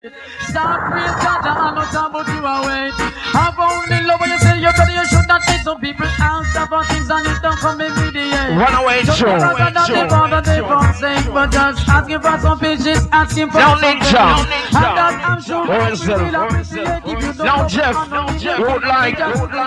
Stop 0.00 0.94
real 0.94 1.10
ganja, 1.18 1.50
I'm 1.58 1.74
not 1.74 1.90
about 1.90 2.28
you 2.30 2.38
away. 2.38 2.90
Have 3.34 3.58
only 3.58 4.06
love 4.06 4.20
when 4.20 4.30
you 4.30 4.38
say 4.38 4.60
you're 4.60 4.70
ready, 4.78 4.94
you 4.94 5.04
should 5.08 5.26
not 5.26 5.42
take 5.42 5.60
some 5.62 5.80
people 5.80 6.06
ask 6.06 6.54
about 6.54 6.86
things 6.86 7.10
and 7.10 7.26
it 7.26 7.42
don't 7.42 7.58
come 7.58 7.80
every 7.80 8.12
day. 8.12 8.30
Runaway 8.54 9.02
Just 9.02 9.18
show. 9.18 9.26
because 9.26 9.58
I'm 9.58 9.74
not 9.74 9.88
the 9.90 10.06
father, 10.08 10.40
they 10.40 10.62
won't 10.62 10.94
say, 10.94 11.18
but 11.34 11.50
just 11.50 11.88
asking 11.88 12.20
for 12.20 12.38
some 12.38 12.60
patience, 12.60 13.08
asking 13.10 13.50
for 13.50 13.58
some 13.58 13.78
Ninja. 13.80 14.38
patience. 14.38 14.70
And 14.70 14.86
that 14.86 15.18
I'm 15.26 15.42
sure 15.42 15.66
you 15.66 16.22
will 16.30 16.46
appreciate 16.46 17.02
if 17.02 17.18
you 17.18 17.32
don't 17.34 17.44
Now 17.44 17.66
Jeff, 17.66 17.98
to 17.98 18.62
road 18.62 18.84
like 18.86 19.18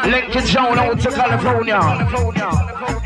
Lincoln 0.08 0.46
Jones 0.48 0.80
out 0.80 0.98
to 0.98 1.12
California. 1.12 3.01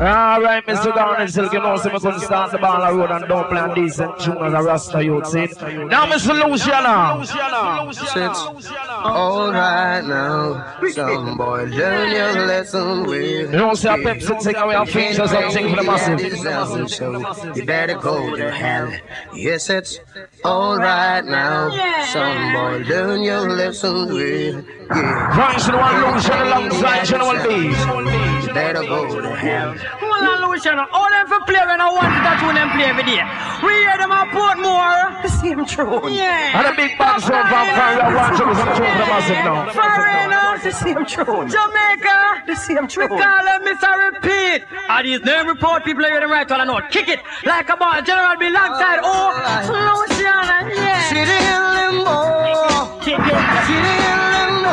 All 0.00 0.42
right, 0.42 0.66
Mr. 0.66 0.92
Garnett, 0.92 1.30
still 1.30 1.52
you 1.52 1.60
know, 1.60 1.76
so 1.76 1.88
we 1.88 2.00
couldn't 2.00 2.18
start 2.18 2.50
the 2.50 2.58
ball 2.58 2.80
road 2.96 3.12
and 3.12 3.28
don't 3.28 3.48
play 3.48 3.60
a 3.60 3.72
decent 3.76 4.18
tune 4.18 4.38
as 4.38 4.52
a 4.52 4.60
Rasta 4.60 5.04
youth, 5.04 5.24
see? 5.28 5.46
Now, 5.86 6.06
Mr. 6.06 6.34
Luciano. 6.34 7.20
It's 7.22 8.68
alright 8.90 10.04
now. 10.04 10.74
Some 10.90 11.36
boy 11.36 11.66
learn 11.66 12.10
your 12.10 12.46
lesson 12.46 13.04
with. 13.04 13.52
You 13.52 13.58
don't 13.58 13.76
see 13.76 13.86
a 13.86 13.92
Pepsi 13.92 14.42
thing 14.42 14.56
away 14.56 14.74
and 14.74 14.88
feature 14.90 15.28
something 15.28 15.70
for 15.70 15.76
the 15.76 15.82
massive. 15.84 16.90
So 16.90 17.52
you 17.54 17.64
better 17.64 17.94
go 17.94 18.34
to 18.34 18.50
hell. 18.50 18.92
Yes, 19.32 19.70
it's 19.70 20.00
alright 20.44 21.24
now. 21.24 21.70
Some 22.06 22.52
boy 22.52 22.84
learn 22.88 23.22
your 23.22 23.48
lesson 23.48 24.12
with. 24.12 24.83
Yeah, 24.90 25.32
Thanks 25.34 25.64
to 25.64 25.72
the 25.72 25.78
one 25.78 25.96
Luciano 26.14 26.44
alongside 26.44 27.04
General 27.06 27.40
B. 27.40 27.72
you 27.72 28.52
better 28.52 28.82
go 28.84 29.20
to 29.20 29.34
hell. 29.34 29.72
Hold 30.00 30.28
on, 30.28 30.50
Lucian. 30.50 30.78
All 30.78 31.08
them 31.10 31.26
for 31.26 31.40
play 31.48 31.64
when 31.64 31.80
I 31.80 31.88
want 31.88 32.12
that 32.20 32.36
tune 32.40 32.54
them 32.54 32.68
play 32.76 32.92
every 32.92 33.04
day. 33.08 33.24
We 33.64 33.72
hear 33.80 33.96
them 33.96 34.12
at 34.12 34.28
Portmore. 34.28 35.22
The 35.24 35.32
same 35.32 35.64
tune. 35.64 36.12
Yeah. 36.12 36.58
And 36.60 36.66
a 36.68 36.74
big 36.76 36.98
band 37.00 37.22
sound 37.24 37.48
from 37.48 37.64
Florida, 37.72 38.04
one 38.12 38.32
to 38.36 38.44
some 38.60 38.72
tune 38.76 38.92
for 38.92 39.00
the 39.00 39.08
massive 39.08 39.40
now. 39.48 39.72
Foreigners, 39.72 40.60
the 40.68 40.74
same 40.76 41.02
tune. 41.08 41.46
Jamaica, 41.48 42.18
the 42.46 42.56
same 42.56 42.84
tune. 42.86 43.08
We 43.08 43.16
call 43.16 43.42
them 43.48 43.60
Mr. 43.64 43.88
Repeat. 43.88 44.68
And 44.68 45.02
these 45.08 45.22
name 45.24 45.46
report 45.48 45.84
people 45.84 46.04
hear 46.04 46.20
them 46.20 46.30
right 46.30 46.44
on 46.50 46.58
the 46.60 46.68
note. 46.68 46.92
Kick 46.92 47.08
it 47.08 47.20
like 47.48 47.68
a 47.72 47.76
ball. 47.80 48.02
General 48.04 48.36
be 48.36 48.52
alongside. 48.52 49.00
Oh, 49.00 49.32
Luciano, 49.72 50.68
yeah. 50.76 51.08
City 51.08 51.40
in 51.40 51.62
limbo. 51.72 53.00
Kick 53.00 53.16
it. 53.16 53.40
City 53.64 54.03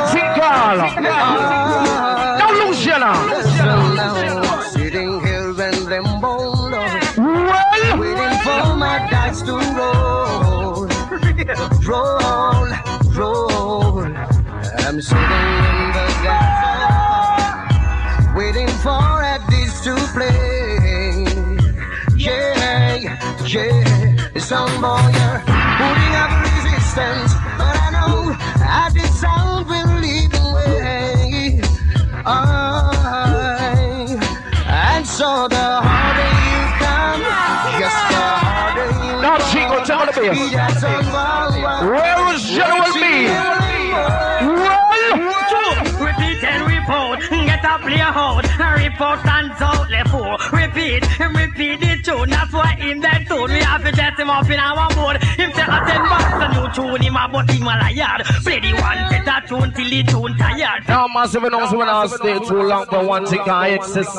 in 0.02 0.08
limbo. 0.08 0.12
Tinkal. 0.12 0.78
Now, 2.40 2.52
Luciano. 2.60 3.12
Listen 3.28 3.96
now. 3.96 4.62
Sitting 4.74 5.12
here 5.26 5.50
in 5.68 5.76
limbo. 5.90 6.34
Well, 7.18 7.98
Waiting 8.00 8.36
for 8.46 8.66
my 8.76 8.98
dice 9.12 9.42
to 9.44 9.54
roll. 9.78 10.88
roll, 11.88 12.68
roll. 13.16 14.04
I'm 14.88 14.98
sitting 15.02 15.56
in 15.70 15.78
the 15.96 16.06
dark, 16.24 18.36
waiting 18.36 18.68
for 18.84 19.22
a 19.22 19.24
dice 19.50 19.78
to 19.84 19.94
play. 20.14 21.26
Yeah, 22.18 22.98
yeah. 23.46 24.16
Some 24.38 24.74
boy 24.82 25.02
you're 25.18 25.42
putting 25.80 26.14
up 26.24 26.32
resistance, 26.44 27.31
so 35.32 35.48
the 35.48 35.56
harder 35.56 36.32
you 36.52 36.62
come, 36.84 37.22
yes, 37.80 37.96
the 38.12 38.26
harder 38.52 38.90
you 39.00 39.16
now, 39.24 39.38
Chico, 39.50 39.78
tell 39.88 40.04
the 40.06 40.12
bass. 40.12 40.84
Where 41.88 42.22
is 42.36 42.44
General 42.52 42.92
B? 42.92 43.02
Repeat 46.04 46.44
and 46.44 46.62
report, 46.68 47.20
get 47.48 47.64
a 47.64 47.80
play 47.80 48.02
out. 48.02 48.44
Report 48.84 49.26
and 49.26 49.52
out 49.62 49.90
left 49.90 50.10
four. 50.12 50.38
Repeat 51.22 51.38
and 51.38 51.52
repeat 51.52 51.80
the 51.80 52.02
tune. 52.04 52.30
That's 52.30 52.52
why 52.54 52.78
in 52.82 53.00
that 53.02 53.28
tune 53.28 53.52
we 53.52 53.60
have 53.60 53.84
to 53.84 53.92
dress 53.92 54.18
him 54.18 54.30
up 54.30 54.50
in 54.50 54.60
our 54.60 54.90
board. 54.96 55.22
Him 55.24 55.52
say 55.54 55.62
a 55.62 55.80
ten 55.86 56.02
bucks 56.10 56.34
a 56.34 56.48
new 56.54 56.68
tune 56.74 57.02
him 57.02 57.16
a 57.16 57.30
but 57.32 57.50
him 57.50 57.64
a 57.64 57.78
liar. 57.78 58.24
Play 58.44 58.60
the 58.60 58.74
one 58.74 59.12
a 59.32 59.48
tune 59.48 59.72
till 59.74 59.90
the 59.90 60.04
tune 60.04 60.38
tired. 60.38 60.88
now, 60.88 61.08
massive 61.08 61.44
announcement 61.44 61.78
when 61.80 61.90
I 61.90 62.08
stay 62.08 62.40
too 62.40 62.64
long 62.64 62.86
for 62.88 63.06
one 63.06 63.26
thing, 63.26 63.40
I 63.42 63.70
excess 63.72 64.16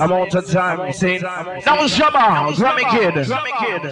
amount 0.00 0.34
of 0.34 0.46
time, 0.46 0.92
see? 0.92 1.18
Now, 1.18 1.86
Shabba, 1.88 2.52
Grammy 2.54 2.84
Kid. 2.90 3.26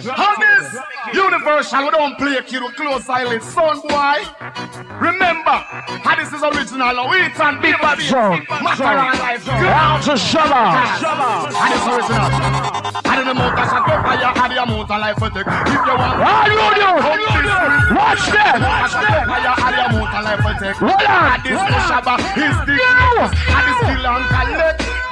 How 0.05 0.35
this 0.37 0.77
universal 1.13 1.83
we 1.83 1.91
don't 1.91 2.17
play 2.17 2.41
kid 2.45 2.63
with 2.63 2.75
close 2.75 3.05
silence, 3.05 3.45
son 3.45 3.79
boy. 3.81 4.23
Remember, 4.99 5.57
how 6.03 6.15
this 6.15 6.31
is 6.31 6.43
original. 6.43 7.09
We 7.09 7.19
and 7.19 7.61
Big 7.61 7.77
bad 7.79 7.99
song. 7.99 8.41
Macaron 8.47 9.19
life. 9.19 9.45
Down 9.45 10.01
to 10.01 10.11
Shabba. 10.11 11.07
And 11.53 11.73
it's 11.73 11.87
original. 11.87 12.36
In 12.37 13.25
the 13.25 13.33
motor 13.33 13.65
shot 13.65 13.83
go 13.87 13.95
fire, 14.03 14.29
and 14.29 14.51
the 14.53 14.61
amount 14.61 14.91
of 14.91 14.99
life 15.01 15.19
we 15.21 15.29
take. 15.29 15.47
If 15.47 15.73
you 15.73 15.95
want, 15.97 16.21
All 16.21 16.47
you 16.47 16.61
do, 16.77 16.89
watch 17.97 18.23
them. 18.29 18.61
motor 18.61 18.87
shot 18.93 19.05
go 19.09 19.17
fire, 19.25 19.53
and 19.57 19.73
the 19.73 19.81
amount 19.89 20.13
life 20.23 20.43
we 20.45 20.53
take. 20.61 20.77
Hold 20.77 21.01
on. 21.07 21.41
This 21.43 21.57
no 21.57 21.97
the 22.05 22.15
No. 22.77 23.25
this 23.65 23.79
kill 23.87 24.05
and. 24.07 24.27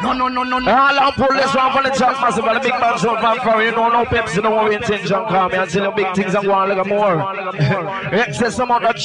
No, 0.03 0.13
no, 0.13 0.28
no, 0.28 0.44
no, 0.44 0.59
no. 0.59 0.72
Ah, 0.72 0.90
All 0.91 1.00
I'm 1.00 1.13
pull 1.13 1.34
this 1.36 1.56
one 1.56 1.72
from 1.74 1.84
the 1.84 1.90
top 1.90 2.22
massive 2.22 2.46
and 2.46 2.58
the 2.58 2.59
big 2.59 2.80
man 2.80 2.97
show 3.00 3.18
from 3.19 3.38
far. 3.40 3.63
You 3.63 3.72
know, 3.72 3.90
no 3.90 4.06
Pepsi, 4.06 4.44
no 4.44 4.50
more 4.52 4.72
intention. 4.72 5.07
Come 5.25 5.50
here 5.52 5.62
and 5.62 5.72
tell 5.72 5.84
you 5.84 5.92
big 5.96 6.13
things 6.13 6.36
and 6.36 6.46
go 6.46 6.52
on 6.53 6.69
like 6.69 6.86
more. 6.86 8.13
Excess 8.13 8.59
amount 8.59 8.84
of. 8.86 8.96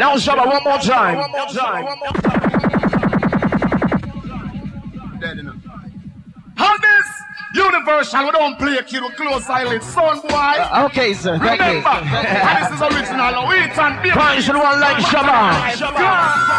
Now, 0.00 0.16
Shabba, 0.16 0.46
one 0.46 0.64
more 0.64 0.78
time. 0.78 1.18
dead 5.20 5.38
enough. 5.38 5.61
How 6.56 6.76
this 6.78 7.31
universal 7.54 8.24
we 8.24 8.30
don't 8.32 8.58
play 8.58 8.76
a 8.78 8.82
kid 8.82 9.02
with 9.02 9.16
close 9.16 9.44
silence, 9.44 9.84
son 9.86 10.20
boy. 10.20 10.28
Uh, 10.32 10.86
okay, 10.90 11.12
sir. 11.14 11.38
Thank 11.38 11.60
you. 11.60 11.66
Remember, 11.66 11.88
and 11.90 12.56
this 12.64 12.72
is 12.74 12.82
original. 12.82 13.30
now. 13.32 13.48
We 13.48 13.56
it 13.62 13.78
and 13.78 14.02
be 14.02 14.10
Punch 14.10 14.46
the 14.46 14.58
one 14.58 14.80
like 14.80 14.96
Shabba. 15.04 16.52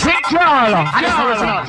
Tinkal. 0.00 0.72
And 0.72 1.06
it's 1.06 1.18
original. 1.18 1.60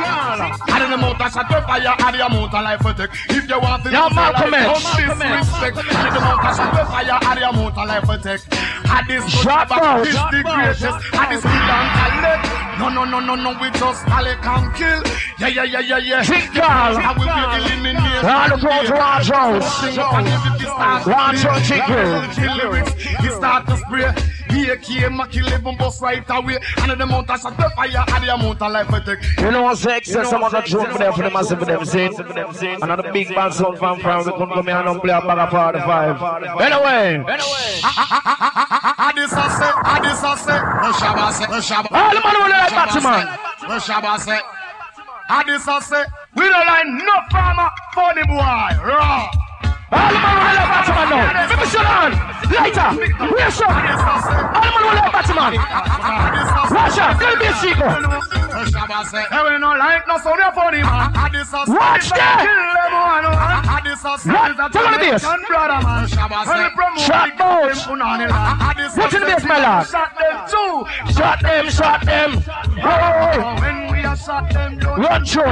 And 0.67 0.83
in 0.83 0.89
the 0.91 0.97
motor 0.97 1.29
shot 1.29 1.49
go 1.49 1.61
fire, 1.61 1.95
and 1.97 2.15
the 2.15 2.25
amount 2.25 2.53
of 2.53 2.63
life 2.63 2.83
we 2.85 2.93
take. 2.93 3.11
If 3.29 3.49
you 3.49 3.59
want 3.59 3.83
to 3.83 3.91
Now, 3.91 4.07
lose 4.07 4.15
your 4.15 4.31
Malcolm 4.31 4.51
life, 4.51 4.67
X. 4.67 4.83
come 4.83 5.19
disrespect. 5.19 5.77
And 5.77 6.07
in 6.07 6.13
the 6.13 6.21
motor 6.21 6.53
shot 6.55 6.71
go 6.75 6.83
fire, 6.85 7.19
and 7.21 7.37
the 7.39 7.49
amount 7.49 7.77
of 7.77 7.87
life 7.87 8.05
we 8.07 8.17
take. 8.17 8.41
And 8.87 9.03
this 9.07 9.23
no 9.23 9.41
Shut 9.41 9.67
shabba 9.69 9.77
out. 9.81 10.07
is 10.07 10.15
the 10.15 10.41
greatest. 10.43 10.83
And 11.17 11.27
this 11.31 11.41
kill 11.43 11.71
and 11.77 11.89
collect. 11.97 12.45
No, 12.77 12.89
no, 12.89 13.03
no, 13.05 13.19
no, 13.19 13.33
no, 13.35 13.49
we 13.59 13.69
just 13.71 14.05
collect 14.05 14.45
and 14.45 14.75
kill. 14.75 15.01
Yeah, 15.39 15.47
yeah, 15.49 15.63
yeah, 15.63 15.79
yeah, 15.79 15.97
yeah. 15.97 16.23
Tinkal. 16.23 16.93
And 17.01 17.17
we 17.19 17.25
will 17.25 17.53
eliminate. 17.57 18.21
All 18.67 18.83
the 18.83 18.87
girls 18.89 18.99
watch 18.99 19.31
out. 19.31 19.63
Sing 19.63 19.99
up 19.99 20.13
and 20.13 20.27
everything 20.27 20.67
starts 20.67 21.05
Watch 21.07 21.41
to 21.41 21.49
out, 21.49 21.61
play. 21.61 21.67
chicken. 21.67 22.83
The 22.83 23.17
he 23.21 23.29
start 23.29 23.67
to 23.67 23.77
spray. 23.77 24.13
He 24.49 24.75
came, 24.77 25.19
a 25.19 25.27
kill 25.27 25.47
even 25.47 25.77
bust 25.77 26.01
right 26.01 26.23
away. 26.29 26.57
And 26.77 26.91
the 26.91 27.03
amount 27.03 27.29
of 27.29 27.39
shot 27.39 27.57
the 27.57 27.69
fire, 27.75 28.03
and 28.07 28.23
the 28.23 28.33
amount 28.33 28.61
of 28.61 28.71
life 28.71 28.91
we 28.91 28.99
take. 29.01 29.19
You 29.39 29.51
know 29.51 29.63
what's 29.63 29.83
the 29.83 29.93
excess 29.93 30.31
amount 30.31 30.53
of 30.53 30.65
tune 30.65 30.85
for 30.89 30.97
them 30.97 31.13
for 31.13 31.21
the 31.23 31.29
massive 31.29 31.59
for 31.59 31.65
them, 31.65 31.85
see? 31.85 32.09
Another 32.81 33.11
big 33.11 33.27
band 33.35 33.53
sound 33.53 33.77
from 33.77 33.99
from 33.99 34.25
we 34.25 34.31
come 34.31 34.65
here 34.67 34.75
and 34.77 35.01
play 35.01 35.13
a 35.13 35.21
bag 35.21 35.37
of 35.37 35.49
45. 35.49 36.61
Anyway, 36.61 37.23
Ah, 37.83 39.11
this 39.15 39.31
a 39.31 39.35
say, 39.35 39.71
ah, 39.83 39.99
this 40.01 40.23
a 40.23 40.37
say. 40.37 40.57
No 40.57 40.91
shabba 40.93 41.31
say, 41.33 41.45
no 41.47 41.59
shabba. 41.59 41.91
all 41.91 42.09
the 42.09 42.21
man 42.21 42.49
like 42.49 42.71
Batman. 42.71 43.25
No 43.69 43.77
shabba 43.77 44.19
say. 44.19 44.39
Ah, 45.29 45.43
this 45.45 45.67
a 45.67 45.81
say. 45.81 46.03
We 46.35 46.47
don't 46.47 46.65
like 46.67 46.87
no 46.87 47.15
farmer, 47.31 47.69
funny 47.93 48.23
boy, 48.27 48.39
raw. 48.79 49.27
All 49.91 50.11
the 50.11 50.19
man 50.19 50.35
who 50.35 50.51
like 50.55 50.67
Batman 50.71 51.07
now. 51.11 51.47
Let 51.47 51.59
me 51.59 51.67
shut 51.67 51.87
on. 51.87 52.11
Lighter. 52.47 52.89
Where's 53.31 53.55
some? 53.55 53.75
This 53.87 54.03
a 54.03 54.15
say. 54.23 54.39
All 54.39 54.63
the 54.63 54.71
man 54.71 54.83
who 54.83 54.91
like 54.99 55.11
Batman. 55.11 55.51
This 55.51 56.47
a 56.47 56.63
say. 56.67 56.75
Watch 56.75 56.99
out. 56.99 57.19
Tell 57.19 57.35
me 57.35 57.47
a 57.47 57.53
secret. 57.59 57.95
No 58.07 58.63
shabba 58.71 58.99
say. 59.07 59.23
Hey, 59.27 59.43
we 59.43 59.59
no 59.59 59.69
like 59.75 60.07
no 60.07 60.15
sound 60.17 60.41
of 60.43 60.53
funny 60.55 60.81
man. 60.83 61.11
Watch 61.11 62.07
that. 62.15 62.39
Kill 62.43 62.71
them 62.75 62.93
one. 62.95 63.83
This 63.83 64.03
a 64.03 64.15
say. 64.19 64.31
What? 64.31 64.71
Tell 64.71 64.87
on 64.87 64.91
the 64.91 64.99
bass. 64.99 65.21
Jamaican 65.23 65.43
brother 65.47 65.79
man. 65.83 66.03
Shabba 66.07 66.39
say. 66.43 66.51
When 66.51 66.59
we 66.63 66.69
promote 66.71 67.03
Shot 67.03 67.27
the 67.27 67.43
both. 67.43 67.75
game, 67.75 67.83
punani 67.87 68.27
land. 68.31 68.79
This 68.79 68.95
a 68.95 68.99
What's 68.99 69.13
the 69.13 69.19
bass, 69.27 69.43
my 69.43 69.59
lad? 69.59 69.87
Shot 69.87 70.11
them 70.19 70.35
too. 70.51 70.87
Shot 71.15 71.39
them, 71.43 71.65
shot 71.71 71.99
them. 72.07 72.29
Oh, 72.83 73.55
When 74.25 74.37
we 74.37 74.37
are 74.37 74.37
shot 74.45 74.51
them 74.53 74.79
down. 74.79 75.01
run 75.01 75.25
through. 75.25 75.43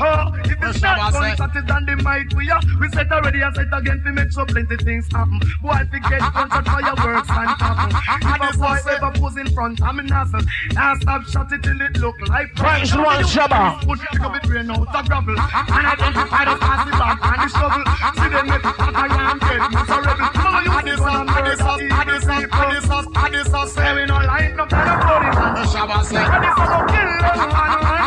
Ah. 0.00 0.30
Oh, 0.30 0.38
if 0.44 0.62
it's 0.62 0.82
not 0.82 1.12
going 1.12 1.36
to 1.36 1.74
on 1.74 1.84
the 1.86 1.96
mic, 1.96 2.30
we 2.36 2.50
are. 2.50 2.60
We 2.80 2.88
set 2.90 3.10
already 3.10 3.40
and 3.40 3.54
set 3.54 3.66
again 3.72 4.02
to 4.04 4.12
make 4.12 4.30
sure 4.32 4.46
plenty 4.46 4.76
things 4.76 5.06
happen. 5.10 5.40
Boy, 5.62 5.78
if 5.82 5.92
you 5.92 6.00
get 6.00 6.22
gunsshot 6.22 6.64
fireworks 6.64 7.30
and 7.30 7.50
happen. 7.58 7.90
If 8.28 8.54
a 8.54 8.58
boy 8.58 8.78
ever 8.90 9.10
pose 9.18 9.36
in 9.36 9.48
front 9.52 9.82
of 9.82 9.94
me 9.94 10.04
nothing, 10.04 10.46
now 10.72 10.94
stop 11.00 11.22
shot 11.26 11.52
it 11.52 11.62
till 11.62 11.80
it 11.80 11.96
look 11.98 12.14
like. 12.28 12.54
Thanks, 12.56 12.94
one 12.94 13.24
Shabba. 13.24 13.82
Put 13.82 14.00
up 14.20 14.36
it 14.36 14.48
rain 14.48 14.70
out 14.70 14.94
of 14.94 15.08
gravel. 15.08 15.34
And 15.34 15.86
identify 15.86 16.44
the 16.46 16.54
pass 16.62 16.80
the 16.86 16.92
bag 16.94 17.18
and 17.22 17.40
the 17.42 17.48
shovel. 17.58 17.84
See 18.14 18.28
them 18.30 18.46
make 18.46 18.64
it 18.64 18.78
hot 18.78 18.94
and 18.98 19.40
get 19.40 19.70
miserable. 19.74 20.28
Follow 20.38 20.62
you 20.62 20.78
this 20.88 21.00
up, 21.00 21.26
this 21.44 21.60
up, 21.60 21.78
this 21.78 22.26
up, 22.26 22.46
this 22.70 22.90
up, 22.90 23.32
this 23.32 23.52
up. 23.54 23.68
Say 23.68 23.94
we 23.94 24.06
no 24.06 24.14
line, 24.14 24.56
no 24.56 24.66
kind 24.66 24.90
of 24.90 24.98
body 25.02 25.30
man. 25.34 25.66
Shabba 25.66 25.98
say. 26.04 26.22
And 26.22 26.44
this 26.44 26.58
up, 26.58 26.86
kill 26.88 27.12
them. 27.18 27.48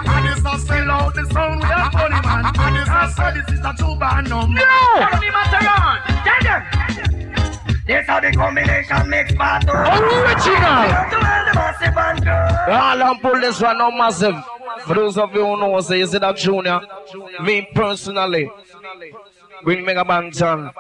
And 0.07 0.23
this 0.27 0.45
up, 0.45 0.59
still 0.59 0.91
out 0.91 1.13
the 1.15 1.23
sound, 1.31 1.61
we 1.61 1.69
are 1.69 1.80
funny 1.89 2.19
man. 2.21 2.45
And 2.59 2.77
is 2.77 2.87
a. 2.87 4.51
No! 4.53 4.61
Tell 6.23 6.41
them. 6.43 6.61
This 7.87 8.05
how 8.07 8.19
the 8.19 8.31
combination 8.31 9.09
makes 9.09 9.33
battle. 9.33 9.75
Original! 9.75 10.61
All 10.61 11.09
the 11.09 11.53
massive 11.55 11.97
and 11.97 12.23
girl. 12.23 12.57
All 12.69 13.01
pull 13.19 13.41
this 13.41 13.59
one 13.59 13.81
out 13.81 13.97
massive. 13.97 14.35
For 14.85 14.95
those 14.95 15.17
of 15.17 15.33
you 15.33 15.45
who 15.45 15.57
know, 15.57 15.79
say, 15.81 15.99
you 15.99 16.07
see 16.07 16.17
that 16.17 16.37
junior? 16.37 16.79
Me 17.43 17.67
personally, 17.73 18.49
bring 19.63 19.85
Mega 19.85 20.03
Banton. 20.03 20.71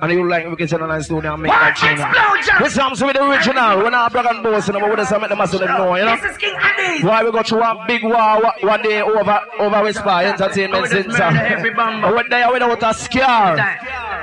And 0.00 0.12
you 0.12 0.28
like 0.28 0.46
we 0.48 0.56
can 0.56 0.66
channel 0.68 0.90
and 0.90 1.04
studio 1.04 1.34
and 1.34 1.42
make 1.42 1.52
that 1.52 1.76
tune. 1.76 2.62
This 2.62 2.76
comes 2.76 3.02
with 3.02 3.14
the 3.14 3.24
original. 3.24 3.78
We're 3.78 3.90
not 3.90 4.12
black 4.12 4.26
and 4.30 4.42
boss, 4.42 4.66
you 4.68 4.74
know, 4.74 4.80
but 4.80 4.90
we 4.90 4.96
just 4.96 5.12
make 5.12 5.28
the 5.28 5.36
massive 5.36 5.60
know, 5.60 5.94
you 5.96 6.04
know? 6.04 6.16
This 6.16 6.32
is 6.32 6.36
King 6.38 6.54
Addies. 6.54 7.04
Why 7.04 7.24
we 7.24 7.32
go 7.32 7.42
through 7.42 7.60
one 7.60 7.86
big 7.86 8.02
war 8.04 8.42
one 8.60 8.82
day 8.82 9.02
over 9.02 9.40
over 9.58 9.82
Whisper 9.82 10.08
Entertainment 10.08 10.88
Center. 10.88 11.74
bumper. 11.74 12.14
We're 12.14 12.28
there 12.28 12.52
without 12.52 12.82
a 12.82 12.94
scare. 12.94 13.58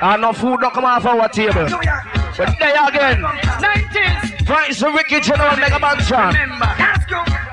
And 0.02 0.22
no 0.22 0.32
food 0.32 0.60
don't 0.60 0.72
come 0.74 0.84
off 0.84 1.04
our 1.06 1.28
table. 1.28 1.64
We're 1.64 2.54
there 2.58 2.88
again. 2.88 3.22
90s. 3.22 4.46
Price 4.46 4.80
the 4.80 4.92
wicked 4.92 5.22
general 5.22 5.56
Mega 5.56 5.78
Banton. 5.78 6.32
Remember. 6.32 6.74
That's 6.78 7.04
cool. 7.06 7.46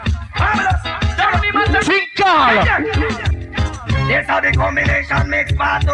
This 4.08 4.28
how 4.28 4.40
the 4.42 4.52
combination 4.52 5.30
makes 5.30 5.52
battle. 5.54 5.94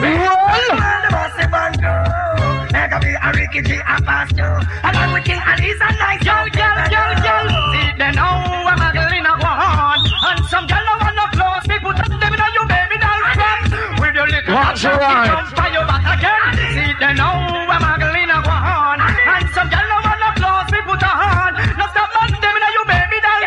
Well, 0.00 0.36
the 0.68 1.08
massive 1.10 1.52
and 1.52 1.76
girl. 1.80 2.68
Make 2.72 2.92
a 2.92 2.98
be 3.00 3.12
a 3.16 3.28
Ricky 3.32 3.60
G 3.62 3.80
and 3.80 4.04
Pastor. 4.04 4.60
Along 4.84 5.12
with 5.12 5.24
King 5.24 5.40
and 5.40 5.60
he's 5.60 5.80
a 5.80 5.88
nice 5.98 6.22
yo, 6.22 6.36
yo, 6.52 6.68
yo, 6.92 7.02
yo. 7.24 7.34
See 7.72 7.90
them 7.98 8.14
now, 8.14 8.68
I'm 8.68 8.78
a 8.80 8.88
girl 8.92 9.12
in 9.12 9.26
a 9.26 9.34
one. 9.40 10.04
And 10.30 10.40
some 10.46 10.66
girl 10.68 10.84
no 10.84 10.94
want 11.00 11.16
no 11.16 11.26
clothes. 11.34 11.66
Me 11.66 11.76
put 11.80 11.96
them 11.96 12.12
in 12.32 12.40
a 12.40 12.48
you 12.54 12.64
baby 12.68 12.96
doll 13.00 13.22
front. 13.34 14.00
With 14.00 14.14
your 14.14 14.28
little 14.28 14.54
Watch 14.54 14.84
your 14.84 14.94
you 14.94 15.00
eye. 15.00 15.26
jump 15.26 15.56
by 15.56 15.68
your 15.72 15.84
back 15.88 16.04
again. 16.20 16.54
See 16.76 16.92
them 17.00 17.16
now, 17.16 17.34
I'm 17.72 17.82
a 17.82 17.92
girl 17.98 18.16
in 18.20 18.30
a 18.30 18.38
one. 18.44 19.00
And 19.00 19.44
some 19.56 19.68
girl 19.72 19.86
no 19.90 19.96
want 20.04 20.20
no 20.20 20.30
clothes. 20.38 20.68
Me 20.70 20.80
put 20.86 21.02
a 21.02 21.12
hand. 21.12 21.56
No 21.76 21.84
stop 21.88 22.08
man 22.14 22.30
them 22.36 22.54
in 22.56 22.62
a 22.62 22.70
you 22.76 22.84
baby 22.84 23.18
doll. 23.24 23.42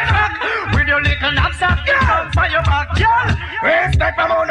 With 0.76 0.88
your 0.90 1.02
little 1.02 1.32
knapsack, 1.32 1.78
you 1.88 1.96
jump 2.04 2.34
by 2.36 2.50
your 2.50 2.66
back, 2.66 2.90
girl. 2.98 3.30
Respect 3.64 4.20
from 4.20 4.30
all 4.30 4.46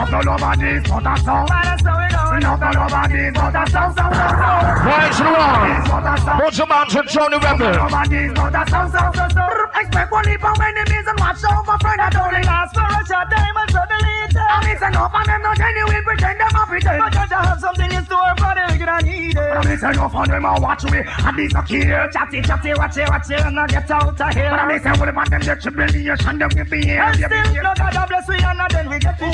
Of 0.00 0.10
no 0.10 0.20
nobody's 0.22 0.80
but 0.88 1.04
a 1.04 1.14
song. 1.20 1.44
That's 1.44 1.84
how 1.84 2.00
it 2.00 2.08
goes. 2.08 2.32
Of 2.32 2.40
no 2.40 2.56
nobody's 2.72 3.32
but 3.36 3.52
a 3.52 3.68
song, 3.68 3.92
song, 3.92 4.14
song, 4.16 4.32
song. 4.32 4.80
price 4.80 5.18
the 5.20 5.24
one. 5.28 5.84
But 5.92 6.08
a 6.08 6.16
song. 6.24 6.38
Bunch 6.40 6.60
of 6.60 6.68
Banton 6.72 7.04
Johnny 7.12 7.36
Rebel. 7.36 7.72
Nobody's 7.76 8.32
but 8.32 8.56
a 8.56 8.62
song, 8.70 8.88
song, 8.90 9.12
song, 9.12 9.30
song. 9.30 9.60
Expect 9.76 10.10
one 10.10 10.24
leap 10.24 10.40
of 10.40 10.56
enemies 10.56 11.04
and 11.04 11.18
watch 11.20 11.40
for 11.40 11.76
friend 11.84 12.00
that 12.00 12.16
only 12.16 12.42
lasts 12.48 12.72
for 12.72 12.80
a 12.80 13.00
short 13.04 13.28
time 13.28 13.56
and 13.60 13.70
suddenly 13.70 14.14
it's 14.24 14.36
And 14.40 14.64
it's 14.72 14.82
enough 14.82 15.12
and 15.12 15.26
them 15.28 15.42
not 15.42 15.56
genuine, 15.60 16.04
pretend 16.04 16.40
them 16.40 16.56
a 16.56 16.62
pretend. 16.64 16.98
But 17.00 17.12
just 17.12 17.28
to 17.28 17.36
have 17.36 17.60
something 17.60 17.92
in 17.92 18.04
store 18.08 18.34
for 18.40 18.52
the 18.56 18.64
wicked 18.72 18.88
and 18.88 19.04
needy. 19.04 19.34
But 19.36 19.66
it's 19.68 19.84
enough 19.84 20.14
and 20.16 20.30
them 20.32 20.44
a 20.48 20.52
watch 20.60 20.84
me, 20.88 21.00
and 21.04 21.36
these 21.36 21.52
are 21.52 21.64
kill. 21.68 22.08
Chatty, 22.08 22.40
chatty, 22.40 22.72
watch 22.72 22.96
it, 22.96 23.08
watch 23.08 23.28
it, 23.28 23.44
and 23.44 23.60
I 23.60 23.66
get 23.68 23.90
out 23.90 24.16
of 24.16 24.32
here. 24.32 24.48
But 24.48 24.60
I 24.60 24.66
listen 24.72 24.96
with 24.96 25.12
them 25.12 25.18
and 25.20 25.28
them 25.28 25.42
get 25.44 25.60
tribulation, 25.60 26.38
them 26.40 26.50
will 26.56 26.64
be 26.64 26.80
here. 26.88 27.04
And 27.04 27.16
still, 27.20 27.52
no 27.60 27.72
God 27.76 28.08
bless 28.08 28.28
we 28.28 28.40
and 28.40 28.60
then 28.70 28.88
we 28.88 28.98
get 28.98 29.18
to 29.18 29.28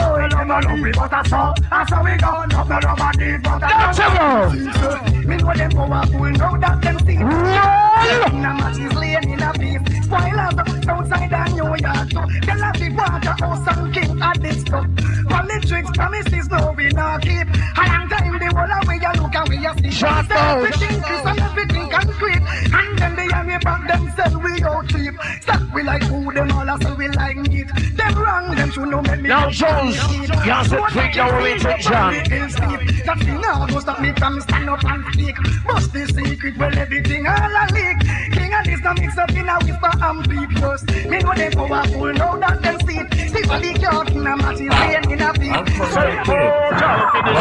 Love 0.00 0.50
but 0.50 0.64
a 0.64 2.02
we 2.02 2.16
go. 2.16 2.44
No 2.44 2.64
but 2.64 2.84
a 2.84 2.94
That's 3.60 3.98
it. 3.98 5.26
Me 5.26 5.36
know 5.36 5.54
them 5.54 5.70
powerful, 5.70 6.30
know 6.30 6.58
that 6.58 6.82
them 6.82 6.98
see. 7.00 7.16
In 7.16 8.44
a 8.44 8.54
match 8.54 8.78
is 8.78 8.94
laying 8.94 9.30
in 9.30 9.42
a 9.42 9.52
beef. 9.52 9.80
Out 10.12 10.88
outside 10.88 11.32
of 11.32 11.52
New 11.52 11.64
York. 11.64 12.08
too. 12.10 12.40
Tell 12.40 12.62
us 12.62 12.78
the 12.78 12.90
water 12.90 13.34
house 13.40 13.66
and 13.66 13.94
king 13.94 14.22
at 14.22 14.42
this 14.42 14.60
stuff. 14.60 14.86
Politics 15.28 15.90
promises 15.94 16.48
no 16.50 16.74
we 16.76 16.88
not 16.88 17.22
keep. 17.22 17.48
A 17.48 17.82
long 17.88 18.08
time 18.08 18.38
the 18.38 18.46
whole 18.54 18.72
of 18.72 18.86
we 18.86 18.96
a 18.96 19.12
look 19.20 19.34
and 19.34 19.48
we 19.48 19.66
a 19.66 19.74
see. 19.82 19.90
Shut 19.90 20.30
up. 20.30 20.58
Everything 20.58 20.98
is 21.00 21.40
everything 21.40 21.90
concrete. 21.90 22.42
And 22.72 22.98
then 22.98 23.16
they 23.16 23.26
me 23.26 23.58
back 23.58 23.88
them 23.88 24.12
sell 24.64 24.72
we 24.72 24.76
out 24.76 24.88
cheap. 24.88 25.14
Stop 25.42 25.74
we 25.74 25.82
like 25.82 26.04
food 26.04 26.34
them 26.34 26.52
all 26.52 26.68
a 26.68 26.78
sell 26.80 26.96
we 26.96 27.08
like 27.08 27.36
meat. 27.36 27.68
Them 27.96 28.14
wrong 28.14 28.54
them 28.54 28.70
should 28.70 28.88
know 28.88 29.02
make 29.02 29.20
me. 29.20 29.28
Now, 29.28 29.50
Jones, 29.50 29.96
you 30.12 30.26
have 30.52 30.68
to 30.68 30.86
tweak 30.90 31.14
your 31.14 31.34
orientation. 31.34 31.92
That 33.04 33.18
thing 33.18 33.40
now 33.40 33.66
go 33.66 33.80
stop 33.80 34.00
me 34.00 34.12
from 34.12 34.40
stand 34.40 34.70
up 34.70 34.84
and 34.84 35.04
speak. 35.12 35.36
Bust 35.66 35.92
the 35.92 36.06
secret, 36.06 36.56
well 36.58 36.78
everything 36.78 37.26
all 37.26 37.36
a 37.36 37.66
leak. 37.72 37.98
King 38.32 38.54
and 38.54 38.66
this 38.66 38.80
now 38.80 38.94
mix 38.94 39.18
up 39.18 39.30
in 39.30 39.48
a 39.48 39.58
whisper 39.58 39.90
and 40.02 40.28
beep 40.28 40.50
just. 40.50 40.86
Me 41.08 41.18
know 41.18 41.34
they 41.34 41.50
powerful, 41.50 42.12
know 42.12 42.38
that 42.38 42.62
them 42.62 42.80
see 42.86 42.98
it. 42.98 43.10
People 43.34 43.60
the 43.60 43.72
curtain, 43.74 44.26
a 44.26 44.36
match 44.36 44.60
is 44.60 44.68
laying 44.68 45.10
in 45.10 45.20
a 45.20 45.32
beat. 45.34 45.64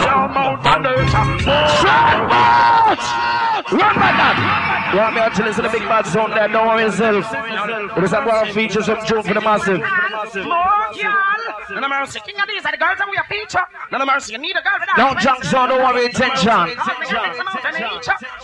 Run 0.03 0.61
by 0.63 0.77
want 4.97 5.15
me 5.15 5.21
to 5.21 5.43
listen 5.43 5.63
to 5.63 5.69
the 5.69 5.77
big 5.77 5.87
bad 5.87 6.05
sound 6.05 6.33
there? 6.33 6.47
Don't 6.47 6.67
worry 6.67 6.83
yourself. 6.83 7.25
It 7.97 8.03
is 8.03 8.13
a 8.13 8.21
one 8.21 8.51
feature 8.53 8.81
some 8.83 9.03
tune 9.05 9.23
for 9.23 9.33
the 9.33 9.41
massive. 9.41 9.81
None 11.71 11.83
of 11.83 11.89
mercy. 11.89 12.19
King 12.25 12.35
Addies 12.37 12.65
are 12.65 12.71
the 12.71 12.77
girls 12.77 12.97
that 12.99 13.07
we 13.09 13.17
a 13.17 13.23
feature. 13.25 13.65
None 13.91 14.01
of 14.01 14.07
mercy. 14.07 14.33
You 14.33 14.39
need 14.39 14.55
a 14.55 14.61
girl 14.61 14.77
for 14.77 14.85
that. 14.85 14.97
Now, 14.97 15.13
Jackson, 15.17 15.69
don't 15.69 15.81
worry 15.81 16.05
intention. 16.05 16.45
None 16.45 16.69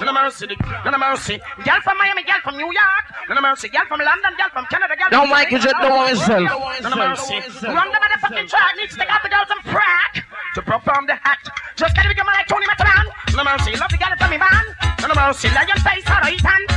of 0.10 0.16
mercy. 0.16 0.48
None 0.86 0.94
of 0.94 1.00
mercy. 1.00 1.40
Girl 1.64 1.82
from 1.84 1.98
Miami, 1.98 2.24
girl 2.24 2.40
from 2.44 2.58
New 2.58 2.72
York. 2.72 3.06
None 3.30 3.38
of 3.38 3.44
mercy. 3.44 3.70
Girl 3.70 3.86
from 3.88 4.00
London, 4.02 4.34
girl 4.38 4.50
from 4.50 4.66
Canada, 4.72 4.96
girl 4.98 5.28
Mike, 5.28 5.52
you 5.52 5.60
just 5.60 5.76
don't 5.78 5.92
worry 5.94 6.10
yourself. 6.18 6.50
None 6.82 6.94
of 6.94 6.98
mercy. 6.98 7.36
Run 7.68 7.92
the 7.94 8.00
motherfucking 8.02 8.48
track. 8.50 8.76
Needs 8.78 8.94
to 8.94 9.00
take 9.00 9.12
out 9.12 9.22
the 9.22 9.30
girls 9.30 9.50
and 9.54 9.62
prac 9.70 10.26
to 10.56 10.62
perform 10.62 11.06
the 11.06 11.14
act. 11.28 11.50
Just 11.76 11.96
get 11.96 12.06
it 12.06 12.10
become 12.10 12.26
like 12.28 12.48
Tony 12.48 12.66
Matterhorn. 12.66 13.08
Of 13.40 13.46
mercy. 13.46 13.72
Love 13.78 13.90
the 13.90 13.98
girl 13.98 14.16
from 14.18 14.32
me, 14.32 14.38
man. 14.38 14.66
Of 15.02 15.16
mercy. 15.16 15.48
Lion 15.48 15.78
face, 15.80 16.06
alright, 16.10 16.42
hand. 16.42 16.70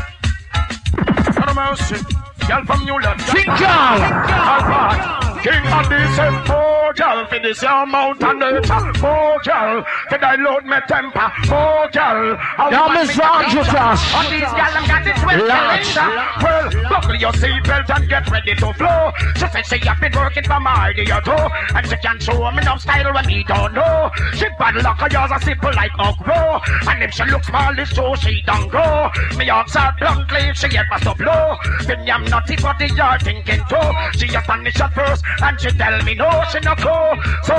None 1.36 1.48
of 1.48 1.56
mercy. 1.56 2.31
Girl 2.48 2.64
from 2.64 2.84
New 2.84 3.00
York. 3.00 3.18
Tinker. 3.18 5.12
King 5.42 5.66
of 5.74 5.88
the 5.88 5.98
same 6.14 6.38
four 6.46 6.92
girl 6.94 7.26
for 7.26 7.38
this 7.40 7.62
your 7.62 7.84
mountain 7.86 8.38
nature. 8.38 8.94
Four 9.02 9.40
girl 9.42 9.84
for 10.08 10.18
dilute 10.18 10.64
me 10.64 10.76
temper. 10.86 11.32
Four 11.46 11.88
girl. 11.90 12.38
Now, 12.70 12.86
Miss 12.94 13.18
Andrew 13.18 13.64
Tosh. 13.64 14.14
On 14.14 14.30
these 14.30 14.40
gal, 14.40 14.70
I'm 14.70 14.86
got 14.86 15.02
this 15.02 15.18
well 15.24 15.42
calendar. 15.48 16.08
Well, 16.42 16.88
buckle 16.88 17.16
your 17.16 17.32
seatbelt 17.32 17.90
and 17.90 18.08
get 18.08 18.30
ready 18.30 18.54
to 18.54 18.72
flow. 18.74 19.10
She 19.34 19.46
said 19.48 19.66
she 19.66 19.78
have 19.88 20.00
been 20.00 20.12
working 20.12 20.44
for 20.44 20.60
my 20.60 20.90
idea 20.90 21.20
too. 21.24 21.48
And 21.74 21.88
she 21.88 21.96
can 21.96 22.20
show 22.20 22.38
me 22.52 22.58
enough 22.62 22.80
style 22.80 23.12
when 23.12 23.28
he 23.28 23.42
don't 23.42 23.74
know. 23.74 24.10
She 24.34 24.46
bad 24.60 24.76
luck, 24.76 25.00
her 25.00 25.08
yours 25.10 25.32
are 25.32 25.40
simple 25.40 25.72
like 25.74 25.92
okra. 25.98 26.60
And 26.86 27.02
if 27.02 27.14
she 27.14 27.24
looks 27.24 27.48
small, 27.48 27.76
it's 27.76 27.90
so 27.90 28.14
she 28.14 28.42
don't 28.46 28.68
grow. 28.68 29.10
Me 29.36 29.50
ask 29.50 29.74
her 29.74 29.92
bluntly 29.98 30.50
if 30.50 30.56
she 30.56 30.66
ever 30.78 30.98
stop 31.00 31.18
low. 31.18 31.56
Then 31.84 32.08
I'm 32.08 32.24
naughty 32.32 32.56
the 32.56 32.88
yard 32.96 33.20
thinking 33.22 33.62
too. 33.68 33.88
She 34.16 34.26
astonished 34.34 34.80
at 34.80 34.92
first 34.94 35.22
and 35.42 35.60
she 35.60 35.70
tell 35.70 36.02
me 36.02 36.14
no, 36.14 36.30
she 36.50 36.60
no 36.60 36.74
go. 36.76 36.96
So, 37.44 37.56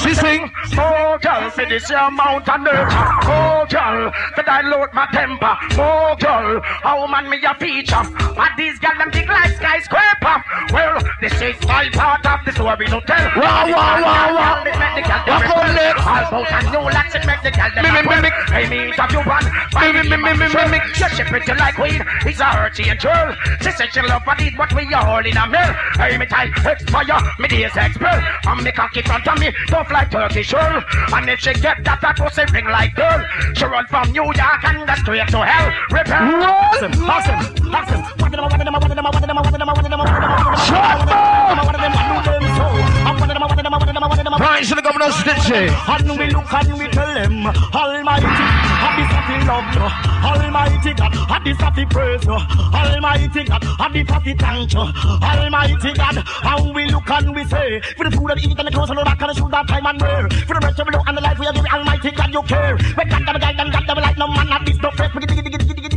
She 0.00 0.14
sing. 0.14 0.50
Oh, 0.78 1.18
girl, 1.20 1.50
for 1.50 1.66
this 1.66 1.88
your 1.90 2.10
mountain 2.10 2.64
nature. 2.64 3.04
Oh, 3.28 3.66
girl, 3.68 4.12
for 4.34 4.42
dilute 4.42 4.94
my 4.94 5.06
temper. 5.12 5.54
Oh, 5.76 6.16
girl, 6.18 6.60
how 6.82 7.06
man 7.06 7.28
me 7.28 7.38
a 7.44 7.54
feature. 7.54 8.04
But 8.34 8.52
these 8.56 8.78
girl 8.78 8.96
them 8.96 9.10
big 9.12 9.28
like 9.28 9.56
skyscraper. 9.56 10.36
Well, 10.72 10.98
this 11.20 11.36
is 11.42 11.56
my 11.68 11.90
part 11.92 12.24
of 12.24 12.40
the 12.46 12.52
story 12.52 12.86
to 12.86 13.00
tell. 13.06 13.24
Wow, 13.36 13.68
wow, 13.68 14.02
wow, 14.02 14.34
wow. 14.34 14.64
Walk 15.28 15.56
on 15.56 15.76
it. 15.76 15.96
All 16.04 16.24
about 16.28 16.52
a 16.52 16.70
new 16.70 16.84
it 16.88 17.26
make 17.26 17.42
the 17.42 17.50
girl 17.50 17.70
them 17.74 17.84
Mimic, 17.84 18.08
mimic. 18.08 18.32
Hey, 18.48 18.68
me 18.68 18.92
you 18.92 19.20
run. 19.22 19.44
Mimic, 19.74 20.08
mimic, 20.08 20.38
mimic, 20.38 20.54
mimic. 20.54 20.82
She 20.94 21.04
you 21.50 21.54
like 21.56 21.78
weed. 21.78 22.02
It's 22.26 22.40
a 22.40 22.44
hurty 22.44 22.90
and 22.90 23.00
girl. 23.00 23.34
She 23.60 23.70
said 23.72 23.92
she 23.92 24.00
love 24.02 24.13
bodies, 24.20 24.52
but 24.56 24.72
we 24.72 24.86
are 24.94 25.06
all 25.06 25.24
in 25.24 25.36
a 25.36 25.46
mill. 25.48 25.70
Hey, 25.96 26.16
me 26.18 26.26
tie 26.26 26.50
expire, 26.70 27.20
me 27.38 27.48
days 27.48 27.76
expel. 27.76 28.20
I'm 28.46 28.62
me 28.62 28.72
cocky 28.72 29.02
front 29.02 29.26
of 29.26 29.38
me, 29.38 29.50
tough 29.68 29.90
like 29.90 30.10
Turkish 30.10 30.52
roll. 30.52 30.82
And 31.14 31.30
if 31.30 31.40
she 31.40 31.54
get 31.54 31.82
that, 31.84 32.00
that 32.00 32.16
pussy 32.16 32.44
ring 32.52 32.66
like 32.66 32.94
girl. 32.94 33.20
She 33.54 33.64
run 33.64 33.86
from 33.86 34.12
New 34.12 34.24
York 34.24 34.64
and 34.64 34.86
go 34.86 34.94
straight 35.02 35.28
to 35.28 35.40
hell. 35.44 35.66
Repel. 35.90 36.44
Awesome, 36.44 36.92
awesome, 37.04 37.40
awesome. 37.72 38.02
What 38.20 38.30
them, 38.30 38.42
what 38.42 38.52
them, 38.52 38.72
what 38.72 38.88
them, 38.90 38.94
what 38.94 38.94
them, 38.94 39.04
what 39.04 39.22
them, 39.22 39.36
what 39.36 39.52
them, 39.52 39.66
what 39.66 39.82
them, 39.82 39.98
what 39.98 40.06
them, 40.06 40.34
Shut 40.64 41.08
up! 41.08 41.64
what 41.64 41.76
them, 41.76 41.92
what 41.92 42.24
them, 42.24 42.42
so. 42.54 42.66
What 43.04 43.16
them, 43.16 43.18
what 43.18 43.28
them, 43.28 43.40
what 43.40 43.56
them, 43.56 43.72
what 43.72 43.72
them, 43.72 43.72
what 43.72 43.86
them, 43.86 43.93
Right 43.93 43.93
to 44.10 44.74
the 44.74 44.82
governor 44.82 45.08
Stitchy. 45.12 45.68
And 45.88 46.18
we 46.18 46.28
look 46.30 46.52
and 46.52 46.78
we 46.78 46.88
tell 46.88 47.14
them, 47.14 47.46
Almighty, 47.46 48.26
have 48.26 48.96
this 48.96 49.12
of 49.16 49.24
the 49.28 49.36
love 49.48 49.74
you. 49.74 49.88
Almighty 50.24 50.94
God, 50.94 51.14
have 51.14 51.44
this 51.44 51.60
of 51.62 51.74
the 51.74 51.84
praise 51.86 52.24
you. 52.24 52.32
Almighty 52.32 53.44
God, 53.44 53.62
have 53.64 53.92
this 53.92 54.10
of 54.10 54.24
the 54.24 54.34
thank 54.34 54.72
you. 54.72 54.80
Almighty 54.80 55.92
God, 55.94 56.16
and 56.20 56.74
we 56.74 56.84
look 56.90 57.10
and 57.10 57.34
we 57.34 57.44
say, 57.44 57.80
for 57.96 58.04
the 58.08 58.16
food 58.16 58.30
and 58.30 58.40
eat 58.44 58.58
and 58.58 58.68
the 58.68 58.72
clothes 58.72 58.90
and 58.90 58.98
the 58.98 59.04
back 59.04 59.20
and 59.20 59.30
the 59.30 59.34
shoes 59.34 59.50
that 59.50 59.68
time 59.68 59.86
and 59.86 60.00
wear. 60.00 60.28
For 60.44 60.54
the 60.54 60.60
rest 60.60 60.80
of 60.80 60.86
the 60.86 61.02
and 61.06 61.16
the 61.16 61.22
life 61.22 61.38
we 61.38 61.46
are 61.46 61.52
giving, 61.52 61.70
Almighty 61.70 62.10
God, 62.10 62.32
you 62.32 62.42
care. 62.42 62.76
When 62.76 63.08
God 63.08 63.24
damn 63.24 63.38
guide 63.40 63.60
and 63.60 63.72
God 63.72 63.84
damn 63.86 63.96
like 63.96 64.18
no 64.18 64.28
man 64.28 64.52
at 64.52 64.66
this 64.66 64.78
no. 64.80 64.90
We 65.14 65.20
diggy 65.20 65.54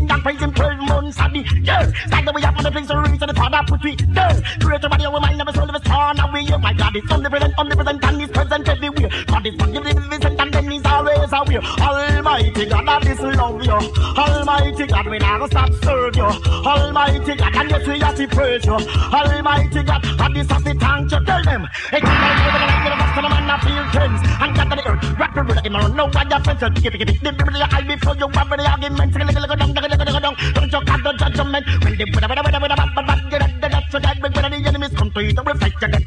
and 0.10 0.24
praise 0.24 0.40
him 0.40 0.54
twelve 0.54 0.80
months 0.80 1.20
at 1.20 1.34
the 1.34 1.40
year. 1.40 1.94
Like 2.12 2.26
the 2.26 2.32
way 2.32 2.44
up 2.44 2.58
on 2.58 2.64
the 2.64 2.72
place 2.72 2.90
of 2.90 2.98
reach 3.04 3.22
and 3.22 3.30
the 3.30 3.34
father 3.34 3.60
put 3.68 3.84
we 3.84 3.96
there. 3.96 4.42
Create 4.62 4.82
your 4.82 4.90
body, 4.90 5.06
our 5.06 5.20
mind, 5.20 5.38
never 5.38 5.52
soul 5.52 5.70
of 5.70 5.76
a 5.76 5.80
star. 5.80 6.14
Now 6.14 6.32
we 6.32 6.46
here, 6.46 6.58
my 6.58 6.74
God, 6.74 6.96
is 6.96 7.04
omnipresent, 7.12 7.54
omnipresent, 7.58 7.97
and 8.04 8.22
is 8.22 8.30
present 8.30 8.68
everywhere. 8.68 9.10
God 9.28 9.46
is 9.48 9.56
magnificent 9.58 10.40
and 10.42 10.54
then 10.54 10.72
he's 10.72 10.86
always 10.86 11.32
aware. 11.32 11.62
Almighty 11.80 12.66
God, 12.66 12.88
that 12.88 13.08
is 13.08 13.20
love 13.20 13.64
you. 13.64 13.80
Almighty 14.18 14.86
God, 14.88 15.08
we 15.08 15.20
never 15.20 15.48
stop 15.48 15.74
serve 15.84 16.16
you. 16.16 16.24
Almighty 16.24 17.36
God, 17.36 17.56
and 17.56 17.70
yes, 17.70 17.88
we 17.88 18.00
have 18.00 18.16
to 18.16 18.28
praise 18.28 18.66
you. 18.66 18.74
Almighty 18.74 19.84
God, 19.84 20.06
and 20.06 20.36
this 20.36 20.50
have 20.50 20.64
to 20.64 20.74
thank 20.74 21.12
you. 21.12 21.20
Tell 21.26 21.44
them, 21.44 21.68
hey, 21.92 22.00
come 22.02 22.10
on, 22.10 22.36
give 22.44 22.56
it 22.56 22.62
a 22.62 22.68
light, 22.68 22.84
give 22.84 22.92
it 22.92 22.96
a 22.96 22.98
bust, 22.98 23.18
and 23.18 23.26
a 23.26 23.30
man, 23.30 23.50
I 23.50 23.58
feel 23.64 23.86
tense. 23.94 24.22
And 24.42 24.56
God 24.56 24.70
to 24.70 24.76
the 24.76 24.84
earth, 24.88 25.20
rap 25.20 25.34
the 25.36 25.44
rhythm, 25.44 25.76
and 25.76 25.96
no 25.96 26.06
one 26.08 26.30
your 26.30 26.40
friends, 26.42 26.82
give 26.82 26.94
it, 26.94 26.98
give 26.98 27.10
it, 27.10 27.22
give 27.22 27.34
it, 27.34 27.38
the 27.38 27.68
eye 27.76 27.86
before 27.88 28.16
you 28.16 28.28
have 28.28 28.50
the 28.50 28.66
argument, 28.68 29.14
take 29.14 29.24
a 29.24 29.26
little, 29.26 29.42
little, 29.42 29.58
down, 29.58 29.74
take 29.74 29.86
a 29.86 29.88
little, 29.88 30.06
little, 30.06 30.22
down. 30.22 30.36
Don't 30.54 30.72
you 30.72 30.82
cut 30.82 31.04
the 31.04 31.12
judgment 31.14 31.66
when 31.84 31.98
they 31.98 32.06
put 32.06 32.24
a 32.24 32.28
bit 32.28 32.38
of 32.38 32.46
a 32.46 32.60
bit 32.60 32.72
of 32.72 32.80
a 32.80 32.86
bad, 32.96 33.08
bad, 33.08 33.30
get 33.30 33.42
it, 33.42 33.62
that's 33.62 33.92
so 33.92 34.00
that 34.00 34.22
when 34.22 34.32
the 34.32 34.68
enemies 34.68 34.94
come 34.96 35.12
to 35.12 35.24
you, 35.24 35.34
they 35.34 35.42
will 35.42 35.58
fight 35.58 35.74
you, 35.74 35.88
get 35.88 35.92
that 35.92 35.98
to 36.00 36.07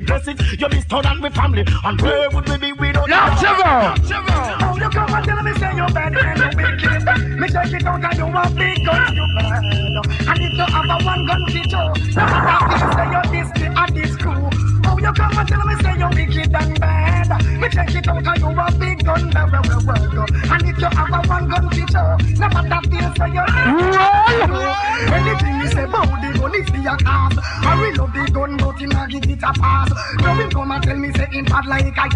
the 0.00 0.06
blessings, 0.06 0.60
you 0.60 0.68
miss 0.68 0.84
out 0.90 1.06
on 1.06 1.20
with 1.20 1.34
family, 1.34 1.64
and 1.84 2.00
where 2.00 2.30
would 2.30 2.48
we 2.48 2.56
be 2.58 2.72
without? 2.72 3.08
Now, 3.08 3.36
Trevor. 3.38 3.94
Oh, 4.62 4.76
you 4.76 4.90
come 4.90 5.14
and 5.14 5.24
tell 5.24 5.42
me 5.42 5.52
say 5.54 5.76
you 5.76 5.86
bad 5.92 6.14
and 6.16 6.38
you 6.38 6.50
wicked. 6.56 7.40
Me 7.40 7.48
check 7.48 7.72
it 7.72 7.86
out 7.86 8.04
and 8.04 8.18
you 8.18 8.26
a 8.26 8.50
big 8.50 8.84
gun, 8.84 9.16
you 9.16 9.26
bad. 9.34 9.64
And 10.28 10.40
if 10.40 10.52
you 10.52 10.66
have 10.66 10.84
a 10.84 11.04
one 11.04 11.26
gun 11.26 11.46
fit 11.46 11.70
you, 11.70 11.84
no 12.16 12.24
matter 12.24 12.74
if 12.74 12.80
you 12.80 12.90
say 12.96 13.08
you 13.10 13.22
this 13.32 13.48
and 13.62 13.96
this 13.96 14.16
crew. 14.16 14.50
Oh, 14.86 14.98
you 14.98 15.12
come 15.12 15.38
and 15.38 15.48
tell 15.48 15.64
me 15.66 15.74
say 15.82 15.94
you 15.98 16.08
wicked 16.08 16.54
and 16.54 16.80
bad. 16.80 17.60
Me 17.60 17.68
check 17.68 17.94
it 17.94 18.08
out 18.08 18.26
and 18.26 18.40
you 18.40 18.48
a 18.48 18.78
big 18.78 19.04
gun, 19.04 19.30
blah, 19.30 19.46
blah, 19.46 19.62
blah, 19.62 19.80
blah. 19.80 20.54
And 20.54 20.68
if 20.68 20.78
you 20.78 20.84
have 20.84 21.12
a 21.12 21.28
one 21.28 21.48
gun 21.48 21.68
you, 21.72 21.86
no 22.38 22.48
matter 22.48 22.79
me 23.18 23.38
Anything 25.10 25.60
say 25.68 25.86
the 26.82 26.96
gun. 27.04 27.38
I 27.62 27.80
will 27.80 27.96
love 27.96 28.12
the 28.12 28.30
gun, 28.32 28.56
but 28.56 28.78
give 29.10 29.30
it 29.30 29.42
a 29.42 29.52
pass. 29.52 29.90
Now 30.20 30.48
come 30.50 30.70
and 30.72 30.82
tell 30.82 30.96
me 30.96 31.12
say 31.12 31.26
like 31.66 31.86
a 31.86 32.08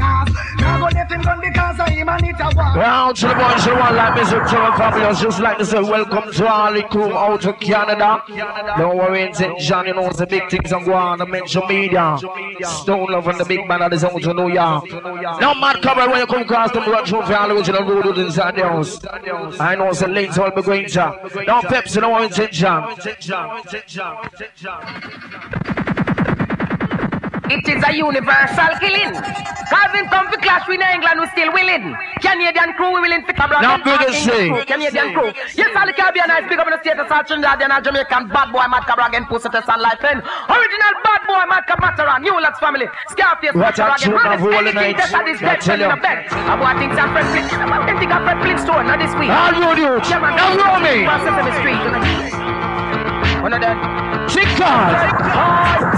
go 0.79 0.89
let 0.93 1.11
him 1.11 1.23
gun 1.23 1.41
because 1.41 1.81
of 1.81 1.89
him 1.89 2.09
and 2.09 2.27
it 2.27 2.37
a 2.41 2.51
war. 2.55 3.15
To 3.15 3.29
the 3.29 3.35
boys 3.35 3.65
who 3.65 3.75
want 3.77 3.95
like 3.97 4.15
Mr. 4.19 4.49
Trevor 4.49 4.77
Fabulous. 4.77 5.21
Just 5.21 5.41
like 5.41 5.59
to 5.59 5.65
say 5.67 5.81
welcome 5.81 6.33
to 6.33 6.49
all 6.49 6.73
the 6.73 6.83
crew 6.83 7.13
out 7.13 7.45
of 7.45 7.61
Canada. 7.61 8.23
Don't 8.79 8.97
worry, 8.97 9.23
in 9.23 9.29
eh, 9.29 9.33
St. 9.33 9.59
John, 9.61 9.87
you 9.87 9.95
know, 9.95 10.11
the 10.11 10.27
big 10.27 10.51
things 10.51 10.73
I'm 10.73 10.85
mention 11.31 11.63
media. 11.69 12.19
Stone 12.63 13.13
Love 13.13 13.29
and 13.29 13.39
the 13.39 13.45
big 13.45 13.67
man 13.67 13.81
that 13.81 13.93
is 13.93 14.05
out 14.05 14.21
to 14.21 14.35
New 14.35 14.53
York. 14.53 14.91
Now, 15.41 15.55
Matt 15.55 15.83
Cabral, 15.83 16.11
when 16.11 16.21
you 16.21 16.27
come 16.27 16.43
across 16.43 16.73
them, 16.73 16.91
run 16.91 17.05
through 17.05 17.23
for 17.23 17.37
all 17.37 17.49
the 17.49 17.55
original 17.57 17.85
road 17.85 18.19
inside 18.19 18.57
the 18.57 18.63
house. 18.63 19.01
I 19.61 19.75
know 19.77 19.93
the 19.93 20.09
links 20.09 20.39
will 20.39 20.51
be 20.51 20.63
going 20.63 20.84
to. 20.89 21.45
Now, 21.47 21.61
Pepsi, 21.63 22.01
in 22.25 22.33
St. 22.33 22.53
John. 22.53 22.97
It 27.51 27.61
is 27.69 27.83
a 27.85 27.93
universal 27.93 28.73
killing. 28.81 29.13
Calvin 29.69 30.07
come 30.09 30.29
for 30.33 30.39
clash 30.41 30.65
with 30.69 30.81
England, 30.81 31.21
we 31.21 31.27
still 31.37 31.53
willing. 31.53 31.97
Canadian 32.21 32.73
crew, 32.77 32.93
we 32.97 33.01
willing 33.05 33.25
to 33.25 33.33
come 33.33 33.51
Now, 33.51 33.77
around. 33.81 33.85
big 33.85 34.01
as 34.01 34.17
say. 34.25 34.49
Canadian 34.65 35.13
crew. 35.13 35.33
Yes, 35.57 35.73
all 35.77 35.85
the 35.87 35.93
Caribbean 35.93 36.31
is 36.41 36.49
big 36.49 36.59
up 36.59 36.67
in 36.69 36.73
the 36.73 36.81
state 36.81 36.97
of 36.99 37.09
South 37.09 37.27
Trinidad 37.27 37.61
and 37.61 37.73
Jamaican 37.85 38.29
bad 38.29 38.49
boy, 38.53 38.65
Mad 38.69 38.85
Cobra 38.89 39.07
again, 39.09 39.25
Pussy 39.27 39.49
Test 39.49 39.69
and 39.69 39.81
Life 39.83 40.01
End. 40.05 40.21
Original 40.25 40.95
bad 41.05 41.21
boy, 41.29 41.45
Mad 41.49 41.65
Cab 41.69 41.81
Matara, 41.85 42.21
New 42.21 42.33
Lots 42.41 42.59
family, 42.61 42.87
Scarface, 43.13 43.53
out, 43.53 43.57
Matara 43.77 43.97
again. 43.97 44.09
tune 44.09 44.15
Run 44.15 44.27
of 44.33 44.41
this, 44.41 44.45
all 44.45 44.51
the 44.51 44.57
anything 44.73 44.97
nights. 44.97 45.11
that 45.13 45.29
is 45.29 45.39
I 45.41 45.45
dead, 45.45 45.61
tell 45.61 45.77
send 45.77 45.83
in 45.83 45.89
you. 45.91 45.97
a 45.97 46.01
bed. 46.01 46.19
I 46.33 46.55
want 46.61 46.77
things 46.81 46.97
and 46.97 47.11
Fred 47.13 47.27
Flint. 47.29 47.53
I'm 47.53 47.99
think 48.01 48.13
of 48.13 48.23
Fred 48.25 48.39
Flintstone, 48.41 48.85
not 48.89 48.99
this 49.01 49.13
week. 49.21 49.29
Youth. 49.29 50.09
Yeah, 50.09 50.21
man. 50.21 50.33
Now, 50.37 50.57
roll 50.57 50.81
me. 50.81 51.05
Cross 51.05 51.25
Sesame 51.29 51.53
Street. 51.61 51.81
One 53.45 53.53
of 53.53 53.61
them. 53.61 53.77
Chicken. 54.33 55.94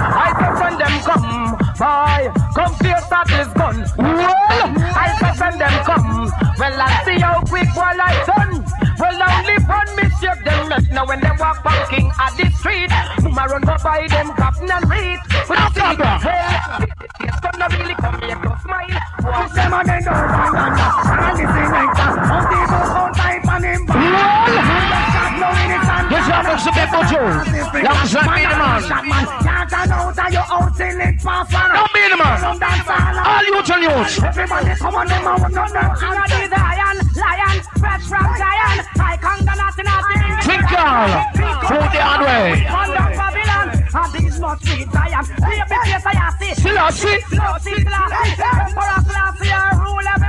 I 0.87 0.93
them 0.93 1.03
come, 1.03 1.59
boy. 1.79 2.23
Come 2.55 2.75
face 2.79 3.13
at 3.13 3.27
this 3.27 3.49
gun. 3.55 3.77
Well, 3.99 4.75
I 4.95 5.17
said 5.19 5.35
send 5.35 5.61
them 5.61 5.85
come. 5.85 6.31
Well, 6.59 6.81
I 6.81 7.05
see 7.05 7.19
how 7.19 7.43
quick 7.43 7.75
while 7.75 8.01
I 8.01 8.15
done. 8.27 8.65
Well, 8.99 9.19
only 9.19 9.57
one 9.67 9.87
shake 10.21 10.45
them 10.45 10.69
neck. 10.69 10.91
Now 10.93 11.07
when 11.07 11.21
they 11.21 11.31
walk 11.39 11.63
parking 11.63 12.11
at 12.19 12.37
the 12.37 12.51
street, 12.59 12.91
Mama 13.23 13.49
run 13.51 13.63
go 13.63 13.77
by 13.83 14.07
them 14.09 14.33
captain 14.35 14.71
and 14.71 14.91
read. 14.91 15.19
But 15.49 15.59
I 15.59 15.69
see, 15.75 15.81
well, 15.99 16.21
it's 17.21 17.41
gonna 17.41 17.69
really 17.77 17.95
come 17.95 18.21
here 18.23 18.37
to 18.37 18.61
smile. 18.63 18.97
Watch 19.27 19.53
them 19.53 19.73
and 19.75 19.89
they 19.89 20.01
know 20.07 20.13
why 20.13 20.49
and 20.55 20.77
and 21.19 21.39
this 21.39 21.51
is 21.51 21.71
like 21.75 21.93
that. 21.99 22.15
On 22.31 22.45
the 22.47 22.61
boat, 22.71 22.91
on 22.97 23.13
type 23.15 23.49
and 23.49 23.65
him. 23.65 23.87
This 23.87 25.16
happens 26.27 26.63
to 26.65 26.71
people 26.75 27.03
too. 27.07 27.29
Alongside 27.81 28.29
me, 28.35 28.43
the 28.47 28.57
man. 28.57 28.83
Can't 29.47 29.71
turn 29.71 29.91
out 29.93 30.19
of 30.19 30.33
your 30.33 30.47
out 30.47 30.77
till 30.77 31.01
it 31.01 31.17
pass 31.23 31.55
on. 31.55 31.69
Don't 31.75 31.93
be 31.95 32.03
the 32.09 32.17
man. 32.17 32.39
All 32.45 32.59
All 33.27 33.45
youth 33.45 33.67
and. 33.67 34.19
Everybody 34.23 34.75
come 34.77 34.95
on 34.95 35.07
them 35.07 35.27
out, 35.27 35.51
no, 35.51 35.65
no. 35.67 35.81
I'm 35.81 36.17
a 36.17 36.49
lion, 36.51 36.97
lion, 37.15 37.57
fresh 37.79 38.05
from 38.07 38.27
Zion. 38.37 38.77
I 38.99 39.17
conquer 39.21 39.57
nothing, 39.57 39.87
nothing. 39.87 40.23
Twinkle. 40.47 41.47
Through 41.67 41.89
the 41.95 42.01
hard 42.03 42.23
way. 42.27 42.67
And 43.97 44.13
these 44.13 44.39
must 44.41 44.63
be 44.65 44.85
Zion. 44.85 45.25
Baby, 45.41 45.63
face 45.71 46.07
I 46.07 46.35
see. 46.39 46.55
Still 46.55 46.79
I 46.79 46.91
see. 46.91 47.19
See, 47.65 47.85
classy. 47.85 48.43
Emperor 48.43 49.01
classy, 49.09 49.51
I 49.51 49.55
rule. 49.85 50.26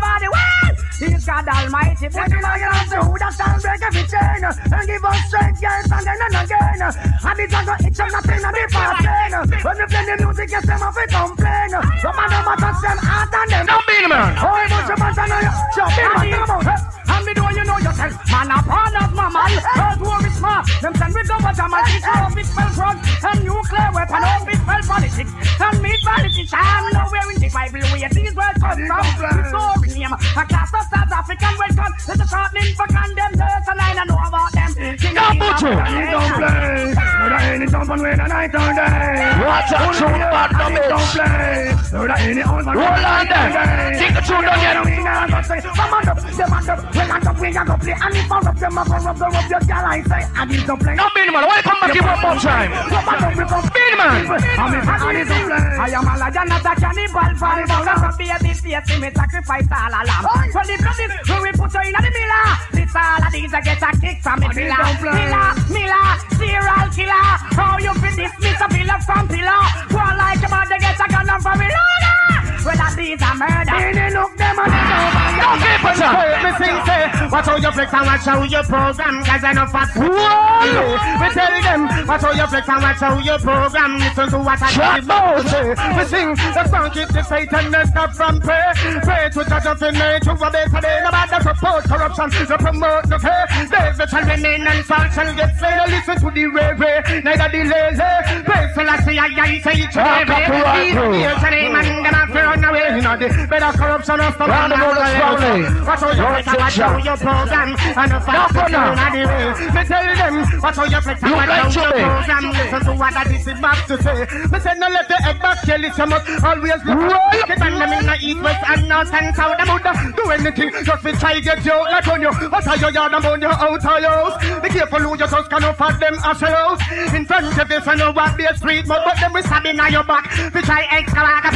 God 1.46 1.66
Almighty. 1.66 2.08
What 2.10 2.30
the 2.30 2.40
man 2.42 2.60
has 2.66 2.90
to 2.90 2.98
who 3.06 3.14
that 3.18 3.34
shall 3.38 3.60
break 3.62 3.82
every 3.86 4.06
chain 4.10 4.42
and 4.42 4.88
give 4.88 5.06
us 5.06 5.20
strength, 5.30 5.62
yes, 5.62 5.86
then 5.86 6.08
and 6.08 6.34
again. 6.34 6.82
And 6.82 7.38
it's 7.38 7.54
a 7.54 7.76
itch 7.86 8.00
and 8.02 8.12
nothing 8.12 8.42
and 8.42 8.56
the 8.58 8.64
passing. 8.74 9.62
When 9.62 9.78
we 9.78 9.86
play 9.86 10.06
the 10.08 10.16
music, 10.18 10.50
yes, 10.50 10.66
them 10.66 10.80
have 10.82 10.96
to 10.98 11.06
complain. 11.06 11.74
Of 11.78 11.84
them 12.02 12.48
are 12.50 12.58
touch 12.58 12.82
them 12.82 12.98
heart 12.98 13.34
and 13.38 13.52
them. 13.52 13.66
Don't 13.70 13.86
be 13.86 14.02
the 14.02 14.10
man. 14.10 14.34
Oh, 14.42 14.58
bunch 14.98 15.18
of 15.18 15.28
know 15.30 15.40
you. 15.46 15.54
Jump 15.78 15.98
in, 15.98 16.10
man, 16.10 16.46
come 16.46 16.58
on. 16.58 16.97
And 17.18 17.26
me 17.26 17.34
do 17.34 17.42
you 17.50 17.64
know 17.66 17.78
yourself, 17.82 18.14
man 18.30 18.52
a 18.54 18.62
part 18.62 18.94
of 19.02 19.10
my 19.18 19.26
man. 19.34 19.50
Earth 19.58 20.00
war 20.06 20.22
is 20.22 20.36
smart. 20.38 20.66
Them 20.82 20.94
send 20.96 21.14
we 21.16 21.24
go 21.26 21.36
but 21.42 21.58
I'm 21.60 21.74
a 21.74 21.82
how 21.82 22.30
big 22.36 22.46
spell 22.46 22.70
front 22.78 23.02
and 23.26 23.40
nuclear 23.44 23.90
weapon, 23.94 24.22
how 24.22 24.46
big 24.46 24.60
spell 24.62 24.82
politics 24.86 25.32
and 25.34 25.82
meat 25.82 26.02
politics. 26.06 26.52
I'm 26.54 26.86
nowhere 26.94 27.26
in 27.34 27.42
the 27.42 27.50
Bible 27.50 27.82
where 27.90 28.10
these 28.14 28.34
words 28.38 28.58
come 28.62 28.78
from. 28.86 29.04
Historic 29.42 29.98
name, 29.98 30.14
a 30.14 30.44
class 30.46 30.72
of 30.78 30.86
South 30.94 31.12
African 31.12 31.54
welcome. 31.58 31.94
There's 32.06 32.22
a 32.22 32.28
shortening 32.30 32.70
for 32.78 32.86
condemn 32.88 33.34
dirt 33.34 33.66
and 33.66 33.80
I 33.82 33.94
don't 33.98 34.08
know 34.14 34.22
about 34.22 34.52
them. 34.54 34.72
King 34.78 35.14
Now, 35.18 35.32
King 35.34 35.40
Butcher. 35.42 35.74
of- 35.74 35.88
He 35.90 36.02
don't 36.14 36.34
play. 36.38 36.94
There 36.94 37.42
ain't 37.58 37.72
jumping 37.72 38.02
with 38.02 38.20
a 38.22 38.28
night 38.30 38.54
or 38.54 38.70
day. 38.78 39.42
Watch 39.42 39.72
out, 39.74 39.94
tune 39.98 40.22
bad 40.22 40.52
no 40.54 40.66
He 40.70 40.76
don't 40.86 41.02
bitch. 41.02 41.18
play. 41.18 41.74
There 41.92 42.20
ain't 42.30 42.46
on 42.46 42.66
one 42.66 42.78
Roll 42.78 42.86
on 42.86 43.26
there. 43.28 43.98
Take 43.98 44.14
the 44.14 44.22
tune 44.22 44.44
down 44.46 44.60
yet. 44.62 44.86
We 44.86 45.04
not 45.04 45.30
gonna 45.30 45.44
say, 45.44 45.60
come 45.62 45.94
on 45.94 46.08
up, 46.08 46.18
them 46.22 46.54
on 46.54 46.70
up, 46.70 46.80
we 47.08 47.14
got 47.14 47.28
up, 47.28 47.40
we 47.40 47.52
got 47.52 47.80
play, 47.80 47.96
and 47.96 48.16
if 48.16 48.32
I 48.32 48.40
rub 48.40 48.58
them 48.60 48.78
up, 48.78 48.90
I 48.92 48.98
rub 49.00 49.18
them 49.18 49.32
up, 49.32 49.50
your 49.50 49.64
girl, 49.64 49.86
I 49.88 50.04
say, 50.04 50.24
I 50.36 50.44
need 50.44 50.66
to 50.68 50.76
play. 50.76 50.96
Don't 51.00 51.14
be 51.16 51.24
the 51.24 51.32
man. 51.32 51.48
Why 51.48 51.56
you 51.56 51.64
come 51.64 51.80
back 51.80 51.94
here 51.96 52.04
one 52.04 52.20
more 52.20 52.36
time? 52.36 52.72
Come 52.92 53.08
on 53.08 53.24
up, 53.24 53.32
we 53.32 53.44
come 53.48 53.64
Be 53.72 53.84
the 53.88 53.96
man. 53.96 54.28
I'm 54.28 54.74
in, 54.76 54.84
I 54.84 55.12
need 55.16 55.28
to 55.32 55.38
play. 55.48 55.64
I 55.78 55.88
am 55.96 56.04
a 56.04 56.14
lion, 56.20 56.48
not 56.52 56.68
a 56.68 56.74
cannibal. 56.76 57.32
Fall 57.40 57.62
down 57.64 57.88
and 57.88 58.18
be 58.20 58.26
a 58.28 58.38
this 58.44 58.60
face, 58.60 58.92
me 59.00 59.10
sacrifice 59.16 59.68
all 59.72 59.88
a 59.88 60.02
lamb. 60.04 60.24
Well, 60.28 60.68
the 60.68 60.76
blood 60.84 61.00
is 61.00 61.30
when 61.32 61.40
we 61.48 61.52
put 61.56 61.72
her 61.72 61.84
in 61.88 61.96
the 61.96 62.12
miller. 62.12 62.48
This 62.76 62.92
all 62.92 63.24
of 63.24 63.32
these 63.32 63.54
I 63.56 63.62
get 63.64 63.84
a 63.88 63.90
kick 63.96 64.18
from 64.20 64.38
me 64.44 64.48
pillar. 64.52 64.84
Miller, 65.00 65.48
Miller, 65.72 66.08
serial 66.36 66.88
killer. 66.92 67.28
How 67.56 67.80
you 67.80 67.94
fit 68.04 68.20
this, 68.20 68.34
Mr. 68.44 68.68
Pillar 68.68 69.00
from 69.08 69.24
pillar? 69.32 69.64
Go 69.96 70.04
like 70.04 70.44
a 70.44 70.50
man, 70.52 70.68
they 70.68 70.80
get 70.84 71.00
a 71.00 71.08
gun 71.08 71.32
from 71.40 71.56
me 71.56 71.72
loader. 71.72 72.28
Well, 72.68 72.76
that 72.76 72.94
these 73.00 73.24
a 73.24 73.32
murder. 73.32 73.80
They 73.96 74.12
look 74.12 74.36
them 74.36 74.60
and 74.60 74.72
they 74.76 74.84
don't 74.92 75.28
Okay, 75.56 75.78
put 75.80 76.02
on. 76.04 76.44
Me 76.44 76.52
sing 76.60 76.97
say, 76.98 77.30
watch 77.30 77.46
how 77.46 77.56
you 77.58 77.72
flex 77.72 77.94
and 77.94 78.06
watch 78.06 78.26
how 78.26 78.44
you 78.44 78.64
program. 78.64 79.16
I 79.28 79.54
know 79.54 79.68
fat. 79.68 79.90
We 79.98 81.28
tell 81.34 81.56
them, 81.62 81.82
watch 82.08 82.22
how 82.22 82.32
you 82.34 82.48
flex 82.48 82.70
and 82.70 82.82
watch 82.82 82.98
how 82.98 83.18
you 83.20 83.38
program. 83.38 83.92
Listen 83.98 84.28
to 84.30 84.38
what 84.40 84.62
I 84.62 84.70
you. 84.98 85.68
We 85.98 86.04
sing, 86.06 86.30
the 86.36 86.64
song 86.68 86.90
keep 86.92 87.10
the 87.10 87.24
Satan 87.24 87.76
and 87.76 87.90
stop 87.90 88.12
from 88.14 88.40
pray. 88.42 88.74
Pray 89.04 89.30
to 89.30 89.42
judge 89.46 89.66
of 89.66 89.80
the 89.80 89.92
night, 89.92 90.22
to 90.24 90.32
a 90.32 90.52
better 90.52 90.82
day. 90.82 91.00
No 91.04 91.12
matter 91.12 91.42
support 91.44 91.84
corruption, 91.86 92.30
to 92.32 92.58
promote 92.58 93.06
the 93.10 93.20
fair. 93.20 93.46
Those 93.68 93.98
that 93.98 94.10
shall 94.10 94.26
remain 94.26 94.68
and 94.68 94.86
fall 94.86 95.08
shall 95.10 95.36
get 95.36 95.56
fair. 95.60 95.88
Listen 95.88 96.18
to 96.20 96.32
the 96.32 96.46
ray 96.48 96.74
ray, 96.74 97.22
neither 97.24 97.50
the 97.52 97.62
lazy. 97.68 98.44
Praise 98.44 98.76
the 98.76 98.84
last 98.84 99.06
say, 99.06 99.18
I 99.18 99.60
say 99.62 99.74
each 99.74 99.98
and 99.98 100.08
every. 100.08 100.36
copyright 100.36 100.88
These 100.88 100.96
rule. 100.96 101.16
years 101.16 101.44
and 101.44 101.54
them 101.54 102.04
them 102.04 102.14
have 102.14 102.32
to 102.32 102.40
run 102.40 102.64
away. 102.64 102.96
You 102.96 103.02
know 103.02 103.18
the 103.18 103.28
better 103.50 103.72
corruption 103.78 104.20
of 104.20 104.38
the 104.38 104.46
the 104.46 104.78
slowly. 105.18 105.64
Watch 105.86 106.00
how 106.00 106.12
you 106.12 106.26
flex 106.28 106.48
and 106.48 106.58
watch. 106.58 106.78
How 106.88 106.98
you 106.98 107.16
program. 107.20 107.70
And 107.78 108.12
the 108.12 108.20
that 108.24 108.52
you're 108.56 108.70
now. 108.72 108.96
not 108.96 109.12
the 109.12 109.24
way. 109.28 109.48
Me 109.76 109.82
tell 109.88 110.08
them, 110.08 110.36
watch 110.62 110.78
how 110.78 110.88
you 110.88 111.02
flex 111.02 111.18
and 111.24 111.32
like 111.32 111.50
how 111.50 111.68
you 111.68 111.74
Chile? 111.74 112.02
program. 112.08 112.44
Listen 112.58 112.82
to 112.88 112.94
what 112.96 113.16
I 113.16 113.24
this 113.28 113.48
is 113.48 113.60
back 113.60 113.80
to 113.88 113.96
say. 114.02 114.18
Me 114.48 114.58
say 114.60 114.74
no 114.78 114.88
let 114.88 115.08
the 115.08 115.18
egg 115.28 115.40
back 115.42 115.58
kill 115.64 115.84
it. 115.84 115.98
You 115.98 116.08
must 116.08 116.26
always 116.44 116.82
look 116.88 117.50
at 117.50 117.60
them 117.60 117.92
in 117.92 118.06
the 118.06 118.18
east, 118.22 118.42
west, 118.42 118.64
and 118.68 118.82
north 118.88 119.14
and 119.14 119.36
south. 119.36 119.58
Them 119.58 119.70
would 119.74 120.16
do 120.16 120.24
anything 120.32 120.70
just 120.84 121.04
to 121.04 121.12
try 121.18 121.40
get 121.40 121.66
you 121.66 121.78
like 121.92 122.08
on 122.08 122.22
you. 122.22 122.32
What 122.32 122.68
are 122.68 122.78
your 122.78 122.92
yard 122.92 123.14
and 123.14 123.24
bone 123.24 123.42
you 123.42 123.52
out 123.52 123.86
of 123.86 124.00
your? 124.02 124.62
Be 124.62 124.70
careful 124.70 125.00
who 125.00 125.12
you 125.12 125.28
just 125.28 125.50
can 125.50 125.64
afford 125.64 126.00
them 126.00 126.16
as 126.24 126.40
house. 126.40 126.82
In 127.14 127.26
front 127.26 127.58
of 127.58 127.70
you, 127.70 127.82
so 127.82 127.94
no 127.94 128.12
what 128.12 128.38
be 128.38 128.46
a 128.46 128.56
street, 128.56 128.86
but 128.88 129.04
but 129.04 129.20
them 129.20 129.34
we 129.34 129.42
stab 129.42 129.66
in 129.66 129.78
your 129.92 130.04
back. 130.04 130.26
We 130.54 130.62
try 130.62 130.84
a 130.92 131.04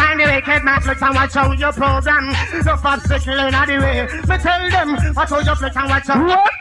find 0.01 0.19
the 0.19 0.25
wicked 0.25 0.63
man 0.63 0.81
flex 0.81 1.01
and 1.01 1.15
watch 1.15 1.33
how 1.33 1.51
your 1.51 1.71
program. 1.73 2.25
No 2.65 2.75
fast 2.77 3.07
sickle 3.07 3.39
in 3.39 3.51
the 3.51 3.77
way. 3.79 4.07
Me 4.27 4.37
tell 4.37 4.63
them 4.71 4.89
watch 5.21 5.29
how 5.29 5.51
you 5.51 5.55
flex 5.55 5.75
and 5.75 5.89
watch 5.89 6.07
how. 6.07 6.25
What? 6.25 6.51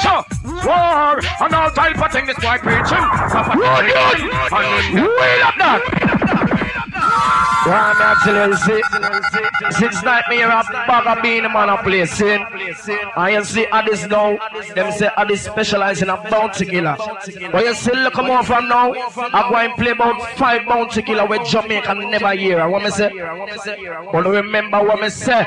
So, 0.00 0.24
war 0.64 1.20
and 1.44 1.54
all 1.54 1.70
type 1.70 2.00
of 2.02 2.12
thing 2.12 2.26
this 2.26 2.36
boy 2.36 2.56
preaching. 2.58 2.96
Papa 2.96 3.52
preaching. 3.52 4.30
And 4.52 4.94
then 4.94 5.04
Wait 5.04 5.42
up 5.42 5.54
that. 5.58 6.72
Actually 6.94 8.56
see 8.56 8.82
Six 9.70 10.02
night 10.02 10.24
me 10.28 10.36
here 10.36 10.48
a 10.48 10.62
bag 10.86 11.06
of 11.06 11.22
bean 11.22 11.42
man 11.42 11.68
a 11.68 11.82
play 11.82 12.06
sin 12.06 12.44
And 13.16 13.34
you 13.34 13.44
see 13.44 13.66
this 13.86 14.06
now. 14.06 14.38
Them 14.74 14.92
say 14.92 15.10
this 15.28 15.42
specialize 15.42 16.02
in 16.02 16.10
a 16.10 16.16
bounty 16.30 16.64
killer. 16.66 16.96
But 17.50 17.64
you 17.64 17.74
see 17.74 17.92
look 17.92 18.14
come 18.14 18.30
on 18.30 18.44
from 18.44 18.68
now. 18.68 18.92
I 18.92 19.48
go 19.50 19.56
and 19.56 19.74
play 19.74 19.90
about 19.90 20.20
five 20.36 20.66
bounty 20.66 21.02
killer 21.02 21.26
with 21.26 21.46
Jamaica 21.48 21.94
never 21.94 22.32
hear 22.32 22.68
what 22.68 22.82
me 22.82 22.90
say. 22.90 23.10
But 24.12 24.26
remember 24.26 24.82
what 24.82 25.00
me 25.00 25.08
say. 25.08 25.44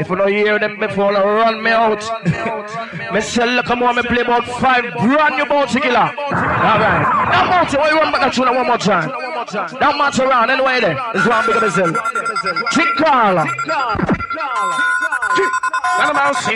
If 0.00 0.08
you 0.08 0.16
don't 0.16 0.32
hear 0.32 0.58
them 0.58 0.78
before 0.78 1.12
run 1.12 1.62
me 1.62 1.70
out. 1.70 2.02
Me 3.12 3.20
say 3.22 3.46
look 3.46 3.64
come 3.64 3.82
on 3.82 3.96
me 3.96 4.02
play 4.02 4.20
about 4.20 4.44
five 4.60 4.84
brand 4.94 5.36
new 5.36 5.46
bounty 5.46 5.80
killer. 5.80 5.96
Alright 5.98 7.02
Now 7.32 7.50
bounty 7.50 7.76
why 7.78 7.88
you 7.90 7.96
run 7.96 8.12
back 8.12 8.20
that 8.20 8.34
tune 8.34 8.54
one 8.54 8.66
more 8.66 8.76
time 8.76 9.27
That 9.52 9.94
match 9.96 10.18
around 10.18 10.50
anyway 10.50 10.80
there 10.80 10.96
This 11.14 11.26
one 11.26 11.46
big 11.46 11.56
of 11.56 11.62
myself 11.62 11.96
Tick 12.72 12.88
Carla 12.96 13.46
None 15.98 16.10
of 16.10 16.16
mercy. 16.16 16.54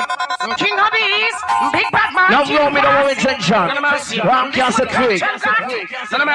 King 0.57 0.79
of 0.79 0.91
bees, 0.93 1.37
big 1.73 1.89
bad 1.91 2.15
man. 2.15 2.31
Now 2.31 2.45
blow 2.45 2.71
me 2.71 2.81
the 2.81 2.87
one 2.87 3.11
intention 3.11 4.23
Ram 4.23 4.53
Castle 4.53 4.87
Creek 4.87 5.21
None 5.21 6.21
of. 6.21 6.29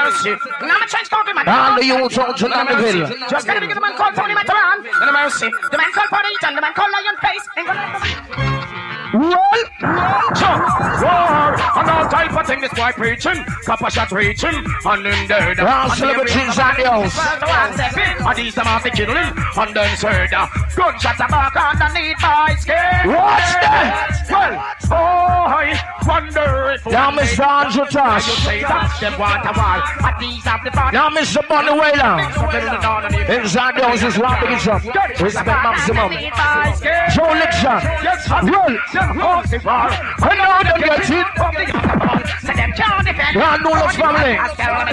Now 0.62 0.78
my 0.80 0.86
trench 0.88 1.10
coat, 1.10 1.26
man. 1.34 1.48
And 1.48 1.78
the 1.78 1.86
youth 1.86 2.18
out 2.18 2.38
to 2.38 2.46
Namitville 2.46 3.30
Just 3.30 3.48
gotta 3.48 3.62
be 3.62 3.74
the 3.74 3.80
man 3.80 3.96
called 3.96 4.16
Tony 4.16 4.34
Matterhorn. 4.34 4.84
None 4.84 5.10
of. 5.10 5.40
The 5.40 5.78
man 5.78 5.92
called 5.94 6.10
Bonnie 6.12 6.30
Eaton. 6.34 6.56
The 6.56 6.62
man 6.62 6.74
called 6.74 6.92
Lion 6.92 7.16
Face. 7.22 8.57
Ain't 9.18 10.40
gonna- 10.40 11.02
Well 11.02 11.38
and 11.78 11.90
all 11.90 12.08
type 12.10 12.34
of 12.34 12.48
thing 12.48 12.62
this 12.62 12.74
boy 12.74 12.92
preaching. 12.94 13.44
Papa 13.66 13.92
shot 13.92 14.12
reaching. 14.12 14.56
And 14.86 15.06
then 15.06 15.28
there. 15.28 15.56
Round 15.56 15.92
celebrities 15.94 16.56
the 16.78 16.84
house 16.84 17.18
And 18.28 18.38
these 18.38 18.56
them 18.56 18.66
have 18.66 18.84
the 18.84 18.90
killing. 18.92 19.32
And 19.58 19.76
then 19.76 19.98
third. 19.98 20.30
Gunshots 20.76 21.22
are 21.22 21.30
back 21.30 21.56
underneath 21.56 22.22
my 22.22 22.56
skin. 22.60 22.76
Watch 23.06 23.40
that 23.62 24.26
Well, 24.30 24.76
oh, 24.92 24.96
I 25.48 25.80
wonder 26.06 26.72
if 26.76 26.86
Now 26.86 27.12
Mr. 27.12 27.46
Andrew 27.48 27.86
Tosh. 27.86 28.28
And. 29.02 29.18
Now 30.94 31.10
Mr. 31.10 31.48
Bunny 31.48 31.72
Wailer 31.72 32.20
Inside 33.30 33.76
house 33.76 34.04
is 34.04 34.18
one 34.18 34.40
big 34.42 34.60
shop 34.60 34.84
Respect 35.20 35.46
maximum 35.48 36.12
Joe 37.14 37.34
Liction 37.34 37.80
Roll 38.48 38.78
I 39.08 40.34
know 40.36 40.60
them 40.68 40.80
get 40.82 41.10
it 41.10 41.38
Round 43.36 43.64
Nulos 43.64 43.96
family 43.96 44.36
Tell 44.56 44.88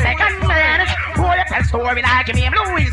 story 1.75 2.03
like 2.03 2.35
me 2.35 2.47
and 2.47 2.55
Louis. 2.55 2.91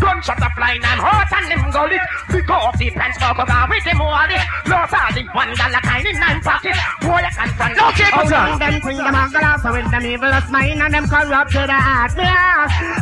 Gunshots 0.00 0.42
are 0.42 0.52
flying 0.56 0.84
and 0.84 1.00
hot 1.00 1.28
and 1.36 1.46
them 1.52 1.70
go 1.70 1.84
lit. 1.84 2.00
Pick 2.32 2.48
off 2.48 2.76
the 2.78 2.90
pants, 2.90 3.18
smoke 3.18 3.38
over 3.38 3.66
with 3.68 3.84
them 3.84 4.00
wallet. 4.00 4.40
Lost 4.68 4.94
all 4.96 5.12
the 5.12 5.22
one 5.36 5.52
dollar 5.56 5.82
kind 5.84 6.06
in 6.06 6.16
nine 6.16 6.40
pockets. 6.40 6.80
Boy, 7.04 7.20
I 7.20 7.30
can't 7.32 7.52
front. 7.56 7.76
No, 7.76 7.92
keep. 7.92 8.12
Long 8.16 8.58
them 8.58 8.80
sing 8.80 8.96
them 8.96 9.16
all 9.16 9.28
with 9.72 9.90
them 9.92 10.04
evilest 10.04 10.48
mind 10.50 10.80
and 10.80 10.94
them 10.94 11.06
corrupted 11.08 11.70
heart. 11.72 12.12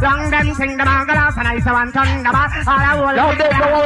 Long 0.03 0.31
them 0.31 0.55
sing 0.55 0.77
them 0.77 0.89
all 0.89 1.07
and 1.07 1.49
I 1.49 1.59
say 1.63 1.71
one 1.71 1.93
ton 1.93 2.23
the 2.23 2.31
bar. 2.31 2.49
All 2.67 2.83
I 2.83 2.95
go 2.95 3.15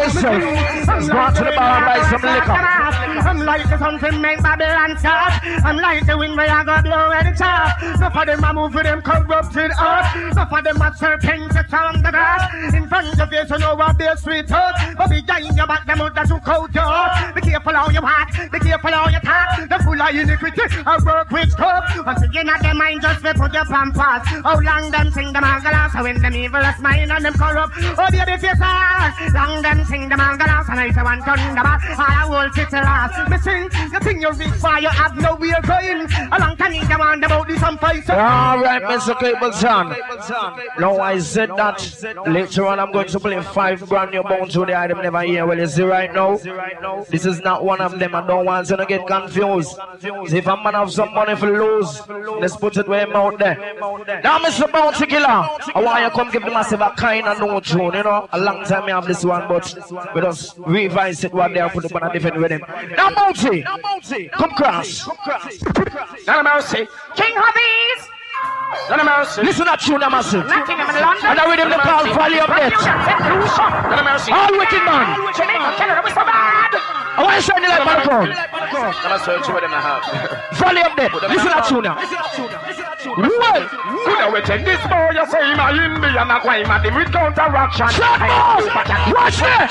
Let's 0.09 1.09
go 1.09 1.25
to 1.29 1.43
the 1.45 1.53
bar 1.57 1.77
and 1.77 1.85
buy 1.89 2.01
some 2.09 2.25
liquor 2.25 2.69
like 3.59 3.71
the 3.71 3.79
something 3.79 4.21
make 4.21 4.43
Babylon 4.43 4.97
stop. 4.99 5.43
I'm 5.65 5.77
like 5.77 6.07
the 6.07 6.17
wind 6.17 6.37
where 6.37 6.49
I 6.49 6.63
go 6.63 6.83
blow 6.83 7.11
at 7.11 7.27
the 7.27 7.35
top. 7.35 7.83
Enough 7.83 8.17
of 8.17 8.27
them 8.27 8.45
I 8.45 8.53
move 8.53 8.75
with 8.75 8.85
them 8.85 9.03
corrupted 9.03 9.73
heart. 9.73 10.15
Enough 10.15 10.53
of 10.53 10.65
them 10.65 10.83
are 10.83 10.95
serpents 10.95 11.55
that 11.55 11.73
on 11.75 12.03
the 12.03 12.11
grass. 12.11 12.75
In 12.75 12.87
front 12.87 13.19
of 13.19 13.33
you, 13.33 13.47
so 13.47 13.57
know 13.57 13.75
what 13.75 13.99
their 13.99 14.17
sweet 14.17 14.47
thought. 14.47 14.75
But 14.97 15.11
behind 15.11 15.57
your 15.57 15.67
back, 15.67 15.87
them 15.87 15.99
that 15.99 16.29
you 16.29 16.39
cold 16.41 16.71
your. 16.75 17.35
Be 17.35 17.41
careful 17.43 17.75
how 17.75 17.91
you 17.91 18.03
walk, 18.03 18.31
be 18.53 18.59
careful 18.63 18.93
how 18.95 19.09
you 19.11 19.21
talk. 19.27 19.69
The 19.69 19.79
full 19.83 20.01
of 20.01 20.15
iniquity, 20.15 20.63
I 20.87 20.95
work 21.03 21.31
with 21.31 21.51
scope. 21.51 22.07
Once 22.07 22.23
again, 22.23 22.49
at 22.49 22.63
their 22.63 22.75
mind, 22.75 23.03
just 23.03 23.25
to 23.25 23.35
put 23.35 23.53
your 23.53 23.67
pampas. 23.67 24.23
How 24.47 24.61
long 24.61 24.91
them 24.91 25.11
sing 25.11 25.33
them 25.33 25.43
angalas, 25.43 25.93
so 25.93 26.03
when 26.03 26.23
them 26.23 26.33
evilest 26.33 26.79
mind 26.79 27.11
and 27.11 27.25
them 27.25 27.35
corrupt. 27.35 27.75
Oh, 27.99 28.07
baby, 28.11 28.39
face 28.39 28.63
ah. 28.63 29.11
Long 29.35 29.63
them 29.63 29.85
sing 29.85 30.09
them 30.09 30.21
angalas, 30.21 30.69
and 30.71 30.79
I 30.79 30.91
say 30.95 31.03
one 31.03 31.21
ton 31.27 31.43
the 31.55 31.63
bar. 31.63 31.79
I 31.83 32.23
will 32.31 32.53
sit 32.55 32.71
the 32.71 32.79
last. 32.87 33.19
Me 33.49 33.69
you 33.99 34.01
think 34.01 34.21
you're 34.23 34.33
rich 34.35 34.49
fire, 34.61 34.81
you 34.81 34.89
have 34.89 35.17
nowhere 35.17 35.61
going. 35.63 36.07
A 36.33 36.39
long 36.39 36.57
time 36.57 36.75
you 36.75 36.99
want 36.99 37.25
about 37.25 37.49
this 37.49 37.61
some 37.61 37.79
fight. 37.79 38.09
Alright 38.11 38.83
Mr. 38.83 39.15
Capleton 39.15 39.97
Now 40.79 40.99
I 40.99 41.19
said 41.19 41.51
that 41.57 41.79
Later 42.27 42.67
on 42.67 42.81
I'm 42.81 42.93
going 42.93 43.09
to 43.09 43.21
play 43.21 43.41
five 43.43 43.87
brand 43.89 44.11
new 44.11 44.23
bones 44.23 44.57
with 44.57 44.69
the 44.69 44.79
item 44.79 45.03
never 45.03 45.23
hear 45.23 45.47
Well 45.47 45.59
you 45.59 45.67
see 45.67 45.83
right 45.83 46.13
now 46.13 46.37
This 47.09 47.25
is 47.27 47.41
not 47.41 47.65
one 47.65 47.81
of 47.81 47.99
them 47.99 48.15
I 48.15 48.27
don't 48.27 48.45
want 48.45 48.71
you 48.71 48.77
to 48.77 48.87
get 48.87 49.07
confused 49.07 49.77
See, 50.01 50.37
If 50.39 50.47
a 50.47 50.57
man 50.57 50.75
have 50.75 50.93
some 50.93 51.15
money 51.15 51.37
for 51.37 51.51
lose 51.51 52.03
Let's 52.41 52.57
put 52.57 52.77
it 52.77 52.89
where 52.89 53.07
him 53.07 53.15
out 53.15 53.39
there 53.39 53.57
Now 54.25 54.39
Mr. 54.39 54.71
Bounty 54.71 55.07
Killer 55.07 55.27
I 55.27 55.73
want 55.77 56.03
you 56.03 56.09
to 56.09 56.15
come 56.15 56.31
give 56.31 56.43
the 56.45 56.51
massive 56.51 56.81
a 56.81 56.91
kind 56.91 57.27
of 57.27 57.39
no 57.39 57.61
tune 57.61 57.95
You 57.95 58.03
know 58.03 58.29
a 58.33 58.39
long 58.39 58.65
time 58.65 58.85
I 58.85 58.91
have 58.91 59.07
this 59.07 59.25
one 59.25 59.47
but 59.49 59.75
We 60.15 60.21
just 60.21 60.59
revise 60.59 61.25
it 61.25 61.33
one 61.33 61.53
day 61.53 61.61
and 61.61 61.71
put 61.71 61.85
it 61.85 61.93
on 61.93 62.03
a 62.03 62.13
different 62.13 62.37
rhythm 62.37 62.63
Now 62.97 63.11
Come 63.39 64.51
cross. 64.51 65.07
None 66.27 66.39
of 66.39 66.45
mercy. 66.45 66.89
King 67.15 67.35
Addies, 67.37 68.09
None 68.91 69.01
of 69.01 69.07
mercy. 69.07 69.43
Listen 69.43 69.67
to 69.67 69.77
tune 69.77 70.01
now 70.01 70.09
massive 70.11 70.45
Nottingham 70.47 70.91
in 70.91 71.01
London. 71.01 71.25
And 71.25 71.39
I 71.39 71.45
rhythm 71.47 71.71
the 71.71 71.79
call 71.79 72.03
Valley 72.19 72.41
of 72.41 72.51
Death 72.51 72.75
None 72.83 73.99
of 73.99 74.05
mercy. 74.05 74.33
All 74.33 74.51
wicked 74.59 74.83
man. 74.83 75.07
Jamaica, 75.39 75.71
Canada, 75.79 76.03
we 76.03 76.11
so 76.11 76.25
bad. 76.27 76.75
I 77.15 77.23
want 77.23 77.37
to 77.37 77.43
shine 77.43 77.63
the 77.63 77.69
light 77.69 77.81
on 77.81 77.87
the 77.87 78.03
crowd. 78.11 78.29
Of 79.07 79.23
search 79.23 79.47
with 79.47 79.63
them 79.63 79.71
in 79.71 79.79
the. 79.79 80.03
Valley 80.59 80.83
of 80.83 80.97
Death. 80.99 81.15
Listen 81.31 81.55
to 81.55 81.63
tune 81.63 81.85
now. 81.87 82.98
Well, 82.99 84.43
Could 84.43 84.67
this 84.67 84.83
boy, 84.91 85.15
you 85.15 85.27
say 85.31 85.55
my 85.55 85.71
Indian, 85.71 86.27
a 86.27 86.43
guy, 86.43 86.67
man, 86.67 86.83
him 86.83 86.95
with 86.99 87.13
counteraction. 87.15 87.87
shut 87.95 88.19
up! 88.27 88.59
Watch 89.15 89.39
there! 89.39 89.71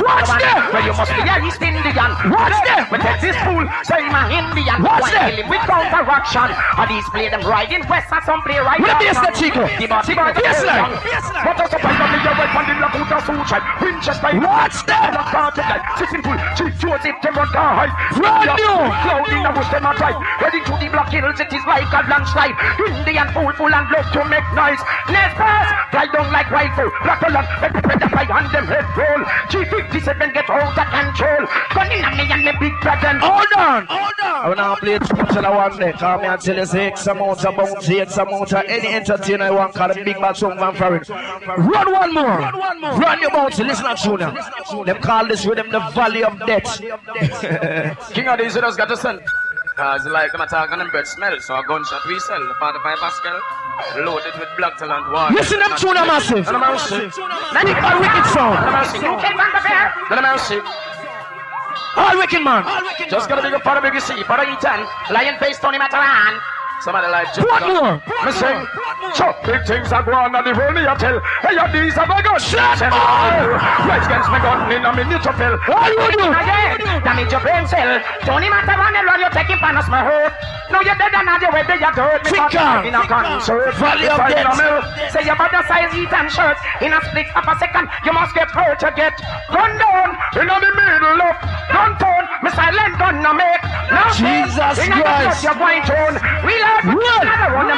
Watch 0.00 0.32
there! 0.40 0.56
Well, 0.72 0.80
you 0.80 0.94
must 0.96 1.12
be 1.12 1.20
a 1.20 1.36
East 1.44 1.60
Indian. 1.60 2.10
Watch 2.32 2.56
there! 2.64 2.88
Take 2.96 3.20
this 3.20 3.36
fool, 3.44 3.68
say 3.84 4.08
my 4.08 4.24
Indian. 4.32 4.80
Watch 4.80 5.04
there! 5.12 5.28
kill 5.28 5.44
him 5.44 5.48
with 5.52 5.64
counteraction. 5.68 6.48
And 6.48 6.88
these 6.88 7.04
play 7.12 7.28
them 7.28 7.44
right 7.44 7.68
in 7.68 7.84
West, 7.92 8.08
and 8.08 8.24
some 8.24 8.40
play 8.40 8.56
right 8.56 8.80
With 8.80 8.88
the 8.88 8.96
bass 9.04 9.20
from- 9.20 9.24
there, 9.28 9.36
Chico. 9.36 9.62
The 9.68 9.86
boy, 9.92 10.00
the 10.08 10.40
Bass 10.40 10.64
line. 10.64 10.96
What 11.44 11.60
a 11.60 11.76
me, 11.76 12.18
you 12.24 12.32
went 12.32 12.56
on 12.56 12.64
the 12.64 12.74
look 12.80 12.96
out 12.96 13.12
of 13.12 13.24
suit 13.28 13.50
right. 13.52 13.64
Winchester. 13.84 14.32
What's 14.40 14.80
that? 14.88 15.12
Black 15.12 15.28
party 15.28 15.60
like 15.60 15.84
sitting 16.00 16.22
full. 16.24 16.40
Chief 16.56 16.72
Joseph 16.80 17.18
them 17.20 17.34
run 17.36 17.52
high. 17.52 17.92
Brand 18.16 18.48
new. 18.56 18.80
Cloud 19.04 19.28
in 19.28 19.42
the 19.44 19.50
bush 19.52 19.68
them 19.68 19.84
a 19.84 19.92
drive. 19.92 20.16
Heading 20.40 20.64
to 20.64 20.74
the 20.80 20.88
black 20.88 21.12
hills 21.12 21.36
it 21.36 21.52
is 21.52 21.64
like 21.68 21.90
a 21.92 22.00
landslide. 22.08 22.56
Indian 22.86 23.28
fool 23.32 23.52
full 23.52 23.74
and 23.74 23.88
love 23.90 24.08
to 24.12 24.24
make 24.28 24.46
noise. 24.54 24.80
Next 25.08 25.36
pass. 25.36 25.66
Fly 25.90 26.06
down 26.12 26.32
like 26.32 26.50
rifle. 26.50 26.90
Black 27.02 27.22
along. 27.22 27.46
Let 27.60 27.72
the 27.72 27.82
better 27.82 28.08
fly 28.08 28.26
and 28.28 28.48
them 28.52 28.66
head 28.66 28.86
roll. 28.96 29.22
G57 29.50 30.34
get 30.34 30.48
out 30.50 30.78
of 30.78 30.86
control. 30.88 31.46
Gunning 31.74 32.02
at 32.02 32.16
me 32.16 32.24
and 32.32 32.44
me 32.44 32.52
big 32.60 32.74
brethren. 32.80 33.18
Hold 33.20 33.52
on. 33.56 33.86
Hold 33.86 34.20
on. 34.22 34.44
I 34.44 34.48
wanna 34.48 34.76
play 34.76 34.98
tunes 34.98 35.36
and 35.36 35.46
I 35.46 35.50
want 35.50 35.74
to 35.76 35.92
come 35.92 36.20
and 36.24 36.40
tell 36.40 36.56
you 36.56 36.66
say 36.66 36.86
X 36.86 37.06
amount 37.06 37.44
of 37.44 37.56
bounty, 37.56 38.00
X 38.00 38.16
amount 38.16 38.52
of 38.52 38.64
any 38.66 38.88
entertainer 38.88 39.44
I 39.44 39.50
want 39.50 39.74
call 39.74 39.88
the 39.88 40.02
big 40.02 40.16
bad 40.16 40.36
song 40.36 40.58
van 40.58 40.74
Farrin. 40.74 41.08
Run 41.08 41.92
one 41.92 42.14
more. 42.14 42.24
Run 42.24 42.58
one 42.58 42.80
more. 42.80 42.98
Run 42.98 43.20
your 43.20 43.30
bounty. 43.30 43.64
Listen 43.64 43.84
to 43.84 43.96
tune. 43.96 44.84
Them 44.86 44.98
call 45.02 45.26
this 45.26 45.44
rhythm 45.44 45.70
the 45.70 45.80
valley 45.94 46.24
of 46.24 46.38
death. 46.46 46.80
King 48.12 48.26
Addies 48.26 48.54
just 48.54 48.78
got 48.78 48.88
to 48.88 48.96
send. 48.96 49.20
Cause 49.74 50.04
like 50.04 50.32
them 50.32 50.42
attack 50.42 50.70
on 50.70 50.78
them 50.78 50.90
bird 50.90 51.06
smell, 51.06 51.40
so 51.40 51.56
a 51.56 51.64
gunshot 51.64 52.04
we 52.06 52.18
sell. 52.20 52.40
The 52.46 52.54
45 52.60 52.98
Pascal, 52.98 53.40
loaded 54.04 54.34
with 54.38 54.48
black 54.58 54.76
talent 54.76 55.10
water. 55.10 55.34
Listen 55.34 55.60
them 55.60 55.72
tune 55.78 55.94
now, 55.94 56.04
massive. 56.04 56.44
None 56.44 56.56
of 56.56 56.60
mercy. 56.60 57.08
Let 57.56 57.64
it 57.64 57.76
a 57.80 57.92
wicked 57.96 58.26
sound. 58.36 58.60
None 58.60 58.68
of 58.68 58.76
mercy. 58.76 59.00
None 59.00 60.18
of 60.20 60.24
mercy. 60.28 60.60
All 61.96 62.16
wicked 62.18 62.42
man. 62.44 62.64
Just 63.08 63.28
gotta 63.28 63.40
big 63.40 63.54
up 63.54 63.62
for 63.62 63.74
the 63.74 63.80
BBC, 63.80 64.24
for 64.28 64.36
the 64.36 64.44
Eton, 64.52 64.84
Lion 65.10 65.38
Face, 65.40 65.58
Tony 65.58 65.78
Matterhorn. 65.78 66.36
Somebody 66.82 67.06
like 67.14 67.30
Jim. 67.30 67.46
What 67.46 67.62
more? 67.62 68.02
Me 68.26 68.32
sing. 68.34 68.58
So 69.14 69.30
big 69.46 69.62
things 69.70 69.94
are 69.94 70.02
going 70.02 70.34
on 70.34 70.42
the 70.42 70.50
world 70.50 70.74
me 70.74 70.82
a 70.82 70.98
tell. 70.98 71.22
Hey, 71.46 71.54
you 71.54 71.66
these 71.70 71.94
are 71.94 72.10
my 72.10 72.18
gun. 72.18 72.42
Shut 72.42 72.82
up. 72.82 72.90
Rise 73.86 74.02
against 74.02 74.26
me 74.34 74.42
gun 74.42 74.66
in 74.66 74.82
a 74.82 74.90
minute 74.90 75.22
to 75.22 75.32
fill. 75.38 75.54
All 75.70 75.86
you 75.86 76.10
do. 76.10 76.26
Again, 76.26 76.82
damage 77.06 77.30
your 77.30 77.38
brain 77.38 77.70
cell. 77.70 78.02
Tony 78.26 78.50
Matterhorn 78.50 78.98
and 78.98 79.06
you 79.14 79.30
take 79.30 79.54
it 79.54 79.62
panos 79.62 79.86
my 79.86 80.02
hurt. 80.02 80.34
No, 80.74 80.82
you're 80.82 80.98
dead 80.98 81.14
and 81.14 81.22
now 81.22 81.38
you're 81.38 81.54
where 81.54 81.62
you 81.70 81.92
dirt. 81.94 82.24
Me 82.26 82.30
Think 82.34 82.50
caught 82.50 82.82
on. 82.82 82.86
in 82.88 82.94
a 82.98 83.06
concert. 83.06 83.78
Valley 83.78 84.10
of 84.10 84.18
If 84.18 84.26
I 84.26 84.30
in 84.34 84.46
a 84.48 84.54
death. 84.58 85.12
Say 85.14 85.22
your 85.22 85.36
body 85.38 85.62
size 85.70 85.94
eat 85.94 86.10
and 86.10 86.30
shirt. 86.34 86.58
In 86.82 86.90
a 86.90 86.98
split 87.06 87.30
of 87.38 87.46
a 87.46 87.54
second, 87.62 87.86
you 88.02 88.10
must 88.10 88.34
get 88.34 88.50
hurt 88.50 88.82
to 88.82 88.90
get 88.98 89.14
gun 89.54 89.70
down. 89.78 90.18
In 90.34 90.50
the 90.50 90.58
middle 90.58 91.22
of 91.30 91.36
Gun 91.70 91.96
tone, 91.96 92.26
me 92.42 92.50
silent 92.50 92.98
gun 92.98 93.22
no 93.22 93.32
make. 93.32 93.62
No 93.92 94.02
Jesus 94.12 94.76
in 94.82 94.92
a 94.92 95.00
Christ. 95.00 95.44
your 95.44 95.54
point 95.54 95.86
tone. 95.86 96.16
Run. 96.16 96.52
another 96.52 96.71
one 97.52 97.72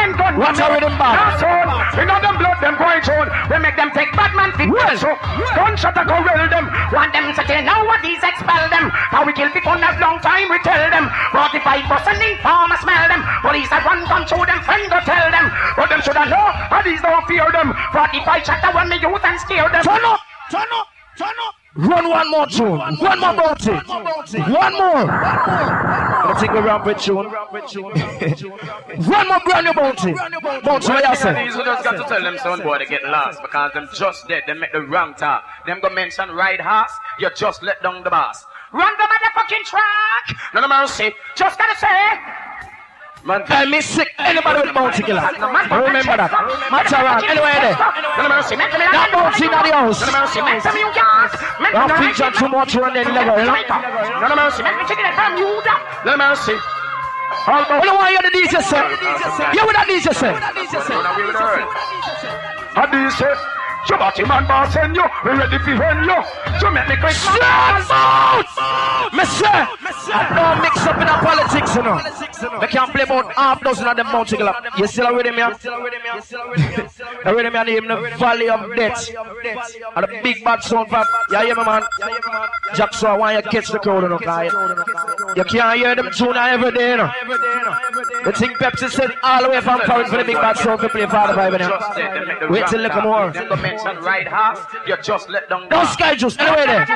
them 0.00 0.16
down 0.16 0.32
What's 0.40 0.56
rhythm 0.56 0.96
band? 0.96 1.20
No 1.20 1.26
sound. 1.36 1.68
In 2.00 2.08
a 2.08 2.16
them 2.22 2.36
blood 2.40 2.58
them 2.64 2.74
going 2.80 3.04
on. 3.12 3.26
We 3.50 3.56
make 3.60 3.76
them 3.76 3.92
take 3.92 4.08
bad 4.16 4.32
man 4.32 4.56
fit. 4.56 4.70
Well. 4.70 4.96
So 4.96 5.12
gunshot 5.52 5.98
a 5.98 6.04
go 6.08 6.16
roll 6.16 6.46
them. 6.48 6.70
Want 6.94 7.12
them 7.12 7.28
to 7.28 7.42
tell 7.44 7.62
now 7.62 7.84
what 7.84 8.00
these 8.00 8.22
expel 8.22 8.64
them. 8.72 8.88
How 8.88 9.26
we 9.26 9.36
kill 9.36 9.50
people 9.50 9.76
that 9.76 10.00
long 10.00 10.22
time 10.24 10.48
we 10.48 10.56
tell 10.64 10.80
them. 10.88 11.12
45 11.34 11.92
percent 11.92 12.20
informer 12.24 12.78
smell 12.80 13.04
them. 13.10 13.20
Police 13.44 13.68
that 13.68 13.84
run 13.84 14.00
gun 14.08 14.24
show 14.24 14.40
them 14.46 14.60
friend 14.64 14.84
go 14.88 14.98
tell 15.04 15.28
them. 15.28 15.52
But 15.76 15.92
them 15.92 16.00
shoulda 16.00 16.24
know. 16.30 16.46
How 16.72 16.80
these 16.80 17.02
don't 17.02 17.24
fear 17.28 17.50
them. 17.52 17.76
45 17.92 18.46
shot 18.46 18.64
a 18.64 18.70
one 18.72 18.88
me 18.88 18.96
youth 18.96 19.24
and 19.24 19.36
scare 19.44 19.68
them. 19.68 19.84
Turn 19.84 20.04
up. 20.06 20.20
Turn 20.48 20.70
up. 20.72 20.88
Turn 21.18 21.36
up. 21.44 21.59
Run 21.76 22.08
one 22.08 22.30
more 22.30 22.46
tune. 22.46 22.78
One 22.78 23.20
more 23.20 23.34
bounty. 23.34 23.70
One 23.70 24.72
more. 24.72 25.08
I 25.08 26.36
think 26.40 26.52
we 26.52 26.58
ramp 26.58 26.84
with 26.84 26.98
tune. 26.98 27.14
One 27.16 27.30
more 29.28 29.40
brand 29.44 29.66
new 29.66 29.72
bounty. 29.72 30.12
Bounty, 30.12 30.88
what 30.88 31.08
you 31.08 31.16
say? 31.16 31.44
These 31.44 31.54
who 31.54 31.64
just 31.64 31.84
got 31.84 31.92
to 31.92 32.04
tell 32.08 32.22
them 32.22 32.38
son 32.38 32.62
boy 32.62 32.78
they 32.78 32.86
get 32.86 33.04
lost 33.04 33.40
because 33.40 33.72
them 33.72 33.88
just 33.94 34.26
dead, 34.26 34.42
they 34.48 34.54
make 34.54 34.72
the 34.72 34.82
wrong 34.82 35.14
talk. 35.14 35.44
Them 35.66 35.78
go 35.80 35.90
mention 35.90 36.30
ride 36.30 36.60
horse, 36.60 36.92
you 37.20 37.30
just 37.36 37.62
let 37.62 37.80
down 37.82 38.02
the 38.02 38.10
boss. 38.10 38.44
Run 38.72 38.92
the 38.98 39.04
motherfucking 39.04 39.64
track. 39.64 40.36
None 40.54 40.64
of 40.64 40.70
mercy. 40.70 41.12
Just 41.36 41.56
gotta 41.56 41.78
say. 41.78 42.18
Man, 43.24 43.44
I 43.48 43.66
miss 43.66 43.84
sick 43.84 44.08
anybody 44.18 44.64
with 44.64 44.74
bounty 44.74 45.02
killer. 45.04 45.20
Remember 45.20 46.16
that. 46.16 46.32
Match 46.72 46.92
around 46.92 47.20
anywhere 47.28 47.60
there. 47.60 47.76
None 47.76 48.24
of 48.24 48.32
mercy. 48.32 48.56
Make 48.56 48.72
them 48.72 48.80
in 48.80 48.88
That 48.88 49.12
bounty 49.12 49.44
in 49.44 49.52
the 49.52 49.60
house. 49.60 50.00
None 50.00 50.08
of 50.08 50.24
mercy. 50.24 50.40
Make 50.40 50.64
them 50.64 50.76
in 50.80 50.88
gas. 50.96 51.36
Don't 51.68 51.92
feature 52.00 52.32
too 52.32 52.48
much 52.48 52.72
run 52.80 52.96
then 52.96 53.12
level, 53.12 53.36
you 53.36 53.44
know? 53.44 53.60
Of 53.60 54.36
mercy. 54.40 54.64
Make 54.64 54.76
me 54.80 54.84
chicken 54.88 55.04
and 55.04 55.12
from 55.12 55.36
you 55.36 55.52
none 56.08 56.16
of 56.16 56.32
mercy. 56.32 56.56
You 56.56 57.92
you're 58.08 58.24
the 58.24 58.32
DJ 58.32 58.64
say? 58.64 58.80
You 59.52 59.68
with 59.68 59.76
that 59.76 59.84
DJ 59.84 60.16
say? 60.16 60.32
Run 63.88 64.00
away 64.00 64.10
with 64.10 64.20
the 64.20 64.20
earth. 64.20 64.20
A 64.20 64.20
DC. 64.20 64.20
So 64.20 64.20
body 64.20 64.24
man 64.24 64.46
boss 64.46 64.72
send 64.72 64.96
you. 64.96 65.04
We 65.24 65.30
ready 65.30 65.58
for 65.58 65.76
when 65.78 66.04
you. 66.04 66.24
So 66.60 66.70
make 66.70 66.88
me 66.88 66.96
quick. 66.96 67.12
Shut 67.12 67.42
out! 67.42 68.46
Monsieur, 69.12 69.68
I 70.12 70.26
don't 70.34 70.62
mix 70.62 70.76
up 70.86 70.96
in 70.96 71.08
our 71.08 71.20
politics, 71.20 71.74
you 71.76 71.82
know. 71.82 72.60
They 72.60 72.66
can't 72.66 72.90
play 72.92 73.02
about 73.02 73.32
half 73.34 73.62
dozen 73.62 73.86
of 73.86 73.96
them 73.96 74.06
bounty 74.06 74.36
killer. 74.36 74.54
You 74.78 74.86
still 74.86 75.14
with 75.16 75.26
him, 75.26 75.36
yeah? 75.36 75.56
You 75.62 75.82
with 77.34 77.46
him, 77.46 77.54
yeah? 77.54 77.62
Name 77.62 77.88
the 77.88 78.16
Valley 78.18 78.48
of 78.48 78.76
Death. 78.76 79.10
And 79.96 80.04
the 80.04 80.20
big 80.22 80.44
bad 80.44 80.62
sound 80.62 80.88
pop. 80.88 81.06
Yeah, 81.30 81.42
yeah, 81.42 81.54
man. 81.54 81.82
Jackson, 82.74 83.08
I 83.08 83.16
want 83.16 83.36
you 83.36 83.42
to 83.42 83.48
catch 83.48 83.68
the 83.68 83.78
crowd, 83.78 84.02
you 84.02 84.08
know, 84.08 84.18
guy. 84.18 84.44
You 85.36 85.44
can't 85.44 85.78
hear 85.78 85.94
them 85.94 86.10
tune 86.16 86.36
every 86.36 86.70
day, 86.72 86.90
you 86.92 86.96
know. 86.96 87.10
The 88.24 88.32
thing 88.32 88.50
Pepsi 88.50 88.90
said 88.90 89.10
all 89.22 89.42
the 89.42 89.50
way 89.50 89.60
from 89.60 89.80
Paris 89.80 90.10
for 90.10 90.18
the 90.18 90.24
big 90.24 90.36
bad 90.36 90.56
sound 90.58 90.80
to 90.80 90.88
play 90.88 91.06
for 91.06 91.10
the 91.12 91.32
vibe, 91.32 91.52
you 91.52 91.58
Just 91.58 91.96
dead, 91.96 92.14
they 92.14 92.26
make 92.26 92.40
the 92.40 92.46
know. 92.46 92.52
Wait 92.52 92.66
till 92.66 92.80
look 92.80 92.92
talk. 92.92 93.04
more. 93.04 93.32
Them 93.70 93.78
go 93.78 93.84
mention 93.84 94.04
ride 94.04 94.58
you 94.86 94.96
just 95.02 95.28
let 95.28 95.48
down 95.48 95.62
the 95.62 95.68
Don't 95.68 95.84
boss. 95.84 95.92
sky 95.94 96.12
anyway 96.12 96.66
there. 96.66 96.86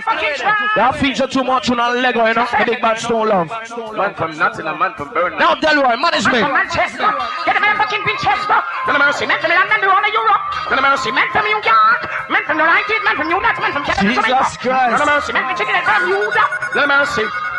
Y'all 0.77 0.93
feature 0.93 1.27
too 1.27 1.45
much 1.45 1.71
on 1.71 1.77
the 1.79 2.01
Lego, 2.01 2.27
you 2.27 2.35
know. 2.35 2.47
The 2.59 2.65
big 2.67 2.81
bad 2.83 2.99
stone 2.99 3.29
love. 3.29 3.49
Man 3.49 4.15
from 4.15 4.37
Nottingham, 4.39 4.79
man 4.79 4.95
from 4.95 5.09
Burnham. 5.13 5.39
Now, 5.39 5.55
Delroy, 5.55 6.01
management. 6.01 6.45
From 6.45 6.53
Manchester. 6.53 7.11
Get 7.47 7.55
them 7.55 7.65
in 7.65 7.77
fucking 7.77 8.03
Winchester. 8.05 8.59
Of 8.85 8.99
mercy. 8.99 9.27
Men 9.27 9.39
from 9.41 9.51
London 9.51 9.81
to 9.81 9.89
all 9.91 10.05
of 10.05 10.13
Europe. 10.13 10.43
None 10.71 10.79
of 10.79 10.85
mercy. 10.85 11.11
Men 11.13 11.29
from 11.33 11.45
New 11.45 11.61
York. 11.63 12.01
Men 12.31 12.43
from 12.45 12.57
the 12.59 12.65
United. 12.65 13.01
Men 13.05 13.15
from 13.17 13.29
New 13.29 13.41
York. 13.41 13.57
Men 13.61 13.73
from 13.73 13.85
Canada. 13.85 14.15
Jesus. 14.15 14.57
Christ. 14.59 15.03
Of 15.03 15.07
mercy. 15.07 15.33
Men 15.33 15.43
from 15.47 15.57
chicken 15.57 15.75
and 15.75 15.85
from 15.87 16.03
Utah. 16.09 16.49
None 16.75 16.91
of 16.91 16.99
mercy. 16.99 17.54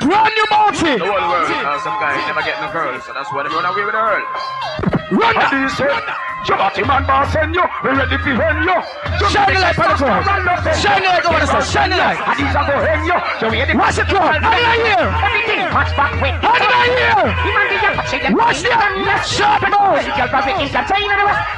Brand 0.00 0.34
new 0.34 0.46
bounty. 0.50 0.98
The 0.98 1.06
whole 1.06 1.28
world. 1.30 1.50
Uh, 1.50 1.78
some 1.80 1.96
guy 2.00 2.16
never 2.26 2.42
get 2.42 2.60
no 2.60 2.72
girls, 2.72 3.04
so 3.04 3.12
that's 3.12 3.30
why 3.32 3.42
they 3.42 3.52
run 3.54 3.64
away 3.64 3.84
with 3.84 3.94
the 3.94 4.02
world. 4.02 4.26
Run 5.12 5.34
that. 5.36 5.52
DC. 5.52 5.84
So 6.44 6.60
body 6.60 6.84
man 6.84 7.08
boss 7.08 7.32
send 7.32 7.56
you. 7.56 7.64
We 7.80 7.96
ready 7.96 8.20
for 8.20 8.36
when 8.36 8.68
you. 8.68 8.76
Shine 9.32 9.48
make 9.48 9.64
the 9.64 9.88
me 9.88 10.44
light, 10.44 10.76
Shine 10.76 11.00
the 11.00 11.08
light 11.08 11.24
over 11.24 11.40
the 11.40 11.48
side. 11.48 11.64
Shine 11.64 11.88
the 11.88 11.96
light. 11.96 12.20
And 12.20 12.36
these 12.36 12.52
are 12.52 12.66
go 12.68 12.76
when 12.84 13.00
you. 13.08 13.16
So 13.40 13.44
we 13.48 13.64
ready. 13.64 13.72
What's 13.72 13.96
it 13.96 14.12
called? 14.12 14.44
How 14.44 14.52
did 14.52 14.60
I 14.60 14.76
hear? 14.84 15.08
Everything 15.24 15.64
match 15.72 15.92
back 15.96 16.12
with. 16.20 16.36
How 16.44 16.56
did 16.60 16.68
I 16.68 16.84
hear? 16.92 17.16
Even 17.48 17.64
the 17.72 17.78
young 17.80 17.98
chicken. 18.12 18.30
Watch 18.36 18.60
the 18.60 18.76
left 19.08 19.24
sharp 19.24 19.62
mouth. 19.72 20.04
Girl. 20.04 20.28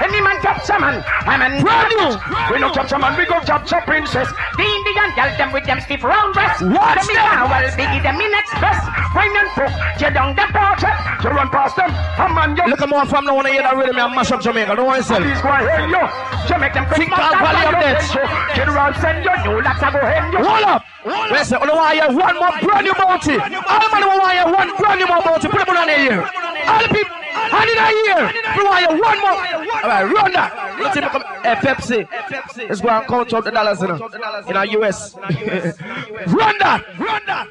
Any 0.06 0.20
man 0.22 0.38
capture 0.38 0.78
man. 0.78 1.02
I'm 1.26 1.42
an 1.42 1.66
Brand 1.66 1.90
new. 1.90 2.14
We 2.54 2.62
no 2.62 2.70
capture 2.70 2.98
man. 3.02 3.18
We 3.18 3.26
go 3.26 3.42
capture 3.42 3.82
princess. 3.82 4.30
The 4.54 4.62
Indian 4.62 5.10
girl 5.18 5.30
them 5.34 5.50
with 5.50 5.66
them 5.66 5.82
stiff 5.82 6.06
round 6.06 6.30
breasts. 6.30 6.62
Watch 6.62 7.02
them. 7.10 7.50
Well, 7.50 7.66
biggie 7.74 8.02
them 8.06 8.22
express. 8.34 8.78
Wine 9.14 9.36
and 9.36 9.50
poke. 9.54 9.74
You 10.00 10.10
down 10.10 10.34
the 10.36 10.46
portrait. 10.50 10.96
You 11.22 11.30
run 11.30 11.48
past 11.50 11.76
them. 11.76 11.90
A 11.90 12.26
man 12.32 12.56
you. 12.56 12.64
Look 12.66 12.82
at 12.82 12.88
more 12.88 13.06
from 13.06 13.24
now 13.24 13.38
on 13.38 13.46
hear 13.46 13.62
that 13.62 13.76
rhythm 13.76 13.98
and 13.98 14.14
mash 14.14 14.32
up 14.32 14.40
Jamaica. 14.40 14.76
Don't 14.76 14.86
want 14.86 15.02
to 15.02 15.06
sell. 15.06 15.22
These 15.22 15.40
go 15.40 15.50
you. 15.88 16.02
You 16.48 16.56
make 16.60 16.74
them. 16.74 16.86
Think 16.92 17.12
about 17.12 17.34
Valley 17.38 17.64
of 17.66 17.76
Death. 17.80 18.10
Kid 18.54 18.68
send 19.00 19.24
you. 19.24 19.34
You 19.44 19.62
lots 19.62 19.82
a 19.82 19.88
go 19.92 20.00
hen 20.02 20.32
you. 20.32 20.40
Hold 20.42 20.64
up. 20.64 20.82
Listen, 21.30 21.58
I 21.60 21.66
want 21.66 21.90
to 21.90 21.96
hear 21.96 22.08
one 22.12 22.36
more 22.36 22.54
brand 22.62 22.84
new 22.86 22.94
bounty. 22.94 23.36
All 23.36 23.80
the 23.82 23.88
man 23.92 24.02
want 24.06 24.22
to 24.22 24.34
hear 24.34 24.48
one 24.48 24.70
brand 24.76 24.98
new 25.00 25.06
more 25.06 25.22
bounty. 25.22 25.48
Put 25.48 25.66
them 25.66 25.76
on 25.76 25.86
the 25.86 25.96
ear. 25.96 26.20
All 26.66 26.80
the 26.82 26.88
people. 26.92 27.25
How 27.50 27.64
did 27.64 27.78
I 27.78 27.90
hear? 28.04 28.20
We 28.56 28.64
want 28.64 28.86
one 29.00 29.20
more. 29.20 29.82
All 29.82 29.88
right, 29.88 30.04
run 30.04 30.32
that. 30.32 30.76
Let's 30.80 30.94
see 30.94 31.00
if 31.00 31.12
we 31.12 31.20
come. 31.20 31.24
Eh, 31.44 32.66
Let's 32.68 32.80
go 32.80 32.88
and 32.88 33.06
count 33.06 33.32
out 33.34 33.44
the 33.44 33.50
dollars 33.50 33.80
you 33.80 33.88
know, 33.88 34.08
in 34.48 34.56
our 34.56 34.66
US. 34.66 35.14
run 35.16 36.58
that. 36.58 36.84
Run 36.98 37.22
that. 37.26 37.48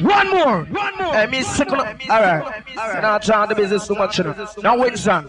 One 0.00 0.30
more. 0.30 0.64
One 0.64 0.96
more. 0.96 1.14
Hey, 1.14 1.26
me 1.26 1.42
second. 1.42 1.80
All 1.80 1.86
right. 1.86 2.64
Now 2.76 3.18
trying 3.18 3.48
the 3.48 3.54
business 3.54 3.86
too 3.86 3.94
much. 3.94 4.18
You 4.18 4.24
know. 4.24 4.48
Now 4.62 4.78
wait, 4.78 4.96
son. 4.96 5.28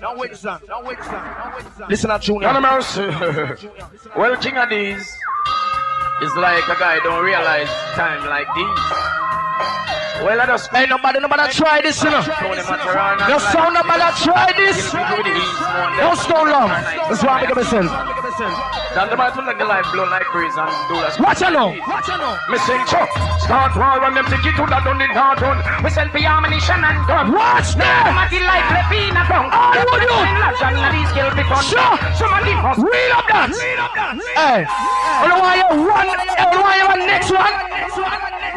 Listen 1.89 2.09
to 2.09 2.19
Junior. 2.19 2.51
None 2.53 2.55
of 2.57 2.61
mercy. 2.63 3.07
well, 4.15 4.37
king 4.37 4.57
of 4.57 4.69
these 4.69 5.01
is 6.21 6.35
like 6.35 6.67
a 6.67 6.75
guy 6.79 6.99
don't 7.03 7.23
realize 7.23 7.69
time 7.95 8.25
like 8.27 8.47
these. 8.55 9.98
Well, 10.19 10.35
let 10.37 10.49
us 10.49 10.67
Hey, 10.67 10.85
nobody, 10.85 11.19
nobody 11.19 11.51
try 11.53 11.81
this, 11.81 12.03
you 12.03 12.09
know. 12.11 12.19
No 12.19 13.37
sound 13.39 13.73
nobody 13.73 14.07
try 14.19 14.51
this. 14.55 14.91
Kill 14.91 14.99
people 14.99 15.17
with 15.17 15.25
the 15.25 15.35
ease, 15.39 15.59
more 15.63 15.89
than 15.89 16.03
Don't 16.03 16.19
Stone 16.19 16.49
Love. 16.51 16.69
That's 17.07 17.23
why 17.23 17.39
I'm 17.39 17.47
making 17.47 17.55
myself. 17.55 17.87
Then 18.95 19.09
the 19.09 19.17
man 19.17 19.31
to 19.31 19.41
let 19.41 19.57
the 19.57 19.65
life 19.65 19.85
blow 19.93 20.03
like 20.09 20.27
breeze 20.33 20.55
and 20.59 20.71
do 20.91 20.99
that. 20.99 21.15
Watch 21.23 21.41
out 21.45 21.53
now. 21.53 21.71
Me 22.51 22.57
sing 22.67 22.83
chop, 22.91 23.07
start 23.39 23.75
war 23.79 24.01
and 24.03 24.17
them 24.17 24.25
take 24.27 24.43
it 24.43 24.55
to 24.59 24.65
the 24.67 24.79
done 24.83 24.99
it 24.99 25.13
not 25.15 25.39
done. 25.39 25.61
We 25.83 25.89
sell 25.89 26.09
for 26.09 26.19
ammunition 26.19 26.83
and 26.83 26.99
gun. 27.07 27.31
Watch 27.31 27.79
there. 27.79 28.03
Somebody 28.03 28.43
like 28.43 28.65
Lepina 28.75 29.23
gun. 29.29 29.47
All 29.55 29.71
would 29.71 30.03
you? 30.03 30.19
Some 30.59 30.75
of 30.75 30.91
these 30.91 31.11
kill 31.15 31.31
be 31.31 31.45
fun. 31.47 31.63
Sure. 31.63 31.95
Somebody 32.19 32.53
must. 32.59 32.81
Read 32.83 33.11
up 33.15 33.25
that. 33.31 33.53
Hey. 34.35 34.67
I 34.67 35.25
don't 35.31 35.39
want 35.39 35.57
you 35.57 35.69
one. 35.85 36.09
I 36.11 36.43
don't 36.49 36.65
want 36.65 36.75
you 36.75 36.87
one 36.91 37.01
next 37.07 37.29
one. 37.31 37.55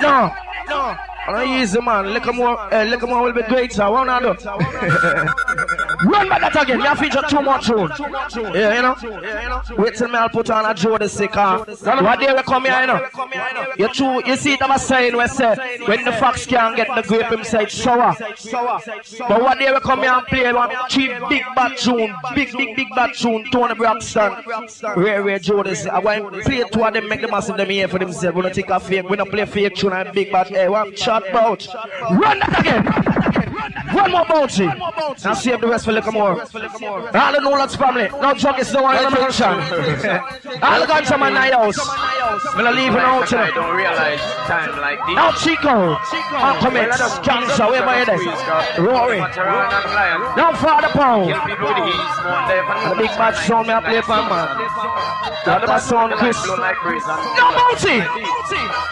No. 0.03 0.33
No. 0.67 1.12
I 1.29 1.63
easy 1.63 1.81
man. 1.81 2.07
Look 2.09 2.35
more. 2.35 2.59
Uh, 2.73 2.85
look 2.85 3.03
more 3.09 3.23
will 3.23 3.33
be 3.33 3.43
great. 3.43 3.79
I 4.09 4.21
do? 4.21 5.79
Run 6.05 6.29
back 6.29 6.53
that 6.53 6.63
again. 6.63 6.81
You 6.81 6.95
feature 6.97 7.23
too 7.29 7.43
much 7.43 7.67
tune. 7.67 7.91
Yeah, 8.55 8.75
you 8.77 8.83
know. 8.83 9.83
Wait 9.83 9.95
till 9.95 10.09
me 10.09 10.17
I'll 10.17 10.29
put 10.29 10.51
on 10.51 10.65
a 10.65 10.75
Joe 10.75 10.99
the 10.99 11.09
sick 11.09 11.33
car. 11.33 11.59
What 11.59 12.21
day 12.21 12.33
we 12.33 12.43
come 12.43 12.65
here, 12.65 12.81
you 12.81 12.87
know? 12.87 13.07
You 13.79 13.89
true. 13.89 14.23
You 14.27 14.37
see 14.37 14.55
it 14.55 14.63
I'm 14.63 14.79
saying 14.79 15.17
we 15.17 15.27
say 15.29 15.79
when 15.87 16.05
the 16.05 16.13
fox 16.13 16.47
can't 16.47 16.77
get 16.77 16.89
the 16.95 17.03
grape 17.03 17.31
himself 17.31 17.71
sour. 17.71 18.15
But 19.29 19.43
what 19.43 19.59
day 19.59 19.73
we 19.73 19.81
come 19.81 20.01
here 20.01 20.13
and 20.13 20.27
play 20.27 20.53
one 20.53 20.71
cheap 20.89 21.13
big 21.29 21.43
bad 21.55 21.77
tune, 21.77 22.15
big 22.35 22.53
big 22.53 22.77
big 22.77 22.89
bad 22.95 23.15
tune, 23.15 23.45
Tony 23.51 23.75
Braxton, 23.75 24.33
Rare 24.97 25.23
Rare 25.23 25.43
sick. 25.43 25.93
I 25.93 25.99
want 25.99 26.35
to 26.35 26.41
play 26.43 26.65
two 26.71 26.85
of 26.85 26.95
them, 26.95 27.09
make 27.09 27.21
the 27.21 27.29
massive 27.29 27.57
them 27.57 27.71
here 27.71 27.89
for 27.89 27.99
themselves. 27.99 28.37
We 28.37 28.43
don't 28.43 28.55
take 28.55 28.71
a 28.71 28.81
fake. 28.81 29.09
We 29.09 29.17
don't 29.17 29.31
play 29.31 29.45
fake 29.47 29.75
tune 29.77 29.93
and 29.93 30.13
big 30.13 30.33
bad. 30.33 30.49
Hey, 30.49 30.69
what 30.69 30.97
chat 30.97 31.29
about? 31.29 31.67
Run 32.11 32.39
that 32.41 32.61
again. 32.61 33.42
One 33.93 34.11
more 34.11 34.25
bounty. 34.27 34.67
Now 34.67 35.35
save 35.35 35.61
the 35.61 35.69
rest 35.69 35.85
for 35.85 35.93
little 35.93 36.13
more. 36.13 36.41
All 36.41 37.33
the 37.33 37.41
Nolan's 37.41 37.77
family. 37.77 38.09
No 38.09 38.35
junkies, 38.35 38.73
no 38.73 38.83
one 38.83 38.97
in 38.97 39.05
the 39.05 39.11
mansion. 39.11 39.55
All 40.63 40.81
the 40.81 40.87
guns 40.87 41.11
are 41.11 41.29
in 41.29 41.35
my 41.35 41.51
house. 41.51 41.79
We're 42.57 42.63
not 42.65 42.75
leaving 42.75 42.99
out 42.99 43.23
I 43.23 43.27
today. 43.27 43.51
don't 43.55 43.77
realize 43.77 44.21
time 44.51 44.81
like 44.81 44.99
this. 45.07 45.15
Now 45.15 45.33
Chico, 45.33 45.99
Uncle 46.37 46.71
Mix, 46.71 46.99
Cancer, 47.21 47.67
wherever 47.67 47.95
it 48.03 48.09
is. 48.09 48.25
Rory. 48.79 49.19
Now 49.19 50.53
Father 50.59 50.89
Pound. 50.89 51.31
Kill 51.31 51.41
people 51.47 51.69
with 51.69 51.87
ease, 51.87 52.19
one 52.27 52.49
day 52.49 52.61
for 52.67 52.75
The 52.89 52.95
big 52.99 53.13
bad 53.15 53.35
sound 53.47 53.69
me 53.69 53.75
I 53.75 53.81
play 53.81 54.01
for 54.03 54.23
man. 54.27 54.49
The 55.45 55.53
other 55.55 55.79
sound 55.79 56.13
Chris. 56.15 56.39
blow 56.45 56.57
like 56.57 56.77
breeze 56.83 57.03
and 57.07 57.21
No 57.39 57.51
bounty. 57.55 57.99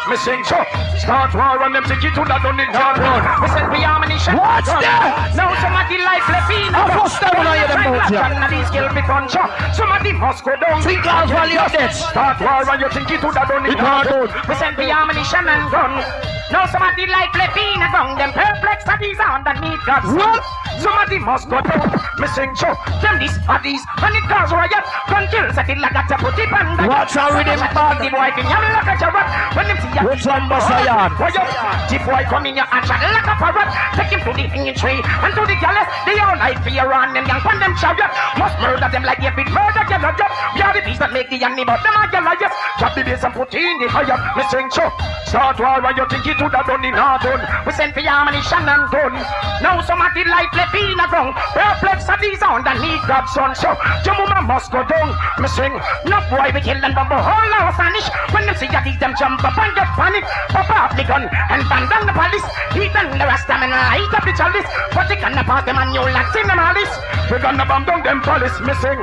Me 0.09 0.17
sing 0.17 0.43
chop, 0.45 0.67
start 0.99 1.35
war 1.35 1.63
and 1.63 1.75
them 1.75 1.85
take 1.85 2.03
it 2.03 2.15
to 2.15 2.23
the 2.23 2.39
done 2.43 2.59
it 2.59 2.73
not 2.73 2.97
done. 2.97 3.23
We 3.43 3.49
for 3.49 3.87
ammunition. 3.87 4.35
Watch 4.61 4.85
that. 4.85 5.33
Now 5.37 5.57
somebody 5.57 5.97
like 6.05 6.21
How 6.21 6.85
gun. 6.85 7.01
first 7.01 7.17
time 7.17 7.33
when 7.33 7.49
I 7.49 7.65
hear 7.65 7.69
them 7.73 7.81
bounty? 7.81 8.17
Some 8.21 8.45
of 8.45 8.51
these 8.53 8.69
kill 8.69 8.89
be 8.93 9.03
fun. 9.09 9.25
Somebody 9.73 10.13
must 10.13 10.45
go 10.45 10.53
down. 10.61 10.83
Think 10.85 11.07
I'll 11.07 11.29
value 11.29 11.61
of 11.61 11.73
that. 11.73 11.97
Start 11.97 12.41
war 12.45 12.69
and 12.69 12.81
you 12.81 12.89
think 12.93 13.09
it 13.09 13.21
to 13.25 13.33
the 13.33 13.43
done 13.49 13.65
it 13.65 13.79
not 13.81 14.05
done. 14.05 14.29
We 14.49 14.55
send 14.61 14.77
the 14.77 14.93
ammunition 14.93 15.49
and 15.49 15.65
gun. 15.73 16.05
Now 16.53 16.67
somebody 16.69 17.07
like 17.07 17.33
Lepina 17.33 17.89
gun. 17.89 18.21
Them 18.21 18.33
perplexities 18.37 19.17
underneath 19.17 19.81
God's 19.87 20.13
What? 20.13 20.45
Somebody 20.81 21.19
must 21.21 21.49
go 21.49 21.61
down. 21.61 21.93
Missing 22.19 22.57
chop. 22.57 22.77
Them 23.01 23.21
these 23.21 23.37
bodies. 23.45 23.81
And 24.01 24.17
it 24.17 24.25
cause 24.29 24.53
riot. 24.53 24.85
Gun 25.09 25.25
kills 25.29 25.57
at 25.57 25.69
it 25.69 25.79
like 25.79 25.95
a 25.95 26.17
put 26.17 26.37
it 26.37 26.53
under. 26.53 26.89
Watch 26.89 27.17
out 27.17 27.37
with 27.37 27.47
him, 27.47 27.61
bad. 27.61 28.01
The 28.01 28.09
boy 28.09 28.29
can 28.33 28.45
yell 28.49 28.61
like 28.61 28.89
a 28.89 28.97
carrot. 28.97 29.29
When 29.57 29.69
them 29.69 29.79
see 29.81 29.93
ya. 29.95 30.03
Which 30.05 30.25
one 30.25 30.49
must 30.49 30.69
I 30.69 30.85
you? 30.85 31.49
The 31.93 31.99
boy 32.05 32.23
come 32.29 32.47
in 32.47 32.57
your 32.57 32.67
and 32.67 32.85
shot 32.85 32.99
like 32.99 33.29
a 33.29 33.37
parrot. 33.39 33.69
Take 33.95 34.11
him 34.11 34.21
to 34.25 34.33
the 34.33 34.50
tree. 34.51 35.01
And 35.23 35.33
to 35.35 35.43
the 35.47 35.57
gallows. 35.63 35.89
They 36.07 36.19
all 36.19 36.37
like 36.39 36.59
fear 36.65 36.91
on 36.91 37.15
them 37.15 37.27
young. 37.27 37.43
Them 37.61 37.75
chariot. 37.77 38.11
Must 38.39 38.57
murder 38.59 38.89
them 38.91 39.05
like 39.05 39.21
David 39.21 39.49
murder 39.53 39.85
yellow 39.87 40.13
jet. 40.17 40.33
We 40.55 40.63
are 40.63 40.75
the 40.75 40.83
beast 40.83 41.01
that 41.01 41.13
make 41.13 41.31
the. 41.31 41.39
But 41.39 41.81
them 41.85 41.95
are 41.95 42.09
yellow 42.11 42.35
yes. 42.41 42.53
Drop 42.79 42.95
the 42.95 43.03
base 43.05 43.23
and 43.23 43.35
put 43.35 43.55
in 43.55 43.79
the 43.79 43.89
fire. 43.93 44.19
Missing 44.37 44.71
chop. 44.73 44.93
Start 45.31 45.63
war 45.63 45.79
and 45.79 45.95
you 45.95 46.07
think 46.11 46.27
it 46.27 46.37
to 46.43 46.51
the 46.51 46.61
done 46.67 46.83
in 46.83 46.95
not 46.97 47.23
done. 47.23 47.39
We 47.63 47.71
send 47.77 47.95
for 47.95 48.03
ammunition 48.03 48.67
and 48.67 48.85
gun. 48.91 49.15
Now 49.63 49.79
somebody 49.85 50.27
like 50.27 50.51
Lepina 50.57 51.07
gun. 51.07 51.31
Perplex 51.55 52.09
of 52.11 52.19
these 52.19 52.43
underneath 52.43 53.05
God's 53.07 53.31
son. 53.31 53.55
So 53.55 53.71
your 54.03 54.27
must 54.43 54.73
go 54.73 54.83
down. 54.83 55.15
Missing. 55.39 55.77
No 56.11 56.19
boy 56.33 56.51
we 56.51 56.61
kill 56.65 56.81
and 56.83 56.95
bumble 56.97 57.21
whole 57.21 57.55
house 57.61 57.79
vanish. 57.79 58.09
When 58.35 58.47
them 58.47 58.57
see 58.57 58.73
ya 58.73 58.83
these 58.83 58.99
them 58.99 59.15
jump 59.15 59.45
up 59.45 59.55
and 59.55 59.71
get 59.77 59.87
panic. 59.95 60.25
Pop 60.51 60.71
up 60.73 60.97
the 60.97 61.05
gun 61.05 61.29
and 61.29 61.63
bang 61.71 61.87
down 61.87 62.09
the 62.09 62.15
police. 62.17 62.47
Heat 62.75 62.95
and 62.97 63.15
the 63.15 63.27
rest 63.29 63.47
them 63.47 63.63
and 63.63 63.71
light 63.71 64.11
up 64.11 64.25
the 64.25 64.35
chalice. 64.41 64.69
But 64.97 65.05
they 65.09 65.17
gonna 65.21 65.45
pass 65.45 65.65
them 65.69 65.77
and 65.77 65.93
you 65.93 66.01
like 66.01 66.33
in 66.33 66.47
them 66.49 66.59
alice. 66.59 66.95
We 67.29 67.37
gonna 67.39 67.67
bomb 67.69 67.85
down 67.85 68.01
them 68.03 68.21
police 68.25 68.57
missing. 68.65 69.01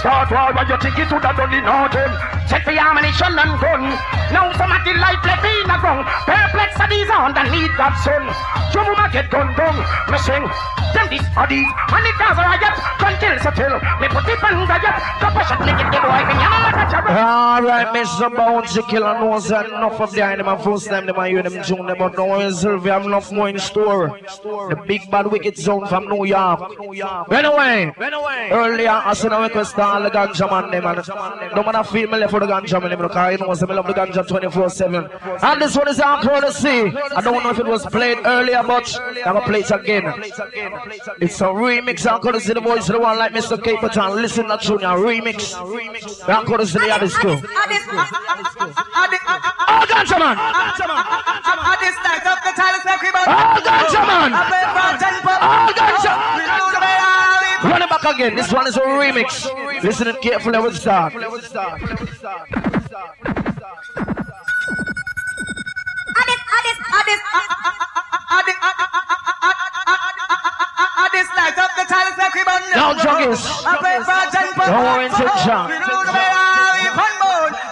Start 0.00 0.28
war 0.30 0.52
when 0.52 0.68
you 0.68 0.76
think 0.84 0.98
it 1.00 1.08
to 1.08 1.16
the 1.16 1.32
done 1.32 1.54
in 1.56 1.64
autumn. 1.64 2.12
Set 2.48 2.64
the 2.64 2.78
ammunition 2.78 3.34
and 3.38 3.60
gun. 3.60 3.82
Now 4.32 4.52
somebody 4.54 4.94
like 4.94 5.22
Lepina 5.26 5.76
gun. 5.82 6.04
Perplex 6.26 6.78
of 6.80 6.88
these 6.90 7.10
underneath 7.10 7.74
God's 7.76 8.02
son. 8.04 8.24
Your 8.74 8.84
mama 8.86 9.10
get 9.12 9.30
gun 9.30 9.54
down. 9.56 9.76
Missing. 10.10 10.46
Them 10.94 11.08
these 11.10 11.28
bodies 11.34 11.66
and 11.66 12.06
it 12.06 12.16
does 12.18 12.38
a 12.38 12.44
riot. 12.46 12.76
Gun 13.02 13.14
kills 13.18 13.44
a 13.44 13.50
till. 13.50 13.74
Me 14.00 14.06
put 14.08 14.28
it 14.30 14.44
on 14.44 14.68
riot. 14.68 14.96
Compassion 15.18 15.58
make 15.66 15.80
it 15.82 15.90
the 15.90 15.98
boy. 15.98 16.22
Me 16.28 16.34
yell 16.38 16.56
like 16.62 16.78
a 16.78 16.84
cherub. 16.90 17.10
Alright, 17.10 17.88
Mr. 17.88 18.34
Bounty 18.34 18.82
Killer 18.90 19.14
knows 19.18 19.48
that 19.48 19.66
enough 19.66 20.00
of 20.00 20.12
behind 20.12 20.40
them 20.40 20.48
and 20.48 20.62
first 20.62 20.86
time 20.86 21.06
them 21.06 21.18
I 21.18 21.28
hear 21.30 21.42
them 21.42 21.62
tune 21.64 21.86
them, 21.86 21.98
but 21.98 22.16
now 22.16 22.38
himself 22.38 22.82
we 22.82 22.90
have 22.90 23.04
enough 23.04 23.32
more 23.32 23.48
in 23.48 23.58
store. 23.58 24.18
The 24.42 24.76
big 24.86 25.10
bad 25.10 25.26
wicked 25.26 25.56
zone 25.56 25.86
from 25.86 26.08
New 26.08 26.24
York. 26.24 26.60
Anyway, 27.30 27.92
earlier 28.50 28.90
I 28.90 29.14
said 29.14 29.32
I 29.32 29.42
request 29.42 29.78
all 29.78 30.02
the 30.02 30.10
ganja 30.10 30.48
man 30.50 30.70
them 30.70 30.86
and 30.86 31.54
no 31.54 31.62
man 31.62 31.84
feel 31.84 32.08
me 32.08 32.18
left 32.18 32.35
for 32.36 32.46
the 32.46 32.52
ganja 32.52 32.80
man 32.82 32.92
the 33.86 33.94
ganja 33.94 34.22
24-7. 34.22 35.42
And 35.42 35.62
this 35.62 35.74
one 35.76 35.88
is 35.88 35.98
our 36.00 36.22
courtesy. 36.22 36.92
I 37.16 37.20
don't 37.22 37.42
know 37.42 37.50
if 37.50 37.58
it 37.58 37.66
was 37.66 37.86
played 37.86 38.18
earlier, 38.24 38.62
but 38.62 38.94
I'm 39.24 39.34
gonna 39.34 39.46
play 39.46 39.60
it 39.60 39.70
again. 39.70 40.04
It's 41.20 41.40
a 41.40 41.44
remix. 41.46 42.06
I'm 42.10 42.20
gonna 42.20 42.40
see 42.40 42.52
the 42.52 42.60
voice 42.60 42.88
of 42.88 42.96
the 42.96 43.00
one 43.00 43.16
like 43.18 43.32
Mr. 43.32 43.56
Capleton. 43.56 44.14
Listen 44.16 44.48
to 44.48 44.58
Junior 44.58 44.96
remix. 45.06 45.54
I'm 46.28 46.44
see 46.66 46.78
the 46.78 46.90
other 46.92 47.08
school. 47.08 47.40
Oh, 49.68 49.84
ganja 49.88 50.18
man! 50.18 50.36
Oh, 50.38 50.52
ganja 50.76 50.86
man! 50.88 51.04
Oh, 55.40 55.72
ganja! 55.74 56.12
Run 57.66 57.82
it 57.82 57.90
back 57.90 58.04
again. 58.04 58.36
This 58.36 58.52
one 58.52 58.66
is 58.68 58.76
a 58.76 58.80
remix. 58.80 59.44
Listen 59.82 60.14
carefully. 60.22 60.58
We'll 60.58 60.72
start. 60.72 61.12
Now, 72.74 72.94
juggies. 72.94 73.42
No 74.70 75.00
intention. 75.00 75.70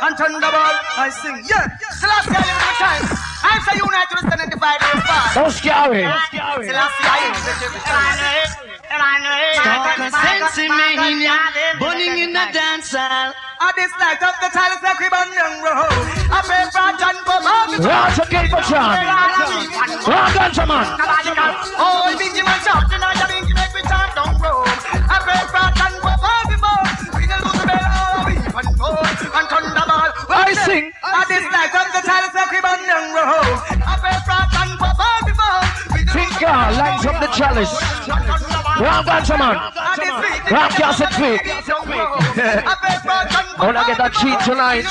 And 0.04 0.16
thunderbolt, 0.18 0.78
I 0.96 1.08
sing, 1.10 1.44
yeah. 1.48 1.68
Selassie, 1.92 2.34
I 2.34 2.36
live 2.44 2.78
time. 2.82 3.04
I'm 3.44 3.60
so 3.62 3.72
united 3.84 4.10
to 4.10 4.16
stand 4.26 4.40
in 4.42 4.48
the 4.50 4.56
fight 4.58 4.80
of 4.82 4.86
the 5.00 5.06
Don't 5.34 5.52
scary. 5.52 6.02
Selassie, 6.02 6.40
I 6.40 6.42
live 6.58 6.66
Burning 11.80 12.18
in 12.22 12.32
the 12.32 12.46
dance 12.54 12.94
hall. 12.94 13.34
I 13.60 13.72
dislike 13.74 14.22
of 14.22 14.36
the 14.38 14.50
tiles 14.54 14.82
like 14.82 15.00
we 15.02 15.08
burn 15.10 15.30
young 15.34 15.58
road. 15.58 15.90
I 16.30 16.38
pray 16.46 16.62
for 16.70 16.90
John 17.00 17.16
for 17.26 17.38
Bobby. 17.42 17.82
Watch 17.82 18.18
a 18.18 18.24
Capleton. 18.30 18.94
Oh, 20.06 20.28
ganja 20.36 20.64
man! 20.68 20.86
Oh, 21.74 22.06
Bingy 22.14 22.44
man 22.44 22.60
shout, 22.62 22.86
you 22.92 22.98
know, 23.00 23.10
you 23.10 23.26
Bingy 23.26 23.54
make 23.56 23.74
me 23.74 23.82
chant 23.88 24.14
down 24.14 24.38
road. 24.38 24.70
I 25.10 25.16
pray 25.26 25.42
for 25.50 25.66
John 25.74 25.92
for 25.98 26.14
Bobby 26.22 26.56
Boy. 26.60 27.18
We 27.18 27.26
can 27.26 27.40
lose 27.42 27.58
the 27.58 27.66
bell, 27.66 27.82
oh, 27.82 28.30
we 28.30 28.34
can 28.38 28.76
go. 28.78 28.90
And 28.94 29.46
thunderball. 29.50 30.14
I 30.30 30.54
sing. 30.66 30.92
I 31.02 31.24
dislike 31.26 31.74
of 31.74 31.88
the 31.90 32.02
tiles 32.06 32.34
like 32.36 32.50
we 32.54 32.60
burn 32.62 32.80
young 32.86 33.10
road. 33.10 33.58
I 33.82 33.94
pray 33.98 34.18
God 36.40 36.76
lines 36.76 37.06
up 37.06 37.20
the 37.20 37.26
chalice. 37.28 37.72
One 38.80 39.04
ganja 39.04 39.38
man. 39.38 39.56
One 40.50 40.70
cassette 40.70 41.14
feet. 41.14 41.40
I 43.56 43.66
wanna 43.66 43.84
get 43.86 43.98
that 43.98 44.12
cheat 44.14 44.38
tonight. 44.44 44.84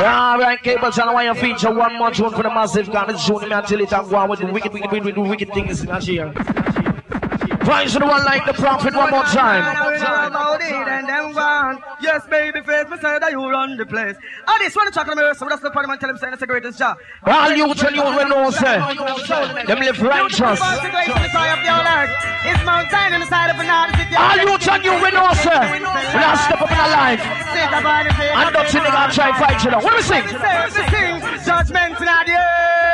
Alright, 0.00 0.62
Cables, 0.62 0.98
and 0.98 1.10
you 1.26 1.34
feature 1.34 1.72
one 1.72 1.96
more 1.98 2.10
tune 2.10 2.30
for 2.30 2.42
the 2.42 2.50
massive 2.50 2.88
of 3.10 3.20
tune. 3.20 3.42
Me 3.48 3.52
until 3.52 3.80
and 3.80 4.10
go 4.10 4.16
on 4.16 4.28
with 4.28 4.40
the 4.40 4.46
wicked, 4.46 4.72
wicked, 4.72 4.90
wicked, 4.92 5.16
wicked, 5.18 5.52
things 5.52 5.82
in 5.82 6.00
here. 6.00 6.32
Rise 7.66 7.92
to 7.94 7.98
the 7.98 8.06
one 8.06 8.24
like 8.24 8.46
the 8.46 8.52
prophet 8.54 8.94
one 8.94 9.10
more 9.10 9.24
time. 9.24 9.64
Yes, 12.00 12.24
baby 12.30 12.60
face, 12.60 12.88
me 12.88 12.96
say 12.98 13.18
that 13.18 13.30
you 13.32 13.42
run 13.50 13.76
the 13.76 13.84
place. 13.84 14.16
I 14.46 14.58
just 14.62 14.76
want 14.76 14.86
to 14.86 14.94
talk 14.94 15.08
to 15.08 15.16
me, 15.16 15.22
so 15.34 15.48
that's 15.48 15.62
the 15.62 15.70
part 15.70 15.88
man 15.88 15.98
tell 15.98 16.10
him 16.10 16.16
saying 16.16 16.32
it's 16.32 16.40
the 16.40 16.46
greatest 16.46 16.78
job. 16.78 16.96
All 17.24 17.50
you 17.50 17.74
tell 17.74 17.92
you 17.92 18.04
we 18.04 18.24
know, 18.30 18.50
say. 18.50 18.78
Them 19.66 19.80
live 19.80 20.00
righteous. 20.00 20.60
It's 22.46 22.62
Mount 22.64 22.90
Zion 22.90 23.14
in 23.14 23.20
the 23.20 23.26
side 23.26 23.50
of 23.50 23.58
another 23.58 23.98
city. 23.98 24.14
All 24.14 24.38
you 24.38 24.58
tell 24.58 24.82
you 24.82 24.94
we 25.02 25.10
know, 25.10 25.32
sir. 25.34 25.60
We 25.74 25.80
not 25.82 26.38
step 26.38 26.62
up 26.62 26.70
in 26.70 26.78
our 26.78 26.90
life. 26.90 27.20
And 27.20 28.54
don't 28.54 28.68
see 28.68 28.78
nigga 28.78 29.12
try 29.12 29.32
fight 29.38 29.64
you 29.64 29.70
know. 29.70 29.78
What 29.78 29.90
do 29.90 29.96
we 29.96 30.02
sing? 30.02 30.22
Sing 30.22 31.18
judgment 31.44 31.98
in 31.98 32.06
the 32.06 32.32
air. 32.32 32.85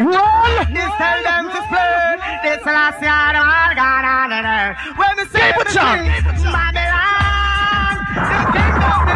Roll. 0.00 0.64
This 0.76 0.90
tell 1.00 1.20
them 1.24 1.44
to 1.48 1.60
split. 1.66 2.18
This 2.44 2.60
last 2.66 3.00
year, 3.00 3.32
all 3.40 3.72
God 3.74 4.04
on 4.04 4.28
the 4.30 4.40
earth. 4.44 4.76
When 4.96 5.12
we 5.16 5.24
say 5.32 5.52
Keep 5.52 5.60
it 5.60 5.68
the 5.72 5.80
on. 5.80 5.96
king, 5.96 6.12
Babylon, 6.52 7.96
the 8.12 8.40
kingdom, 8.52 9.06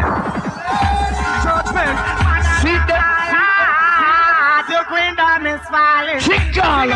judgment. 1.45 1.97
See 2.65 2.79
them. 2.89 3.05
Your 4.71 4.85
kingdom 4.89 5.41
is 5.53 5.61
falling. 5.69 6.21
Jingle. 6.25 6.89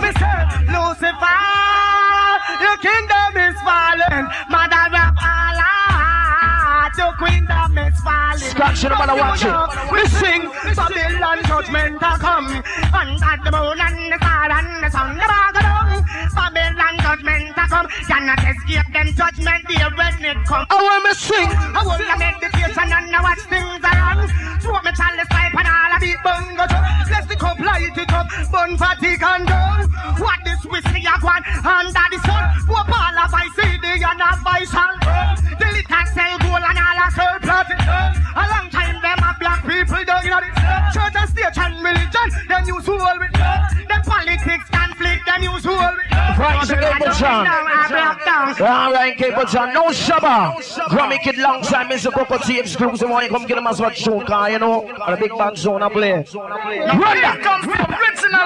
Mr. 0.00 0.32
Lucifer, 0.72 1.40
your 2.64 2.76
kingdom 2.80 3.30
is 3.36 3.56
falling. 3.60 4.24
Mother 4.48 4.88
of 4.96 5.14
Allah, 5.20 6.90
your 6.96 7.12
kingdom 7.20 7.58
is 7.58 7.59
falling. 8.00 8.38
Scratch 8.38 8.84
it, 8.84 8.90
man, 8.90 9.12
watch 9.16 9.44
it. 9.44 9.54
We 9.92 10.00
sing 10.06 10.42
Babylon 10.76 11.38
judgment 11.46 12.02
a 12.02 12.12
come. 12.18 12.48
Under 12.92 13.36
the 13.44 13.50
moon 13.52 13.80
and 13.80 14.12
the 14.12 14.16
star 14.18 14.50
and 14.50 14.84
the 14.84 14.88
sun 14.90 15.16
the 15.16 15.26
bagadong 15.28 16.02
Babylon 16.34 16.94
judgment 17.00 17.56
a 17.56 17.64
come. 17.68 17.88
Cannot 18.08 18.42
escape 18.44 18.88
them 18.92 19.08
judgment 19.14 19.62
day 19.68 19.86
when 19.96 20.24
it 20.24 20.40
come. 20.46 20.66
I 20.70 20.76
want 20.76 21.04
me 21.04 21.12
sing. 21.14 21.50
I 21.50 21.80
want 21.84 22.02
to 22.02 22.16
meditation 22.18 22.88
and 22.90 23.16
I 23.16 23.20
watch 23.22 23.44
things 23.48 23.84
around. 23.84 24.28
Smoke 24.60 24.84
me 24.84 24.92
chalice 24.92 25.30
pipe 25.30 25.56
and 25.56 25.68
all 25.68 25.96
a 25.96 25.98
beat 26.00 26.20
bungo 26.22 26.64
Let's 27.08 27.26
the 27.26 27.36
cup 27.36 27.58
light 27.58 27.96
it 27.96 28.12
up. 28.12 28.28
Bun 28.52 28.76
fatigue 28.76 29.22
and 29.22 29.46
down 29.48 29.90
What 30.20 30.38
this 30.44 30.62
whiskey 30.66 31.00
a 31.06 31.16
gone 31.18 31.44
under 31.64 32.06
the 32.12 32.18
sun 32.26 32.44
Poor 32.66 32.84
Paul 32.84 33.16
a 33.16 33.28
buy 33.30 33.48
CD 33.56 34.04
and 34.04 34.20
a 34.20 34.30
buy 34.44 34.64
The 35.90 36.06
sell 36.14 36.38
gold 36.38 36.62
and 36.62 36.78
all 36.78 37.02
a 37.02 37.10
sell 37.10 37.36
platinum 37.42 38.14
A 38.38 38.44
long 38.46 38.70
time 38.70 39.02
them 39.02 39.18
a 39.18 39.34
black 39.40 39.66
people 39.66 40.04
down 40.06 40.22
in 40.22 40.30
the 40.30 40.70
church. 40.94 41.16
And 41.18 41.28
state 41.28 41.58
and 41.58 41.82
religion. 41.82 42.28
Them 42.46 42.64
use 42.64 42.86
who 42.86 42.94
all 42.94 43.18
politics 44.60 44.70
conflict 44.70 45.26
them 45.26 45.42
use 45.42 45.64
who 45.64 45.72
all 45.72 45.94
with 45.94 46.06
Right, 46.40 46.66
so 46.66 46.74
Capleton. 46.74 47.44
I 47.44 47.88
broke 47.88 48.24
down 48.24 48.48
All 48.62 48.92
right, 48.92 49.16
Capleton. 49.16 49.74
No 49.74 49.88
Shabba. 49.88 50.54
Grammy 50.88 51.20
Kid 51.20 51.36
long 51.36 51.62
time. 51.62 51.88
Mr. 51.90 52.12
Coco 52.12 52.38
Tea 52.38 52.60
exclusive. 52.60 53.10
When 53.10 53.24
you 53.24 53.28
come 53.28 53.46
get 53.46 53.58
him 53.58 53.66
as 53.66 53.80
what 53.80 53.96
show 53.96 54.20
car, 54.24 54.50
you 54.50 54.58
know. 54.58 54.86
And 54.86 55.14
a 55.14 55.16
big 55.18 55.36
band 55.36 55.58
zone 55.58 55.82
I 55.82 55.88
play. 55.90 56.12
Run 56.12 56.24
that. 56.24 57.40
Come 57.42 57.62
from 57.68 57.92
original, 57.92 58.40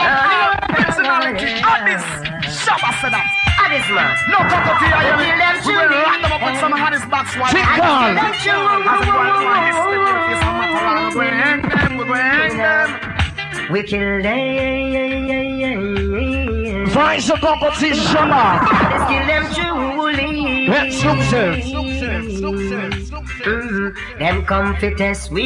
originality. 0.75 1.55
Addis, 1.63 2.03
Shabba 2.51 2.91
said 3.01 3.13
that. 3.15 3.27
Addis 3.63 3.87
man. 3.95 4.11
No 4.27 4.43
Coco 4.43 4.75
Tea, 4.83 4.91
I 4.91 5.15
am 5.15 5.19
We 5.67 5.73
will 5.73 5.87
lock 6.03 6.19
them 6.21 6.33
up 6.35 6.43
with 6.43 6.59
some 6.59 6.75
Addis 6.75 7.07
box. 7.07 7.31
As 7.39 7.55
it 7.55 7.63
was 9.15 9.39
for 9.79 9.95
it's 10.35 10.43
a 10.43 10.51
matter 10.51 10.83
of 10.99 11.15
we're 11.15 11.31
hang 11.31 11.63
them, 11.63 11.97
we're 11.97 12.17
hang 12.17 12.59
them. 12.59 13.15
We 13.71 13.83
kill 13.83 14.23
them. 14.23 16.04
Rise 16.95 17.27
the 17.27 17.35
competition, 17.35 18.05
Shabba. 18.05 18.63
Let's 18.91 19.05
kill 19.11 19.27
them 19.27 19.45
truly. 19.53 20.71
Exclusive. 20.71 21.65
Mhm. 23.45 23.95
Them 24.19 24.45
come 24.47 24.77
fit 24.77 24.97
test 24.97 25.31
we. 25.33 25.43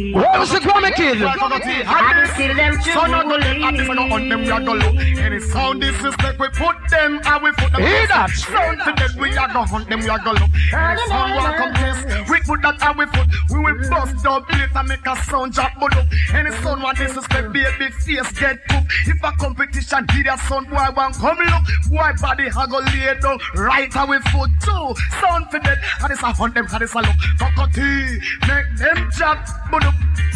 Where's 0.00 0.50
the 0.50 0.60
Grammy 0.60 0.94
Kid? 0.94 1.20
Coco 1.20 1.58
Tea, 1.60 1.84
Let's 1.84 2.32
kill 2.32 2.54
them 2.56 2.80
So 2.80 3.06
not 3.06 3.28
go 3.28 3.36
let 3.36 3.56
Addies 3.56 3.88
and 3.90 4.12
on 4.12 4.28
them 4.28 4.40
we 4.40 4.50
are 4.50 4.60
go 4.60 4.72
look. 4.72 4.96
Any 4.96 5.40
sound 5.40 5.80
disrespect 5.80 6.40
we 6.40 6.48
put 6.48 6.76
them, 6.88 7.20
and 7.22 7.42
we 7.44 7.52
put 7.52 7.72
them. 7.72 7.82
Hear 7.82 8.06
that? 8.08 8.30
Sound 8.30 8.80
to 8.80 8.92
them 8.96 9.20
we 9.20 9.36
are 9.36 9.52
go 9.52 9.62
hunt 9.62 9.88
them, 9.88 10.00
we 10.00 10.08
are 10.08 10.18
go 10.18 10.32
look. 10.32 10.50
Any 10.72 11.06
sound 11.06 11.34
wanna 11.36 11.56
come 11.58 11.74
test, 11.74 12.30
we 12.30 12.40
put 12.40 12.62
that 12.62 12.82
and 12.82 12.98
we 12.98 13.06
put. 13.06 13.26
We 13.50 13.58
will 13.60 13.78
bust 13.90 14.24
up 14.24 14.48
plate 14.48 14.74
and 14.74 14.88
make 14.88 15.06
a 15.06 15.16
sound 15.24 15.52
drop 15.52 15.72
but 15.78 15.94
look. 15.94 16.06
Any 16.32 16.50
sound 16.62 16.82
want 16.82 16.96
disrespect, 16.96 17.52
baby 17.52 17.90
face 17.92 18.32
get 18.40 18.56
cooked. 18.68 18.88
If 19.06 19.22
a 19.22 19.32
competition 19.36 20.06
hear 20.12 20.24
that 20.24 20.40
sound, 20.48 20.70
boy 20.70 20.88
want 20.96 21.16
come 21.16 21.36
look. 21.36 21.64
Boy 21.92 22.12
body 22.20 22.48
ha 22.48 22.66
go 22.66 22.78
lay 22.78 23.20
down 23.20 23.38
right 23.54 23.94
and 23.94 24.08
we 24.08 24.18
foot 24.32 24.50
too. 24.64 24.94
Sound 25.20 25.50
for 25.50 25.60
that, 25.60 25.78
and 26.02 26.10
it's 26.10 26.22
a 26.22 26.32
hunt 26.32 26.54
them, 26.54 26.66
and 26.72 26.82
it's 26.82 26.94
a 26.94 27.00
look. 27.04 27.16
Coco 27.38 27.66
Tea, 27.76 28.18
make 28.48 28.68
them 28.80 29.10
chat 29.12 29.44
but 29.70 29.84
look. 29.84 29.89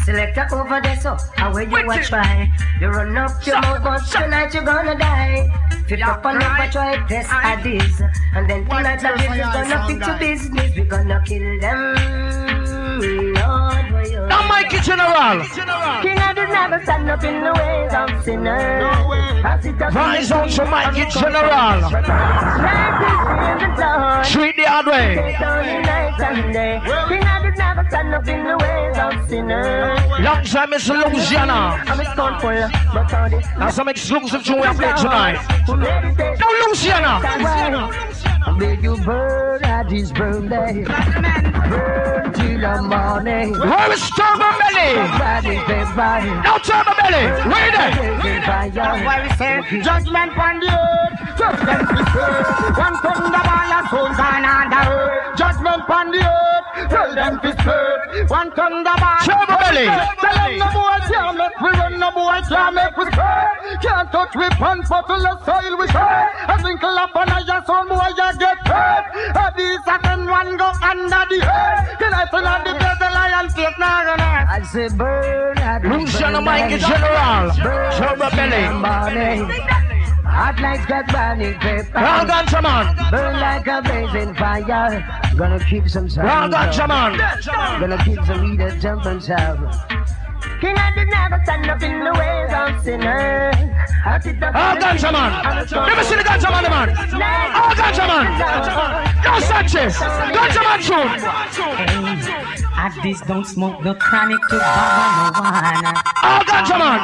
Selector 0.04 0.46
over 0.52 0.80
there, 0.82 0.96
so 1.00 1.16
how 1.36 1.50
will 1.52 1.62
you 1.62 1.76
a 1.76 1.86
Wicked. 1.86 2.04
try? 2.08 2.50
You 2.80 2.88
run 2.88 3.16
up 3.16 3.44
your 3.46 3.60
mouth, 3.60 3.82
but 3.82 3.98
tonight 4.06 4.52
you're 4.52 4.62
gonna 4.62 4.98
die. 4.98 5.48
Fit 5.88 5.98
Yeah, 6.00 6.10
up 6.12 6.24
and 6.26 6.38
right. 6.42 6.58
never 6.58 6.72
try 6.72 7.06
test 7.08 7.30
Right. 7.32 7.56
at 7.58 7.62
this. 7.64 8.02
And 8.34 8.48
then 8.50 8.64
tonight 8.66 9.02
like 9.02 9.16
this 9.16 9.30
is 9.32 9.38
gonna 9.52 9.86
fix 9.86 10.06
your 10.06 10.18
business. 10.18 10.76
We're 10.76 10.84
gonna 10.84 11.22
kill 11.24 11.60
them. 11.60 12.13
Lord, 14.64 14.82
for 14.82 14.90
you. 14.90 14.96
Now 14.96 15.38
Mikey 15.38 15.54
General. 15.54 16.02
King 16.02 16.18
of 16.18 16.34
the 16.36 16.44
never 16.46 16.82
stand 16.84 17.10
up 17.10 17.24
in 17.24 17.44
the 17.44 17.52
ways 17.52 17.94
of 17.94 18.24
sinners. 18.24 18.82
No 18.82 19.08
way. 19.08 19.42
As 19.44 19.66
it 19.66 19.78
does 19.78 19.94
Rise 19.94 20.32
on 20.32 20.48
to 20.48 20.64
Mikey 20.64 21.04
General. 21.10 21.80
Lord. 23.74 24.24
Treat 24.26 24.56
the 24.56 24.64
hard 24.64 24.86
way. 24.86 25.14
Take 25.16 25.40
on 25.40 25.66
the 25.66 25.80
night 25.82 26.20
and 26.20 26.52
day. 26.52 26.80
King 27.08 27.26
of 27.28 27.42
the 27.42 27.50
never 27.56 27.88
stand 27.88 28.14
up 28.14 28.28
in 28.28 28.44
the 28.44 28.56
ways 28.56 28.98
of 28.98 29.28
sinners. 29.28 30.00
Long 30.20 30.44
time 30.44 30.72
is 30.72 30.88
Luciano. 30.88 31.52
I'm 31.52 32.00
a 32.00 32.04
scornful, 32.12 32.68
but 32.92 33.14
all 33.14 33.30
this 33.30 33.46
That's 33.58 33.76
some 33.76 33.88
exclusive 33.88 34.44
tune 34.44 34.60
we 34.60 34.66
are 34.66 34.74
playing 34.74 34.96
tonight. 34.96 35.36
Who 35.66 35.76
meditate 35.76 36.38
Now 36.40 36.50
Luciano. 36.66 38.33
May 38.52 38.78
you 38.80 38.96
burn 38.98 39.64
at 39.64 39.88
this 39.88 40.12
burn 40.12 40.48
day. 40.48 40.84
Burn 40.84 42.32
till 42.34 42.60
the 42.60 42.82
morning. 42.82 43.58
Where 43.58 43.92
is 43.92 44.10
Turbo 44.10 44.50
Belly? 44.60 44.94
Now 46.44 46.58
Turbo 46.58 46.92
Belly. 47.00 47.24
Where 47.50 47.72
there? 47.72 48.44
Why 49.04 49.26
we 49.26 49.30
say 49.36 49.82
judgment 49.82 50.38
on 50.38 50.60
the 50.60 50.70
earth, 50.70 51.13
judgment 51.36 51.90
is 51.90 52.08
earth. 52.14 52.78
One 52.78 52.96
thunderball 53.02 53.72
and 53.76 53.86
souls 53.90 54.18
on 54.18 54.70
the 54.70 54.80
earth. 54.88 55.38
Judgment 55.38 55.90
on 55.90 56.06
the 56.10 56.22
earth, 56.22 56.90
tell 56.90 57.14
them 57.14 57.40
to 57.40 57.50
serve. 57.62 58.30
One 58.30 58.50
thunderball. 58.52 59.20
Turbo 59.26 59.56
Belly. 59.58 59.86
Tell 59.86 60.34
them 60.34 60.58
no 60.58 60.68
boy 60.72 60.98
can't 61.10 61.36
make 61.38 61.60
we 61.60 61.70
run, 61.70 61.98
no 61.98 62.10
boy 62.12 62.40
can't 62.48 62.74
make 62.74 62.96
we 62.96 63.04
stay. 63.06 63.46
Can't 63.82 64.10
touch 64.12 64.34
weapons, 64.34 64.88
but 64.88 65.02
to 65.08 65.14
the 65.18 65.34
soil 65.44 65.76
we 65.78 65.86
stay. 65.88 66.26
A 66.48 66.54
twinkle 66.60 66.98
up 66.98 67.16
on 67.16 67.28
a 67.28 67.64
son, 67.66 67.88
boy 67.88 68.08
you 68.16 68.38
get 68.38 68.58
hurt. 68.66 69.04
A 69.34 69.78
second 69.84 70.30
one 70.30 70.56
go 70.56 70.70
under 70.82 71.24
the 71.30 71.38
earth. 71.42 71.98
Tonight 71.98 72.28
tonight 72.30 72.64
the 72.64 72.72
bed, 72.78 72.96
the 73.00 73.08
lion 73.10 73.48
face 73.50 73.78
now 73.78 74.04
gonna. 74.04 74.46
I 74.50 74.62
say 74.70 74.88
burn 74.88 75.54
Luciano 75.82 76.38
burn 76.38 76.44
Mikey. 76.44 76.78
General. 76.78 77.50
Till 77.50 78.16
the 78.16 78.28
Belly. 78.36 79.83
Hot 80.34 80.58
lights 80.60 80.84
got 80.86 81.06
burning 81.12 81.54
paper. 81.60 81.94
Wrong 81.94 82.26
ganja 82.26 82.60
man. 82.60 82.96
Burn 83.12 83.38
like 83.38 83.68
a 83.68 83.80
blazing 83.82 84.34
fire. 84.34 85.06
Gonna 85.36 85.64
keep 85.64 85.88
some 85.88 86.08
sound. 86.10 86.52
ganja 86.52 86.88
man. 86.88 87.80
Gonna 87.80 88.04
keep 88.04 88.18
some 88.26 88.50
leaders 88.50 88.82
jumping 88.82 89.20
shout. 89.20 89.58
King 90.60 90.78
of 90.78 90.94
the 90.94 91.04
never 91.04 91.40
stand 91.44 91.70
up 91.70 91.82
in 91.82 92.04
the 92.04 92.12
ways 92.12 92.52
of 92.52 92.84
sinners. 92.84 93.54
As 94.06 94.26
it 94.26 94.38
does 94.40 94.52
Oh, 94.54 94.76
ganja 94.80 95.10
man. 95.12 95.32
Never 95.88 96.04
see 96.04 96.16
the 96.16 96.22
ganja 96.22 96.50
man, 96.50 96.64
man. 96.70 96.88
Oh, 96.90 97.72
ganja 97.76 98.06
man. 98.06 98.26
Yo, 99.24 99.40
Sanchez. 99.40 99.96
Ganja 99.96 100.62
man 100.62 100.80
tune. 100.82 101.10
At 102.76 102.92
this 103.02 103.20
don't 103.22 103.46
smoke 103.46 103.82
the 103.82 103.94
chronic 103.94 104.40
to 104.50 104.56
no 104.56 104.60
one. 104.60 105.96
Oh, 106.22 106.40
ganja 106.46 106.76
man. 106.78 107.00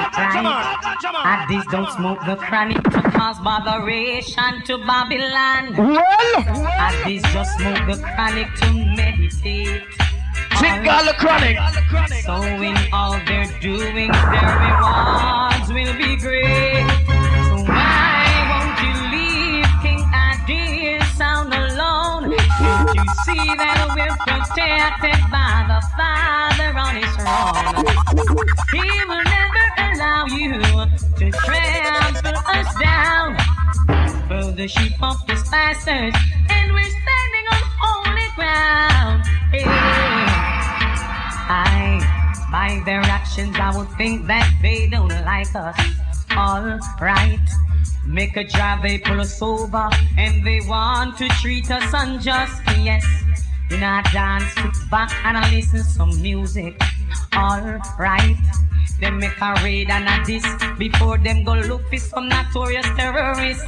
At 1.25 1.47
this 1.49 1.65
don't 1.71 1.91
smoke 1.97 2.19
the 2.27 2.37
chronic 2.37 2.83
to 2.83 3.03
cause 3.11 3.39
botheration 3.41 4.63
to 4.67 4.79
Babylon. 4.87 5.75
Well, 5.77 6.37
At 6.87 7.05
this 7.05 7.23
just 7.33 7.57
smoke 7.59 7.87
the 7.89 7.97
chronic 8.15 8.49
to 8.57 8.73
meditate. 8.97 9.83
Think 10.61 10.87
all 10.87 11.05
the 11.05 11.15
chronic. 11.19 11.57
So 12.25 12.43
in 12.43 12.77
all 12.93 13.19
they're 13.27 13.47
doing, 13.61 14.13
their 14.13 14.53
rewards 14.61 15.69
will 15.73 15.97
be 15.97 16.17
great. 16.17 16.87
So 17.49 17.57
why 17.65 18.29
won't 18.51 18.79
you 18.85 18.95
leave 19.11 19.67
King 19.83 20.03
Addies 20.13 21.03
sound 21.17 21.53
alone? 21.55 22.37
Can't 22.59 22.95
you 22.95 23.05
see 23.25 23.47
that 23.57 23.89
we're 23.97 24.17
protected 24.29 25.21
by 25.33 25.65
the 25.71 25.81
Father 25.97 26.71
on 26.77 26.95
his 27.01 27.13
throne? 27.17 27.87
He 28.73 28.87
will 29.09 29.25
never 29.25 29.50
allow 30.01 30.25
you 30.27 30.53
to 31.19 31.31
trample 31.31 32.33
us 32.47 32.75
down. 32.81 33.37
the 34.57 34.67
sheep 34.67 35.03
of 35.03 35.17
his 35.29 35.43
pastors, 35.49 36.15
and 36.49 36.73
we're 36.73 36.95
standing 37.05 37.47
on 37.53 37.63
holy 37.83 38.29
ground. 38.35 39.27
Hey. 39.53 39.65
I, 41.53 42.01
by 42.51 42.83
their 42.87 43.03
actions, 43.03 43.55
I 43.61 43.77
would 43.77 43.91
think 43.99 44.27
that 44.27 44.51
they 44.63 44.89
don't 44.89 45.09
like 45.27 45.55
us. 45.55 45.79
All 46.35 46.79
right. 46.99 47.39
Make 48.07 48.37
a 48.39 48.45
drive, 48.45 48.83
they 48.83 48.99
pull 48.99 49.21
us 49.21 49.43
over, 49.43 49.91
and 50.17 50.47
they 50.47 50.61
want 50.67 51.19
to 51.19 51.29
treat 51.41 51.71
us 51.71 51.93
unjust. 51.93 52.63
Yes, 52.79 53.05
in 53.71 53.83
our 53.83 54.03
dance, 54.05 54.51
sit 54.55 54.91
back 54.91 55.13
and 55.25 55.37
I 55.37 55.51
listen 55.51 55.83
some 55.85 56.23
music. 56.23 56.81
All 57.33 57.79
right. 57.99 58.37
Them 59.01 59.19
make 59.19 59.41
a 59.41 59.55
raid 59.65 59.89
and 59.91 60.09
a 60.09 60.25
diss 60.27 60.45
before 60.79 61.19
them 61.19 61.45
go 61.45 61.55
look 61.55 61.89
for 61.89 61.99
some 61.99 62.29
notorious 62.29 62.87
terrorists. 62.97 63.65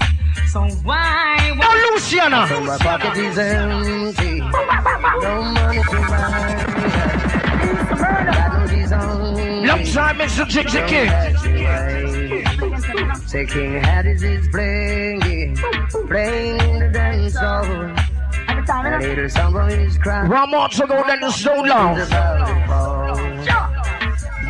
So 0.51 0.61
why? 0.85 1.55
Now, 1.57 1.75
Luciano. 1.93 2.47
So 2.47 2.61
my 2.61 2.79
pocket 2.79 3.17
is 3.17 3.39
empty. 3.39 4.41
No 4.41 5.43
money 5.43 5.83
to 5.83 5.97
buy. 6.11 6.83
Got 7.99 8.53
no 8.53 8.67
design. 8.67 9.67
Long 9.67 9.85
time, 9.85 10.19
Mr. 10.19 10.45
Jigsy 10.45 10.83
King. 10.89 11.11
Say 13.27 13.47
King 13.47 13.81
Addies 13.81 14.23
is 14.23 14.49
playing, 14.49 15.57
playing 16.09 16.79
the 16.79 16.91
dance 16.93 17.37
hall. 17.37 17.65
A 17.65 18.99
little 19.01 19.29
somebody's 19.29 19.97
crying. 19.99 20.31
One 20.31 20.51
more 20.51 20.69
to 20.69 20.87
go, 20.87 21.03
then 21.07 21.25
it's 21.25 21.41
so 21.41 21.55
long. 21.63 21.97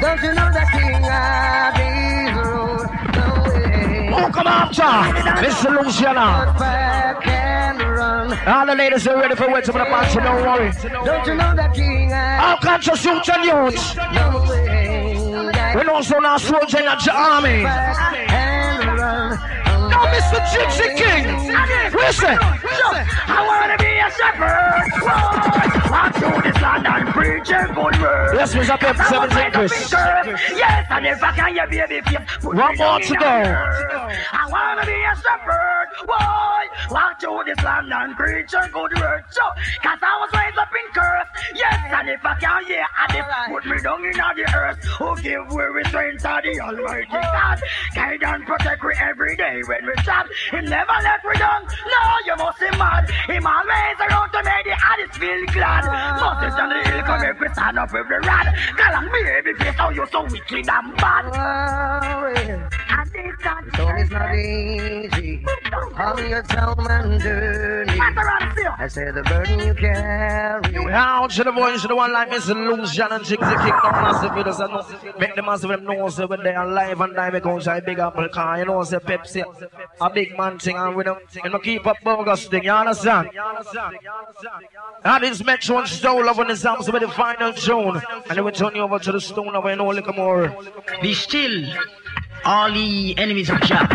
About 0.02 0.18
to 0.18 0.22
fall. 0.22 0.22
Don't 0.22 0.22
you 0.22 0.34
know 0.34 0.50
that 0.52 0.68
King 0.72 1.02
Addies 1.02 2.34
road? 2.44 2.86
No 3.14 3.26
way. 3.52 4.10
Oh, 4.12 4.30
come 4.32 4.46
on, 4.46 4.72
John. 4.72 5.14
Mr. 5.14 5.82
Luciano. 5.84 6.52
But 6.52 6.58
back 6.58 7.26
and 7.26 7.78
run. 7.80 8.48
All 8.48 8.66
the 8.66 8.74
ladies 8.74 9.06
are 9.06 9.16
ready 9.16 9.34
for 9.34 9.50
wait 9.52 9.64
for 9.66 9.72
the 9.72 9.84
punch, 9.84 10.14
don't 10.14 10.42
worry. 10.42 10.72
Don't 11.04 11.26
you 11.26 11.34
know 11.34 11.54
that 11.54 11.74
King 11.74 12.12
of 12.12 12.18
Addies 12.18 12.42
All 12.42 12.56
conscious 12.58 13.04
youth 13.04 13.28
and 13.28 13.44
youth. 13.44 13.96
no 13.96 14.44
way? 14.50 15.72
We 15.76 15.84
know 15.84 16.02
so 16.02 16.18
now 16.18 16.36
soldier 16.36 16.78
in 16.80 16.84
the 16.84 17.12
army. 17.12 17.64
And 17.64 18.98
run. 18.98 19.61
Now, 20.02 20.10
Mr. 20.10 20.38
Jigsy 20.50 20.96
King. 20.96 21.24
Listen. 21.94 22.36
I 22.36 23.46
wanna 23.46 23.78
be 23.78 23.86
a 23.86 24.10
shepherd. 24.18 24.82
Walk 25.90 26.14
through 26.16 26.42
this 26.42 26.60
land 26.60 26.86
and 26.86 27.08
preach 27.14 27.50
a 27.50 27.66
good 27.68 28.02
word. 28.02 28.34
Yes, 28.34 28.54
Mr. 28.54 28.78
Pep, 28.80 28.98
I 28.98 29.18
was 29.18 29.32
17 29.32 29.52
Chris. 29.52 29.92
Yes, 30.58 30.86
and 30.90 31.06
if 31.06 31.22
I 31.22 31.32
can, 31.36 31.54
you 31.54 31.66
baby 31.70 32.16
put 32.40 32.56
One 32.56 32.72
me 32.72 32.78
more 32.78 32.98
to 32.98 33.14
go. 33.14 33.26
I 33.26 34.48
wanna 34.50 34.86
be 34.86 34.92
a 34.92 35.14
shepherd. 35.22 35.88
Boy, 36.06 36.94
walk 36.94 37.20
through 37.20 37.42
this 37.46 37.62
land 37.62 37.92
and 37.92 38.16
preach 38.16 38.52
a 38.54 38.68
good 38.72 38.98
word. 38.98 39.24
So, 39.30 39.42
cause 39.82 39.98
I 40.02 40.18
was 40.18 40.30
raised 40.34 40.58
up 40.58 40.68
in 40.74 40.92
curse. 40.92 41.28
Yes, 41.54 41.78
and 41.92 42.08
if 42.08 42.24
I 42.24 42.34
can, 42.40 42.62
yeah, 42.68 42.86
and 43.06 43.18
if 43.18 43.26
put 43.48 43.66
me 43.66 43.78
down 43.82 44.04
in 44.04 44.12
the 44.12 44.56
earth. 44.56 44.82
Who 44.98 45.16
give 45.20 45.52
we 45.52 45.62
restraint 45.64 46.20
to 46.20 46.40
the 46.42 46.60
Almighty 46.60 47.06
God? 47.10 47.60
Guide 47.94 48.22
and 48.22 48.46
protect 48.46 48.82
we 48.82 48.94
every 48.94 49.36
day 49.36 49.62
when 49.66 49.86
we 49.86 49.91
stop. 50.02 50.26
He 50.50 50.60
never 50.60 50.96
let 51.02 51.20
we 51.24 51.34
down. 51.38 51.62
No, 51.64 52.00
you 52.26 52.36
must 52.36 52.60
be 52.60 52.70
mad. 52.78 53.10
Him 53.28 53.46
always 53.46 53.98
around 54.00 54.30
to 54.32 54.42
make 54.42 54.64
the 54.64 54.76
others 54.76 55.16
feel 55.16 55.46
glad. 55.52 55.84
Moses 56.20 56.58
on 56.58 56.68
the 56.68 56.90
hill 56.90 57.02
come 57.02 57.22
every 57.22 57.48
stand 57.52 57.78
up 57.78 57.92
with 57.92 58.08
the 58.08 58.18
rod. 58.26 58.46
Call 58.76 58.94
on 58.96 59.06
baby 59.12 59.54
face, 59.58 59.74
how 59.74 59.90
you 59.90 60.06
so 60.10 60.22
wicked 60.24 60.68
and 60.68 60.96
bad. 60.96 61.24
Worry. 62.22 62.62
And 62.88 63.10
this 63.12 63.36
God 63.42 63.64
So 63.76 63.88
it's 63.88 64.10
not 64.10 64.34
easy 64.34 65.44
on 65.98 66.28
your 66.28 66.42
town 66.42 66.86
and 66.90 67.20
journey. 67.20 67.98
Matter 67.98 68.46
of 68.46 68.54
fear. 68.54 68.74
I 68.78 68.88
say 68.88 69.10
the 69.10 69.22
burden 69.22 69.60
you 69.60 69.74
carry. 69.74 70.84
Now 70.86 71.26
to 71.26 71.44
the 71.44 71.52
voice 71.52 71.82
of 71.82 71.88
the 71.88 71.96
one 71.96 72.12
like 72.12 72.30
Mr. 72.30 72.54
Luciano 72.54 73.16
and 73.16 73.24
Jigsy 73.24 73.56
King. 73.62 73.74
No 73.84 73.90
massive 73.90 74.30
videos 74.30 74.60
and 74.64 75.18
make 75.18 75.34
the 75.34 75.42
massive 75.42 75.70
them 75.70 75.84
know 75.84 76.08
so 76.08 76.26
when 76.26 76.42
they 76.42 76.54
are 76.54 76.66
live 76.66 77.00
and 77.00 77.14
die 77.14 77.30
because 77.30 77.68
I 77.68 77.80
big 77.80 77.98
apple 77.98 78.28
car. 78.28 78.58
You 78.58 78.66
know, 78.66 78.82
say 78.84 78.98
Pepsi, 78.98 79.44
a 80.00 80.10
big 80.10 80.36
man 80.36 80.58
thing 80.58 80.76
and 80.76 80.96
we 80.96 81.04
don't, 81.04 81.22
and 81.44 81.52
we 81.52 81.60
keep 81.60 81.86
up 81.86 81.96
bogus 82.02 82.46
thing. 82.46 82.64
You 82.64 82.72
understand? 82.72 83.30
And 85.04 85.24
this 85.24 85.44
Metro 85.44 85.78
Love 85.78 86.38
on 86.38 86.48
the 86.48 86.54
Zams 86.54 86.92
with 86.92 87.02
the 87.02 87.08
final 87.08 87.52
tune. 87.52 88.00
And 88.28 88.44
we 88.44 88.50
turn 88.52 88.74
you 88.74 88.82
over 88.82 88.98
to 88.98 89.12
the 89.12 89.20
Stone 89.20 89.52
Love 89.52 89.66
and 89.66 89.78
know 89.78 89.90
a 89.90 90.12
more. 90.12 90.54
Be 91.00 91.14
still, 91.14 91.64
all 92.44 92.70
ye 92.70 93.14
enemies 93.16 93.50
of 93.50 93.60
Jah, 93.62 93.86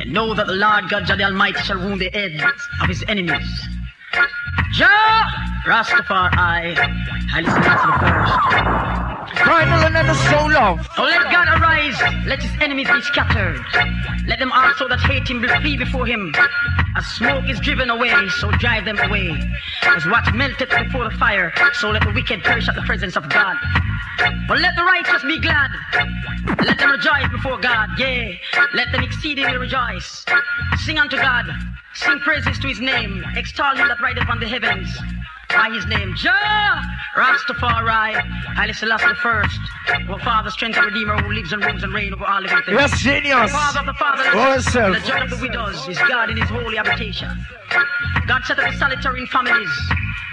and 0.00 0.12
know 0.12 0.34
that 0.34 0.46
the 0.46 0.54
Lord 0.54 0.88
God 0.88 1.06
Jah 1.06 1.16
the 1.16 1.24
Almighty 1.24 1.60
shall 1.62 1.78
wound 1.78 2.00
the 2.00 2.10
heads 2.10 2.42
of 2.82 2.88
his 2.88 3.04
enemies. 3.08 3.68
Jah, 4.72 5.30
Rastafari, 5.66 6.76
I 7.32 7.40
listen 7.40 7.62
to 7.62 7.68
the 7.68 7.96
first. 8.00 8.86
Final 9.44 9.84
and 9.84 9.94
then 9.94 10.06
the 10.06 10.14
Stone 10.14 10.52
Love. 10.52 10.88
Oh, 10.98 11.04
let 11.04 11.30
God 11.30 11.48
arise, 11.60 12.00
let 12.26 12.42
his 12.42 12.50
enemies 12.60 12.88
be 12.90 13.00
scattered. 13.02 13.60
Let 14.26 14.38
them 14.38 14.52
also 14.52 14.88
that 14.88 15.00
hate 15.00 15.28
him 15.28 15.44
flee 15.60 15.76
before 15.76 16.06
him. 16.06 16.34
As 16.96 17.06
smoke 17.06 17.48
is 17.48 17.60
driven 17.60 17.90
away, 17.90 18.14
so 18.40 18.50
drive 18.52 18.84
them 18.84 18.98
away. 18.98 19.30
As 19.82 20.06
wax 20.06 20.32
melteth 20.34 20.70
before 20.70 21.04
the 21.04 21.16
fire, 21.18 21.52
so 21.74 21.90
let 21.90 22.02
the 22.02 22.12
wicked 22.12 22.42
perish 22.42 22.68
at 22.68 22.74
the 22.74 22.82
presence 22.82 23.16
of 23.16 23.28
God. 23.28 23.56
But 24.48 24.58
let 24.60 24.74
the 24.76 24.82
righteous 24.82 25.22
be 25.22 25.38
glad. 25.38 25.70
Let 26.64 26.78
them 26.78 26.90
rejoice 26.90 27.28
before 27.30 27.58
God. 27.58 27.90
Yea, 27.98 28.40
let 28.74 28.90
them 28.92 29.02
exceedingly 29.02 29.58
rejoice. 29.58 30.24
Sing 30.84 30.98
unto 30.98 31.16
God. 31.16 31.46
Sing 31.96 32.18
praises 32.20 32.58
to 32.58 32.68
his 32.68 32.80
name. 32.80 33.24
Extol 33.36 33.74
him 33.74 33.88
that 33.88 34.00
rideth 34.00 34.24
upon 34.24 34.38
the 34.38 34.46
heavens. 34.46 34.88
By 35.48 35.70
his 35.72 35.86
name, 35.86 36.14
Jah, 36.16 36.82
Rastafari, 37.16 38.14
Haile 38.56 38.74
Selassie 38.74 39.06
the 39.06 39.14
first, 39.14 39.58
our 40.08 40.18
Father, 40.18 40.50
strength 40.50 40.76
and 40.76 40.86
Redeemer, 40.86 41.16
who 41.22 41.32
lives 41.32 41.52
and 41.52 41.64
rules 41.64 41.82
and 41.82 41.94
reigns 41.94 42.12
over 42.12 42.26
all 42.26 42.42
living 42.42 42.58
things. 42.66 42.78
Yes, 42.78 43.00
genius. 43.00 43.52
Father 43.52 43.80
of 43.80 43.86
the 43.86 43.94
fatherless, 43.94 44.66
yourself. 44.66 45.00
the 45.00 45.08
judge 45.08 45.22
of 45.22 45.30
the 45.30 45.46
widows, 45.46 45.88
is 45.88 45.98
God 45.98 46.30
in 46.30 46.36
his 46.36 46.50
holy 46.50 46.76
habitation. 46.76 47.30
God 48.26 48.42
set 48.44 48.58
up 48.58 48.70
his 48.70 48.78
solitary 48.78 49.20
in 49.20 49.26
families. 49.28 49.70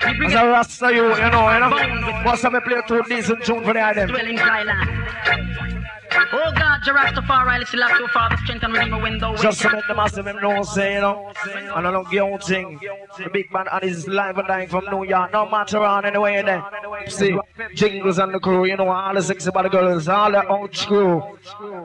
He 0.02 0.26
As 0.26 0.34
a 0.34 0.48
Rasta 0.48 0.94
you, 0.94 1.04
you 1.16 1.30
know, 1.30 1.54
you 1.54 1.60
know. 1.60 2.22
What's 2.26 2.44
up, 2.44 2.54
me 2.54 2.60
play 2.60 2.82
two 2.88 3.04
decent 3.04 3.46
tune 3.46 3.64
for 3.64 3.74
the 3.74 3.86
item. 3.86 4.10
dwell 4.10 4.26
in 4.26 4.36
dry 4.36 4.64
land. 4.64 5.83
Oh 6.16 6.52
God, 6.56 6.82
Rastafari, 6.82 7.50
Haile 7.50 7.66
Selassie, 7.66 8.00
your 8.00 8.08
Father, 8.10 8.38
strength 8.44 8.64
and 8.64 8.74
Redeemer, 8.74 9.02
when 9.02 9.18
thou 9.20 9.36
Just 9.36 9.62
to 9.62 9.72
make 9.72 9.88
the 9.88 9.96
massive 9.96 10.26
them 10.26 10.38
know, 10.42 10.64
say, 10.64 10.96
you 10.96 11.02
know. 11.02 11.32
And 11.76 11.88
I 11.88 11.92
don't 11.92 12.08
on 12.14 12.40
thing. 12.40 12.80
The 13.18 13.30
big 13.30 13.52
man 13.52 13.66
and 13.72 13.84
his 13.84 14.08
live 14.08 14.38
and 14.38 14.48
dying 14.48 14.70
from 14.70 14.86
New 14.92 15.06
York. 15.06 15.32
No 15.34 15.50
matter 15.50 15.80
on 15.80 16.06
anyway 16.06 16.38
in 16.40 16.46
there. 16.46 16.64
See, 17.08 17.38
Jingles 17.74 18.20
and 18.20 18.34
the 18.34 18.40
crew, 18.40 18.66
you 18.66 18.78
know, 18.78 18.90
all 18.90 19.14
the 19.14 19.22
sexy 19.22 19.52
body 19.52 19.70
girls, 19.70 20.08
all 20.08 20.32
the 20.32 20.46
old 20.48 20.74
crew. 20.74 21.22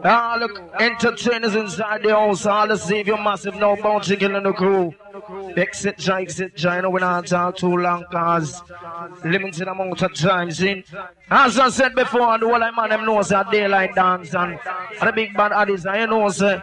All 0.04 0.38
the 0.38 0.70
entertainers 0.80 1.54
inside 1.54 2.02
the 2.02 2.10
house, 2.10 2.46
all 2.46 2.68
the 2.68 2.76
Savior 2.76 3.16
massive, 3.16 3.54
no 3.56 3.76
bounty 3.76 4.16
killing 4.16 4.42
the 4.42 4.52
crew. 4.52 4.94
Exit, 5.56 6.08
exit, 6.08 6.56
joy, 6.56 6.76
you 6.76 6.82
know, 6.82 6.90
we 6.90 7.00
not 7.00 7.26
talk 7.26 7.56
too 7.56 7.76
long, 7.76 8.04
cause 8.10 8.62
limited 9.24 9.68
amount 9.68 10.02
of 10.02 10.14
time, 10.14 10.50
see. 10.50 10.84
As 11.30 11.58
I 11.58 11.68
said 11.70 11.94
before, 11.94 12.34
and 12.34 12.42
whole 12.42 12.62
of 12.62 12.74
man 12.74 12.90
them 12.90 13.04
knows 13.04 13.28
that 13.28 13.50
daylight 13.50 13.94
dance 13.94 14.34
and, 14.34 14.58
and 15.00 15.08
the 15.08 15.12
big 15.12 15.38
artists, 15.38 15.86
and 15.86 16.00
you 16.00 16.06
know, 16.06 16.28
say, 16.28 16.62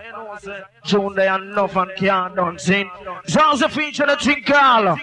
June 0.84 1.16
they 1.16 1.28
enough 1.28 1.76
and 1.76 1.92
can't 1.96 2.36
done, 2.36 2.60
see. 2.60 2.86
Sounds 3.28 3.62
a 3.62 3.70
feature 3.70 4.06
the 4.06 4.16
thing 4.16 4.44
call. 4.44 4.98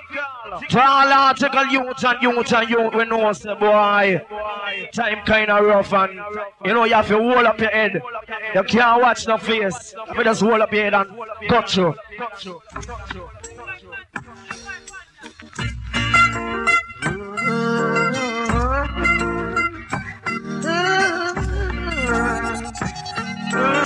Tall 0.68 1.12
article 1.12 1.66
youth 1.66 2.04
and 2.04 2.22
youth 2.22 2.52
and 2.52 2.70
youth, 2.70 2.94
we 2.94 3.04
know, 3.06 3.32
say, 3.32 3.54
boy, 3.54 4.20
time 4.92 5.24
kinda 5.24 5.62
rough 5.62 5.92
and, 5.94 6.20
you 6.64 6.74
know, 6.74 6.84
you 6.84 6.94
have 6.94 7.08
to 7.08 7.16
hold 7.16 7.46
up 7.46 7.58
your 7.58 7.70
head. 7.70 8.02
You 8.54 8.62
can't 8.64 9.00
watch 9.00 9.26
no 9.26 9.38
face. 9.38 9.94
You 10.14 10.24
just 10.24 10.42
hold 10.42 10.60
up 10.60 10.72
your 10.72 10.84
head 10.84 10.94
and 10.94 11.10
cut 11.48 11.70
through. 11.70 11.94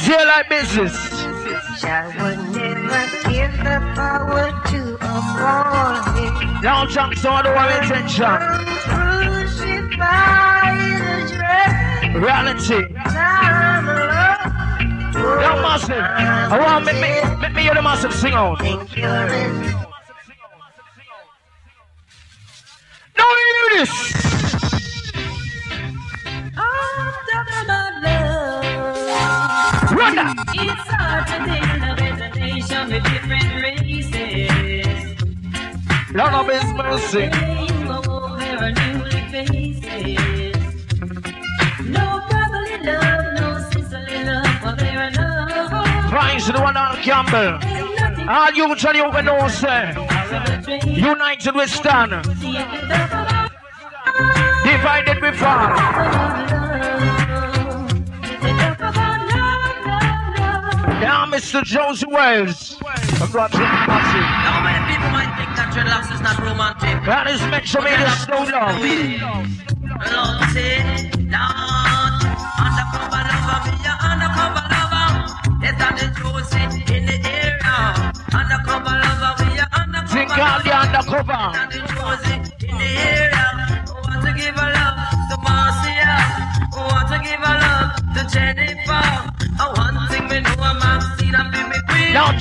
Jail 0.06 0.24
like 0.26 0.48
business. 0.48 0.94
Shall 1.80 2.06
would 2.06 2.38
never 2.54 3.02
give 3.28 3.50
the 3.58 3.78
power 3.96 4.52
to 4.70 4.80
a. 5.00 6.60
Down 6.62 6.88
jumps 6.88 7.24
all 7.24 7.42
the 7.42 7.50
way 7.50 7.78
attention. 7.78 8.38
Crucified 8.86 9.98
the 11.02 11.26
dread 11.34 12.14
Reality. 12.22 12.82
Now 15.42 15.56
massive. 15.60 16.04
I 16.52 16.56
want 16.62 16.84
make 16.84 17.00
me 17.02 17.10
make 17.40 17.54
me 17.54 17.62
hear 17.62 17.74
the 17.74 17.82
massive 17.82 18.14
sing 18.14 18.34
out. 18.34 18.60
Think 18.60 18.96
you're 18.96 19.10
in 19.10 19.60
No 23.18 23.24
you 23.24 23.52
do 23.58 23.66
this. 23.78 23.92
About 26.52 27.25
love. 30.14 30.36
It's 30.54 30.88
hard 30.88 31.26
to 31.26 31.36
think 31.44 31.82
of 31.90 31.96
with 32.88 33.04
different 33.04 33.50
races. 33.62 34.86
Lord 36.14 36.34
of 36.34 36.48
His 36.48 36.64
mercy. 36.74 37.26
No 41.84 42.06
brotherly 42.28 42.78
love, 42.84 43.26
no 43.38 43.48
sisterly 43.70 44.24
love, 44.24 44.46
for 44.60 44.72
are 44.96 45.10
none. 45.10 46.10
Praise 46.10 46.46
the 46.46 46.60
one 46.60 46.76
on 46.76 46.96
Campbell. 46.96 47.58
All 48.28 48.52
you 48.52 48.66
and 48.72 48.96
you 48.96 49.22
know, 49.22 49.48
sir. 49.48 49.94
United 50.86 51.54
we 51.54 51.66
stand. 51.66 52.22
Divided 54.64 55.22
we 55.22 55.32
fall. 55.32 56.66
Now, 61.00 61.26
Mr. 61.26 61.62
Josey 61.62 62.06
Wales. 62.06 62.76
Congratulations. 63.18 63.86
Now 64.44 64.62
many 64.64 64.80
people 64.92 65.10
might 65.10 65.32
think 65.36 65.52
that 65.56 65.72
dreadlocks 65.74 66.14
is 66.14 66.20
not 66.20 66.38
romantic. 66.38 67.04
That 67.04 67.26
is 67.28 67.40
meant 67.52 67.66
to 67.68 67.78
be 67.82 67.90
the 67.90 68.10
slow 68.24 68.44
love. 68.44 68.80
Lord, 68.80 70.50
say, 70.52 71.10
Lord, 71.20 71.95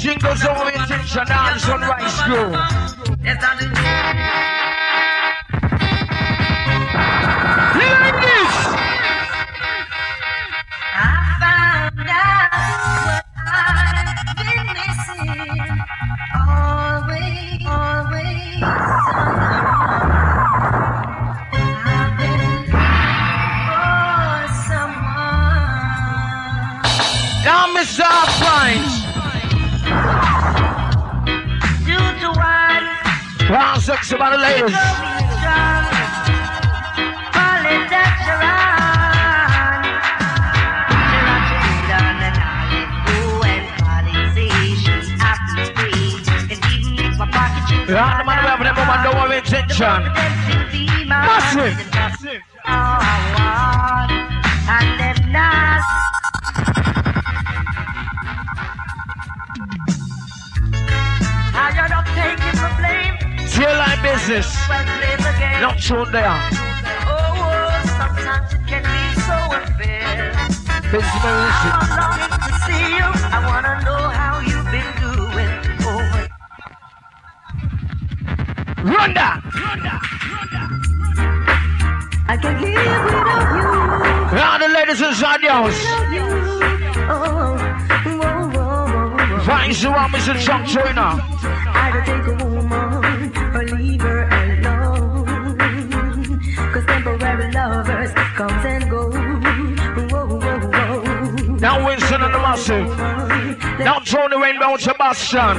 jingles 0.06 0.46
over 0.46 0.70
intention 0.70 1.32
on 1.32 1.60
Sunrise 1.60 2.22
Crew. 2.22 2.52
Tail 63.56 63.78
line 63.78 64.02
business. 64.02 64.54
Well, 64.68 64.84
play 64.84 65.16
the 65.16 65.32
game. 65.40 65.62
Not 65.62 65.80
shown 65.80 66.12
there. 66.12 66.28
Oh, 67.08 67.82
sometimes 67.98 68.54
it 68.54 68.68
can 68.68 68.84
be 68.84 69.22
so 69.22 69.34
unfair. 69.56 70.34
Business. 70.92 72.35
Whoa. 85.64 85.72
Find 89.46 89.82
you 89.82 89.92
want 89.92 90.14
Mr. 90.14 90.38
Chuck 90.40 90.66
Joyner. 90.66 91.20
I 91.68 91.92
don't 91.94 92.06
take 92.06 92.28
a 92.28 92.46
woman 92.46 93.32
or 93.56 93.64
leave 93.78 94.02
her 94.02 94.24
alone. 94.24 95.26
Cause 96.74 96.86
temporary 96.86 97.52
lovers 97.52 98.12
comes 98.36 98.66
and 98.66 98.90
go. 98.90 99.12
Whoa, 99.12 100.26
whoa, 100.26 100.60
whoa. 100.60 101.02
Now 101.58 101.86
Winston 101.86 102.22
and 102.22 102.34
the 102.34 102.40
Massive. 102.40 102.88
Now 103.80 104.00
Tony 104.00 104.38
Rainbow 104.42 104.78
Sebastian. 104.78 105.58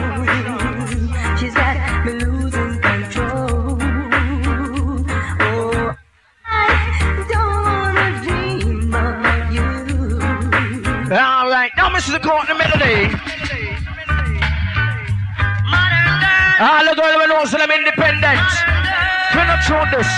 Not 19.57 19.65
show 19.65 19.97
this. 19.97 20.09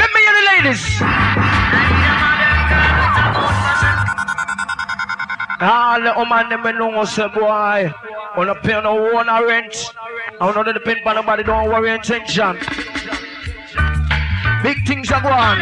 Let 0.00 0.10
me 0.14 0.20
hear 0.20 0.34
the 0.38 0.44
ladies. 0.52 0.82
Ah, 5.62 5.94
All 5.94 6.00
the 6.00 6.12
woman 6.16 6.48
them 6.48 6.62
know 6.78 7.04
say 7.04 7.28
boy. 7.28 7.92
On 8.36 8.48
a 8.48 8.54
pay 8.54 8.80
no 8.82 9.18
own 9.18 9.28
or 9.28 9.46
rent. 9.46 9.76
I 10.40 10.52
don't 10.52 10.72
depend 10.72 11.00
on 11.06 11.16
nobody, 11.16 11.42
don't 11.42 11.68
worry 11.68 11.90
intention. 11.90 12.56
Big 14.62 14.86
things 14.86 15.10
are 15.10 15.20
going. 15.20 15.60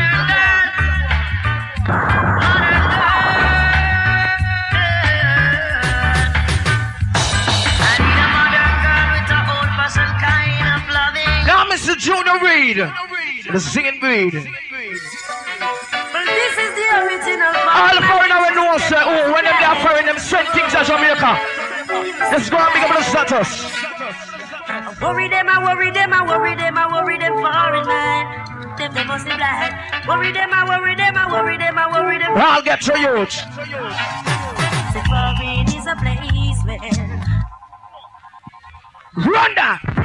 Junior 12.09 12.41
Reid. 12.41 12.79
The 13.53 13.61
singing 13.61 14.01
breed. 14.01 14.33
Well, 14.33 14.47
this 16.25 16.55
is 16.57 16.73
the 16.73 16.89
original 17.05 17.53
All 17.69 17.93
the 17.93 18.01
foreigner 18.09 18.41
we 18.49 18.55
know 18.57 18.79
say, 18.81 18.97
oh, 18.97 19.29
when 19.29 19.45
them 19.45 19.53
they 19.61 19.69
are 19.69 19.77
foreign, 19.85 20.07
them 20.07 20.17
send 20.17 20.49
things 20.57 20.73
to 20.73 20.85
Jamaica. 20.89 21.37
Let's 22.33 22.49
go 22.49 22.57
and 22.57 22.73
big 22.73 22.85
up 22.89 22.97
the 22.97 23.03
status. 23.05 23.61
Worry 25.03 25.29
them, 25.29 25.51
I 25.51 25.61
worry 25.63 25.91
them, 25.91 26.15
I 26.15 26.25
worry 26.25 26.57
them, 26.57 26.79
I 26.79 26.89
worry 26.89 27.19
them 27.19 27.35
foreign 27.35 27.87
man. 27.87 28.77
Them 28.79 28.95
they 28.95 29.05
must 29.05 29.27
be 29.27 29.37
blind. 29.37 29.75
Worry 30.09 30.33
them, 30.33 30.49
I 30.51 30.65
worry 30.65 30.95
them, 30.95 31.15
I 31.15 31.31
worry 31.31 31.59
them, 31.59 31.77
I 31.77 31.93
worry 31.93 32.17
them. 32.17 32.33
I'll 32.37 32.63
get 32.63 32.81
to 32.89 32.99
youth. 32.99 33.37
The 34.97 35.03
foreign 35.13 35.69
is 35.77 35.85
a 35.85 35.95
place 36.01 36.65
where 36.65 36.81
Run 39.27 39.55
that. 39.57 39.98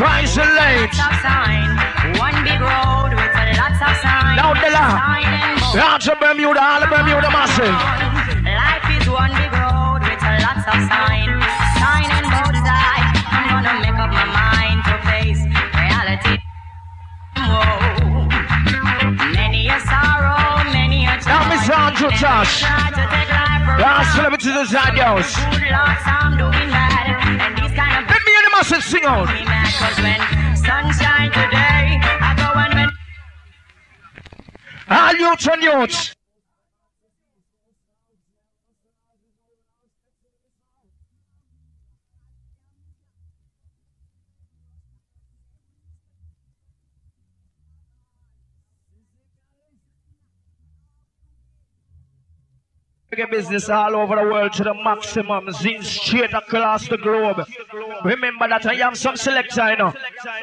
Rise 0.00 0.36
and 0.36 0.50
late. 0.54 0.90
Lots 0.98 0.98
of 0.98 1.14
sign. 1.22 1.70
One 2.18 2.34
big 2.42 2.60
road 2.60 3.14
with 3.14 3.30
a 3.30 3.44
lots 3.54 3.78
of 3.78 3.94
sign. 4.02 4.36
Now 4.36 4.50
the 4.52 4.70
la. 4.74 4.98
Sign 4.98 5.22
and 5.22 5.60
board. 5.60 5.74
Down 5.78 6.00
to 6.00 6.16
Bermuda, 6.18 6.62
all 6.62 6.80
the 6.80 6.86
Bermuda 6.90 7.30
massive. 7.30 7.78
Life 8.42 8.90
is 8.90 9.06
one 9.08 9.30
big 9.38 9.52
road 9.54 10.02
with 10.02 10.18
a 10.18 10.34
lots 10.42 10.66
of 10.66 10.78
sign. 10.90 11.30
Sign 11.78 12.10
and 12.10 12.26
both 12.26 12.58
side. 12.66 13.06
I'm 13.30 13.62
gonna 13.62 13.74
make 13.86 13.94
up 13.94 14.10
my 14.10 14.26
mind 14.34 14.82
to 14.82 14.94
face 15.06 15.42
reality. 15.78 16.42
Whoa. 17.38 18.26
Many 19.30 19.68
a 19.70 19.78
sorrow, 19.78 20.58
many 20.74 21.06
a 21.06 21.14
joy. 21.22 21.30
Now 21.30 21.46
Miss 21.46 21.70
Andrew 21.70 22.10
Tosh. 22.18 22.66
Try 22.66 22.90
to 22.90 23.04
take 23.14 23.30
life 23.30 23.62
for 23.62 23.78
Last 23.78 24.10
celebrities 24.16 24.56
inside 24.58 24.96
the 24.98 25.04
house. 25.06 25.38
Good 25.54 25.70
lots 25.70 26.02
I'm 26.02 26.34
doing 26.36 26.70
bad. 26.74 27.63
Massive 28.54 28.84
sing 28.84 29.04
out. 29.04 29.26
sunshine 30.56 31.30
today, 31.32 31.98
I 32.20 32.34
All 34.88 35.14
youths 35.16 35.48
and 35.48 35.62
youths. 35.62 36.14
Reggae 53.14 53.30
business 53.30 53.68
all 53.68 53.96
over 53.96 54.16
the 54.16 54.22
world 54.22 54.52
to 54.54 54.64
the 54.64 54.74
maximum, 54.74 55.50
zin 55.52 55.82
straight 55.82 56.32
across 56.32 56.88
the 56.88 56.98
globe. 56.98 57.46
Remember 58.04 58.48
that 58.48 58.66
I 58.66 58.74
have 58.74 58.96
some 58.96 59.16
selector, 59.16 59.70
you 59.70 59.76
know. 59.76 59.92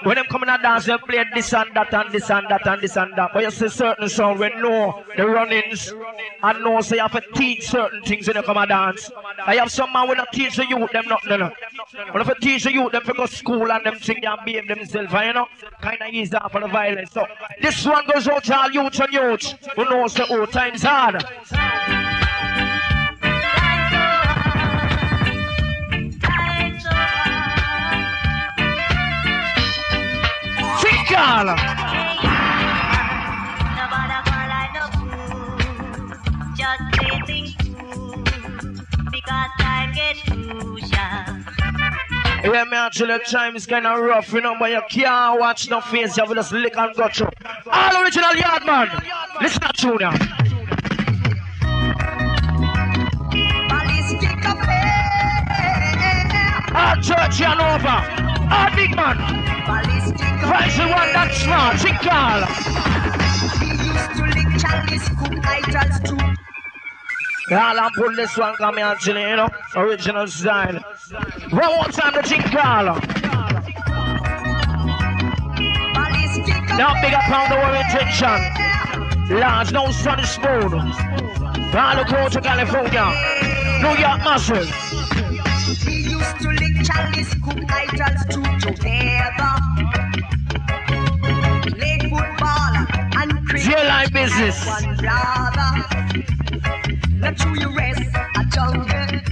When 0.03 0.15
them 0.15 0.25
come 0.29 0.43
in 0.43 0.49
and 0.49 0.61
dance, 0.61 0.85
they 0.85 0.97
play 0.97 1.23
this 1.33 1.53
and 1.53 1.73
that 1.75 1.93
and 1.93 2.11
this 2.11 2.29
and 2.29 2.47
that 2.49 2.65
and 2.67 2.81
this 2.81 2.97
and 2.97 3.13
that. 3.15 3.31
But 3.33 3.43
you 3.43 3.51
see 3.51 3.69
certain 3.69 4.09
sound, 4.09 4.39
we 4.39 4.49
know 4.49 5.03
the 5.15 5.27
runnings 5.27 5.93
and 6.43 6.63
know 6.63 6.81
so 6.81 6.95
you 6.95 7.01
have 7.01 7.11
to 7.11 7.21
teach 7.33 7.67
certain 7.69 8.01
things 8.03 8.27
when 8.27 8.37
you 8.37 8.43
come 8.43 8.57
and 8.57 8.69
dance. 8.69 9.11
I 9.45 9.55
have 9.55 9.71
some 9.71 9.91
man 9.93 10.07
when 10.07 10.19
I 10.19 10.25
teach 10.33 10.55
the 10.55 10.65
youth 10.67 10.91
them 10.91 11.05
nothing, 11.07 11.31
you 11.31 11.37
know. 11.37 11.51
When 12.11 12.23
I 12.23 12.33
teach 12.41 12.63
the 12.63 12.73
youth 12.73 12.91
them 12.91 13.03
to 13.03 13.13
go 13.13 13.25
school 13.25 13.71
and 13.71 13.85
them 13.85 13.97
they 14.05 14.15
can 14.15 14.37
behave 14.45 14.67
themselves, 14.67 15.13
and, 15.13 15.27
you 15.27 15.33
know, 15.33 15.47
kind 15.81 16.01
of 16.01 16.13
ease 16.13 16.33
off 16.33 16.55
of 16.55 16.61
the 16.61 16.67
violence. 16.67 17.11
So 17.11 17.25
this 17.61 17.85
one 17.85 18.05
goes 18.11 18.27
out 18.27 18.43
to 18.45 18.57
all 18.57 18.71
youth 18.71 18.99
and 18.99 19.13
youth 19.13 19.53
who 19.75 19.85
knows 19.85 20.13
the 20.13 20.27
old 20.27 20.51
times 20.51 20.83
hard. 20.83 22.20
Crucial. 31.11 31.55
Yeah, 42.43 42.65
me 42.65 42.75
actually 42.75 43.19
time 43.25 43.55
is 43.55 43.65
kind 43.67 43.85
of 43.85 43.99
rough, 43.99 44.33
you 44.33 44.41
know, 44.41 44.55
but 44.57 44.71
you 44.71 44.81
can't 44.89 45.39
watch 45.39 45.69
no 45.69 45.79
face, 45.79 46.17
you 46.17 46.23
have 46.23 46.29
to 46.29 46.35
just 46.35 46.51
lick 46.51 46.75
and 46.75 46.95
go 46.95 47.07
through. 47.09 47.29
All 47.71 48.03
original 48.03 48.35
yard 48.35 48.65
man. 48.65 48.89
Listen 49.41 49.61
to 49.61 49.73
tune 49.73 49.97
now. 49.99 50.11
Ballistic 53.69 54.43
affair. 54.43 55.51
All 56.73 56.95
church 57.01 57.41
and 57.41 57.61
over. 57.61 57.99
All 58.53 58.75
big 58.75 58.95
man. 58.95 59.90
Price 60.51 60.75
the 60.75 60.83
one 60.83 61.13
that's 61.13 61.37
smart. 61.37 61.77
Tinkala. 61.77 62.45
He 63.61 63.69
used 63.87 64.11
to 64.17 64.23
lick 64.35 64.51
Charlie's 64.59 65.07
cook 65.07 65.39
idols 65.47 65.97
too. 66.03 66.19
Y'all 67.49 67.79
and 67.79 67.93
pull 67.95 68.13
this 68.17 68.37
one 68.37 68.53
come 68.55 68.75
here 68.75 68.87
actually, 68.87 69.21
you 69.21 69.37
know, 69.37 69.47
original 69.77 70.27
style. 70.27 70.75
One 71.51 71.75
more 71.75 71.85
time 71.85 72.15
the 72.15 72.21
Tinkala. 72.23 72.99
Ballistic 75.93 76.77
Now 76.77 76.99
big 77.01 77.13
up 77.13 77.29
on 77.31 77.49
the 77.49 77.55
war 77.55 77.73
intention. 77.73 79.39
Large, 79.39 79.71
no 79.71 79.89
sunny 79.91 80.25
spoon. 80.25 80.73
All 81.73 81.95
the 81.95 82.03
go 82.11 82.27
to 82.27 82.41
California. 82.41 83.05
New 83.81 83.95
York 83.97 84.19
massive. 84.27 84.69
He 85.87 86.09
used 86.11 86.37
to 86.41 86.49
lick 86.49 86.83
Charlie's 86.83 87.33
cook 87.35 87.71
idols 87.71 88.25
too 88.29 88.43
together. 88.59 89.60
Zero 93.71 93.87
line 93.87 94.11
business. 94.11 94.65
One 94.65 94.97
brother. 94.97 95.71
Let 97.19 97.39
you 97.39 97.73
rest 97.73 98.01
a 98.35 98.45
jungle. 98.53 99.31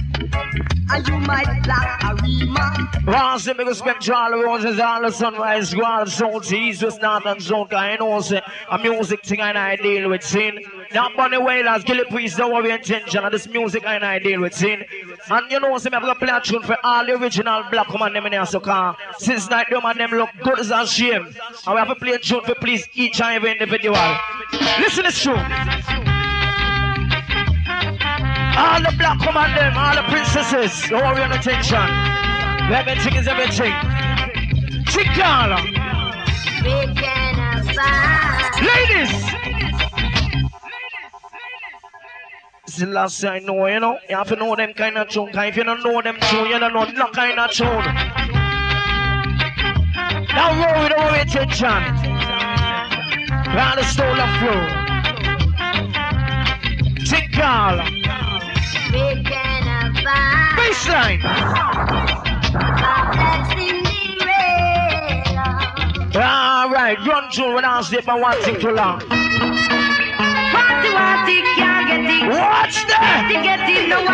And 0.92 1.06
you 1.06 1.18
might 1.18 1.62
black 1.62 2.02
a 2.02 2.14
rima. 2.22 2.90
Once 3.06 3.44
the 3.44 3.54
biggest 3.54 3.80
spectral 3.80 4.16
all 4.16 4.30
the 4.30 4.38
roses, 4.42 4.78
all 4.80 5.02
the 5.02 5.10
sunrise, 5.10 5.68
squad, 5.68 6.08
soul, 6.08 6.40
Jesus, 6.40 6.96
not 7.02 7.22
zone, 7.42 7.68
cause 7.68 7.74
I 7.74 7.96
know, 7.96 8.18
say, 8.22 8.40
a 8.70 8.78
music 8.78 9.22
thing 9.24 9.40
and 9.40 9.58
I 9.58 9.76
deal 9.76 10.08
with 10.08 10.22
sin. 10.22 10.58
Now, 10.94 11.10
Bunny 11.14 11.36
Wailers, 11.36 11.84
Gilly 11.84 12.04
Priest, 12.10 12.38
don't 12.38 12.50
worry 12.50 12.70
intention, 12.70 13.22
and 13.22 13.34
this 13.34 13.46
music 13.46 13.82
and 13.86 14.02
I 14.02 14.20
deal 14.20 14.40
with 14.40 14.54
sin. 14.54 14.86
And 15.28 15.50
you 15.50 15.60
know, 15.60 15.76
say, 15.78 15.90
I'm 15.92 16.00
gonna 16.00 16.14
play 16.14 16.28
a 16.32 16.40
tune 16.40 16.62
for 16.62 16.76
all 16.82 17.04
the 17.04 17.12
original 17.12 17.64
black 17.70 17.88
woman 17.88 18.12
them 18.12 18.26
in 18.26 18.32
here, 18.32 18.46
so 18.46 18.60
car. 18.60 18.96
Since 19.18 19.50
night, 19.50 19.66
them 19.70 19.82
and 19.84 20.00
them 20.00 20.10
look 20.10 20.30
good 20.42 20.60
as 20.60 20.70
a 20.70 20.86
shame. 20.86 21.26
And 21.66 21.74
we 21.74 21.78
have 21.78 21.88
to 21.88 21.94
play 21.94 22.12
a 22.12 22.18
tune 22.18 22.42
for 22.44 22.54
please 22.54 22.88
each 22.94 23.20
and 23.20 23.34
every 23.36 23.52
individual. 23.52 24.16
Listen 24.78 25.04
to 25.04 25.10
this 25.10 25.22
tune. 25.22 25.36
All 28.56 28.80
the 28.80 28.94
black 28.98 29.18
woman 29.20 29.54
them, 29.54 29.76
all 29.76 29.94
the 29.94 30.02
princesses, 30.08 30.88
don't 30.88 31.02
worry 31.02 31.22
on 31.22 31.32
attention. 31.32 31.88
Everything 32.72 33.14
is 33.16 33.26
everything. 33.26 33.72
Chicala. 34.86 35.64
We 36.62 36.94
can 36.94 37.34
have 37.34 38.20
Ladies! 38.60 39.99
The 42.78 42.86
last 42.86 43.24
I 43.24 43.40
know, 43.40 43.66
you 43.66 43.80
know. 43.80 43.98
You 44.08 44.16
have 44.16 44.28
to 44.28 44.36
know 44.36 44.54
them 44.54 44.72
kind 44.74 44.96
of 44.96 45.08
tune. 45.08 45.32
'cause 45.32 45.44
if 45.48 45.56
you 45.56 45.64
don't 45.64 45.82
know 45.84 46.00
them 46.00 46.16
tune, 46.30 46.46
you 46.46 46.58
don't 46.58 46.72
know 46.72 46.84
no 46.84 47.06
kind 47.08 47.38
of 47.38 47.50
tune. 47.50 47.84
Now 50.34 50.54
roll 50.54 50.82
with 50.84 50.92
all 50.92 51.14
attention. 51.14 51.82
Round 53.56 53.78
the 53.78 53.84
flow. 53.84 54.60
Chicala. 57.08 57.84
We 58.92 59.24
can 59.24 59.62
have. 59.64 59.94
Baseline. 60.56 61.20
All 66.14 66.70
right, 66.70 66.98
run 67.06 67.30
through 67.30 67.54
without 67.56 67.84
sleep 67.84 68.08
and 68.08 68.22
one 68.22 68.40
thing 68.42 68.60
too 68.60 68.70
long. 68.70 69.00
Want 70.70 70.86
it, 70.86 70.94
want 70.94 71.26
it, 71.26 71.42
can't 71.58 71.82
get 71.90 72.06
it. 72.06 72.30
Watch 72.30 72.86
that. 72.86 73.26
Get 73.26 73.66
it, 73.66 73.90
no. 73.90 74.06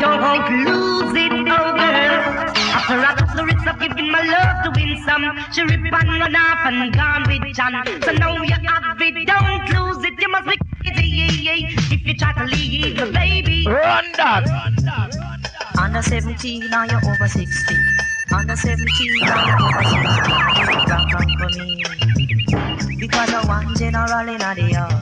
Don't 0.00 0.24
lose 0.64 1.12
it, 1.20 1.32
oh 1.52 1.76
girl. 1.76 2.16
After 2.72 2.96
I 2.96 3.12
got 3.12 3.36
the 3.36 3.44
risk 3.44 3.66
of 3.68 3.76
giving 3.78 4.10
my 4.10 4.24
love 4.24 4.64
to 4.64 4.70
win 4.72 4.96
some, 5.04 5.36
she 5.52 5.60
rip 5.68 5.84
and 5.84 5.92
run 5.92 6.34
off 6.34 6.64
and 6.64 6.94
gone 6.94 7.28
with 7.28 7.44
John. 7.54 7.76
So 8.00 8.12
now 8.12 8.40
you 8.40 8.56
have 8.56 8.96
it, 9.02 9.26
don't 9.28 9.68
lose 9.68 10.02
it. 10.02 10.16
You 10.18 10.30
must 10.32 10.48
be 10.48 10.56
crazy. 10.80 11.68
If 11.92 12.06
you 12.06 12.16
try 12.16 12.32
to 12.32 12.44
leave 12.46 12.96
your 12.96 13.12
baby. 13.12 13.66
Run 13.68 14.06
that. 14.16 14.48
Under 15.78 16.00
17, 16.00 16.70
now 16.70 16.84
you're 16.84 17.04
over 17.04 17.28
60. 17.28 17.76
Under 18.32 18.56
17, 18.56 18.80
now 19.20 19.44
you're 19.44 19.60
over 19.60 19.82
60. 19.84 20.00
Rock 20.88 21.20
on 21.20 21.28
for 21.36 21.48
me. 21.58 21.84
Because 23.10 23.34
I 23.34 23.44
want 23.46 23.76
general 23.76 24.28
in 24.28 24.38
the 24.38 24.70
yard. 24.70 24.94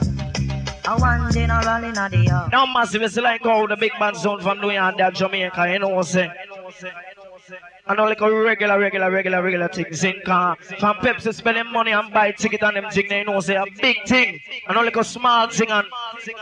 I 0.85 0.95
want 0.97 1.31
general 1.33 1.83
in 1.83 1.93
the 1.93 2.01
uh. 2.01 2.29
yard. 2.31 2.51
Now 2.51 2.65
massive 2.65 3.03
is 3.03 3.17
like 3.17 3.43
how 3.43 3.67
the 3.67 3.77
big 3.77 3.91
man 3.99 4.15
sound 4.15 4.41
from 4.41 4.59
New 4.61 4.71
York 4.71 5.13
Jamaica, 5.13 5.71
you 5.71 5.79
know 5.79 5.89
what 5.89 5.97
I'm 5.97 6.03
saying? 6.03 6.31
I 7.89 7.95
know 7.95 8.03
like 8.03 8.21
a 8.21 8.31
regular, 8.31 8.79
regular, 8.79 9.09
regular, 9.09 9.41
regular 9.41 9.67
thing. 9.67 9.91
Zinc 9.91 10.23
car. 10.23 10.55
From 10.79 10.97
Pepsi 10.97 11.33
spending 11.33 11.71
money 11.73 11.91
and 11.91 12.13
buy 12.13 12.31
ticket 12.31 12.61
and 12.61 12.77
them 12.77 12.91
thing, 12.91 13.07
they 13.09 13.23
know 13.23 13.39
say 13.39 13.55
a 13.55 13.65
big 13.81 14.05
thing. 14.05 14.39
I 14.67 14.75
know 14.75 14.83
like 14.83 14.95
a 14.95 15.03
small 15.03 15.47
thing 15.49 15.71
and 15.71 15.87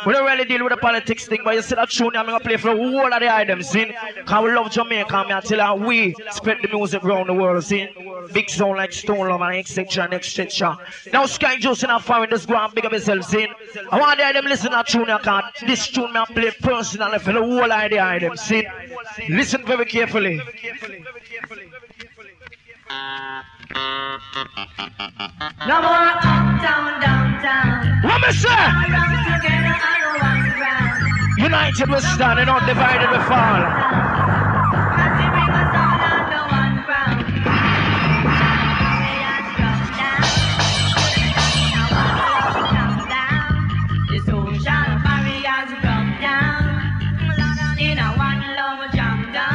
we 0.05 0.11
don't 0.11 0.25
really 0.25 0.43
deal 0.43 0.61
with 0.65 0.71
the 0.73 0.77
politics 0.77 1.25
thing, 1.25 1.39
but 1.45 1.55
you 1.55 1.61
see 1.61 1.75
that 1.75 1.89
tune 1.89 2.17
I'm 2.17 2.25
gonna 2.25 2.41
play 2.41 2.57
for 2.57 2.75
the 2.75 2.75
whole 2.75 3.13
of 3.13 3.19
the 3.21 3.33
items, 3.33 3.69
see? 3.69 3.93
Cause 4.25 4.43
we 4.43 4.51
love 4.51 4.69
Jamaica, 4.71 5.23
me 5.23 5.31
until 5.31 5.61
uh, 5.61 5.73
we 5.75 6.13
spread 6.31 6.57
the 6.61 6.67
music 6.67 7.05
around 7.05 7.27
the 7.27 7.33
world, 7.33 7.63
see? 7.63 7.87
Big 8.33 8.49
sound 8.49 8.75
like 8.75 8.91
Stone 8.91 9.29
Love 9.29 9.39
and 9.39 9.55
etc. 9.55 10.03
and 10.03 10.15
etc. 10.15 10.77
Now 11.13 11.25
Sky 11.27 11.55
Juice 11.59 11.81
in 11.83 11.89
a 11.91 11.99
foreign 12.01 12.29
just 12.29 12.49
go 12.49 12.57
and 12.57 12.75
big 12.75 12.85
up 12.85 12.91
yourself, 12.91 13.23
see? 13.23 13.47
I 13.89 13.97
want 13.97 14.19
the 14.19 14.33
them 14.33 14.45
listen 14.45 14.71
to 14.71 14.83
tune, 14.85 15.09
I 15.09 15.19
can't. 15.19 15.45
This 15.65 15.87
tune 15.87 16.11
me 16.11 16.19
I 16.19 16.25
play 16.25 16.51
personally 16.59 17.19
for 17.19 17.31
the 17.31 17.39
whole 17.39 17.69
the 17.69 17.99
items, 18.01 18.41
see? 18.41 18.67
Listen 19.29 19.65
very 19.65 19.85
carefully. 19.85 20.41
No 25.67 25.81
more 25.81 26.07
uptown, 26.09 27.01
downtown. 27.01 28.01
What 28.03 28.21
me 28.25 28.31
say? 28.33 28.49
Around 28.49 29.41
together, 29.41 29.75
don't 29.83 30.57
want. 30.57 31.37
United 31.37 31.89
we 31.89 31.99
stand 31.99 32.39
and 32.39 32.49
undivided 32.49 33.11
we 33.11 33.19
fall. 33.29 34.36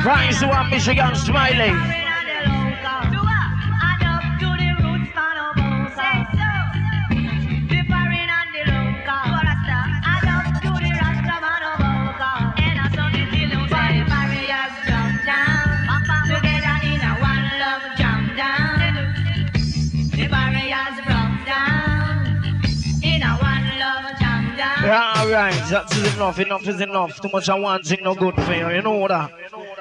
Rise 0.04 0.40
to 0.40 0.48
one 0.48 0.68
Michigan 0.68 1.14
Smiley. 1.14 1.70
Right. 24.84 25.16
Alright, 25.22 25.54
that 25.70 25.90
is 25.96 26.14
enough, 26.16 26.38
enough 26.40 26.66
is 26.68 26.80
enough. 26.80 27.20
Too 27.20 27.28
much 27.32 27.48
one 27.48 27.82
thing 27.82 28.00
no 28.02 28.14
good 28.14 28.34
for 28.34 28.52
you, 28.52 28.68
you 28.68 28.82
know 28.82 29.06
that. 29.06 29.30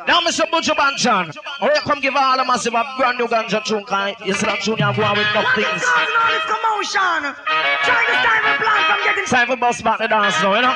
Now, 0.08 0.20
Mr. 0.22 0.50
Buju 0.50 0.74
Banton, 0.76 1.36
I 1.62 1.68
will 1.68 1.82
come 1.82 2.00
give 2.00 2.16
all 2.16 2.38
the 2.38 2.46
massive 2.46 2.74
a 2.74 2.84
brand 2.98 3.18
new 3.18 3.28
ganja 3.28 3.64
tune, 3.64 3.84
cause 3.86 4.16
you 4.26 4.34
see 4.34 4.46
that 4.46 4.60
tune 4.62 4.78
you 4.78 4.94
go 4.96 5.04
on 5.04 5.18
with 5.18 5.30
enough 5.30 5.54
things. 5.54 5.82
Causing 5.84 6.18
all 6.18 6.32
this 6.32 6.46
commotion. 6.50 7.22
Trying 7.86 8.08
to 8.10 8.18
time 8.26 8.44
and 8.46 8.58
plan 8.62 8.82
from 8.90 9.00
getting 9.06 9.26
Time 9.26 9.48
for 9.48 9.56
bust 9.58 9.84
back 9.84 10.00
the 10.00 10.08
dance 10.08 10.36
now, 10.42 10.56
you 10.56 10.62
know? 10.62 10.76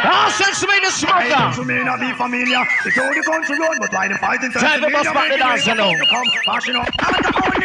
Ah, 0.00 0.30
sense 0.30 0.62
me 0.62 0.78
the 0.80 0.90
smoker. 0.90 1.52
to 1.58 1.64
me 1.64 1.84
not 1.84 2.00
be 2.00 2.12
familiar. 2.14 2.64
They 2.84 2.90
told 2.96 3.12
the 3.12 3.22
country 3.26 3.58
run, 3.58 3.76
but 3.78 3.92
why 3.92 4.08
the 4.08 4.16
fighting 4.16 4.50
Time 4.52 4.80
for 4.80 4.90
bust 4.90 5.12
back 5.12 5.28
the 5.28 5.36
dance 5.36 5.66
now. 5.66 5.76
Come, 5.76 6.28
fashion 6.46 6.76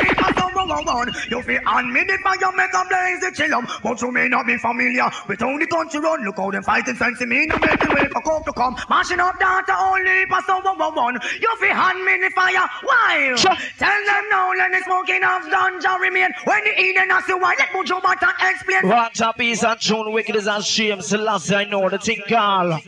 up. 0.09 0.23
I'm 0.23 0.33
the 0.35 0.43
only 0.43 0.49
person 0.49 0.49
who 0.49 0.67
won't 0.67 0.87
run. 0.87 1.11
You 1.29 1.41
feel 1.41 1.61
on 1.67 1.93
me, 1.93 2.03
the 2.03 2.17
fire 2.23 2.51
make 2.55 2.73
a 2.73 2.83
blaze 2.87 3.19
the 3.21 3.31
chill. 3.33 3.61
But 3.81 4.01
you 4.01 4.11
may 4.11 4.27
not 4.27 4.45
be 4.45 4.57
familiar 4.57 5.09
with 5.27 5.39
how 5.39 5.57
the 5.57 5.67
country 5.67 5.99
run. 5.99 6.23
Look 6.25 6.37
how 6.37 6.51
them 6.51 6.63
fighting 6.63 6.95
sense 6.95 7.21
me, 7.21 7.45
no 7.47 7.57
make 7.57 7.79
the 7.79 7.89
way 7.93 8.07
for 8.11 8.21
coke 8.21 8.45
to 8.45 8.53
come. 8.53 8.75
Mashing 8.89 9.19
up 9.19 9.39
to 9.39 9.73
only 9.73 10.25
person 10.25 10.61
who 10.63 10.73
won't. 10.77 11.23
You 11.39 11.55
feel 11.57 11.73
hand 11.73 12.03
me 12.03 12.17
the 12.17 12.29
fire, 12.35 12.67
why? 12.83 13.35
Tell 13.37 14.05
them 14.05 14.23
now, 14.29 14.51
let 14.57 14.71
the 14.71 14.81
smoking 14.85 15.23
of 15.23 15.43
ganja 15.51 15.99
remain. 15.99 16.29
When 16.43 16.63
the 16.63 16.79
Eden 16.79 17.09
has 17.09 17.25
to 17.25 17.37
why, 17.37 17.55
let 17.57 17.69
Buju 17.69 18.01
Banton 18.01 18.33
explain. 18.51 18.87
What 18.87 19.19
a 19.21 19.33
piece 19.33 19.63
of 19.63 19.79
tune, 19.79 20.11
wicked 20.11 20.35
as 20.35 20.47
a 20.47 20.61
shame. 20.61 21.01
Selassie, 21.01 21.55
I 21.55 21.65
know 21.65 21.89
the 21.89 21.97
thing 21.97 22.21
call. 22.27 22.79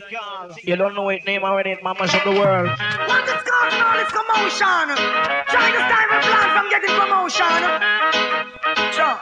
You 0.62 0.76
don't 0.76 0.94
know 0.94 1.08
it 1.08 1.24
name 1.24 1.44
already, 1.44 1.70
it 1.70 1.82
mamas 1.82 2.14
of 2.14 2.22
the 2.24 2.32
world. 2.32 2.68
What 2.68 3.24
is 3.28 3.42
causing 3.42 3.82
all 3.82 3.96
this 3.96 4.10
commotion? 4.10 4.96
Trying 5.48 5.72
to 5.72 5.82
time 5.92 6.10
and 6.10 6.22
plan 6.24 6.48
from 6.56 6.70
getting 6.70 7.05
promotion. 7.08 7.46
John 8.96 9.18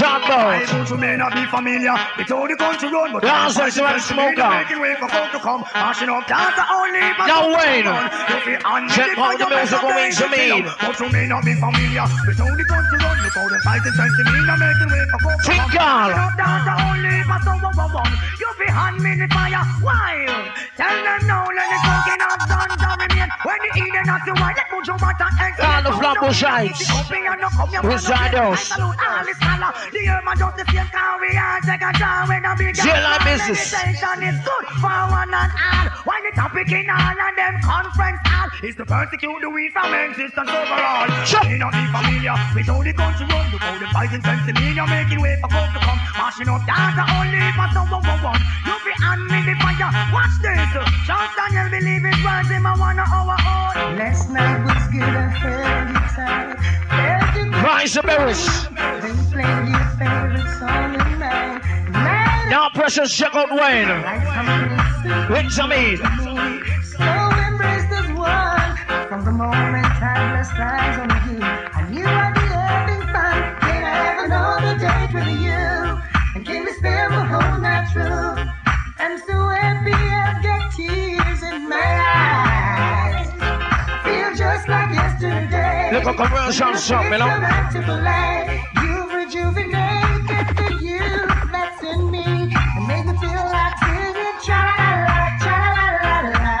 I 0.00 0.22
Bones. 0.28 0.90
you 0.90 0.96
may 0.98 1.16
not 1.16 1.32
be 1.34 1.44
familiar 1.46 1.94
with 2.16 2.28
how 2.28 2.46
the 2.46 2.54
country 2.56 2.88
run, 2.92 3.12
but 3.12 3.24
Yeah, 3.24 3.48
so 3.48 3.64
it's 3.66 3.78
a 3.78 3.98
smoker. 4.00 4.48
Making 4.50 4.80
way 4.80 4.94
for 5.00 5.08
folk 5.08 5.30
to 5.32 5.38
come, 5.40 5.64
mashing 5.74 6.08
up 6.10 6.26
dance 6.28 6.54
only. 6.70 7.00
but 7.18 7.26
Now, 7.26 7.48
don't 7.48 7.56
Wayne. 7.58 7.86
run. 7.88 8.04
You 8.28 8.38
feel 8.44 8.60
on 8.68 8.88
Check 8.92 9.16
the 9.16 9.20
out 9.22 9.38
the 9.38 9.46
fire, 9.48 9.56
music 9.56 9.72
make 9.72 9.72
a 9.72 9.82
going 9.82 9.94
blaze 9.94 10.16
to 10.18 10.22
the 10.24 10.28
me. 10.28 10.36
film. 10.36 10.64
But 10.84 11.00
you 11.00 11.08
may 11.10 11.26
not 11.26 11.42
be 11.44 11.54
familiar 11.54 12.04
with 12.28 12.38
how 12.38 12.52
the 12.54 12.64
country 12.68 12.98
run, 13.00 13.16
look 13.24 13.34
how 13.34 13.48
them 13.48 13.60
fighting 13.64 13.94
sense 13.96 14.14
to 14.18 14.24
me, 14.28 14.38
not 14.46 14.58
making 14.60 14.90
way 14.92 15.04
for 15.10 15.18
folk 15.24 15.38
to 15.40 15.48
come. 15.48 15.56
Tinkle. 15.56 15.80
Mashing 15.80 16.36
dance 16.36 16.68
only, 16.78 17.16
but 17.26 17.40
don't 17.48 17.62
run, 17.64 17.90
run. 17.96 18.12
You 18.38 18.48
hand 18.68 18.98
me 19.02 19.12
the 19.18 19.26
fire, 19.32 19.64
why? 19.80 20.12
Tell 20.76 20.94
them 20.94 21.20
let 21.56 21.66
the 21.72 21.78
smoking 21.82 22.20
of 22.22 22.38
ganja 22.46 22.90
remain. 23.02 23.28
When 23.42 23.58
the 23.64 23.70
Eden 23.82 24.04
has 24.12 24.22
to 24.28 24.32
why, 24.38 24.52
let 24.54 24.68
Buju 24.70 24.94
Banton 25.00 25.32
explain. 25.42 25.82
The 25.88 25.92
Flamboyants. 25.96 26.78
Beside 28.30 29.62
us. 29.62 29.88
Jail 32.74 33.18
business. 33.24 33.72
Meditation 33.72 34.22
is 34.22 34.38
good 34.44 34.66
for 34.80 35.00
one 35.10 35.32
and 35.32 35.52
all. 35.52 35.88
Why 36.04 36.20
the 36.24 36.32
topic 36.36 36.70
in 36.70 36.88
all 36.90 37.16
and 37.16 37.36
them 37.38 37.56
conference 37.64 38.20
hall 38.24 38.48
is 38.62 38.76
to 38.76 38.84
persecute 38.84 39.40
the 39.40 39.50
weed 39.50 39.72
from 39.72 39.92
existence 39.94 40.50
overall. 40.50 41.08
Sure. 41.24 41.44
May 41.44 41.58
not 41.58 41.72
be 41.72 41.84
familiar 41.88 42.36
with 42.54 42.66
how 42.66 42.82
the 42.82 42.92
country 42.92 43.26
run. 43.26 43.50
Look 43.50 43.60
how 43.60 43.78
the 43.78 43.86
fighting 43.92 44.22
sense 44.22 44.44
to 44.46 44.52
me. 44.52 44.74
You're 44.76 44.86
making 44.86 45.20
way 45.20 45.36
for 45.40 45.48
folk 45.48 45.72
to 45.72 45.80
come. 45.80 45.98
Mashing 46.16 46.48
up 46.48 46.62
data 46.68 47.04
only 47.16 47.40
for 47.56 47.68
someone 47.72 48.04
one 48.04 48.22
one. 48.22 48.40
You 48.68 48.76
be 48.84 48.92
on 49.04 49.18
me 49.28 49.38
the 49.48 49.54
fire. 49.60 49.90
Watch 50.12 50.36
this. 50.44 50.68
Charles 51.08 51.32
Daniel 51.36 51.68
believe 51.72 52.04
his 52.04 52.20
words 52.24 52.50
in 52.52 52.62
my 52.62 52.76
one 52.76 52.98
our 52.98 53.08
own. 53.08 53.96
Last 53.96 54.28
night 54.30 54.60
was 54.68 54.84
good, 54.92 55.02
I 55.02 55.32
felt 55.40 55.96
it 55.96 56.08
tight. 56.12 56.56
Felt 56.92 57.22
it 57.22 57.27
Rise 57.62 57.94
the 57.94 58.02
berries. 58.02 58.46
Now, 62.50 62.68
precious, 62.72 63.14
check 63.14 63.34
out 63.34 63.50
Wayne. 63.50 63.88
With 65.30 65.46
Jamid. 65.52 65.98
So 66.84 67.04
embraced 67.04 67.92
as 67.92 68.08
one 68.16 69.08
from 69.08 69.24
the 69.24 69.32
moment 69.32 69.86
I 69.86 70.30
blessed 70.30 70.52
eyes 70.58 70.98
on 70.98 71.08
you. 71.30 71.40
I 71.42 71.90
knew 71.90 72.06
I'd 72.06 72.34
be 72.34 72.40
having 72.40 73.02
fun. 73.12 73.36
Can 73.60 73.84
I 73.84 73.96
have 74.06 74.24
another 74.24 74.78
date 74.78 75.12
with 75.14 75.28
you? 75.40 76.02
And 76.36 76.46
can 76.46 76.64
we 76.64 76.72
spare 76.72 77.08
a 77.08 77.24
whole 77.26 77.60
night 77.60 77.90
through? 77.92 78.52
I'm 78.98 79.18
so 79.18 79.48
happy 79.48 79.92
I've 79.92 80.42
got 80.42 80.72
tears 80.74 81.07
at 86.06 86.16
commercial 86.16 86.74
shop, 86.76 87.04
you 87.10 87.18
know. 87.18 87.28
You've 88.82 89.12
rejuvenated 89.12 90.46
the 90.56 90.70
youth 90.80 91.32
that's 91.52 91.82
in 91.82 92.10
me 92.10 92.24
and 92.76 92.86
made 92.88 93.04
me 93.06 93.14
feel 93.18 93.44
like 93.56 93.76
singing 93.82 94.36
cha-la-la, 94.46 95.18
cha-la-la-la-la. 95.44 96.54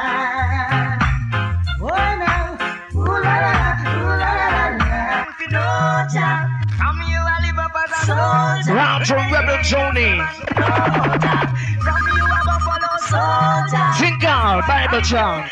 Oh, 1.80 1.86
no. 2.22 2.34
Ooh, 2.98 3.04
la-la-la, 3.06 3.70
ooh, 3.94 4.16
la-la-la-la. 4.22 5.28
If 5.28 5.40
you 5.40 5.48
know 5.50 6.06
Jah, 6.12 6.38
Come 6.78 7.00
you 7.10 7.20
a 7.20 7.36
live 7.44 7.58
up 7.58 7.74
as 7.84 7.90
a 7.90 7.94
soldier, 8.06 8.74
Round 8.74 9.02
to 9.06 9.14
Rebel 9.14 9.58
Joni. 9.70 10.12
from 11.84 12.02
you 12.16 12.24
a 12.24 12.40
buffalo 12.48 12.92
soldier. 13.12 13.86
Tinkle, 13.98 14.62
Bible 14.66 15.02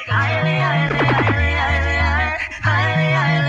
highly, 0.09 0.57
highly, 0.59 0.99
highly, 0.99 1.53
highly, 1.55 1.97
highly, 1.97 2.37
highly, 2.63 3.11
highly, 3.15 3.46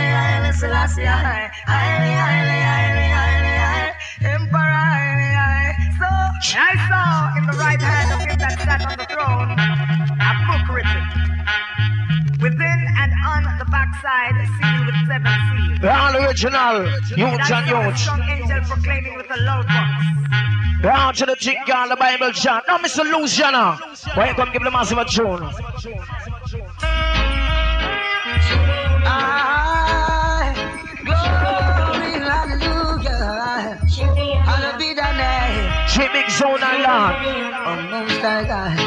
Selassie, 0.58 1.06
high. 1.06 1.52
Highly, 1.68 2.14
highly, 2.18 2.58
highly, 2.66 3.08
highly, 3.14 3.54
highly, 3.62 3.94
Emperor, 4.26 4.58
highly, 4.58 5.30
high. 5.38 5.70
So 6.02 6.10
I 6.58 6.74
saw 6.90 7.38
in 7.38 7.46
the 7.46 7.58
right 7.62 7.80
hand 7.80 8.10
of 8.10 8.20
him 8.26 8.38
that 8.42 8.58
sat 8.66 8.82
on 8.82 8.98
the 8.98 9.06
throne 9.06 9.54
a 10.18 10.32
book 10.50 10.66
written. 10.74 11.06
Within 12.42 12.80
and 12.98 13.14
on 13.30 13.46
the 13.62 13.66
backside, 13.70 14.34
sealed 14.58 14.90
with 14.90 14.98
seven 15.06 15.38
seals. 15.46 16.26
Original. 16.26 16.90
Huge 17.06 17.22
and 17.22 17.54
I 17.54 17.62
huge. 17.62 18.02
strong 18.02 18.22
angel 18.26 18.62
proclaiming 18.66 19.16
with 19.16 19.30
a 19.30 19.38
loud 19.38 19.70
voice. 19.70 20.84
Round 20.84 21.18
to 21.18 21.26
the 21.28 21.36
Tinkle, 21.36 21.90
the 21.90 21.96
Bible 21.96 22.32
chant. 22.32 22.66
Now, 22.68 22.80
Mr. 22.80 23.06
Luciano. 23.06 23.78
Why 24.16 24.30
you 24.30 24.34
come 24.34 24.52
give 24.52 24.64
the 24.64 24.72
massive 24.72 24.98
a 24.98 25.06
tune? 25.06 25.46
glory, 28.58 29.77
Hallowed 33.58 34.78
be 34.78 34.94
thy 34.94 35.18
name, 35.18 35.88
She 35.90 36.08
big 36.14 36.30
zone 36.30 36.62
and 36.62 36.84
land. 36.84 37.18
O 37.66 37.90
Most 37.90 38.22
High 38.22 38.46
God. 38.46 38.78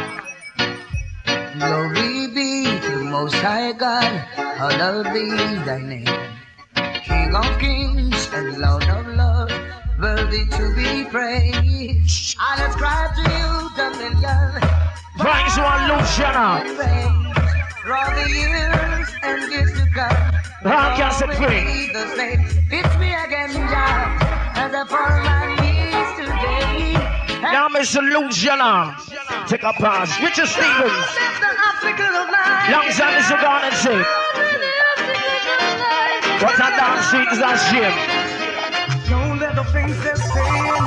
Glory 1.59 2.29
be 2.29 2.64
to 2.81 3.03
Most 3.05 3.35
High 3.35 3.73
God, 3.73 4.05
hallowed 4.05 5.12
be 5.12 5.29
thy 5.66 5.79
name. 5.81 6.07
King 7.03 7.35
of 7.35 7.59
kings 7.59 8.29
and 8.33 8.59
Lord 8.59 8.85
of 8.85 9.07
lords, 9.09 9.55
worthy 9.99 10.45
to 10.47 10.75
be 10.77 11.05
praised. 11.11 12.37
I 12.39 12.66
ascribe 12.66 13.14
to 13.18 13.23
you 13.27 13.71
dominion, 13.75 14.53
Praise 15.18 15.59
one 15.59 15.83
Luciano. 15.91 16.62
and 16.62 17.35
for 17.83 17.93
all 17.93 18.14
the 18.14 18.31
years 18.31 19.09
and 19.25 19.51
years 19.53 19.73
to 19.73 19.87
come. 19.93 20.35
Rock 20.64 20.97
can 20.97 21.11
set 21.12 21.35
free. 21.35 21.59
Always 21.59 21.93
the 21.93 22.07
same. 22.16 22.47
It's 22.71 22.99
me 22.99 23.12
again, 23.14 24.30
as 24.61 24.75
I 24.75 24.85
fall 24.85 25.01
on 25.01 25.25
my 25.25 25.57
knees 25.61 26.11
today. 26.21 26.93
Now, 27.41 27.69
Mr. 27.69 28.01
Luciano. 28.05 28.95
Take 29.49 29.63
a 29.63 29.73
pass. 29.73 30.09
Richard 30.21 30.49
Stevens. 30.49 31.09
Alongside 32.69 33.13
Mr. 33.19 33.41
Garnett 33.41 33.75
say. 33.85 34.01
What 36.45 36.55
a 36.57 36.69
dance 36.77 37.13
is 37.33 37.41
a 37.41 37.53
shame. 37.69 37.97
Don't 39.09 39.39
let 39.41 39.55
the 39.57 39.65
things 39.73 39.97
they 40.05 40.15
say 40.15 40.51
and 40.77 40.87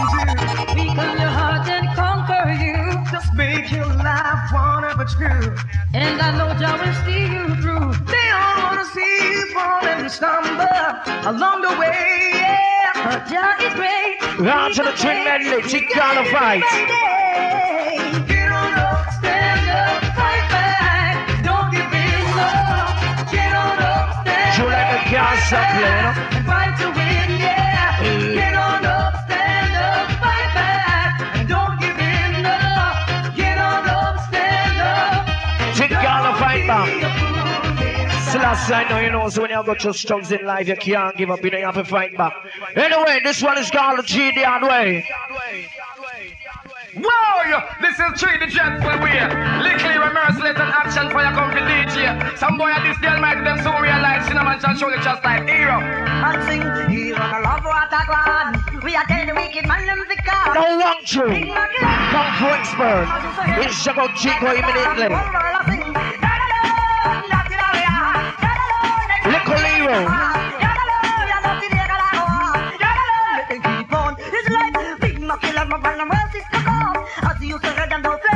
do 0.70 0.74
Weaken 0.76 1.12
your 1.22 1.34
heart 1.40 1.68
and 1.68 1.88
conquer 1.98 2.46
you. 2.64 2.78
just 3.12 3.34
make 3.34 3.72
your 3.72 3.88
life 3.88 4.52
one 4.54 4.84
a 4.86 4.94
true. 5.06 5.56
And 5.94 6.22
I 6.22 6.30
know 6.38 6.50
Jah 6.62 6.78
will 6.78 6.96
see 7.06 7.26
you 7.36 7.46
through. 7.62 8.06
They 8.06 8.28
all 8.38 8.56
wanna 8.64 8.86
see 8.86 9.14
you 9.34 9.54
fall 9.54 9.86
and 9.94 10.10
stumble 10.10 11.30
along 11.30 11.62
the 11.64 11.74
way. 11.80 12.32
Yeah. 12.34 12.73
Jah 13.04 13.56
is 13.60 13.74
great. 13.74 14.40
Round 14.40 14.74
to 14.76 14.84
the 14.84 14.92
twin 14.92 15.26
medley. 15.26 15.62
Tinkle 15.64 16.24
the 16.24 16.30
fight. 16.32 16.64
Get 18.28 18.50
on 18.50 18.74
up, 18.74 19.12
Stand 19.12 19.70
up, 19.70 20.04
fight 20.16 20.48
back. 20.50 21.44
Don't 21.44 21.72
give 21.72 21.92
in, 21.92 22.24
no. 22.32 22.48
get 23.30 23.54
on 23.54 23.80
up, 23.84 24.22
stand 24.24 24.58
You 24.58 24.66
like 24.72 25.04
the 25.04 25.10
gas 25.12 25.52
up 25.52 25.68
playing. 25.76 26.28
And 26.28 26.33
I 38.72 38.88
know 38.90 39.00
you 39.00 39.12
know. 39.12 39.30
So 39.30 39.42
when 39.42 39.52
you 39.52 39.64
got 39.64 39.84
your 39.84 39.94
struggles 39.94 40.32
in 40.32 40.46
life, 40.46 40.68
you 40.68 40.76
can't 40.76 41.16
give 41.18 41.30
up. 41.32 41.44
You 41.44 41.52
know 41.52 41.58
you 41.58 41.66
have 41.66 41.76
to 41.76 41.84
fight 41.84 42.16
back. 42.18 42.34
Anyway, 42.76 43.20
this 43.24 43.42
one 43.42 43.58
is 43.58 43.70
called 43.70 44.00
the 44.00 44.04
G 44.04 44.32
the 44.32 44.44
hard 44.44 44.64
way. 44.64 45.06
Whoa, 46.96 47.60
this 47.82 47.98
is 47.98 48.22
three 48.22 48.38
the 48.38 48.46
jet 48.46 48.78
when 48.86 49.02
we 49.02 49.10
Lickly 49.66 49.98
reverse 49.98 50.38
let 50.38 50.56
an 50.62 50.70
action 50.70 51.10
for 51.10 51.22
your 51.26 51.34
comfy 51.34 51.60
DJ. 51.66 52.38
Some 52.38 52.58
boy 52.58 52.70
at 52.70 52.84
this 52.84 52.98
girl 53.00 53.20
might 53.20 53.44
them 53.44 53.58
so 53.64 53.74
realize 53.80 54.28
cinnamon 54.28 54.60
shall 54.60 54.76
show 54.76 54.90
you 54.90 55.02
just 55.02 55.24
like 55.24 55.50
hero. 55.50 55.82
And 55.82 56.44
sing 56.46 56.62
hero 56.94 57.18
no 57.18 57.40
love 57.42 57.66
what 57.66 57.90
I 57.90 58.06
want. 58.06 58.84
We 58.84 58.96
are 58.96 59.06
tell 59.06 59.26
the 59.26 59.34
wicked 59.34 59.68
man 59.68 59.86
them 59.86 60.06
to 60.06 60.16
come. 60.22 60.54
No 60.54 60.78
one 60.78 61.04
true. 61.06 61.34
Come 61.50 62.30
for 62.38 62.54
expert. 62.54 63.10
It's 63.66 63.86
Jago 63.86 64.08
Chico 64.14 64.54
immediately. 64.54 65.10
Little 69.54 69.70
hero. 69.70 70.08
It's 74.36 74.50
like 74.50 75.00
big 75.00 75.22
knuckle 75.22 75.58
and 75.60 75.70
my 75.70 75.78
and 75.94 76.10
well 76.10 76.28
sister 76.32 76.50
come. 76.52 77.06
As 77.24 77.42
you 77.44 77.60
red 77.60 77.94
and 77.94 78.04
don't 78.04 78.33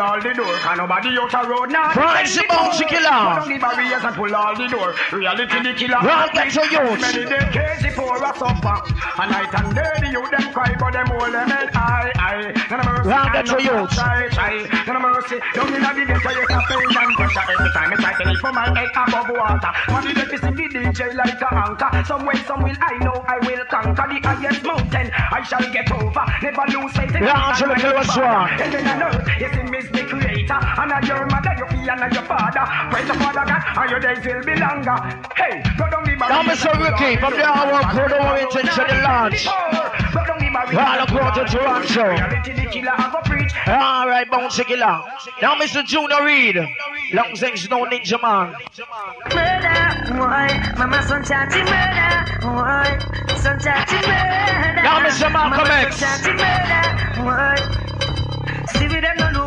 pull 0.00 0.08
all 0.08 0.20
the 0.20 0.32
door. 0.34 0.54
Can 0.64 0.78
nobody 0.78 1.08
out 1.18 1.34
a 1.34 1.48
road 1.48 1.70
now? 1.70 1.92
Price 1.92 2.34
the 2.36 2.44
Bounty 2.48 2.84
Killer. 2.86 3.02
Down 3.10 3.48
the 3.48 3.58
barriers 3.58 4.02
and 4.04 4.14
pull 4.16 4.34
all 4.34 4.56
the 4.56 4.68
door. 4.68 4.94
Reality 5.12 5.62
the 5.62 5.72
killer. 5.74 5.98
Well, 6.02 6.28
get 6.32 6.54
your 6.54 6.64
youth. 6.66 7.00
Many 7.00 7.24
decades 7.28 7.82
before 7.82 8.16
a 8.16 8.32
suffer. 8.38 8.76
And 9.20 9.30
night 9.30 9.52
and 9.52 9.74
day 9.74 9.92
the 10.00 10.08
youth 10.08 10.30
them 10.30 10.52
cry, 10.52 10.72
but 10.78 10.92
them 10.92 11.06
hold 11.08 11.34
them 11.34 11.50
head 11.50 11.70
high, 11.74 12.12
high. 12.16 12.52
None 12.70 12.80
of 12.80 12.86
mercy. 12.86 13.08
Well, 13.08 13.28
get 13.32 13.46
your 13.48 13.60
youth. 13.60 13.92
None 13.96 14.96
of 14.96 15.02
mercy. 15.02 15.38
Down 15.54 15.74
in 15.74 15.82
the 15.84 16.04
ghetto 16.08 16.30
you 16.32 16.46
can 16.48 16.62
pain 16.64 16.96
and 16.96 17.12
pressure. 17.16 17.44
Every 17.50 17.70
time 17.76 17.92
I 17.92 17.96
try 18.00 18.12
to 18.16 18.24
lift 18.30 18.40
for 18.40 18.52
my 18.52 18.66
head 18.72 18.90
above 18.96 19.28
water. 19.28 19.70
But 19.88 20.00
the 20.04 20.12
deficit 20.14 20.56
the 20.56 20.64
DJ 20.72 21.14
like 21.14 21.40
a 21.40 21.48
anchor. 21.52 22.04
Some 22.06 22.24
way, 22.24 22.36
some 22.48 22.62
will 22.62 22.76
I 22.80 22.96
know 23.04 23.16
I 23.28 23.36
will 23.44 23.64
conquer 23.68 24.06
the 24.08 24.18
highest 24.24 24.64
mountain. 24.64 25.10
I 25.12 25.42
shall 25.44 25.66
get 25.72 25.90
over. 25.92 26.24
Never 26.42 26.64
lose 26.72 26.92
faith 26.96 27.14
in 27.14 27.22
Yeah, 27.22 27.36
God 27.36 27.52
Angela, 27.52 27.72
and 27.74 27.80
tell 27.82 27.94
my 27.94 28.00
us 28.00 28.06
Father. 28.06 28.22
what. 28.22 28.50
Heaven 28.60 28.86
and 28.86 29.02
earth, 29.02 29.28
yes, 29.40 29.54
him 29.54 29.74
is 29.74 29.89
the 29.92 30.04
creator. 30.04 30.58
And 30.60 31.06
your 31.06 31.26
mother, 31.26 31.54
your 31.58 31.68
fee, 31.68 31.88
and 31.88 32.12
your 32.12 32.24
father. 32.24 32.64
Praise 32.90 33.08
the 33.08 33.14
Father 33.14 33.44
God, 33.46 33.62
and 33.76 33.90
your 33.90 34.00
days 34.00 34.24
will 34.24 34.44
be 34.44 34.54
longer. 34.58 34.96
Hey, 35.36 35.62
go 35.78 35.90
down 35.90 36.04
the 36.04 36.16
Now, 36.16 36.42
Mr. 36.42 36.72
Ricky, 36.78 37.16
from 37.20 37.32
the 37.34 37.44
hour 37.44 37.82
crew, 37.92 38.08
the 38.08 38.18
Warrington 38.22 38.66
to 38.66 38.82
the 38.88 39.02
launch. 39.02 39.44
Go 39.46 40.24
down 40.26 40.38
the 40.38 40.50
barrier. 40.52 40.80
All 40.80 41.02
across 41.04 41.36
to 41.38 41.44
Toronto. 41.58 42.10
Reality 42.10 42.52
the 42.52 42.70
killer 42.70 42.90
have. 42.90 43.20
All 43.66 44.08
right, 44.08 44.28
Bounty 44.30 44.64
Killer. 44.64 45.02
Now, 45.42 45.54
Mr. 45.56 45.84
Junior 45.84 46.24
Reid. 46.24 46.56
Long 47.12 47.34
things 47.36 47.68
no 47.68 47.84
ninja 47.84 48.20
man. 48.20 48.54
Murder, 49.34 50.18
why? 50.18 50.74
Mama 50.78 51.02
son 51.02 51.24
chatty 51.24 51.60
murder, 51.60 52.46
why? 52.46 52.98
Son 53.36 53.58
chatty 53.60 53.96
murder. 53.96 54.82
Now, 54.82 55.00
Mr. 55.06 55.32
Malcolm 55.32 55.68
Mama 55.68 55.74
X. 55.86 55.96
son 55.96 56.08
chatty 56.08 56.32
murder, 56.32 57.24
why? 57.24 57.56
See 58.72 58.88
we 58.88 59.00
no 59.00 59.30
know 59.30 59.39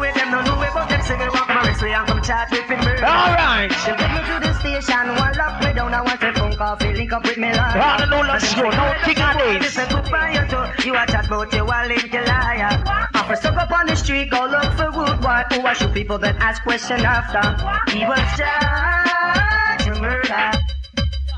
them 0.90 1.02
know 1.02 1.18
we 1.18 1.30
walk 1.30 1.48
my 1.50 1.68
race, 1.68 1.82
we 1.82 1.94
and 1.94 2.08
come 2.08 2.22
chat 2.22 2.52
with 2.52 2.70
me 2.70 2.76
murder. 2.78 3.06
All 3.06 3.34
right. 3.34 3.70
They 3.70 3.96
take 3.96 4.14
me 4.14 4.22
to 4.28 4.36
the 4.42 4.54
station, 4.60 5.08
one 5.16 5.36
lock 5.36 5.62
me 5.64 5.74
down, 5.74 5.94
I 5.94 6.02
want 6.02 6.24
a 6.24 6.34
phone 6.34 6.56
call, 6.56 6.76
feel 6.78 6.92
link 6.92 7.14
up 7.14 7.24
with 7.24 7.38
me 7.38 7.52
liar. 7.52 7.82
All 7.82 8.08
no 8.08 8.22
let's 8.22 8.54
go, 8.54 8.70
no 8.70 8.94
king 9.04 9.22
of 9.22 9.38
days. 9.38 9.62
Listen 9.62 9.88
to 9.90 10.04
fire, 10.10 10.48
so 10.50 10.60
you 10.86 10.96
a 10.96 11.06
chat 11.08 11.28
about 11.28 11.54
you, 11.54 11.64
a 11.64 11.78
link, 11.88 12.14
you 12.14 12.22
liar. 12.22 12.84
After 13.14 13.36
stuck 13.36 13.58
up 13.58 13.72
on 13.72 13.88
the 13.88 13.96
street, 13.96 14.32
go 14.32 14.46
look 14.46 14.72
for 14.74 14.92
wood, 14.92 15.24
why? 15.24 15.46
Who 15.52 15.62
I 15.62 15.74
shoot 15.74 15.94
people 15.94 16.18
that 16.20 16.36
ask 16.38 16.64
question 16.64 17.02
after. 17.02 17.44
He 17.92 18.06
was 18.06 18.20
charged 18.38 19.86
to 19.86 20.02
murder. 20.02 20.52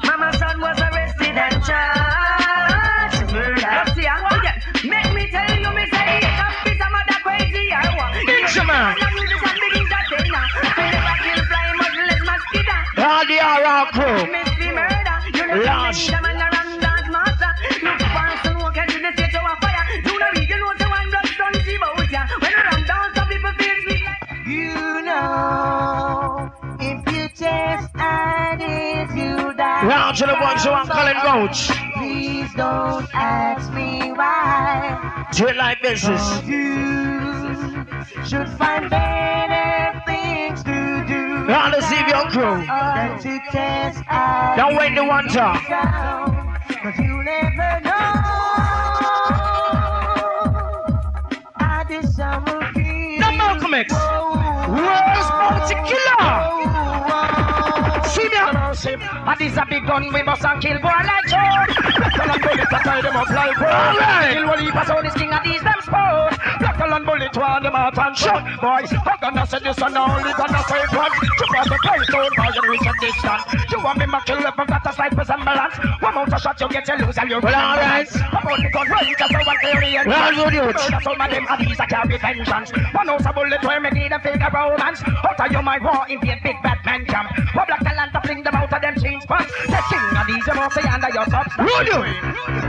Mama's 0.04 0.38
son 0.38 0.62
was 0.62 0.80
arrested 0.80 1.38
and 1.38 1.64
charged 1.64 2.35
test 27.36 27.92
and 27.96 28.62
if 28.62 29.10
you 29.16 29.54
die, 29.54 29.88
Round 29.88 30.18
to 30.18 30.26
the 30.26 30.34
ones 30.34 30.64
who 30.64 30.70
are 30.70 30.86
calling 30.86 31.18
Roach. 31.26 31.70
please 31.96 32.54
don't 32.54 33.08
ask 33.14 33.72
me 33.74 34.12
why. 34.14 35.28
Till 35.32 35.56
like 35.56 35.82
business. 35.82 37.25
Should 38.28 38.50
find 38.50 38.90
better 38.90 40.02
things 40.06 40.64
to 40.64 41.06
do. 41.08 41.46
Round 41.46 41.74
the 41.74 41.82
Xavier 41.82 42.30
crew. 42.30 42.66
Than 42.66 43.20
to 43.20 43.40
test 43.52 44.04
and 44.10 44.58
Don't 44.58 44.76
wait 44.78 44.96
the 44.96 45.04
one 45.06 45.28
time. 45.28 45.60
Cause 45.66 46.98
you 47.00 47.24
never 47.24 47.82
know. 47.82 47.92
I 51.58 51.86
did. 51.88 52.06
Now, 52.18 53.32
Malcolm 53.32 53.74
X. 53.74 53.92
Where's 53.94 55.30
Bounty 55.30 55.76
Killer? 55.90 56.65
Me. 58.76 58.92
And 59.00 59.40
this 59.40 59.56
a 59.56 59.66
big 59.70 59.88
gun 59.88 60.12
we 60.12 60.22
must 60.22 60.44
and 60.44 60.62
kill 60.62 60.78
boy 60.80 61.00
like 61.00 61.26
Joe. 61.32 61.64
Black 61.96 62.20
and 62.20 62.42
bullet 62.44 62.68
to 62.68 62.80
tie 62.84 63.02
them 63.02 63.16
up 63.16 63.30
like 63.30 63.56
boy. 63.56 63.72
All 63.72 63.96
right. 63.96 64.34
Kill 64.34 64.48
one 64.48 64.60
heap 64.60 64.76
of 64.76 64.88
sound 64.88 65.08
is 65.08 65.14
king 65.14 65.32
of 65.32 65.44
these 65.44 65.64
them 65.64 65.80
sport. 65.80 66.36
Black 66.60 66.80
and 66.80 67.06
bullet 67.06 67.32
to 67.34 67.42
all 67.42 67.62
them 67.62 67.76
out 67.76 67.98
and 67.98 68.18
shot. 68.18 68.44
Boys, 68.60 68.92
I'm 68.92 69.18
gonna 69.22 69.48
say 69.48 69.60
this 69.60 69.78
and 69.80 69.96
only 69.96 70.32
gonna 70.36 70.62
say 70.68 70.84
it 70.84 70.92
once. 70.92 71.16
You 71.24 71.48
got 71.56 71.66
the 71.72 71.78
place 71.88 72.08
don't 72.12 72.36
buy 72.36 72.52
and 72.52 72.68
reach 72.68 72.84
a 72.84 72.94
distance. 73.00 73.44
You 73.72 73.80
want 73.80 73.98
me 74.00 74.06
to 74.06 74.20
kill 74.28 74.44
if 74.44 74.60
I 74.60 74.66
got 74.66 74.86
a 74.86 74.92
slight 74.94 75.16
resemblance. 75.16 75.76
One 76.04 76.18
out 76.18 76.34
a 76.34 76.40
shot 76.40 76.60
you 76.60 76.70
get 76.70 76.88
you 76.88 76.98
lose 77.00 77.18
and 77.18 77.30
you 77.30 77.40
Well, 77.40 77.56
all 77.56 77.78
right. 77.80 78.10
About 78.12 78.60
the 78.60 78.70
gun 78.76 78.88
range 78.92 79.16
just 79.18 79.32
so 79.32 79.40
one 79.40 79.60
theory 79.64 79.96
and 79.96 80.08
Well, 80.08 80.36
good 80.36 80.54
youth. 80.54 80.76
Murder 80.76 81.00
some 81.02 81.22
of 81.22 81.32
them 81.32 81.46
and 81.50 81.60
these 81.64 81.80
a 81.80 81.86
carry 81.88 82.18
vengeance. 82.18 82.72
One 82.92 83.08
house 83.08 83.26
a 83.26 83.32
bullet 83.32 83.64
where 83.64 83.80
me 83.80 83.90
need 83.92 84.12
a 84.12 84.20
a 84.20 84.50
romance. 84.52 85.02
Out 85.04 85.40
of 85.40 85.52
you 85.52 85.62
my 85.62 85.80
war 85.80 86.06
invade 86.10 86.44
big 86.44 86.58
bad 86.62 86.80
man 86.86 87.06
camp. 87.06 87.32
One 87.56 87.66
black 87.68 87.84
talent 87.84 88.14
to 88.14 88.22
fling 88.22 88.44
them 88.44 88.56
out 88.56 88.65
of 88.74 88.82
them 88.82 88.96
jeans 89.02 89.26
pants. 89.26 89.52
The 89.66 89.78
of 89.78 90.28
these 90.28 90.48
you 90.48 90.54
must 90.54 90.76
say 90.76 90.86
under 90.88 91.10
your 91.14 91.26
socks. 91.26 91.54
Would 91.58 91.88
you? 91.88 92.02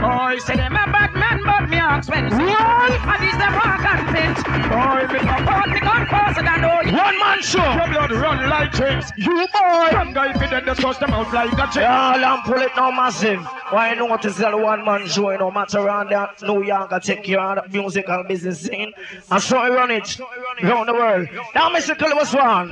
Boy, 0.01 0.37
say 0.39 0.55
them 0.55 0.75
a 0.75 0.85
bad 0.91 1.13
man, 1.13 1.41
but 1.43 1.69
me 1.69 1.77
ask 1.77 2.09
when 2.09 2.29
What? 2.29 2.91
And 2.91 3.19
these 3.23 3.37
them 3.37 3.53
rock 3.53 3.85
and 3.85 4.03
pinch. 4.13 4.39
Boy, 4.67 5.13
me 5.13 5.19
come 5.19 5.47
out, 5.47 5.69
me 5.69 5.79
gun 5.79 6.05
faster 6.07 6.43
than 6.43 6.61
you. 6.61 6.97
One 6.97 7.19
man 7.19 7.41
show. 7.41 7.63
Your 7.73 7.87
blood 7.87 8.11
run 8.11 8.49
like 8.49 8.71
drinks. 8.71 9.11
You 9.17 9.47
boy. 9.47 9.89
Some 9.91 10.13
guy 10.13 10.33
fit 10.33 10.49
them, 10.49 10.65
discuss 10.65 10.97
them 10.97 11.11
out 11.11 11.33
like 11.33 11.53
a 11.53 11.67
chick. 11.71 11.83
Y'all 11.83 12.23
and 12.23 12.43
pull 12.43 12.61
it 12.61 12.71
now 12.75 12.91
massive. 12.91 13.43
Why 13.69 13.93
you 13.93 13.95
know 13.97 14.17
to 14.17 14.31
sell 14.31 14.59
one 14.59 14.85
man 14.85 15.07
show, 15.07 15.31
you 15.31 15.37
know, 15.37 15.51
matter 15.51 15.79
around 15.79 16.09
that 16.11 16.41
New 16.41 16.63
York 16.63 16.91
take 17.01 17.23
care 17.23 17.39
of 17.39 17.71
the 17.71 17.77
musical 17.77 18.23
business 18.27 18.61
scene. 18.61 18.93
And 19.31 19.41
so 19.41 19.57
I 19.57 19.69
run 19.69 19.91
it 19.91 20.19
around 20.63 20.87
the 20.87 20.93
world. 20.93 21.27
Now 21.55 21.69
Mr. 21.69 21.97
Columbus 21.97 22.33
one. 22.33 22.69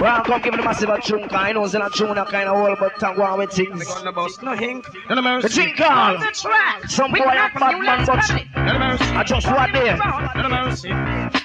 Well, 0.00 0.22
come 0.22 0.42
give 0.42 0.52
me 0.52 0.58
the 0.58 0.64
massive 0.64 0.88
a 0.90 1.00
tune, 1.00 1.26
I 1.30 1.52
know 1.52 1.64
it's 1.64 1.74
not 1.74 1.92
a 1.92 1.98
tune 1.98 2.14
that 2.14 2.27
kind 2.30 2.48
of 2.48 2.56
world, 2.56 2.78
but 2.80 2.92
thank 2.98 3.16
God 3.16 3.38
with 3.38 3.52
things. 3.52 3.88
On 3.90 4.04
the 4.04 4.12
bus, 4.12 4.40
no 4.42 4.54
hink, 4.54 4.86
The 5.08 5.20
mercy. 5.22 5.48
thing 5.48 5.74
called. 5.76 6.20
That's 6.20 6.44
right. 6.44 6.80
Some 6.88 7.12
We 7.12 7.20
boy 7.20 7.26
come 7.26 7.36
a 7.56 7.60
bad 7.60 7.80
man, 7.82 8.06
but 8.06 8.24
Valley. 8.26 8.48
No 8.56 8.78
mercy. 8.78 9.04
I 9.04 9.22
just 9.24 9.46
what 9.46 9.72
there. 9.72 11.44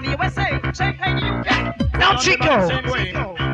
From 0.00 0.10
the 0.10 0.24
USA, 0.24 0.72
same 0.72 0.96
play 0.96 1.14
the 1.14 1.26
UK. 1.26 1.90
Now 1.98 2.16
Chico. 2.16 2.68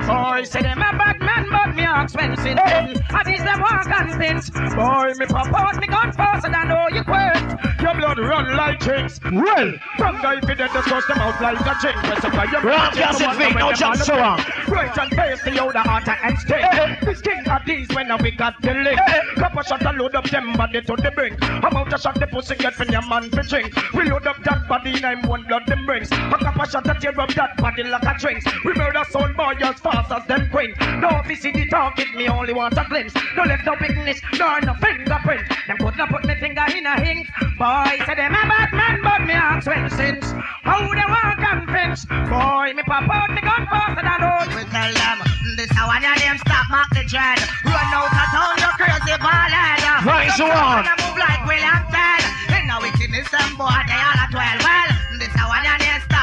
Boy, 0.06 0.44
say 0.44 0.62
them 0.62 0.78
a 0.78 0.96
bad 0.96 1.18
man, 1.18 1.48
but 1.50 1.74
me 1.74 1.82
ask 1.82 2.14
when 2.14 2.36
sin 2.36 2.58
I 2.58 3.22
these 3.24 3.42
them 3.42 3.60
want 3.60 3.82
convince. 3.82 4.50
Boy, 4.50 5.14
me 5.18 5.26
pop 5.26 5.52
out 5.52 5.80
me 5.80 5.86
gun 5.88 6.12
faster 6.12 6.50
than 6.50 6.70
all 6.70 6.90
you 6.90 7.02
quit. 7.02 7.56
Your 7.82 7.94
blood 7.94 8.18
run 8.18 8.56
like 8.56 8.78
drinks. 8.78 9.20
Well, 9.22 9.72
From 9.98 10.22
guy 10.22 10.38
if 10.38 10.48
you 10.48 10.54
dead, 10.54 10.70
just 10.72 10.88
bust 10.88 11.08
them 11.08 11.18
out 11.18 11.40
like 11.42 11.58
a 11.58 11.74
chink. 11.82 11.94
Press 12.04 12.24
up 12.24 12.32
by 12.32 12.44
your 12.44 12.62
Rock 12.62 12.94
gas 12.94 13.20
and 13.20 13.36
feet, 13.36 13.56
no 13.56 13.72
jump 13.72 13.96
so 13.96 14.16
long. 14.16 14.38
Right 14.68 14.96
and 14.96 15.10
face 15.14 15.42
the 15.42 15.58
older 15.60 15.80
heart 15.80 16.08
and 16.08 16.38
stay. 16.38 16.62
This 17.02 17.20
king 17.20 17.46
of 17.48 17.62
these 17.66 17.88
when 17.88 18.10
we 18.22 18.30
got 18.30 18.60
the 18.62 18.74
link. 18.74 19.00
Couple 19.36 19.62
shot 19.62 19.84
and 19.84 19.98
load 19.98 20.14
up 20.14 20.30
them 20.30 20.52
body 20.54 20.82
to 20.82 20.96
the 20.96 21.10
brink. 21.10 21.36
About 21.42 21.92
a 21.92 21.98
shot 21.98 22.18
the 22.20 22.26
pussy 22.28 22.54
get 22.54 22.74
from 22.74 22.90
your 22.90 23.02
man 23.02 23.30
for 23.30 23.42
drink. 23.42 23.74
We 23.92 24.04
load 24.04 24.26
up 24.26 24.42
that 24.44 24.68
body 24.68 24.96
in 24.96 25.04
I'm 25.04 25.22
one 25.22 25.44
blood 25.44 25.66
them 25.66 25.84
brings. 25.84 26.10
A 26.42 26.68
shot 26.68 26.84
that 26.84 27.00
tear 27.00 27.18
up 27.20 27.32
that 27.34 27.56
body 27.56 27.82
like 27.84 28.02
a 28.02 28.14
drinks. 28.18 28.44
We 28.64 28.72
murder 28.74 29.04
soul 29.10 29.28
boy 29.36 29.54
as 29.60 29.78
fast 29.80 30.10
as 30.10 30.26
them 30.26 30.48
queen. 30.50 30.74
No 31.00 31.22
see 31.28 31.52
the 31.52 31.66
target, 31.68 32.14
me 32.14 32.28
only 32.28 32.52
want 32.52 32.76
a 32.76 32.84
glimpse. 32.88 33.14
No 33.36 33.44
left 33.44 33.64
no 33.64 33.76
bigness, 33.76 34.20
nor 34.38 34.60
no 34.60 34.74
fingerprint. 34.74 35.44
Them 35.66 35.76
could 35.78 35.96
not 35.96 36.08
put 36.08 36.24
me 36.24 36.34
finger 36.40 36.64
in 36.74 36.86
a 36.86 36.96
ink. 37.04 37.28
Boy, 37.58 37.92
say 38.04 38.14
them 38.16 38.32
a 38.32 38.42
bad 38.48 38.72
man, 38.72 39.00
but 39.02 39.20
me 39.24 39.32
ask 39.32 39.66
when 39.66 39.88
since. 39.90 40.32
How 40.64 40.80
they 40.80 41.06
want 41.08 41.38
convince? 41.40 42.04
Boy, 42.04 42.72
me 42.72 42.82
pop 42.84 43.08
out 43.08 43.30
me 43.30 43.40
gun 43.40 43.64
faster 43.68 44.02
than 44.02 44.20
all. 44.24 44.48
We 44.56 44.64
tell 44.72 44.92
them 44.92 45.18
this 45.56 45.70
how 45.72 45.88
one 45.88 46.04
of 46.04 46.16
them 46.18 46.36
stop 46.40 46.66
mark 46.70 46.88
the 46.96 47.04
dread. 47.04 47.38
Run 47.64 47.92
out 47.96 48.12
of 48.12 48.28
town, 48.32 48.56
you 48.60 48.70
crazy 48.80 49.16
ballad. 49.20 50.04
Right, 50.04 50.32
so 50.36 50.48
on. 50.48 50.84
Wanna 50.84 50.96
move 51.04 51.20
like 51.20 51.44
William 51.46 51.84
Tell. 51.92 52.24
In 52.56 52.70
a 52.72 52.76
wickedness, 52.80 53.28
them 53.28 53.56
boy 53.60 53.76
they 53.88 54.00
all 54.00 54.20
at 54.24 54.32
twelve. 54.32 54.60
Well, 54.64 54.90
this 55.20 55.32
how 55.36 55.48
one 55.52 55.64
of 55.64 55.78
them 55.80 56.00
stop 56.00 56.15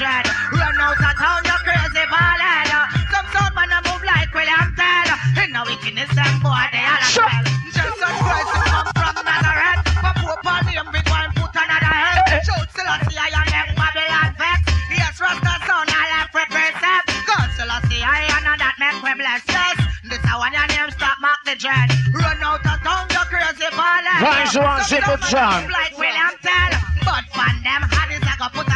dread. 0.00 0.24
Run 0.56 0.80
out 0.80 0.96
of 0.96 1.12
town, 1.20 1.44
you 1.44 1.58
crazy 1.60 2.04
ballad. 2.08 2.72
Some 3.12 3.28
sort 3.36 3.52
wanna 3.52 3.84
move 3.84 4.00
like 4.00 4.32
William 4.32 4.72
Tell. 4.72 5.12
In 5.44 5.52
a 5.52 5.60
wickedness, 5.68 6.08
them 6.16 6.40
boy 6.40 6.64
they 6.72 6.80
all 6.88 6.96
at 6.96 7.12
twelve. 7.12 7.44
Jesus 7.68 8.16
Christ, 8.24 8.48
you 8.48 8.64
come 8.64 8.88
from 8.96 9.16
Nazareth. 9.28 9.80
But 10.00 10.16
poor 10.24 10.36
Paul, 10.40 10.64
him 10.72 10.88
with 10.88 11.04
one 11.04 11.28
foot 11.36 11.52
another 11.52 11.92
head. 11.92 12.40
Shout 12.48 12.64
Selassie, 12.72 13.20
I 13.20 13.28
am 13.28 13.44
them 13.52 13.68
Babylon 13.76 14.32
vex. 14.40 14.60
Yes, 14.88 15.20
Rasta 15.20 15.54
son, 15.68 15.86
I 15.92 16.04
left 16.16 16.32
represent. 16.32 17.04
God 17.28 17.48
Selassie, 17.60 18.00
I 18.00 18.24
am 18.40 18.56
that 18.56 18.76
make 18.80 18.96
we 19.04 19.12
bless. 19.20 19.44
Yes, 19.52 19.76
this 20.08 20.24
how 20.24 20.40
one 20.40 20.56
your 20.56 20.64
name 20.72 20.88
stop 20.96 21.20
mark 21.20 21.44
the 21.44 21.60
dread. 21.60 21.92
Run 22.16 22.40
out 22.40 22.64
of 22.64 22.80
town, 22.80 23.04
you 23.12 23.20
crazy 23.28 23.68
ballad. 23.76 24.48
So 24.48 24.64
on, 24.64 24.80
simple 24.80 25.20
John. 25.28 25.68
Like 25.68 25.92
William 26.00 26.32
Tell. 26.40 26.72
But 27.04 27.28
fan 27.36 27.60
them 27.60 27.84
hard 27.84 28.12
is 28.16 28.24
I 28.24 28.36
go 28.40 28.48
put 28.48 28.64
a 28.64 28.64
spell. 28.64 28.69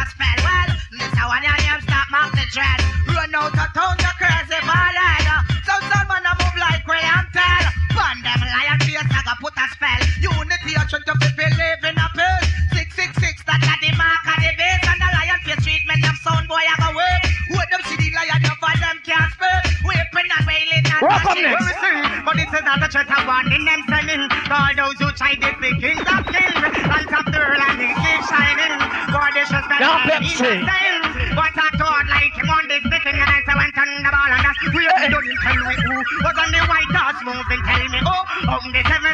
How 1.25 1.33
one 1.33 1.41
your 1.41 1.57
name 1.57 1.81
stop 1.81 2.05
mark 2.13 2.29
the 2.37 2.45
dread. 2.53 2.79
Run 3.09 3.33
out 3.33 3.57
of 3.57 3.69
town, 3.73 3.97
you 3.97 4.13
crazy 4.21 4.61
ballad. 4.61 5.25
Some 5.65 5.81
son 5.89 6.05
wanna 6.05 6.33
move 6.37 6.57
like 6.61 6.85
William 6.85 7.25
Tell. 7.33 7.65
Fan 7.97 8.17
them 8.21 8.41
lion 8.45 8.79
face, 8.85 9.01
I 9.01 9.21
go 9.25 9.33
put 9.41 9.57
a 9.57 9.65
spell. 9.73 10.01
Unity, 10.21 10.77
you 10.77 10.85
trying 10.85 11.01
to 11.01 11.13
people 11.17 11.49
live 11.57 11.81
in 11.81 11.97
a 11.97 12.07
peace. 12.13 12.45
Six 12.77 12.87
six 12.93 13.09
six, 13.17 13.35
that's 13.41 13.65
the 13.65 13.89
mark 13.97 14.25
of 14.29 14.37
the 14.37 14.51
base. 14.53 14.85
And 14.85 15.01
the 15.01 15.09
lion 15.09 15.39
face 15.41 15.61
treatment, 15.65 15.99
them 16.05 16.17
sound 16.21 16.45
boy, 16.45 16.61
I 16.61 16.75
go 16.77 16.89
wait. 16.93 17.21
What 17.57 17.65
them 17.73 17.81
see 17.89 17.97
the 17.97 18.09
lion, 18.13 18.45
you 18.45 18.53
for 18.61 18.75
them 18.77 18.97
can't 19.01 19.29
spell. 19.33 19.61
Weeping 19.81 20.29
and 20.29 20.45
wailing 20.45 20.85
and 20.85 21.01
Welcome 21.01 21.41
next. 21.41 21.65
We 21.65 21.73
sing, 21.81 22.21
But 22.21 22.37
this 22.37 22.53
is 22.53 22.63
not 22.69 22.77
the 22.85 22.89
church 22.93 23.09
of 23.09 23.23
warning 23.25 23.65
them 23.65 23.81
sending. 23.89 24.23
For 24.45 24.67
those 24.77 24.97
who 25.01 25.09
try 25.17 25.33
to 25.33 25.49
be 25.57 25.73
kings 25.81 26.05
of 26.05 26.21
kings. 26.29 26.61
On 26.85 27.01
top 27.09 27.25
the 27.33 27.39
world 27.41 27.65
and 27.65 27.81
they 27.81 27.89
keep 27.97 28.21
shining. 28.29 28.77
This 29.35 29.51
is 29.51 29.64
the 29.64 29.64
Now, 29.79 29.99
Pepsi. 30.07 30.63
But 31.35 31.51
I 31.51 31.69
thought 31.75 32.07
like 32.07 32.31
him 32.31 32.49
on 32.49 32.67
this 32.67 32.79
sticking 32.87 33.19
and 33.19 33.29
I 33.29 33.43
said 33.43 33.55
went 33.59 33.75
on 33.75 33.87
the 33.91 34.07
ball 34.07 34.31
and 34.31 34.39
that's 34.39 34.59
we 34.71 34.83
have 34.87 35.11
done 35.11 35.27
tell 35.43 35.59
me 35.67 35.75
who 35.83 35.95
was 36.23 36.37
on 36.39 36.49
the 36.55 36.63
white 36.71 36.91
horse 36.95 37.19
moving. 37.27 37.61
Tell 37.67 37.83
me 37.91 37.99
oh 38.07 38.23
on 38.55 38.71
the 38.71 38.81
seven 38.87 39.04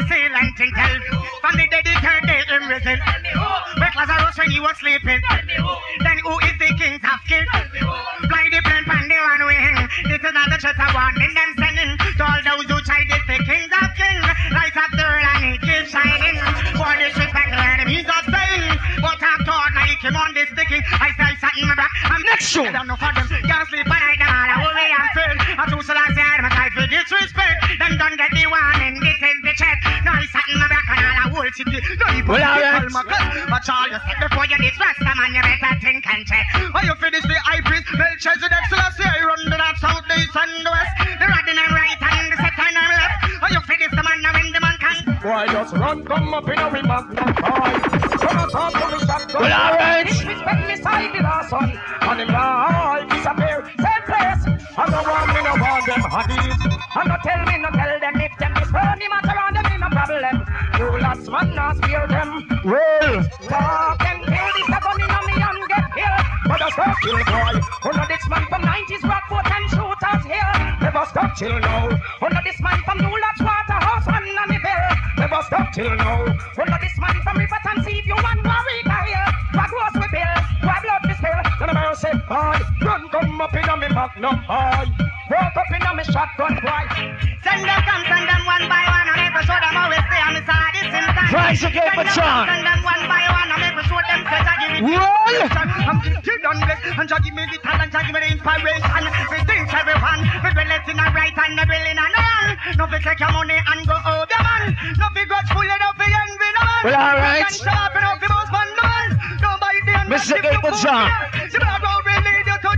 Mr. 110.72 110.88
Gable 110.88 110.88
John. 110.88 111.08
The 111.52 111.58
bad 111.60 111.82
road 111.84 112.00
will 112.00 112.22
lead 112.24 112.46
you 112.48 112.56
to. 112.56 112.72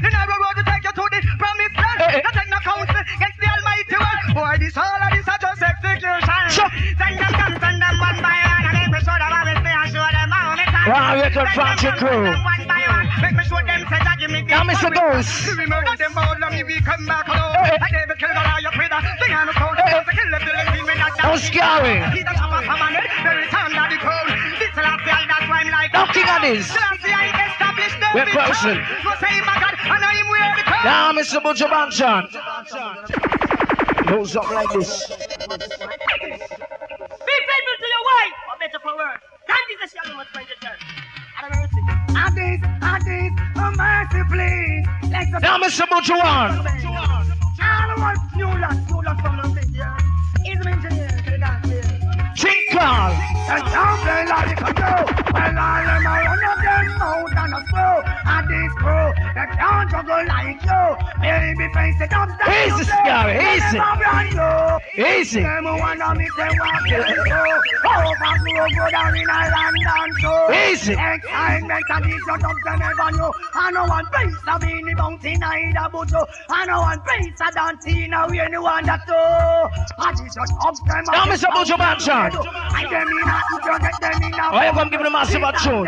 The 0.00 0.08
narrow 0.12 0.36
road 0.36 0.56
will 0.56 0.68
take 0.68 0.84
you 0.84 0.92
to 0.92 1.04
the 1.08 1.20
promised 1.40 1.76
land. 1.80 2.00
Eh, 2.00 2.12
eh. 2.12 2.20
Not 2.20 2.34
take 2.36 2.50
no 2.52 2.60
counsel 2.60 3.00
against 3.00 3.38
the 3.40 3.48
Almighty 3.48 3.96
one. 3.96 4.24
Boy, 4.36 4.54
this 4.60 4.76
all 4.76 4.84
of 4.84 5.08
this 5.08 5.24
are 5.24 5.40
just 5.40 5.62
execution. 5.64 6.20
Sure. 6.52 6.68
Send 7.00 7.16
them, 7.16 7.52
send 7.56 7.76
them 7.80 7.96
one 7.96 8.18
by 8.20 8.36
one, 8.36 8.64
and 8.68 8.76
every 8.84 9.00
show 9.00 9.16
them 9.16 9.32
I 9.32 9.40
will 9.48 9.60
stay 9.64 9.76
and 9.80 9.88
show 9.88 10.04
them 10.12 10.28
how 10.28 10.52
many 10.52 10.66
times. 10.68 10.88
Wow, 10.92 11.16
you 11.16 11.28
can 11.32 11.46
Send 11.56 11.78
them, 11.80 11.94
crew. 11.96 12.24
one 12.36 12.64
by 12.68 12.84
one. 12.84 13.06
Make 13.24 13.36
me 13.36 13.44
show 13.48 13.60
them, 13.64 13.80
say, 13.88 14.00
Jah 14.04 14.16
give 14.20 14.30
me 14.30 14.40
the 14.44 14.52
Now, 14.52 14.64
Mr. 14.68 14.92
We 14.92 15.64
murder 15.64 15.96
them 15.96 16.12
all, 16.20 16.36
we 16.36 16.76
come 16.84 17.04
back 17.08 17.28
alone. 17.32 17.64
Eh. 17.64 17.80
Like 17.80 17.96
David 17.96 18.16
killed 18.20 18.36
Goliath 18.36 18.76
with 18.76 18.92
a 18.92 19.00
thing 19.00 19.32
on 19.32 19.48
the 19.48 19.56
code. 19.56 19.76
To 19.80 20.12
kill 20.12 20.28
them, 20.36 20.40
till 20.44 20.52
they 20.52 20.68
see 20.68 20.84
me 20.84 20.94
not 21.00 21.16
That 21.16 21.32
was 21.32 21.42
scary. 21.48 21.96
He 22.12 22.20
the 22.20 22.36
top 22.36 22.52
of 22.52 22.68
a 22.68 22.74
man, 22.76 22.92
the 22.92 23.32
return 23.40 23.72
of 23.72 23.88
the 23.88 23.98
crown. 24.04 24.28
This 24.60 24.72
I- 25.68 25.68
that's 25.68 25.68
why 25.68 25.68
I'm 25.68 25.70
like. 25.70 25.92
Now, 25.92 26.06
King 26.12 26.28
of 26.28 26.40
this. 26.42 26.66
Selassie, 26.66 27.12
I 27.12 27.26
established 27.52 27.98
them 28.00 28.10
We're 28.14 28.22
in 28.22 28.28
closing. 28.30 28.78
town. 28.80 29.02
So 29.04 29.10
say, 29.20 29.34
my 29.44 29.56
God, 29.60 29.74
and 29.80 30.04
I 30.04 30.12
am 30.20 30.28
where 30.28 30.56
the 30.56 30.62
crown. 30.64 30.84
now, 30.84 31.12
Mr. 31.12 31.38
Buju 31.40 31.66
Banton. 31.68 32.22
Goes 34.06 34.36
up 34.36 34.50
like 34.50 34.70
this. 34.72 35.06
Be 35.08 35.16
faithful 37.46 37.76
to 37.78 37.86
your 37.94 38.04
wife, 38.10 38.34
or 38.48 38.56
better 38.58 38.80
for 38.82 38.94
worse. 38.96 39.20
That 39.46 39.64
is 39.70 39.78
a 39.84 39.86
shallow 39.96 40.16
must 40.16 40.30
find 40.30 40.48
yourself. 40.48 40.78
Have 41.36 41.50
mercy. 41.54 41.82
And 42.10 42.32
this, 42.36 42.60
and 42.82 43.02
this, 43.06 43.32
oh 43.56 43.70
mercy 43.76 44.22
please. 44.30 44.86
Now, 45.42 45.56
Mr. 45.58 45.84
Buju 45.86 46.16
like 54.28 54.60
a 54.60 54.72
go. 54.74 54.94
Well, 55.32 55.58
all 55.58 55.84
them 55.84 56.06
are 56.06 56.24
one 56.28 56.44
of 56.44 56.58
them 56.62 57.02
out 57.02 57.36
on 57.38 57.52
a 57.52 57.60
flow. 57.70 58.02
And 58.26 58.48
this 58.48 58.72
crew, 58.74 59.19
they 59.40 59.56
can't 59.56 59.90
juggle 59.90 60.26
like 60.26 60.62
you. 60.62 60.82
Baby 61.20 61.66
face 61.72 62.00
it 62.00 62.12
up, 62.12 62.28
Easy, 62.40 62.84
Scary, 62.84 63.34
easy. 63.54 63.78
Easy. 65.00 65.40
Them 65.42 65.64
wanna 65.64 66.14
me 66.14 66.28
say 66.36 66.48
what 66.58 66.84
you 66.90 67.00
do. 67.00 67.30
Over 67.80 68.32
grow 68.40 68.66
good 68.68 68.90
down 68.92 69.16
in 69.16 69.30
a 69.30 69.38
London 69.54 70.10
too. 70.20 70.54
Easy. 70.70 70.92
Excitement 70.92 71.84
and 71.88 72.04
this 72.04 72.22
your 72.26 72.38
top 72.38 72.56
them 72.64 72.82
ever 72.82 73.10
know. 73.16 73.32
I 73.54 73.70
know 73.70 73.84
one 73.86 74.06
piece 74.06 74.36
of 74.46 74.60
beanie 74.60 74.96
bounty 74.96 75.36
neither 75.36 75.88
but 75.92 76.10
you. 76.10 76.24
I 76.50 76.66
know 76.66 76.80
one 76.80 77.00
piece 77.00 77.40
of 77.40 77.54
dancing 77.54 78.10
now 78.10 78.28
you 78.28 78.48
know 78.48 78.62
one 78.62 78.84
that 78.86 79.06
too. 79.06 79.14
I 79.98 80.12
just 80.12 80.36
your 80.36 80.46
top 80.46 80.76
them. 80.86 81.04
Now, 81.12 81.24
Mr. 81.26 81.48
Buju 81.48 81.76
Banton. 81.76 82.30
I 82.46 82.84
them 82.90 83.08
in 83.08 83.28
a, 83.28 83.42
you 83.50 83.78
get 83.78 84.00
them 84.00 84.22
in 84.22 84.34
a. 84.34 84.52
Why 84.52 84.66
you 84.66 84.72
come 84.72 84.90
give 84.90 85.00
me 85.00 85.04
the 85.04 85.10
massive 85.10 85.42
tune? 85.62 85.86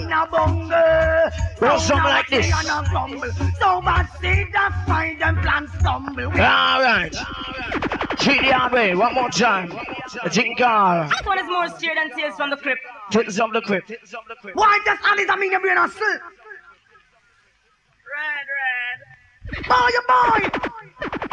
In 0.00 0.12
a 0.12 0.26
bungle. 0.30 0.70
Well, 2.10 2.62
something 2.64 3.20
like 3.20 3.36
this. 3.36 3.58
So 3.58 3.80
bad, 3.80 4.08
see 4.20 4.44
the 4.44 4.74
find 4.86 5.20
them 5.20 5.40
plans 5.42 5.70
stumble. 5.78 6.26
All 6.26 6.82
right. 6.82 7.14
Treat 8.18 8.40
the 8.42 8.52
hard 8.52 8.72
way. 8.72 8.94
One 8.94 9.14
more 9.14 9.30
time. 9.30 9.70
Jingle. 10.30 11.08
This 11.08 11.24
one 11.24 11.38
is 11.38 11.46
more 11.46 11.68
steer 11.68 11.94
than 11.94 12.10
tears 12.16 12.34
from 12.34 12.50
the 12.50 12.56
crypt. 12.56 12.80
Take 13.10 13.30
some 13.30 13.50
of 13.50 13.54
the 13.54 13.62
clip. 13.62 13.84
Why 14.54 14.78
does 14.84 14.98
Alice 15.04 15.26
I 15.28 15.36
mean 15.36 15.52
your 15.52 15.60
brain 15.60 15.78
are 15.78 15.88
still? 15.88 16.06
Red, 18.10 18.46
red. 18.58 19.66
Boy, 19.66 19.88
you 19.88 20.02
boy! 20.08 20.40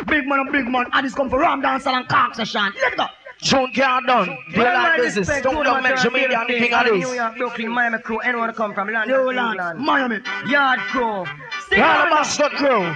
Big 0.06 0.28
man, 0.28 0.52
big 0.52 0.68
man. 0.68 0.86
I 0.94 1.02
just 1.02 1.16
come 1.16 1.30
for 1.30 1.40
Ram 1.40 1.62
Dance 1.62 1.86
and 1.86 2.08
Cock 2.08 2.36
session. 2.36 2.74
Let's 2.82 2.96
go. 2.96 3.06
Tune 3.44 3.72
can't 3.72 4.06
done. 4.08 4.36
Daylight 4.52 4.98
business. 4.98 5.28
Don't 5.42 5.64
don't 5.64 5.84
mention 5.84 6.12
me 6.12 6.26
and 6.26 6.34
the 6.50 6.54
king 6.54 6.74
of 6.74 6.86
New 6.88 7.00
this. 7.02 7.16
York, 7.16 7.38
Brooklyn, 7.38 7.70
Miami 7.72 8.00
crew, 8.00 8.18
anyone 8.20 8.52
come 8.54 8.74
from 8.74 8.90
London, 8.92 9.16
New 9.16 9.32
Land, 9.32 9.60
England. 9.60 9.80
Miami. 9.80 10.20
Yard 10.48 10.80
crew. 10.90 11.24
Stick 11.62 11.80
All 11.80 12.02
on 12.02 12.10
master 12.10 12.50
crew. 12.50 12.96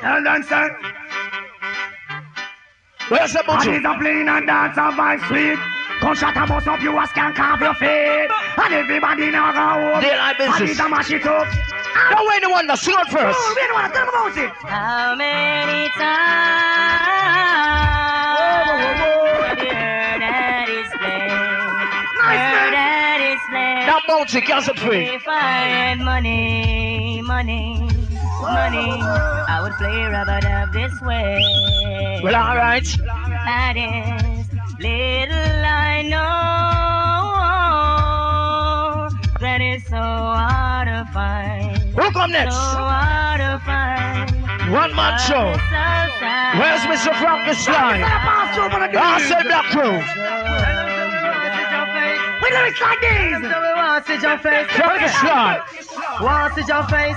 Tell 0.00 0.22
them, 0.22 0.42
sir. 0.42 0.76
Where's 3.08 3.32
the 3.32 3.42
I 3.44 3.46
butcher? 3.46 3.72
need 3.72 3.84
a 3.86 3.98
playing 3.98 4.28
and 4.28 4.46
dance 4.46 4.76
of 4.76 4.94
my 4.96 5.16
sweet. 5.28 5.58
Come 6.00 6.14
shut 6.14 6.36
up, 6.36 6.48
bust 6.48 6.68
up, 6.68 6.82
you 6.82 6.94
ass 6.98 7.10
can 7.12 7.32
carve 7.32 7.60
your 7.60 7.72
feet. 7.74 8.28
And 8.58 8.74
everybody 8.74 9.30
now 9.30 9.50
go 9.52 9.92
home. 9.94 10.02
Daylight 10.02 10.36
I 10.38 10.58
need 10.60 10.60
business. 10.60 10.76
to 10.76 10.88
mash 10.90 11.10
it 11.10 11.26
up. 11.26 11.46
Don't 12.10 12.28
wait 12.28 12.42
the 12.42 12.50
one 12.50 12.66
that 12.66 12.78
sing 12.78 12.94
it 12.98 13.06
first. 13.08 13.38
Oh, 13.40 13.54
we 13.56 13.62
don't 13.66 13.74
want 13.74 13.92
to 13.94 13.98
tell 13.98 14.06
them 14.06 14.14
about 14.14 14.36
it. 14.36 14.50
How 14.68 15.14
many 15.16 15.88
times 15.96 17.95
That 24.06 24.18
bounty 24.18 24.40
can't 24.40 24.78
free. 24.78 25.06
If 25.06 25.26
I 25.26 25.40
had 25.40 25.98
money, 25.98 27.20
money, 27.22 27.88
money, 28.40 29.00
I 29.02 29.58
would 29.62 29.72
play 29.72 30.04
rubber 30.04 30.40
dub 30.40 30.72
this 30.72 31.00
way. 31.00 32.20
Well, 32.22 32.36
all 32.36 32.56
right. 32.56 32.86
That 32.86 33.74
is 33.76 34.46
little 34.78 35.64
I 35.66 36.02
know 36.02 36.18
that 39.40 39.60
it's 39.60 39.88
so 39.88 39.96
hard 39.96 40.86
to 40.86 41.04
find. 41.12 41.76
Who 41.98 42.10
come 42.12 42.30
next? 42.30 42.54
So 42.54 42.60
hard 42.60 43.40
to 43.40 43.58
find. 43.64 44.30
One 44.70 44.94
man 44.94 45.18
show. 45.18 45.50
Where's 46.60 46.82
Mr. 46.82 47.12
Frankenstein? 47.18 48.04
I 48.04 49.18
said 49.26 49.42
Black 49.42 49.64
Crew. 49.74 51.05
We 52.46 52.52
lyrics 52.52 52.80
like 52.80 53.00
these. 53.00 53.40
We 53.40 53.48
want 53.48 54.06
your 54.08 54.38
face. 54.38 54.70
Want 56.20 56.54
to 56.54 56.62
see 56.62 56.68
your 56.68 56.84
face. 56.84 57.16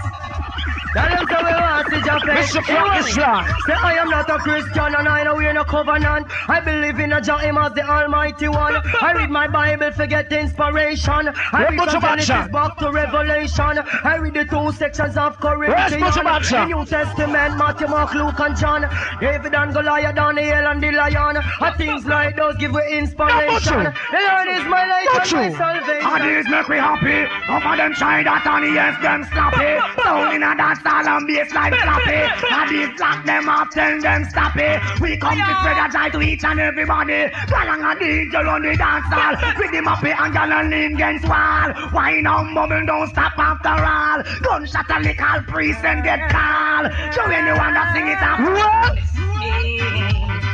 Tell 0.94 1.10
them 1.10 1.26
so 1.30 1.38
we 1.46 1.54
want 1.54 1.86
to 1.86 2.20
face. 2.26 2.56
Mr. 2.56 2.64
Frankenstein. 2.66 3.46
Say 3.68 3.74
I 3.74 3.94
am 4.02 4.10
not 4.10 4.30
a 4.30 4.38
Christian 4.40 4.96
and 4.96 5.08
I 5.08 5.24
know 5.24 5.36
we're 5.36 5.54
no 5.54 5.64
covenant. 5.64 6.28
I 6.48 6.60
believe 6.62 7.00
in 7.00 7.14
a 7.14 7.22
Jah 7.22 7.38
him 7.38 7.58
as 7.58 7.74
the 7.74 7.84
Almighty 7.88 8.48
One. 8.48 8.76
I 9.02 9.14
read 9.14 9.30
my 9.30 9.48
Bible 9.48 9.92
to 9.92 10.08
get 10.08 10.32
inspiration. 10.32 11.30
I 11.54 11.70
read 11.70 11.92
from 11.92 12.02
Genesis 12.02 12.52
back 12.52 12.78
to 12.80 12.92
Revelation. 12.92 13.80
I 14.04 14.18
read 14.18 14.34
the 14.34 14.46
two 14.46 14.72
sections 14.72 15.16
of 15.16 15.40
Corinthians. 15.40 16.16
The 16.16 16.66
New 16.66 16.86
Testament, 16.86 17.58
Matthew, 17.58 17.88
Mark, 17.88 18.14
Luke, 18.16 18.40
and 18.40 18.58
John. 18.58 18.90
David 19.22 19.54
and 19.54 19.74
Goliath, 19.74 20.16
Daniel 20.16 20.68
and 20.68 20.82
the 20.82 20.92
lion. 20.92 21.38
And 21.38 21.76
things 21.76 22.06
like 22.06 22.36
those 22.36 22.56
give 22.58 22.72
you 22.72 22.82
inspiration. 22.82 23.84
The 23.84 24.22
Lord 24.26 24.48
is 24.58 24.66
my 24.66 24.86
light 24.90 25.08
and 25.22 25.32
my 25.32 25.58
salvation. 25.58 26.10
And 26.10 26.24
these 26.26 26.50
make 26.50 26.68
we 26.68 26.78
happy. 26.78 27.30
Some 27.46 27.72
of 27.72 27.78
them 27.78 27.94
try 27.94 28.24
that 28.24 28.46
and 28.48 28.74
yes, 28.74 28.98
them 29.02 29.24
sloppy. 29.32 29.78
Down 30.04 30.36
in 30.36 30.44
a 30.44 30.56
dance 30.56 30.79
style 30.80 31.08
and 31.08 31.28
bass 31.28 31.54
like 31.54 31.74
sloppy. 31.74 32.22
And 32.52 32.70
these 32.70 32.98
black 32.98 33.26
them 33.26 33.50
up, 33.50 33.70
tell 33.72 34.00
them 34.02 34.26
stop 34.26 34.56
it. 34.56 34.82
We 35.00 35.18
come 35.18 35.38
to 35.38 35.56
spread 35.60 35.78
a 35.78 35.88
joy 35.92 36.10
to 36.18 36.22
each 36.22 36.44
and 36.44 36.60
everybody. 36.60 37.30
Galang 37.52 37.84
and 37.84 38.00
DJ 38.00 38.36
on 38.48 38.62
the 38.62 38.76
dance 38.76 39.06
hall. 39.08 39.36
With 39.58 39.72
the 39.72 39.82
mappy 39.82 40.12
and 40.14 40.34
gal 40.34 40.52
and 40.52 40.70
lean 40.70 40.96
against 40.96 41.28
wall. 41.28 41.74
Wine 41.94 42.26
and 42.26 42.56
bubble 42.56 42.86
don't 42.86 43.10
stop 43.10 43.38
after 43.38 43.70
all. 43.70 44.24
Gunshot 44.42 44.90
and 44.90 45.06
lick 45.06 45.22
all 45.22 45.42
priest 45.44 45.84
and 45.84 46.04
get 46.04 46.20
call. 46.30 46.90
Show 47.12 47.26
anyone 47.30 47.74
that 47.74 47.94
sing 47.94 48.08
it 48.08 48.22
up. 48.22 48.40
What? 48.40 49.10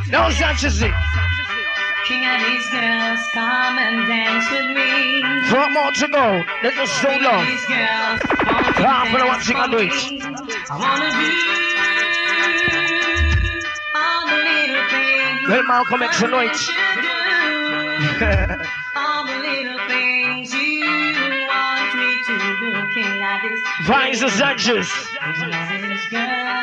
No 0.10 0.30
Sanchez. 0.32 1.25
King 2.08 2.24
of 2.24 2.40
these 2.40 2.70
girls, 2.70 3.20
come 3.34 3.78
and 3.80 4.08
dance 4.08 4.46
with 4.52 4.70
me. 4.78 5.24
Four 5.50 5.70
more 5.72 5.92
to 5.92 6.08
go. 6.08 6.44
Let 6.62 6.78
us 6.78 6.92
so 7.02 7.10
long. 7.10 7.46
These 7.48 7.66
girls, 7.66 8.22
won't 8.30 8.78
you 8.78 8.86
Half 8.86 9.08
of 9.14 9.20
the 9.20 9.26
one 9.26 9.40
dance 9.40 9.48
thing 9.48 9.58
I 9.58 9.66
for 9.66 9.72
do 9.72 9.78
me? 9.78 9.90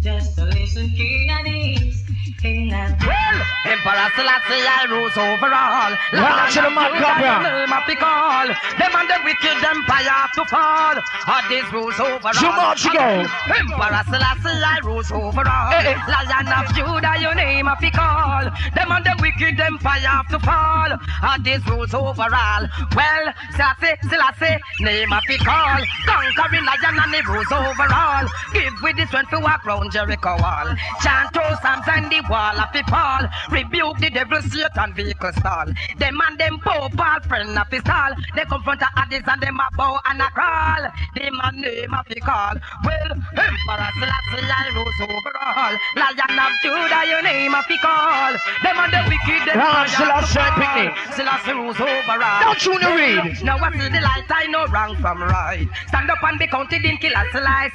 Just 0.00 0.36
to 0.36 0.44
listen 0.44 0.90
to 0.90 1.42
this. 1.44 2.03
King 2.44 2.74
of 2.76 2.92
Well, 3.00 3.38
Emperor 3.64 4.08
Selassie 4.12 4.68
I 4.68 4.84
rules 4.92 5.16
over 5.16 5.48
all. 5.48 5.92
Well, 6.12 6.44
to 6.52 6.60
the 6.60 6.68
man, 6.68 6.92
Gabriel. 6.92 7.40
name 7.40 7.72
of 7.72 7.84
the 7.88 7.96
call. 7.96 8.46
Them 8.76 8.92
and 8.92 9.08
the 9.08 9.18
wicked 9.24 9.64
empire 9.64 10.28
to 10.36 10.44
fall. 10.52 10.96
All 11.24 11.44
these 11.48 11.64
rules 11.72 11.96
over 11.96 12.20
all. 12.20 12.36
Two 12.36 12.52
more 12.52 12.76
to 12.76 12.90
go. 12.92 13.08
Emperor 13.48 14.02
Selassie 14.12 14.60
I 14.60 14.76
rules 14.84 15.08
over 15.08 15.40
all. 15.40 15.72
Eh, 15.72 15.96
eh. 15.96 15.96
Lion 16.04 16.52
of 16.52 16.68
Judah, 16.76 17.16
your 17.16 17.32
name 17.34 17.64
of 17.64 17.80
the 17.80 17.88
call. 17.90 18.44
Them 18.76 18.92
and 18.92 19.04
the 19.08 19.16
wicked 19.24 19.56
empire 19.56 20.20
to 20.28 20.38
fall. 20.44 20.90
All 21.24 21.40
these 21.40 21.64
rules 21.64 21.96
over 21.96 22.28
all. 22.28 22.62
Well, 22.92 23.24
Selassie, 23.56 23.96
Selassie, 24.12 24.60
name 24.84 25.12
of 25.16 25.24
the 25.24 25.40
call. 25.40 25.80
Conquering 26.04 26.68
lion 26.68 27.00
and 27.00 27.08
the 27.08 27.20
rules 27.24 27.48
over 27.48 27.88
all. 27.88 28.28
Give 28.52 28.76
with 28.84 29.00
the 29.00 29.06
strength 29.08 29.32
to 29.32 29.40
walk 29.40 29.64
round 29.64 29.88
Jericho 29.96 30.36
wall. 30.44 30.68
Chant 31.00 31.32
those 31.32 31.56
psalms 31.64 31.88
and 31.88 32.12
the 32.12 32.20
wall 32.34 32.58
of 32.58 32.70
the 32.74 32.82
Paul. 32.90 33.22
Rebuke 33.50 33.98
the 34.02 34.10
devil, 34.10 34.42
Satan, 34.42 34.90
vehicle 34.94 35.32
stall. 35.38 35.70
Them 35.98 36.18
and 36.26 36.36
them 36.38 36.58
Pope, 36.58 36.98
all 36.98 37.20
friend 37.30 37.54
of 37.56 37.70
his 37.70 37.86
all. 37.86 38.12
They 38.34 38.44
confront 38.44 38.80
the 38.80 38.90
Addies 38.98 39.26
and 39.30 39.40
them 39.40 39.58
a 39.62 39.68
bow 39.76 39.98
and 40.10 40.20
a 40.20 40.28
crawl. 40.34 40.82
Them 41.14 41.38
a 41.46 41.50
name 41.54 41.94
of 41.94 42.06
the 42.10 42.18
call. 42.18 42.54
Well, 42.82 43.10
Emperor 43.38 43.90
Selassie, 43.94 44.50
I 44.50 44.66
rose 44.74 45.00
over 45.06 45.34
all. 45.46 45.74
Lion 45.94 46.38
of 46.42 46.52
Judah, 46.62 47.02
your 47.06 47.22
name 47.22 47.54
of 47.54 47.64
the 47.70 47.78
call. 47.78 48.32
Them 48.64 48.78
and 48.82 48.92
the 48.92 49.00
wicked 49.06 49.42
them 49.46 49.56
fire 49.62 49.86
Selassie 49.94 50.50
Picnic. 50.58 50.90
Selassie 51.14 51.52
rules 51.54 51.80
over 51.80 52.18
all. 52.18 52.40
Don't 52.42 52.66
you 52.66 52.78
know 52.80 52.94
read? 52.96 53.42
Now 53.44 53.58
I 53.58 53.70
see 53.72 53.88
the 53.94 54.02
light, 54.02 54.26
I 54.28 54.46
know 54.50 54.66
wrong 54.74 54.96
from 54.98 55.22
right. 55.22 55.68
Stand 55.88 56.10
up 56.10 56.22
and 56.22 56.38
be 56.38 56.46
counted 56.48 56.84
in 56.84 56.96
killer 56.98 57.26
slice. 57.30 57.72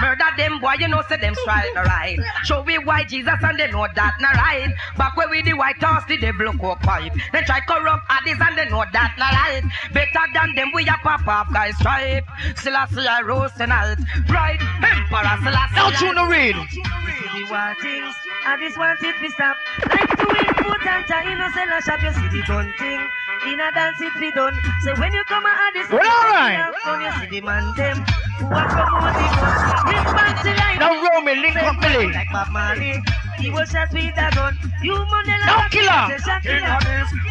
Murder 0.00 0.30
them 0.36 0.60
boy, 0.60 0.74
you 0.78 0.88
know 0.88 1.02
say 1.08 1.16
them 1.18 1.34
strike 1.34 1.74
right. 1.74 2.18
Show 2.44 2.64
me 2.64 2.78
why 2.78 3.04
Jesus 3.04 3.34
and 3.42 3.58
they 3.58 3.70
know 3.82 3.92
that 3.94 4.14
na 4.20 4.30
right. 4.38 4.70
Back 4.96 5.16
where 5.16 5.28
we 5.28 5.42
the 5.42 5.54
white 5.54 5.80
house, 5.82 6.04
the 6.06 6.16
devil 6.16 6.52
go 6.54 6.74
pipe. 6.76 7.12
They 7.32 7.42
try 7.42 7.60
corrupt 7.60 8.08
Addies 8.08 8.38
and 8.38 8.56
they 8.58 8.68
know 8.70 8.84
that 8.92 9.14
na 9.18 9.28
right. 9.34 9.62
Better 9.92 10.24
than 10.34 10.54
them 10.54 10.70
we 10.74 10.86
a 10.86 10.96
pop 11.02 11.26
off 11.26 11.52
guys 11.52 11.76
stripe. 11.78 12.26
Selassie 12.56 13.06
I 13.06 13.22
rose 13.22 13.52
tonight. 13.52 13.98
Right, 14.28 14.60
Emperor 14.82 15.36
Selassie. 15.42 15.74
Don't 15.74 16.00
you 16.00 16.14
know 16.14 16.26
read? 16.28 16.56
the 16.56 17.48
wild 17.50 17.76
things. 17.80 18.14
I 18.44 18.56
just 18.60 18.76
want 18.78 19.02
it 19.02 19.16
to 19.18 19.28
stop. 19.32 19.56
Like 19.88 20.10
to 20.20 20.26
input 20.30 20.86
and 20.86 21.04
try 21.06 21.24
innocent 21.26 21.70
and 21.72 21.82
shop. 21.84 22.02
You 22.02 22.12
see 22.12 22.28
the 22.28 22.42
done 22.46 22.72
thing. 22.78 23.00
In 23.42 23.58
a 23.58 23.72
dance 23.74 23.98
it 24.00 24.14
be 24.20 24.30
done. 24.30 24.54
So 24.84 24.94
when 25.00 25.12
you 25.12 25.24
come 25.26 25.42
out 25.44 25.72
this 25.74 25.88
Well, 25.90 25.98
all 26.06 26.30
right. 26.30 26.70
you 27.02 27.10
see 27.18 27.40
the 27.40 27.40
man 27.44 27.74
them 27.74 27.98
who 28.38 28.46
are 28.46 28.68
promoting 28.70 29.34
us. 29.34 29.82
Bring 29.82 30.04
back 30.14 30.42
to 30.44 30.50
life. 30.54 30.78
Now 30.78 30.94
Romy, 31.02 31.34
link 31.40 31.56
up 31.56 31.80
Billy. 31.80 32.12
Like 32.12 32.30
Bob 32.30 32.50
Marley. 32.52 33.02
He 33.42 33.50
was 33.50 33.70
shot 33.70 33.90
with 33.90 34.14
a 34.14 34.30
gun. 34.30 34.54
You 34.86 34.94
Mandela. 34.94 35.46
Now 35.50 35.66
killer. 35.66 36.14
Killer. 36.46 36.78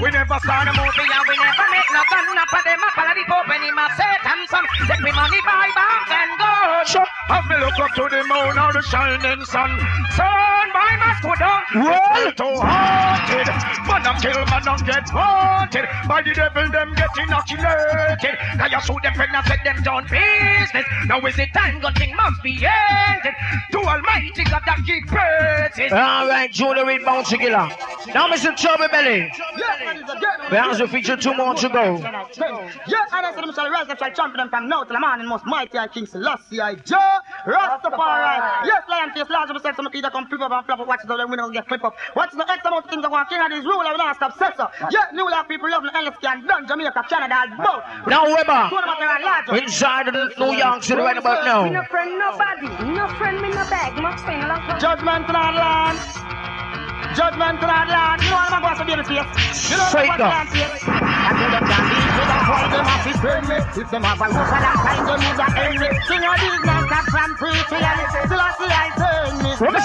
we 0.03 0.11
never 0.11 0.37
saw 0.43 0.59
the 0.67 0.75
movie 0.75 1.07
and 1.07 1.23
we 1.23 1.35
never 1.39 1.65
make 1.71 1.87
no 1.95 2.03
gun 2.11 2.35
up 2.35 2.51
of 2.51 2.63
them 2.67 2.83
up 2.83 2.97
all 2.99 3.07
of 3.07 3.15
the 3.15 3.23
Pope 3.31 3.47
and 3.47 3.63
him 3.63 3.79
a 3.79 3.85
Satan 3.95 4.39
son. 4.51 4.65
Take 4.91 4.99
me 4.99 5.11
money 5.15 5.39
buy 5.47 5.71
bombs 5.71 6.11
and 6.11 6.31
gold. 6.35 6.87
Sure. 6.91 7.07
As 7.31 7.43
me 7.47 7.55
look 7.63 7.79
up 7.79 7.95
to 7.95 8.03
the 8.11 8.21
moon 8.27 8.59
or 8.59 8.73
the 8.75 8.83
shining 8.83 9.45
sun, 9.47 9.71
sun 10.19 10.67
by 10.75 10.91
must 10.99 11.23
go 11.23 11.31
down. 11.39 11.63
Well. 11.79 12.27
It's 12.27 12.35
too 12.35 12.59
haunted. 12.59 13.47
Man 13.87 14.03
a 14.03 14.11
kill, 14.19 14.43
man 14.51 14.67
a 14.67 14.73
get 14.83 15.07
haunted. 15.07 15.85
By 16.07 16.21
the 16.23 16.33
devil, 16.35 16.67
them 16.71 16.93
get 16.95 17.15
inoculated. 17.15 18.35
Now 18.59 18.67
you 18.67 18.81
shoot 18.83 18.99
them 18.99 19.13
friend 19.15 19.31
and 19.31 19.45
set 19.47 19.63
them 19.63 19.79
down 19.83 20.03
business. 20.11 20.85
Now 21.07 21.23
is 21.23 21.35
the 21.35 21.47
time 21.55 21.79
gun 21.79 21.93
thing 21.95 22.15
must 22.15 22.43
be 22.43 22.59
ended. 22.59 23.35
To 23.71 23.79
Almighty 23.79 24.43
God 24.43 24.63
that 24.65 24.83
keep 24.85 25.07
praises. 25.07 25.91
All 26.01 26.27
right, 26.27 26.51
Junior 26.51 26.85
Reid 26.85 27.05
Bounty 27.05 27.37
Killer. 27.37 27.69
Now, 28.13 28.27
Mr. 28.27 28.55
Chubby 28.57 28.87
Belly. 28.91 29.31
We 30.49 30.57
have 30.57 30.77
to 30.77 30.87
feature 30.87 31.15
two 31.15 31.33
more 31.35 31.53
to 31.53 31.69
go. 31.69 31.97
Yeah, 32.01 33.05
and 33.13 33.25
I 33.25 33.31
said, 33.35 33.43
them 33.43 33.53
shall 33.53 33.69
rise 33.69 33.87
up, 33.87 33.99
champion 33.99 34.37
them 34.37 34.49
from 34.49 34.67
now 34.67 34.83
till 34.83 34.95
the 34.95 34.99
morning, 34.99 35.27
most 35.27 35.45
mighty 35.45 35.77
I 35.77 35.87
King 35.87 36.07
Selassie 36.07 36.59
I 36.59 36.75
Jah 36.75 37.21
Rastafari. 37.45 38.65
Yes, 38.65 38.83
lion 38.89 39.11
face, 39.13 39.29
large 39.29 39.49
of 39.49 39.55
myself, 39.55 39.75
some 39.75 39.87
either 39.93 40.09
come 40.09 40.27
flip 40.27 40.41
up 40.41 40.51
and 40.51 40.65
flop 40.65 40.79
up, 40.79 40.87
watch 40.87 41.01
it, 41.03 41.07
then 41.07 41.29
we 41.29 41.37
don't 41.37 41.53
get 41.53 41.67
flip 41.67 41.83
up. 41.83 41.95
Watch 42.15 42.31
the 42.31 42.49
X 42.51 42.65
amount 42.65 42.85
of 42.85 42.89
things 42.89 43.03
that 43.03 43.11
want 43.11 43.29
king 43.29 43.39
of 43.39 43.49
this 43.51 43.63
rule, 43.63 43.81
I 43.81 43.91
will 43.91 43.97
not 43.99 44.15
stop 44.15 44.37
set 44.37 44.57
so. 44.57 44.67
Yeah, 44.89 45.05
new 45.13 45.29
life 45.29 45.47
people 45.47 45.69
love 45.69 45.83
the 45.83 45.95
endless 45.95 46.17
can 46.21 46.45
done, 46.47 46.67
Jamaica, 46.67 47.05
Canada, 47.07 47.55
both. 47.57 48.07
Now, 48.07 48.25
Two 48.25 48.33
Weber. 48.33 48.69
of 48.73 49.45
them. 49.47 49.55
Inside 49.55 50.07
of 50.07 50.37
New 50.39 50.57
York 50.57 50.83
City 50.83 50.99
right 50.99 51.17
about 51.17 51.65
Me 51.65 51.69
no 51.69 51.83
friend 51.83 52.17
nobody. 52.17 52.67
No 52.91 53.07
friend 53.19 53.41
me 53.41 53.49
no 53.49 53.63
bag. 53.69 53.95
No 54.01 54.11
friend 54.17 54.47
long 54.47 54.79
Judgment 54.79 55.27
to 55.27 55.33
that 55.33 55.53
land. 55.95 57.15
Judgment 57.15 57.59
to 57.59 57.67
that 57.67 57.87
land. 57.91 58.23
You 58.23 58.29
know 58.31 58.39
what 58.39 58.53
I'm 58.55 58.77
to 58.79 58.85
be 58.87 58.95
the 58.95 59.03
face. 59.03 59.71
You 59.71 59.77
know 59.77 59.83
what 59.83 59.91
Straight 59.91 60.09
I'm 60.11 60.19
going 60.19 60.31
up. 60.31 60.47
to 60.47 60.53
face. 60.55 60.83
I 60.87 61.31
tell 61.37 61.51
them 61.51 61.63
can't 61.67 61.87
beat 61.91 62.11
me, 62.15 62.23
that's 62.31 62.47
why 62.49 62.61
them 62.71 62.85
have 62.87 63.03
to 63.03 63.13
train 63.19 63.43
me. 63.51 63.57
If 63.81 63.87
them 63.91 64.03
have 64.03 64.21
a 64.21 64.27
rope 64.31 64.53
and 64.55 64.65
a 64.65 64.73
time, 64.79 65.03
them 65.05 65.19
use 65.21 65.41
a 65.41 65.47
enemy. 65.59 65.89
King 66.07 66.23
of 66.23 66.37
these 66.39 66.61
men 66.65 66.83
come 66.87 67.07
from 67.11 67.31
free 67.37 67.61
to 67.61 67.77
end. 67.77 67.99
Still 68.25 68.41
I 68.41 68.49
see 68.57 68.71
I 68.71 68.87
turn 68.95 69.31
me. 69.43 69.51
What? 69.59 69.75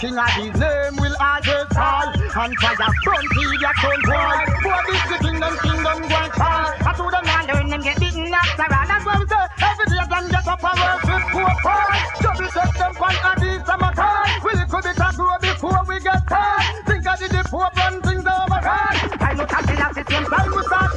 King 0.00 0.16
of 0.20 0.30
these 0.36 0.56
name 0.60 0.94
will 1.00 1.16
always 1.18 1.68
fall. 1.72 2.08
And 2.14 2.52
fire 2.60 2.92
front, 3.02 3.26
see 3.32 3.48
your 3.56 3.74
son 3.80 4.00
boy. 4.06 4.38
For 4.60 4.80
this 4.86 5.04
the 5.08 5.16
kingdom, 5.24 5.54
kingdom 5.64 5.98
going 6.04 6.32
fall. 6.36 6.68
I 6.84 6.92
told 6.94 7.12
them 7.12 7.24
not 7.24 7.44
learn 7.48 7.66
them 7.72 7.82
get 7.82 7.98
beaten 7.98 8.28
after 8.28 8.68
all. 8.70 8.86
That's 8.86 9.04
what 9.08 9.18
we 9.18 9.26
say. 9.26 9.44
Every 9.64 9.86
day 9.88 10.04
them 10.04 10.24
and 10.46 10.78
work 10.80 11.02
with 11.02 11.26
poor 11.34 11.52
boy. 11.62 11.96
Double 12.22 12.50
set 12.54 12.72
them 12.78 12.92
from 12.94 13.18
a 13.18 13.32
these. 13.40 13.66
Will 14.44 14.60
it 14.60 14.68
could 14.70 14.84
be 14.84 14.92
to 14.94 15.08
grow 15.16 15.36
before 15.40 15.82
we 15.88 15.98
get 16.00 16.22
time. 16.28 16.84
Think 16.86 17.06
I 17.06 17.16
did 17.16 17.30
the 17.32 17.42
poor 17.50 17.68
run 17.76 18.00
things 18.02 18.26
over. 18.26 18.60
I 18.62 19.34
know 19.34 19.46
that 19.46 19.64
the 19.66 19.74
last 19.74 19.98
same 20.06 20.26
time 20.26 20.50
we 20.54 20.62
start. 20.62 20.92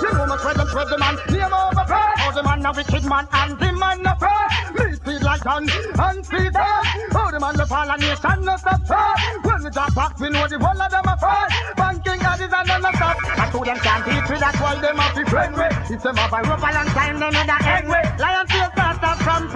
You 0.00 0.12
know 0.14 0.36
spread 0.36 0.56
them, 0.56 0.68
spread 0.68 0.88
them 0.88 1.02
and 1.02 1.18
name 1.28 1.52
over 1.52 1.84
pride. 1.84 2.16
Oh, 2.24 2.32
the 2.34 2.42
man 2.42 2.64
a 2.64 2.72
wicked 2.72 3.04
man 3.04 3.28
and 3.32 3.58
the 3.58 3.72
man 3.72 4.06
a 4.06 4.16
pride. 4.16 4.50
Me 4.72 4.96
speed 4.96 5.22
like 5.22 5.44
gun 5.44 5.68
and 5.68 6.24
speed 6.24 6.56
up. 6.56 6.84
Oh, 7.14 7.28
the 7.30 7.40
man 7.40 7.56
the 7.56 7.66
fall 7.66 7.90
and 7.90 8.00
nation 8.00 8.44
no 8.44 8.56
stop. 8.56 8.80
When 9.44 9.64
we 9.64 9.70
drop 9.70 9.94
back, 9.94 10.18
we 10.18 10.30
know 10.30 10.48
the 10.48 10.58
whole 10.58 10.80
of 10.80 10.90
them 10.90 11.04
a 11.04 11.16
pride. 11.16 11.52
Banking 11.76 12.24
and 12.24 12.40
stop. 12.96 13.16
I 13.36 13.50
told 13.50 13.66
them 13.66 13.78
can't 13.78 14.04
teach 14.04 14.30
me, 14.30 14.38
them 14.38 14.96
have 14.96 15.14
to 15.14 15.24
friend 15.30 15.54
with. 15.54 15.90
If 15.90 16.02
them 16.02 16.16
a 16.16 16.42
rope 16.48 16.64
a 16.64 16.70
long 16.72 16.88
time, 16.96 17.18
them 17.20 17.34
in 17.34 17.46
the 17.46 17.58
egg 17.68 17.88
way. 17.88 18.02
Lion 18.18 18.46
up 19.04 19.18
from 19.18 19.48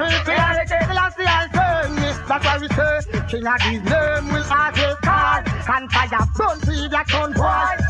last 0.95 1.16
the 1.16 1.25
I 1.27 1.49
turn 1.49 1.95
me. 1.97 2.11
That's 2.29 2.45
why 2.45 2.59
we 2.59 2.69
say, 2.69 3.01
King 3.29 3.47
of 3.47 3.61
his 3.62 3.83
name 3.83 4.27
will 4.33 4.45
always 4.45 4.97
call. 5.03 5.43
And 5.75 5.91
fire 5.93 6.27
burn 6.37 6.89
that 6.91 7.09
son 7.09 7.33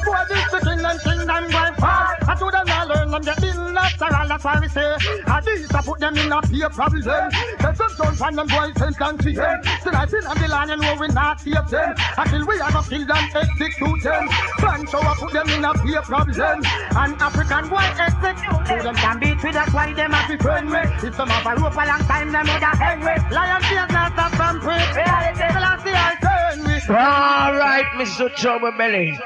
boy. 0.09 0.25
This 0.29 0.51
the 0.51 0.61
king 0.65 0.85
and 0.85 1.01
kingdom 1.01 1.45
going 1.53 1.77
fall. 1.77 2.15
I 2.29 2.35
told 2.39 2.53
them 2.53 2.69
I 2.69 2.85
learn 2.85 3.11
them 3.11 3.23
get 3.23 3.43
in 3.45 3.77
after 3.77 4.09
all. 4.17 4.29
That's 4.29 4.45
why 4.45 4.61
we 4.61 4.69
say, 4.69 4.89
I 5.27 5.41
these 5.45 5.71
I 5.75 5.81
put 5.83 5.99
them 6.01 6.17
in 6.17 6.33
a 6.33 6.41
peer 6.43 6.71
problem. 6.71 7.31
Some 7.79 7.95
don't 7.97 8.17
find 8.17 8.39
them 8.39 8.49
boys 8.49 8.75
and 8.81 9.23
see 9.23 9.35
them. 9.35 9.61
Still 9.81 9.97
I 9.97 10.07
still 10.07 10.27
on 10.29 10.37
the 10.39 10.49
line 10.49 10.71
and 10.71 11.01
we 11.01 11.09
not 11.09 11.41
save 11.41 11.69
them. 11.69 11.95
Until 12.17 12.47
we 12.47 12.61
are 12.61 12.73
gonna 12.73 12.89
kill 12.89 13.05
them, 13.07 13.25
execute 13.35 14.03
them. 14.03 14.25
Man, 14.63 14.87
so 14.89 14.99
I 14.99 15.15
put 15.19 15.33
them 15.33 15.49
in 15.51 15.65
a 15.65 15.73
peer 15.75 16.03
problem. 16.03 16.63
And 16.65 17.13
African 17.21 17.69
boy 17.69 17.87
execute 17.99 18.65
them. 18.67 18.83
them 18.85 18.95
can 18.97 19.17
beat 19.21 19.43
with 19.43 19.55
that's 19.55 19.73
why 19.73 19.93
them 19.93 20.13
have 20.13 20.29
to 20.31 20.37
friend 20.43 20.71
me. 20.71 20.81
If 21.07 21.15
some 21.15 21.29
have 21.29 21.47
a 21.47 21.61
rope 21.61 21.75
a 21.75 21.85
long 21.87 22.05
time, 22.09 22.33
them 22.33 22.47
would 22.47 22.65
have 22.65 22.79
hang 22.79 23.01
me. 23.01 23.15
Lion 23.35 23.63
fears 23.63 23.91
not 23.91 24.13
stop 24.13 24.33
from 24.33 24.61
free. 24.61 24.85
Reality, 24.97 25.39
day 25.85 25.95
I 25.95 26.15
turn 26.21 26.65
me. 26.65 26.77
All 26.89 27.53
right, 27.55 27.87
Mr. 27.97 28.35
Chubby 28.35 28.71
Belly. 28.77 29.19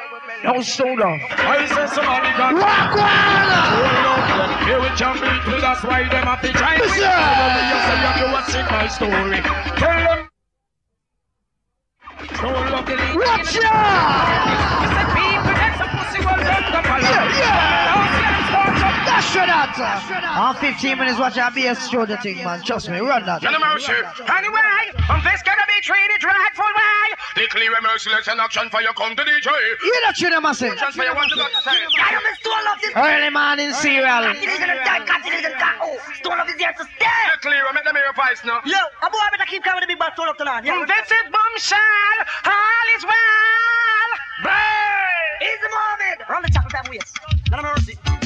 No 0.44 0.60
soda. 0.60 1.06
I 1.06 1.66
say 1.66 1.86
somebody 1.94 2.30
got 2.36 2.54
Walk 2.58 2.96
one. 2.98 4.66
Here 4.66 4.80
we 4.80 4.88
jump 4.96 5.22
into 5.22 5.60
that's 5.60 5.84
why 5.84 6.02
them 6.08 6.26
try 6.52 6.78
me. 6.78 6.84
Yes, 6.84 6.98
sir. 6.98 7.14
You 7.70 7.78
say 7.86 7.96
you 7.98 8.06
have 8.06 8.18
to 8.18 8.26
watch 8.32 8.54
it, 8.58 8.66
my 8.70 8.86
story. 8.88 9.40
Tell 9.78 10.00
them. 10.02 10.28
Don't 12.40 12.70
look 12.70 12.90
at 12.90 12.98
it. 12.98 13.16
Watch 13.16 13.56
out. 13.64 14.52
Dash 17.02 18.01
for 19.30 19.46
that. 19.46 19.78
On 20.34 20.54
15 20.56 20.98
minutes, 20.98 21.18
watch 21.18 21.38
our 21.38 21.50
BS 21.50 21.90
show 21.90 22.04
the 22.06 22.16
thing, 22.18 22.42
man. 22.42 22.62
Trust 22.62 22.88
me, 22.90 22.98
run 22.98 23.24
that. 23.26 23.42
Tell 23.42 23.52
them 23.52 23.62
how. 23.62 23.76
Anyway, 23.78 24.82
I'm 25.08 25.22
this 25.22 25.42
gonna 25.42 25.66
be 25.68 25.78
treated 25.82 26.22
rightful 26.24 26.64
way. 26.66 27.06
The 27.36 27.46
clear 27.48 27.72
and 27.74 27.82
merciless 27.86 28.28
and 28.28 28.40
action 28.40 28.68
for 28.70 28.80
you 28.82 28.92
come 28.94 29.14
to 29.16 29.22
DJ. 29.22 29.48
You 29.82 29.94
that 30.04 30.14
tune 30.16 30.30
them, 30.30 30.46
I 30.46 30.52
say. 30.52 30.74
Just 30.74 30.96
for 30.96 31.04
you 31.04 31.14
want 31.14 31.30
to 31.30 31.36
go 31.36 31.46
to 31.46 31.60
say. 31.62 31.76
I 31.76 32.16
am 32.16 32.24
a 32.24 32.34
stone 32.40 32.66
of 32.72 32.76
this. 32.82 32.92
Early 32.96 33.30
morning 33.30 33.72
cereal. 33.72 34.22
Continue 34.32 34.66
to 34.66 34.78
die, 34.84 35.04
continue 35.06 35.42
to 35.46 35.54
die. 35.54 35.78
Oh, 35.80 35.96
stone 36.18 36.38
of 36.40 36.46
this 36.46 36.56
here 36.58 36.72
to 36.72 36.84
stay. 36.96 37.22
The 37.32 37.38
clear, 37.40 37.64
make 37.72 37.84
them 37.84 37.94
hear 37.96 38.04
your 38.04 38.16
voice 38.18 38.42
now. 38.44 38.60
Yo, 38.66 38.76
a 38.76 39.08
boy 39.08 39.26
better 39.32 39.48
keep 39.48 39.62
coming 39.64 39.80
to 39.82 39.86
the 39.86 39.92
big 39.92 39.98
bad 39.98 40.12
stone 40.14 40.28
up 40.28 40.36
tonight. 40.38 40.64
Yeah, 40.64 40.84
This 40.86 41.08
is 41.08 41.26
bombshell, 41.30 42.18
all 42.46 42.86
is 42.96 43.04
well. 43.06 44.10
Easy 45.42 45.68
moving. 45.70 46.18
Run 46.28 46.42
the 46.42 46.50
chapel 46.52 46.70
that 46.72 46.88
ways. 46.90 47.12
No 47.50 47.62
mercy. 47.62 47.98
No 47.98 48.02
mercy 48.02 48.02
at 48.04 48.12
all. 48.12 48.21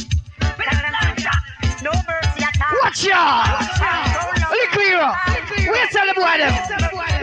Watch 2.82 3.08
out. 3.12 3.46
Look 4.50 4.70
clear. 4.72 4.98
Boy 6.14 6.38
them. 6.38 6.54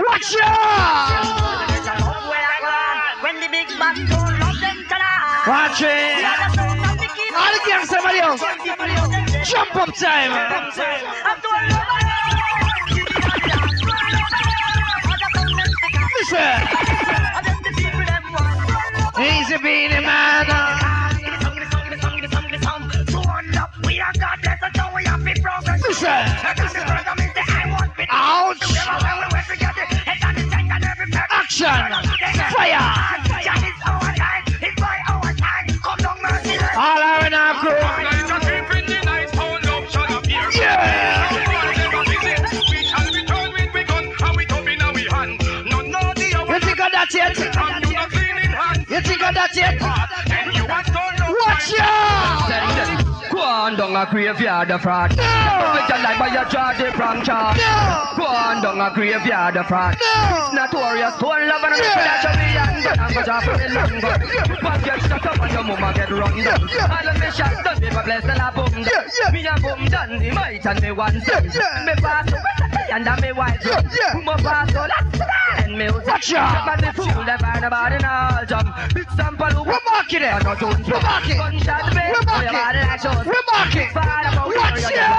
Watch 0.05 0.35
out. 0.43 1.23
When 3.21 3.35
the 3.41 3.47
big 3.49 3.67
bad 3.79 3.95
stone 3.95 4.39
love 4.39 4.59
them. 4.61 4.77
Watch 5.47 5.81
it. 5.81 6.23
The 7.33 7.59
gang, 7.67 7.85
somebody 7.85 8.19
else. 8.19 8.41
Jump 9.49 9.75
up 9.75 9.93
time. 9.95 10.31
Listen. 16.19 16.83
Being 19.61 19.91
a 19.93 20.01
man. 20.01 20.82
we 25.03 25.09
have 25.09 25.23
been 25.23 25.41
progress. 25.41 25.81
Listen. 25.81 26.07
Ouch. 28.09 28.63
Action. 31.29 31.67
Fire. 32.55 32.79
All 36.75 37.01
are 37.01 37.25
in 37.27 37.33
our 37.33 37.53
crew. 37.55 37.71
Yeah. 40.59 41.23
That's 49.33 49.57
it. 49.57 49.81
Watch 51.29 51.73
out! 51.79 53.02
Go 53.53 53.59
on 53.59 53.75
down 53.77 53.95
a 53.95 54.09
graveyard 54.09 54.71
of 54.71 54.81
fraud. 54.81 55.15
No. 55.15 55.23
With 55.77 55.87
your 55.87 55.99
life 56.01 56.17
by 56.17 56.27
your 56.33 56.45
charge 56.45 56.79
it 56.79 56.91
from 56.95 57.21
charge. 57.21 57.57
No. 57.61 58.17
Go 58.17 58.25
on 58.25 58.63
down 58.63 58.81
a 58.81 58.91
graveyard 58.95 59.55
of 59.55 59.67
fraud. 59.67 59.95
No. 60.01 60.51
Notorious 60.53 61.21
love 61.21 61.63
and 61.63 61.73
a 61.75 61.77
Yeah. 61.77 61.93
flash 61.93 62.25
of 62.25 62.33
the 62.33 62.47
hand. 62.49 62.99
I'm 62.99 63.13
gonna 63.13 63.25
drop 63.25 63.43
it 63.45 63.71
long 63.71 63.99
gun. 64.01 64.57
But 64.59 64.83
get 64.83 65.01
shut 65.03 65.25
up 65.27 65.39
and 65.39 65.51
your 65.53 65.63
mama 65.65 65.93
get 65.93 66.09
run 66.09 66.43
down. 66.43 66.61
All 66.63 67.07
of 67.07 67.19
me 67.19 67.29
shots 67.29 67.61
done, 67.63 67.79
me 67.79 67.89
bless 67.91 68.23
the 68.23 68.33
la 68.41 68.49
boom 68.51 68.73
down. 68.73 68.85
Yeah, 68.89 69.07
yeah. 69.21 69.31
Me 69.31 69.45
a 69.45 69.53
boom 69.61 69.85
down, 69.85 70.17
the 70.17 70.31
might 70.31 70.65
and 70.65 70.81
me 70.81 70.91
one 70.91 71.21
son. 71.21 71.51
yeah. 71.53 71.85
Me 71.85 71.93
pass 72.01 72.33
and 72.91 73.07
a 73.07 73.21
me 73.21 73.31
white 73.33 73.59
Yeah, 73.63 73.81
yeah. 73.85 74.13
Me 74.19 74.25
pass 74.25 74.73
last 74.73 75.21
and 75.63 75.77
me 75.77 75.85
was 75.91 76.03
Watch 76.05 76.31
ya. 76.31 76.65
But 76.65 76.81
the 76.81 76.91
fool 76.93 77.23
that 77.25 77.39
find 77.39 77.63
about 77.63 77.91
in 77.93 78.03
all 78.03 78.45
jump. 78.45 78.75
Big 78.95 79.09
sample 79.11 79.63
We're 79.63 79.79
marking 79.85 80.21
it. 80.21 80.33
and 80.33 80.45
a 80.45 80.55
We're 80.57 81.01
marking. 81.01 81.37
Me. 81.37 81.37
We're 81.37 82.23
marking. 82.25 82.53
We're 83.25 83.42
marking. 83.51 83.89
Watch 83.93 84.81
ya. 84.93 85.09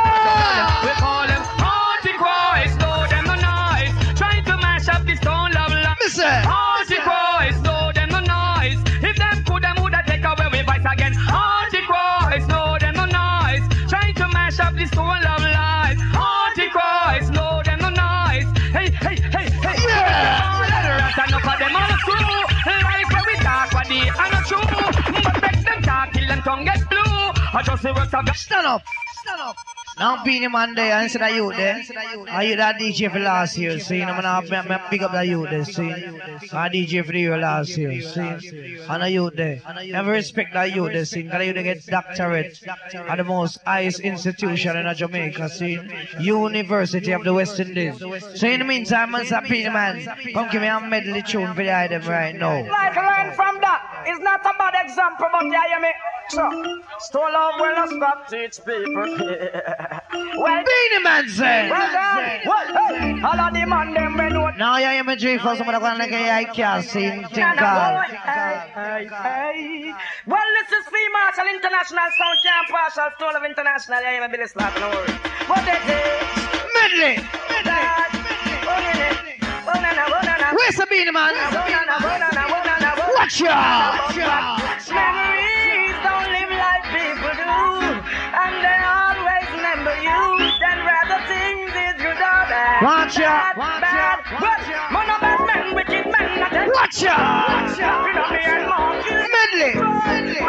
We 0.85 0.93
call 1.01 1.27
them 1.27 1.43
Antichrist, 1.61 2.77
Lord, 2.81 3.11
them 3.11 3.25
the 3.27 3.37
noise. 3.37 3.93
Trying 4.19 4.45
to 4.45 4.57
mash 4.59 4.89
up 4.89 5.05
the 5.05 5.17
stone 5.17 5.53
love 5.53 5.73
love. 5.73 5.97
Listen. 6.01 6.25
Antichrist, 6.25 7.65
Lord, 7.65 7.95
them 7.97 8.11
the 8.11 8.21
noise. 8.21 8.81
If 9.03 9.17
them 9.17 9.45
could, 9.45 9.63
them 9.63 9.77
woulda 9.81 10.03
take 10.07 10.25
away 10.25 10.49
we 10.53 10.63
voice 10.63 10.87
again. 10.93 11.15
Antichrist, 11.15 12.49
Lord, 12.49 12.81
them 12.83 12.95
the 12.95 13.07
noise. 13.07 13.65
Trying 13.89 14.15
to 14.15 14.29
mash 14.29 14.59
up 14.61 14.75
the 14.75 14.87
stone 14.87 15.21
love 15.23 15.43
life. 15.43 15.99
Antichrist, 16.15 17.33
Lord, 17.35 17.67
them 17.67 17.81
the 17.81 17.91
noise. 17.91 18.49
Hey, 18.73 18.91
hey, 18.91 19.17
hey, 19.35 19.47
hey. 19.51 19.77
Yeah. 19.89 20.45
All 20.45 20.63
of 20.65 20.83
the 20.87 20.93
rest, 21.01 21.19
enough 21.29 21.47
of 21.53 21.59
them 21.59 21.77
all 21.77 21.95
screw. 22.03 22.37
Like 22.67 23.11
when 23.11 23.25
we 23.27 23.37
talk, 23.43 23.73
what 23.73 23.87
they 23.89 24.09
are 24.09 24.31
not 24.33 24.45
true. 24.47 24.69
But 25.25 25.37
make 25.43 25.65
them 25.65 25.83
talk 25.83 26.13
till 26.13 26.27
them 26.29 26.43
tongue 26.43 26.65
get 26.65 26.89
blue. 26.89 27.14
I 27.57 27.63
just 27.63 27.83
say. 27.83 27.95
Stand 27.95 28.67
up. 28.67 28.83
Stand 29.23 29.41
up. 29.41 29.57
Now 29.97 30.25
Beenie 30.25 30.49
Man 30.49 30.75
there, 30.75 30.93
and 30.99 31.11
said 31.11 31.21
that 31.21 31.35
you 31.35 31.53
there. 31.53 31.79
You 31.79 32.57
that 32.57 32.77
DJ 32.81 33.13
for 33.13 33.21
last 33.21 33.57
year? 33.57 33.79
See, 33.79 34.03
I'm 34.03 34.21
gonna 34.21 34.81
pick 34.91 35.03
up 35.03 35.13
that 35.13 35.29
you 35.29 35.47
there. 35.47 35.65
See, 35.65 35.89
I 35.91 36.69
DJ 36.69 37.05
for 37.07 37.15
year 37.15 37.39
last 37.39 37.77
year. 37.77 38.03
See, 38.03 38.81
and 38.89 39.03
a 39.03 39.09
you 39.09 39.31
there. 39.31 39.63
Never 39.87 40.11
respect 40.11 40.53
that 40.55 40.75
you 40.75 40.89
there. 40.89 41.05
See, 41.05 41.23
because 41.23 41.47
you 41.47 41.53
get 41.53 41.87
doctorate 41.87 42.61
at 42.67 43.17
the 43.17 43.25
most 43.25 43.59
highest 43.65 44.01
institution 44.01 44.77
in 44.77 44.95
Jamaica. 44.97 45.49
See, 45.49 45.79
University 46.19 47.13
of 47.13 47.23
the 47.23 47.33
West 47.33 47.61
Indies. 47.61 47.99
So 47.99 48.49
in 48.49 48.59
the 48.61 48.65
meantime, 48.65 49.13
man, 49.13 49.27
say 49.27 49.41
Beenie 49.49 49.71
Man, 49.71 50.05
come 50.35 50.49
give 50.51 50.63
me 50.63 50.69
a 50.69 50.81
medley 50.81 51.23
tune 51.23 51.55
for 51.55 51.63
the 51.63 51.73
item 51.77 52.03
right 52.09 52.35
now. 52.35 52.63
Like 52.69 52.97
learn 52.97 53.33
from 53.37 53.61
that. 53.61 54.05
It's 54.07 54.21
not 54.21 54.41
a 54.41 54.53
bad 54.59 54.75
example, 54.85 55.29
but 55.33 55.45
you 55.45 55.53
hear 55.53 55.81
me? 55.81 55.93
So, 56.31 56.51
stole 57.01 57.33
love 57.33 57.61
will 57.61 57.75
not 57.75 57.89
stop 57.91 58.29
teach 58.29 58.59
people. 58.65 59.19
well, 60.37 60.65
Beenie 60.65 61.03
Man 61.03 61.29
said. 61.29 61.71
Well, 61.71 61.89
hey, 61.89 63.21
all 63.23 63.41
of. 63.41 63.55
Now 64.57 64.79
you 64.79 64.87
hear 64.89 65.05
me 65.05 65.17
three 65.17 65.39
first, 65.39 65.61
I'm 65.61 65.67
gonna 65.67 65.81
I 66.31 66.45
can't 66.45 66.85
sing, 66.85 67.25
think 67.29 67.61
of. 67.61 68.05
Well, 70.27 70.49
this 70.57 70.71
is 70.79 70.85
Free 70.87 71.09
Marshall 71.13 71.49
International 71.53 72.09
Sound 72.19 72.39
Camp, 72.43 72.71
Marshall 72.71 73.11
of 73.37 73.45
International. 73.45 74.01
You 74.01 74.09
hear 74.09 74.23
me, 74.23 74.29
Billy 74.37 74.47
Slap, 74.47 74.75
no 74.79 74.89
worries. 74.91 75.19
Medley. 76.75 77.19
Where's 80.55 80.77
the 80.77 80.87
Beenie 80.89 81.11
Man? 81.11 81.35
Watch! 83.17 83.41
Watch 83.43 83.43
out! 83.43 84.15
Memories 84.95 85.97
don't 86.05 86.29
live 86.31 86.53
like 86.55 86.85
people 86.95 87.35
do, 87.35 87.59
and 88.39 88.55
they 88.63 88.79
always 88.85 89.34
under 89.87 90.01
you 90.03 90.39
than 90.61 90.79
rather 90.81 91.21
things 91.29 91.69
is 91.69 91.95
good 92.01 92.17
or 92.17 92.43
bad. 92.49 92.83
Watch 92.83 93.19
out, 93.21 93.57
watch 93.57 93.83
out, 93.85 94.25
watch 94.41 94.69
out. 94.73 94.93
Man 94.93 95.11
of 95.11 95.21
bad 95.21 95.41
men, 95.45 95.75
wicked 95.75 96.07
men, 96.09 96.41
not. 96.41 96.53
Watch 96.73 97.05
out, 97.05 97.69
watch 97.69 97.81
out. 97.81 98.09
Medley, 99.35 99.75
medley. 99.77 100.41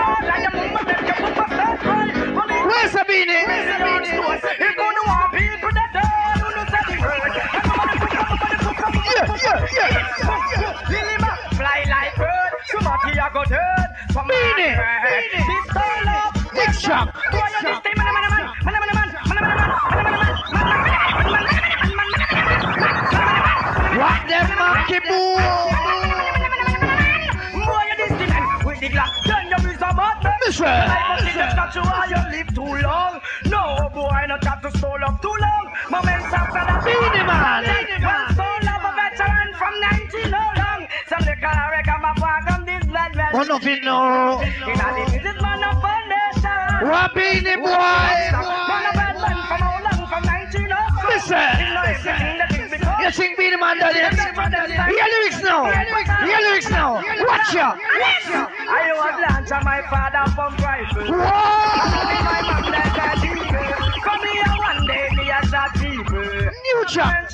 Where's 2.63 2.91
the 2.93 3.03
beanie? 3.03 3.43
Where's 3.43 3.67
the 3.67 3.77
beanie? 3.83 4.75
Gonna 4.77 5.03
want 5.05 5.33
people 5.33 5.71
that 5.75 5.89
don't 5.91 6.55
know. 6.55 6.63
Yeah, 9.11 9.35
yeah, 9.43 9.67
yeah, 9.75 9.89
yeah. 10.91 11.35
Fly 11.59 11.79
like 11.89 12.15
bird, 12.15 12.51
somebody 12.71 13.19
I 13.19 13.29
got 13.33 13.49
hurt. 13.49 13.89
Beanie, 14.15 14.75
beanie. 14.79 15.47
This 15.47 15.67
time, 15.73 16.31
Big 16.53 16.73
shot. 16.73 17.13
Big 17.31 17.43
shot. 17.61 19.04
That 31.35 31.75
you 31.75 31.81
are 31.81 32.07
you 32.07 32.21
live 32.31 32.53
too 32.55 32.87
long. 32.87 33.21
No 33.45 33.89
boy, 33.93 34.25
not 34.27 34.43
have 34.45 34.61
to 34.61 34.71
stole 34.77 35.03
up 35.03 35.21
too 35.21 35.27
long. 35.27 35.65
Moments 35.89 36.31
after 36.31 36.63
that. 36.63 36.83
Beenie 36.85 37.25
Man. 37.27 37.63
Well, 38.01 38.27
soul 38.39 38.63
of 38.63 38.83
a 38.83 38.91
veteran 38.95 39.49
from 39.59 39.73
19 39.99 40.31
no 40.31 40.39
long. 40.39 40.87
Some 41.09 41.25
the 41.27 41.35
car 41.41 41.81
come 41.83 42.05
up 42.05 42.21
on 42.23 42.65
this 42.65 42.85
blood 42.85 43.15
well. 43.15 43.31
Oh, 43.33 43.43
nothing 43.43 43.83
no. 43.83 44.41
In 44.41 44.79
a 44.79 45.05
this 45.21 45.37
man 45.41 45.63
of 45.63 45.81
foundation. 45.83 46.55
Beanie 47.13 47.57
boy? 47.59 47.67
Man 47.67 48.85
of 48.85 48.95
bad 48.95 49.15
man 49.19 49.37
from 49.47 49.59
how 49.59 49.75
long? 49.83 50.07
From 50.07 50.23
19 50.23 50.69
so 51.25 52.44
blessing 53.05 53.35
be 53.37 53.51
the 53.51 53.57
man 53.57 53.77
that 53.77 53.93
is. 53.93 54.17
Hear 54.17 55.05
lyrics 55.13 55.41
now. 55.43 55.65
Hear 56.25 56.39
lyrics 56.41 56.69
now. 56.69 56.95
Watch 56.95 57.55
out. 57.55 57.77
I 57.77 58.93
want 58.97 59.17
to 59.21 59.33
answer 59.33 59.59
my 59.63 59.81
father 59.89 60.25
from 60.33 60.57
Christ. 60.57 60.95
new 66.73 66.85
track. 66.85 67.29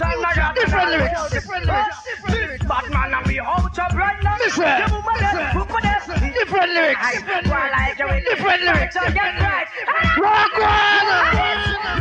Different 0.55 0.89
lyrics. 0.89 1.29
Different 1.31 1.65
lyrics. 1.65 2.65
Batman 2.65 3.13
and 3.13 3.27
me 3.27 3.39
out 3.39 3.77
of 3.77 3.95
right 3.95 4.23
now. 4.23 4.37
Different. 4.37 4.91
lyrics. 6.73 7.01
Different 8.29 8.63
lyrics. 8.63 8.93
Different 8.95 9.39
lyrics. 9.39 9.71
Rock 10.17 10.53
on. 10.55 11.03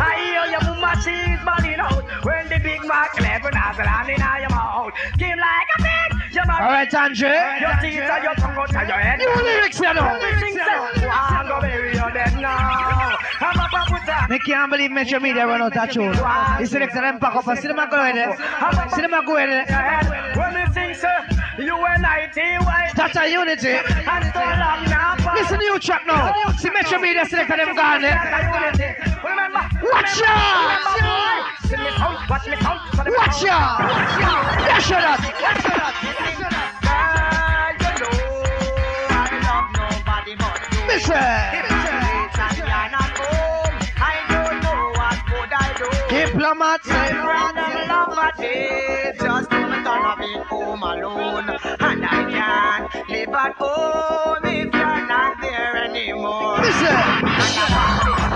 I 0.00 0.14
hear 0.20 0.44
your 0.50 0.62
mama 0.62 0.94
she's 1.02 1.40
money 1.44 1.74
out. 1.76 2.04
When 2.24 2.48
the 2.48 2.58
big 2.58 2.84
man 2.84 3.08
clever 3.16 3.50
now, 3.50 3.72
I'm 3.76 4.10
in 4.10 4.20
your 4.40 4.50
mouth. 4.50 4.92
Game 5.18 5.38
like 5.38 5.68
a 5.78 5.82
big. 5.82 6.19
All 6.36 6.70
right, 6.70 6.94
Andrew. 6.94 7.28
Your 7.28 7.74
teeth 7.80 8.00
and 8.00 8.24
your 8.24 8.34
tongue 8.34 8.56
out 8.56 8.70
of 8.70 8.88
your 8.88 8.98
head. 8.98 9.18
New 9.18 9.34
lyrics, 9.42 9.80
you 9.80 9.94
know. 9.94 10.18
I 14.32 14.38
can't 14.44 14.70
believe 14.70 14.92
Metro 14.92 15.18
Media 15.18 15.46
run 15.46 15.62
out 15.62 15.76
of 15.76 15.90
tune. 15.90 16.12
This 16.58 16.70
selection, 16.70 17.04
I'm 17.04 17.18
back 17.18 17.34
up. 17.34 17.58
Cinema 17.58 17.88
go 17.90 17.96
ahead. 18.00 18.38
Cinema 18.92 19.22
go 19.26 19.36
ahead. 19.36 20.36
When 20.36 20.54
you 20.66 20.72
think, 20.72 20.96
sir. 20.96 21.39
UNITY. 21.60 22.58
That's 22.96 23.16
a 23.16 23.30
unity. 23.30 23.68
And 23.68 24.24
so 24.32 24.40
long 24.40 24.84
now. 24.88 25.34
Listen 25.34 25.58
to 25.58 25.64
you 25.64 25.78
track 25.78 26.06
now. 26.06 26.32
See 26.58 26.70
Metro 26.70 26.98
Media 26.98 27.24
selected 27.26 27.58
them 27.58 27.76
gone. 27.76 28.02
Watch 29.82 30.20
ya! 30.20 30.30
Watch 32.22 32.42
ya! 32.50 32.56
Watch 33.06 33.42
ya! 33.42 33.78
Dash 34.66 34.90
it 34.90 35.04
up! 35.04 35.20
Dash 35.20 35.64
it 35.64 35.80
up! 35.80 35.94
Listen! 40.86 41.70
Diplomats, 46.10 46.88
my 46.88 47.08
brother, 47.12 47.86
love 47.88 48.18
at 48.18 48.40
it. 48.40 49.18
Just 49.18 49.50
turn 49.50 49.86
up 49.86 50.18
it 50.20 50.46
home 50.46 50.82
alone. 50.82 51.49
And 53.30 53.36
I 53.38 53.52
can't 53.52 54.42
live 54.42 54.42
at 54.42 54.42
home 54.42 54.44
if 54.44 54.74
you're 54.74 55.06
not 55.06 55.40
there 55.40 55.76
anymore. 55.84 56.58
Listen. 56.58 56.98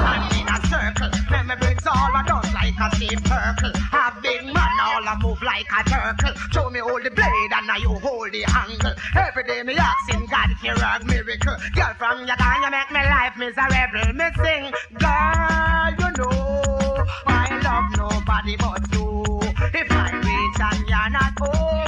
I'm 0.07 0.31
in 0.39 0.47
a 0.47 0.59
circle, 0.71 1.11
memory 1.31 1.57
brings 1.59 1.87
all 1.87 2.15
I 2.15 2.23
done 2.27 2.47
like 2.55 2.79
a 2.79 2.91
purple. 3.27 3.73
Have 3.91 4.23
big 4.23 4.45
man 4.45 4.79
all 4.81 5.03
I 5.03 5.19
move 5.21 5.43
like 5.43 5.67
a 5.67 5.83
turtle. 5.83 6.35
Show 6.53 6.71
me 6.71 6.79
hold 6.79 7.03
the 7.03 7.11
blade 7.11 7.51
and 7.57 7.67
now 7.67 7.77
you 7.77 7.89
hold 7.89 8.31
the 8.33 8.43
handle. 8.43 8.95
Every 9.17 9.43
day 9.43 9.63
me 9.65 9.75
asking 9.77 10.27
God 10.27 10.51
if 10.51 10.63
you 10.63 10.75
work 10.79 11.05
miracle. 11.07 11.57
Girl 11.75 11.95
from 11.99 12.27
your 12.27 12.37
time 12.37 12.63
you 12.63 12.71
make 12.71 12.91
me 12.93 13.03
life 13.03 13.37
miserable. 13.37 14.13
Me 14.15 14.27
sing, 14.39 14.71
girl 14.95 15.91
you 15.99 16.11
know 16.23 17.05
I 17.27 17.51
love 17.67 17.91
nobody 17.99 18.57
but 18.57 18.83
you. 18.95 19.41
If 19.75 19.91
I 19.91 20.11
reach 20.23 20.61
and 20.61 20.87
you're 20.87 21.11
not 21.11 21.35
home, 21.41 21.84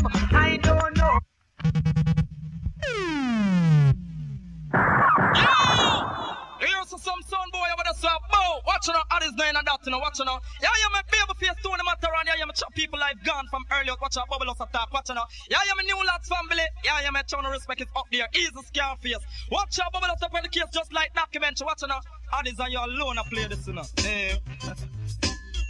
Here's 6.59 6.89
some 6.89 7.21
sound 7.23 7.53
boy 7.53 7.69
over 7.73 7.85
there, 7.85 7.95
sir. 7.95 8.09
Bow, 8.33 8.61
watch 8.67 8.89
out, 8.89 9.05
all 9.11 9.21
his 9.21 9.33
nine 9.35 9.57
and 9.57 9.67
that, 9.67 9.81
you 9.85 9.93
know, 9.93 9.99
watch 9.99 10.19
out. 10.21 10.43
Yeah, 10.63 10.73
yeah, 10.73 10.89
my 10.93 11.03
baby 11.13 11.35
face 11.39 11.57
tone, 11.63 11.77
matter 11.85 12.09
on, 12.09 12.27
yeah, 12.27 12.33
yeah, 12.39 12.53
chop 12.55 12.73
people 12.75 12.99
life 12.99 13.21
gone 13.25 13.45
from 13.51 13.65
earlier, 13.73 13.95
watch 14.01 14.17
out, 14.17 14.29
bubble 14.29 14.51
us 14.51 14.61
attack, 14.61 14.93
watch 14.93 15.11
out. 15.11 15.29
Yeah, 15.51 15.59
yeah, 15.67 15.77
my 15.77 15.83
new 15.83 16.01
lads 16.07 16.29
family, 16.29 16.65
yeah, 16.85 17.03
yeah, 17.03 17.11
my 17.11 17.23
channel 17.23 17.51
respect 17.51 17.83
is 17.83 17.89
up 17.95 18.07
there, 18.11 18.27
easy 18.35 18.51
scare 18.67 18.97
face. 19.01 19.21
Watch 19.51 19.79
out, 19.81 19.93
bubble 19.93 20.09
up 20.09 20.35
on 20.35 20.43
the 20.43 20.49
case, 20.49 20.65
just 20.73 20.93
like 20.93 21.13
documentary, 21.15 21.67
watch 21.67 21.83
out. 21.85 22.05
Addies 22.33 22.59
are 22.59 22.71
you 22.71 22.81
alone, 22.81 23.19
I 23.19 23.23
play 23.29 23.47
this, 23.47 23.69
in 23.69 23.75
know. 23.75 23.85
Eh. 24.05 24.37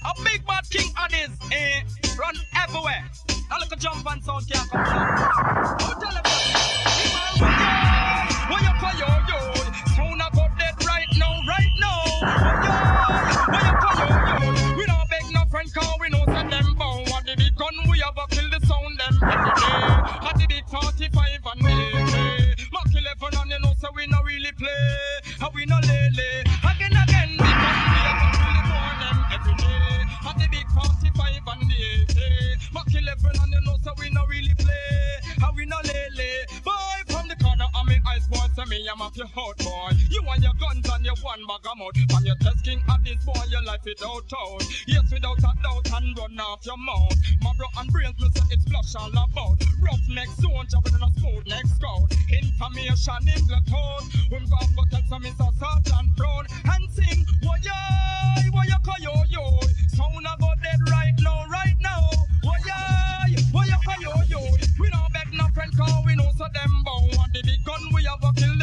A 0.06 0.22
big 0.22 0.46
bad 0.46 0.64
king 0.70 0.92
Addies, 0.94 1.34
eh, 1.50 1.82
run 2.16 2.36
everywhere. 2.54 3.04
I 3.50 3.58
look 3.58 3.72
a 3.72 3.76
jump 3.76 4.06
and 4.10 4.22
sound 4.22 4.46
can't 4.48 4.70
come 4.70 4.84
down. 4.84 5.06
Who 5.80 6.00
tell 6.00 6.14
him 6.14 6.22
that? 7.40 7.95
Call 8.46 8.94
yo 8.94 9.08
yo? 9.28 9.38
Sound 9.96 10.22
right 10.86 11.10
now, 11.18 11.34
right 11.48 11.74
now. 11.80 12.02
Call 13.82 13.96
yo 13.98 14.06
yo? 14.30 14.76
We 14.76 14.84
don't 14.86 15.08
beg 15.10 15.26
no 15.32 15.42
friend 15.50 15.68
we 16.00 16.08
know 16.10 16.24
send 16.26 16.52
them. 16.52 16.76
What 16.78 17.24
the 17.26 17.34
big 17.36 17.54
gun 17.56 17.74
we 17.90 17.98
have 18.00 18.18
kill 18.30 18.48
the 18.50 18.60
sound 18.66 18.98
them 18.98 19.18
every 19.22 19.52
day. 19.58 20.28
At 20.28 20.34
the 20.38 20.46
big 20.48 20.64
45 20.68 21.45
off 39.06 39.16
your 39.16 39.30
heart 39.30 39.56
boy. 39.58 39.94
You 40.10 40.20
want 40.26 40.42
your 40.42 40.52
guns 40.58 40.82
and 40.90 41.04
your 41.04 41.14
one 41.22 41.38
bag 41.46 41.62
of 41.62 41.78
mud. 41.78 41.94
From 42.10 42.26
your 42.26 42.34
test 42.42 42.64
king 42.64 42.82
at 42.90 43.04
this 43.04 43.22
boy 43.24 43.38
your 43.48 43.62
life 43.62 43.84
without 43.84 44.26
doubt. 44.26 44.66
Yes 44.86 45.06
without 45.12 45.38
a 45.38 45.52
doubt 45.62 45.86
and 45.94 46.18
run 46.18 46.40
off 46.40 46.66
your 46.66 46.76
mouth. 46.76 47.14
My 47.40 47.52
bro 47.56 47.66
and 47.78 47.92
brains 47.92 48.18
me 48.18 48.28
say 48.34 48.42
it's 48.50 48.64
flush 48.66 48.98
all 48.98 49.10
about. 49.14 49.62
Rough 49.78 50.02
next 50.10 50.42
zone 50.42 50.66
jumping 50.66 50.98
in 50.98 51.02
a 51.06 51.10
smooth 51.22 51.46
next 51.46 51.78
scout. 51.78 52.10
Information 52.34 53.22
in 53.30 53.42
the 53.46 53.60
tone. 53.70 54.04
When 54.34 54.42
God 54.50 54.66
go 54.74 54.82
tell 54.90 55.06
some 55.06 55.22
a 55.22 55.30
sergeant 55.54 56.10
throne. 56.18 56.46
And 56.66 56.90
sing 56.90 57.22
why 57.46 57.62
you 57.62 59.06
yo 59.06 59.14
yo. 59.30 59.44
Sound 59.94 60.26
a 60.26 60.34
go 60.40 60.50
dead 60.66 60.82
right 60.90 61.14
now 61.22 61.46
right 61.46 61.78
now. 61.78 62.10
Why 62.42 62.58
yo 63.70 63.78
why 63.86 63.96
yo 64.02 64.10
yo. 64.26 64.40
We 64.80 64.90
don't 64.90 65.12
beg 65.14 65.30
no 65.32 65.46
friend 65.54 65.70
call 65.78 66.02
we 66.04 66.16
know 66.16 66.30
so 66.36 66.46
them 66.50 66.82
bow. 66.84 67.06
And 67.22 67.32
the 67.32 67.42
big 67.44 67.62
gun 67.64 67.82
we 67.94 68.02
have 68.04 68.24
a 68.24 68.32
kill 68.34 68.55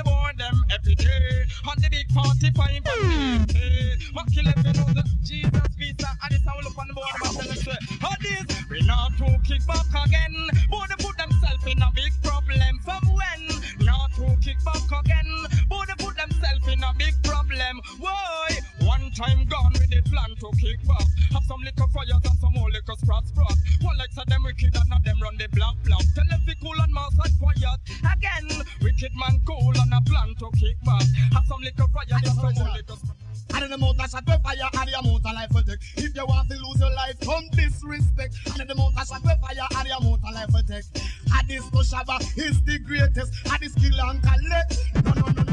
the 0.96 1.04
boy 1.04 1.10
every 1.10 1.36
day. 1.36 1.46
The 1.78 1.90
big 1.90 2.12
45 2.12 2.70
and 2.76 3.50
the 3.50 3.54
day. 3.54 3.98
What 4.14 4.28
kill 4.34 4.48
if 4.48 4.58
you 4.58 4.74
know 4.74 4.94
the 4.94 5.04
Jesus 5.24 5.76
visa 5.78 6.08
and 6.24 6.34
it's 6.34 6.46
all 6.48 6.60
up 6.60 6.78
on 6.78 6.88
the 6.88 6.94
board 6.94 7.46
them 7.46 7.56
say. 7.56 7.78
How 8.00 8.16
this 8.22 8.70
we 8.70 8.82
not 8.82 9.18
to 9.18 9.40
kick 9.44 9.66
back 9.68 9.88
again. 10.06 10.48
But 10.70 10.90
they 10.90 11.04
put 11.04 11.18
themselves 11.18 11.66
in 11.66 11.82
a 11.82 11.92
big 11.96 12.14
problem 12.24 12.80
from 12.84 13.02
when. 13.14 13.86
Not 13.86 14.14
to 14.16 14.38
kick 14.42 14.58
back 14.66 15.06
again. 15.06 15.46
But 15.70 15.88
they 15.88 16.06
put 16.06 16.16
themselves 16.16 16.68
in 16.68 16.84
a 16.84 16.94
big 16.98 17.16
problem. 17.24 17.82
Why? 18.00 18.53
Time 19.14 19.46
gone 19.46 19.74
with 19.74 19.90
the 19.90 20.02
plan 20.10 20.34
to 20.42 20.50
kick 20.58 20.82
back. 20.88 21.06
Have 21.32 21.44
some 21.46 21.62
liquor 21.62 21.86
fires 21.94 22.18
and 22.18 22.40
some 22.42 22.54
more 22.54 22.70
liquor 22.72 22.98
sprat 22.98 23.28
sprat. 23.28 23.58
One 23.82 23.98
legs 23.98 24.18
of 24.18 24.26
them 24.26 24.42
wicked 24.44 24.74
and 24.74 24.94
of 24.94 25.04
them 25.04 25.22
run 25.22 25.38
the 25.38 25.48
black 25.54 25.76
black. 25.86 26.02
Tell 26.16 26.26
them 26.30 26.42
be 26.46 26.56
cool 26.62 26.74
and 26.82 26.92
mass 26.92 27.14
and 27.24 27.34
quiet. 27.38 27.80
Again, 28.02 28.66
wicked 28.82 29.14
man 29.14 29.38
cool 29.46 29.74
and 29.78 29.94
a 29.94 30.02
plan 30.02 30.34
to 30.40 30.50
kick 30.58 30.82
back. 30.84 31.06
Have 31.34 31.46
some 31.46 31.62
liquor 31.62 31.86
fires 31.94 32.10
and 32.10 32.26
some 32.26 32.54
more 32.58 32.74
liquor 32.74 32.98
sprat. 32.98 33.18
And 33.54 33.72
the 33.72 33.78
mountain 33.78 34.10
shot 34.10 34.26
with 34.26 34.42
fire 34.42 34.70
and 34.82 34.90
the 34.90 34.98
amount 34.98 35.26
of 35.26 35.34
life 35.34 35.54
will 35.54 35.64
take. 35.64 35.80
If 35.96 36.16
you 36.16 36.26
want 36.26 36.50
to 36.50 36.58
lose 36.58 36.80
your 36.82 36.94
life, 36.98 37.20
come 37.22 37.46
disrespect. 37.54 38.34
And 38.60 38.68
the 38.68 38.74
mountain 38.74 39.06
shot 39.06 39.22
with 39.22 39.40
fire 39.46 39.68
and 39.78 39.86
the 39.88 39.94
amount 39.94 40.26
of 40.26 40.34
life 40.34 40.50
will 40.50 40.66
take. 40.66 40.90
And 41.38 41.48
this 41.48 41.62
no 41.70 41.86
Shabba 41.86 42.18
is 42.34 42.58
the 42.66 42.80
greatest. 42.80 43.30
And 43.46 43.62
this 43.62 43.78
kill 43.78 43.94
and 44.10 44.18
collect. 44.26 44.74
No, 45.06 45.14
no, 45.14 45.28
no, 45.38 45.44
no, 45.46 45.53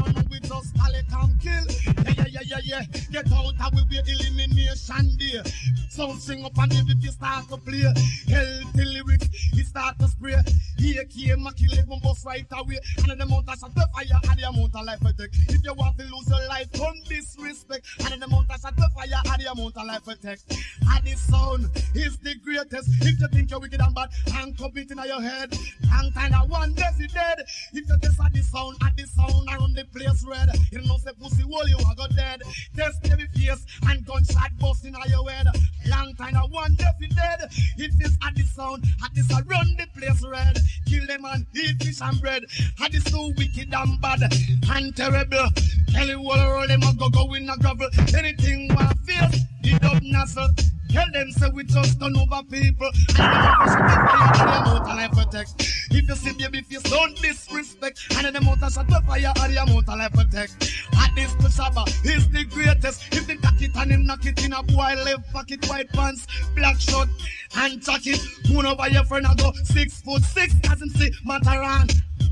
just 0.51 0.75
collect 0.75 1.11
and 1.13 1.39
kill. 1.39 1.65
Yeah, 2.05 2.25
yeah, 2.27 2.41
yeah, 2.41 2.41
yeah, 2.45 2.59
yeah. 2.63 2.83
Get 3.11 3.31
out 3.31 3.53
and 3.59 3.75
we 3.75 3.83
be 3.89 3.99
elimination 3.99 5.15
day. 5.17 5.41
So 5.89 6.13
sing 6.15 6.43
up 6.43 6.57
and 6.57 6.73
if 6.73 7.03
you 7.03 7.11
start 7.11 7.47
to 7.49 7.57
play. 7.57 7.87
Healthy 8.27 8.85
lyrics, 8.85 9.27
he 9.53 9.63
start 9.63 9.97
to 9.99 10.07
spray. 10.07 10.35
Here 10.81 11.05
came 11.05 11.45
a 11.45 11.53
kill 11.53 11.73
even 11.73 11.99
bust 12.01 12.25
right 12.25 12.45
away. 12.57 12.79
And 12.97 13.21
the 13.21 13.25
mountain 13.25 13.53
shot 13.53 13.69
with 13.75 13.85
fire 13.93 14.19
and 14.31 14.39
the 14.39 14.49
amount 14.49 14.73
of 14.73 14.83
life 14.83 15.01
will 15.03 15.13
take. 15.13 15.29
If 15.47 15.63
you 15.63 15.73
want 15.75 15.95
to 15.99 16.05
lose 16.05 16.27
your 16.27 16.47
life, 16.47 16.71
come 16.73 16.97
disrespect. 17.07 17.85
And 18.09 18.19
the 18.19 18.27
mountain 18.27 18.57
shot 18.59 18.73
with 18.75 18.91
fire 18.97 19.21
and 19.23 19.41
the 19.41 19.51
amount 19.51 19.77
of 19.77 19.85
life 19.85 20.07
will 20.07 20.15
take. 20.17 20.39
And 20.49 21.05
this 21.05 21.21
sound 21.21 21.69
is 21.93 22.17
the 22.17 22.33
greatest. 22.43 22.89
If 23.05 23.19
you 23.19 23.27
think 23.27 23.51
you're 23.51 23.59
wicked 23.59 23.79
and 23.79 23.93
bad, 23.93 24.09
and 24.33 24.57
come 24.57 24.71
it 24.75 24.89
in 24.89 24.97
your 25.05 25.21
head. 25.21 25.53
Long 25.85 26.11
time 26.13 26.33
I 26.33 26.45
one 26.45 26.73
day 26.73 26.89
you 26.97 27.07
dead. 27.09 27.45
If 27.73 27.87
you 27.87 27.97
test 28.01 28.19
at 28.23 28.33
the 28.33 28.41
sound, 28.41 28.77
at 28.83 28.97
the 28.97 29.05
sound 29.05 29.49
around 29.49 29.75
the 29.75 29.85
place 29.85 30.25
red. 30.25 30.49
You 30.71 30.81
know 30.81 30.97
say 30.97 31.11
pussy 31.21 31.43
hole 31.43 31.67
you 31.69 31.77
are 31.77 31.95
go 31.95 32.07
dead. 32.15 32.41
Test 32.75 33.05
every 33.11 33.27
face 33.27 33.65
and 33.87 34.05
gunshot 34.05 34.51
busting 34.59 34.95
on 34.95 35.09
your 35.09 35.29
head. 35.29 35.45
Long 35.87 36.15
time 36.15 36.35
I 36.35 36.45
one 36.49 36.73
day 36.75 36.89
you 36.99 37.07
dead. 37.09 37.49
If 37.77 37.97
this 37.99 38.17
at 38.25 38.35
the 38.35 38.43
sound, 38.43 38.85
at 39.03 39.13
this 39.13 39.29
around 39.31 39.77
the 39.77 39.87
place 39.93 40.25
red. 40.25 40.57
Kill 40.85 41.05
them 41.07 41.25
and 41.25 41.45
eat 41.55 41.81
fish 41.83 42.01
and 42.01 42.19
bread. 42.21 42.43
At 42.83 42.91
this 42.91 43.03
so 43.05 43.31
wicked 43.37 43.73
and 43.73 44.01
bad 44.01 44.21
and 44.69 44.95
terrible. 44.95 45.49
Tell 45.91 46.07
you 46.07 46.19
all 46.29 46.51
roll 46.51 46.67
them 46.67 46.83
a 46.83 46.93
go 46.93 47.09
go 47.09 47.33
in 47.33 47.49
a 47.49 47.57
gravel. 47.57 47.89
Anything 48.15 48.73
want 48.73 48.97
face, 49.05 49.41
the 49.61 49.79
dub 49.79 50.01
nozzle. 50.03 50.49
Tell 50.91 51.09
them 51.11 51.31
say 51.31 51.47
we 51.53 51.63
just 51.63 51.99
turn 51.99 52.15
over 52.17 52.43
people. 52.49 52.89
And 53.17 53.31
the 53.31 54.71
the 54.71 54.79
the 54.83 54.93
life 54.93 55.11
protect. 55.11 55.53
If 55.91 56.07
you 56.07 56.15
see 56.15 56.33
baby 56.33 56.61
face, 56.61 56.83
don't 56.83 57.15
disrespect. 57.21 57.99
And 58.17 58.35
the 58.35 58.39
amount 58.39 58.63
of 58.63 58.73
shot 58.73 58.87
the 58.87 59.01
fire 59.07 59.33
the 59.33 59.61
amount 59.61 59.87
of 59.87 59.97
life 59.97 60.11
protect. 60.11 60.71
At 60.97 61.15
this 61.15 61.31
to 61.35 61.47
Shabba 61.47 61.87
is 62.05 62.27
the 62.29 62.43
greatest. 62.45 63.13
If 63.13 63.27
they 63.27 63.35
cock 63.35 63.61
it 63.61 63.75
and 63.75 63.91
him 63.91 64.05
knock 64.05 64.25
it 64.25 64.43
in 64.43 64.53
a 64.53 64.63
boy 64.63 64.95
left 65.05 65.31
pocket, 65.31 65.67
white 65.69 65.89
pants, 65.93 66.27
black 66.55 66.79
shirt 66.79 67.07
and 67.55 67.81
jacket. 67.81 68.19
Moon 68.49 68.65
over 68.65 68.89
your 68.89 69.05
friend 69.05 69.25
I 69.27 69.35
go 69.35 69.51
six 69.63 70.01
foot 70.01 70.23
six, 70.23 70.53
as 70.69 70.81
him 70.81 70.89
see 70.89 71.11
Matterhorn. 71.25 71.87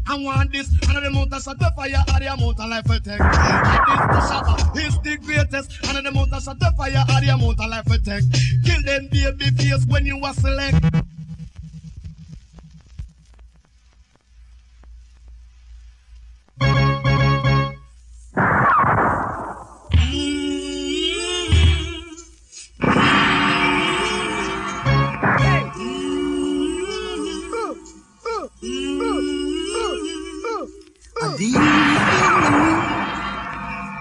I 0.08 0.18
want 0.18 0.52
this, 0.52 0.70
and 0.88 0.98
the 0.98 1.08
amount 1.08 1.34
of 1.34 1.44
shot 1.44 1.60
the 1.60 1.72
fire 1.76 2.04
and 2.08 2.24
the 2.24 2.34
amount 2.34 2.60
of 2.60 2.70
life 2.70 2.86
protect. 2.86 3.22
At 3.22 4.72
this 4.74 4.88
is 4.88 5.00
the 5.02 5.18
greatest. 5.18 5.72
And 5.88 6.06
the 6.06 6.10
amount 6.10 6.34
of 6.34 6.44
shot 6.44 6.60
the 6.60 6.72
fire 6.78 7.04
and 7.08 7.28
the 7.28 7.34
amount 7.34 7.60
of 7.60 7.70
life 7.70 7.86
protect. 7.86 8.26
Kill 8.66 8.82
them 8.84 9.08
baby 9.12 9.50
face 9.58 9.86
when 9.88 10.06
you 10.06 10.18
was 10.18 10.36
select. 10.38 10.84
A 16.62 16.89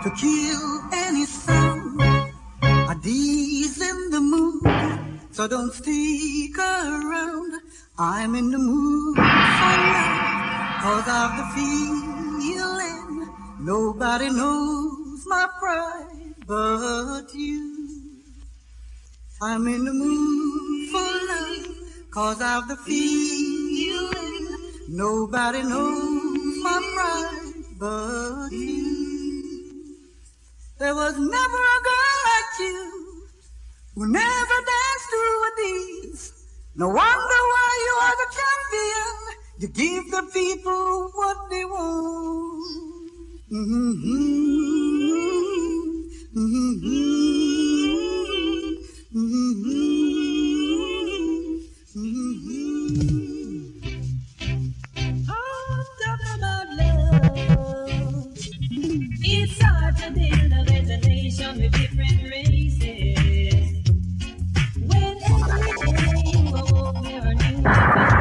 to 0.09 0.15
kill 0.17 0.81
any 0.93 1.25
sound. 1.27 2.01
A 2.63 2.95
D's 3.03 3.81
in 3.81 4.11
the 4.11 4.21
mood, 4.21 4.63
so 5.33 5.47
don't 5.49 5.73
stick 5.73 6.57
around. 6.59 7.53
I'm 7.99 8.35
in 8.35 8.51
the 8.51 8.59
mood 8.59 9.17
for 9.17 9.77
love, 9.93 10.83
cause 10.83 11.09
of 11.21 11.31
the 11.39 11.47
feeling. 11.55 13.29
Nobody 13.61 14.31
knows 14.31 15.25
my 15.27 15.47
pride 15.59 16.35
but 16.47 17.35
you. 17.35 18.23
I'm 19.43 19.67
in 19.69 19.85
the 19.85 19.93
mood 19.93 20.91
for 20.91 21.11
love, 21.31 21.77
cause 22.11 22.41
of 22.41 22.69
the 22.69 22.77
feeling. 22.77 24.47
Nobody 24.89 25.63
knows 25.63 26.57
my 26.63 26.79
pride 26.95 27.65
but 27.79 28.53
you. 28.53 28.98
There 30.79 30.95
was 30.95 31.15
never 31.19 31.33
a 31.33 31.81
girl 31.89 32.19
like 32.31 32.61
you 32.61 33.25
who 33.97 34.07
never 34.13 34.59
danced 34.71 35.09
through 35.11 35.43
a 35.43 35.51
these. 35.59 36.33
No 36.77 36.89
wonder 36.89 37.41
why 37.53 37.71
you 37.87 37.95
are 38.05 38.17
the 38.23 38.29
champion. 38.39 39.17
You 39.59 39.69
give 39.69 40.11
the 40.13 40.23
people 40.33 41.11
what 41.15 41.51
they 41.51 41.65
want. 41.65 42.65
Mm-hmm. 43.53 43.93
Mm-hmm. 46.37 46.87
Mm-hmm. 49.17 49.79
Oh, 55.31 55.85
love. 56.79 58.37
It's 59.23 59.63
hard 59.63 59.97
to 59.99 60.11
believe. 60.13 60.48
Thank 61.59 61.77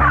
you. 0.02 0.07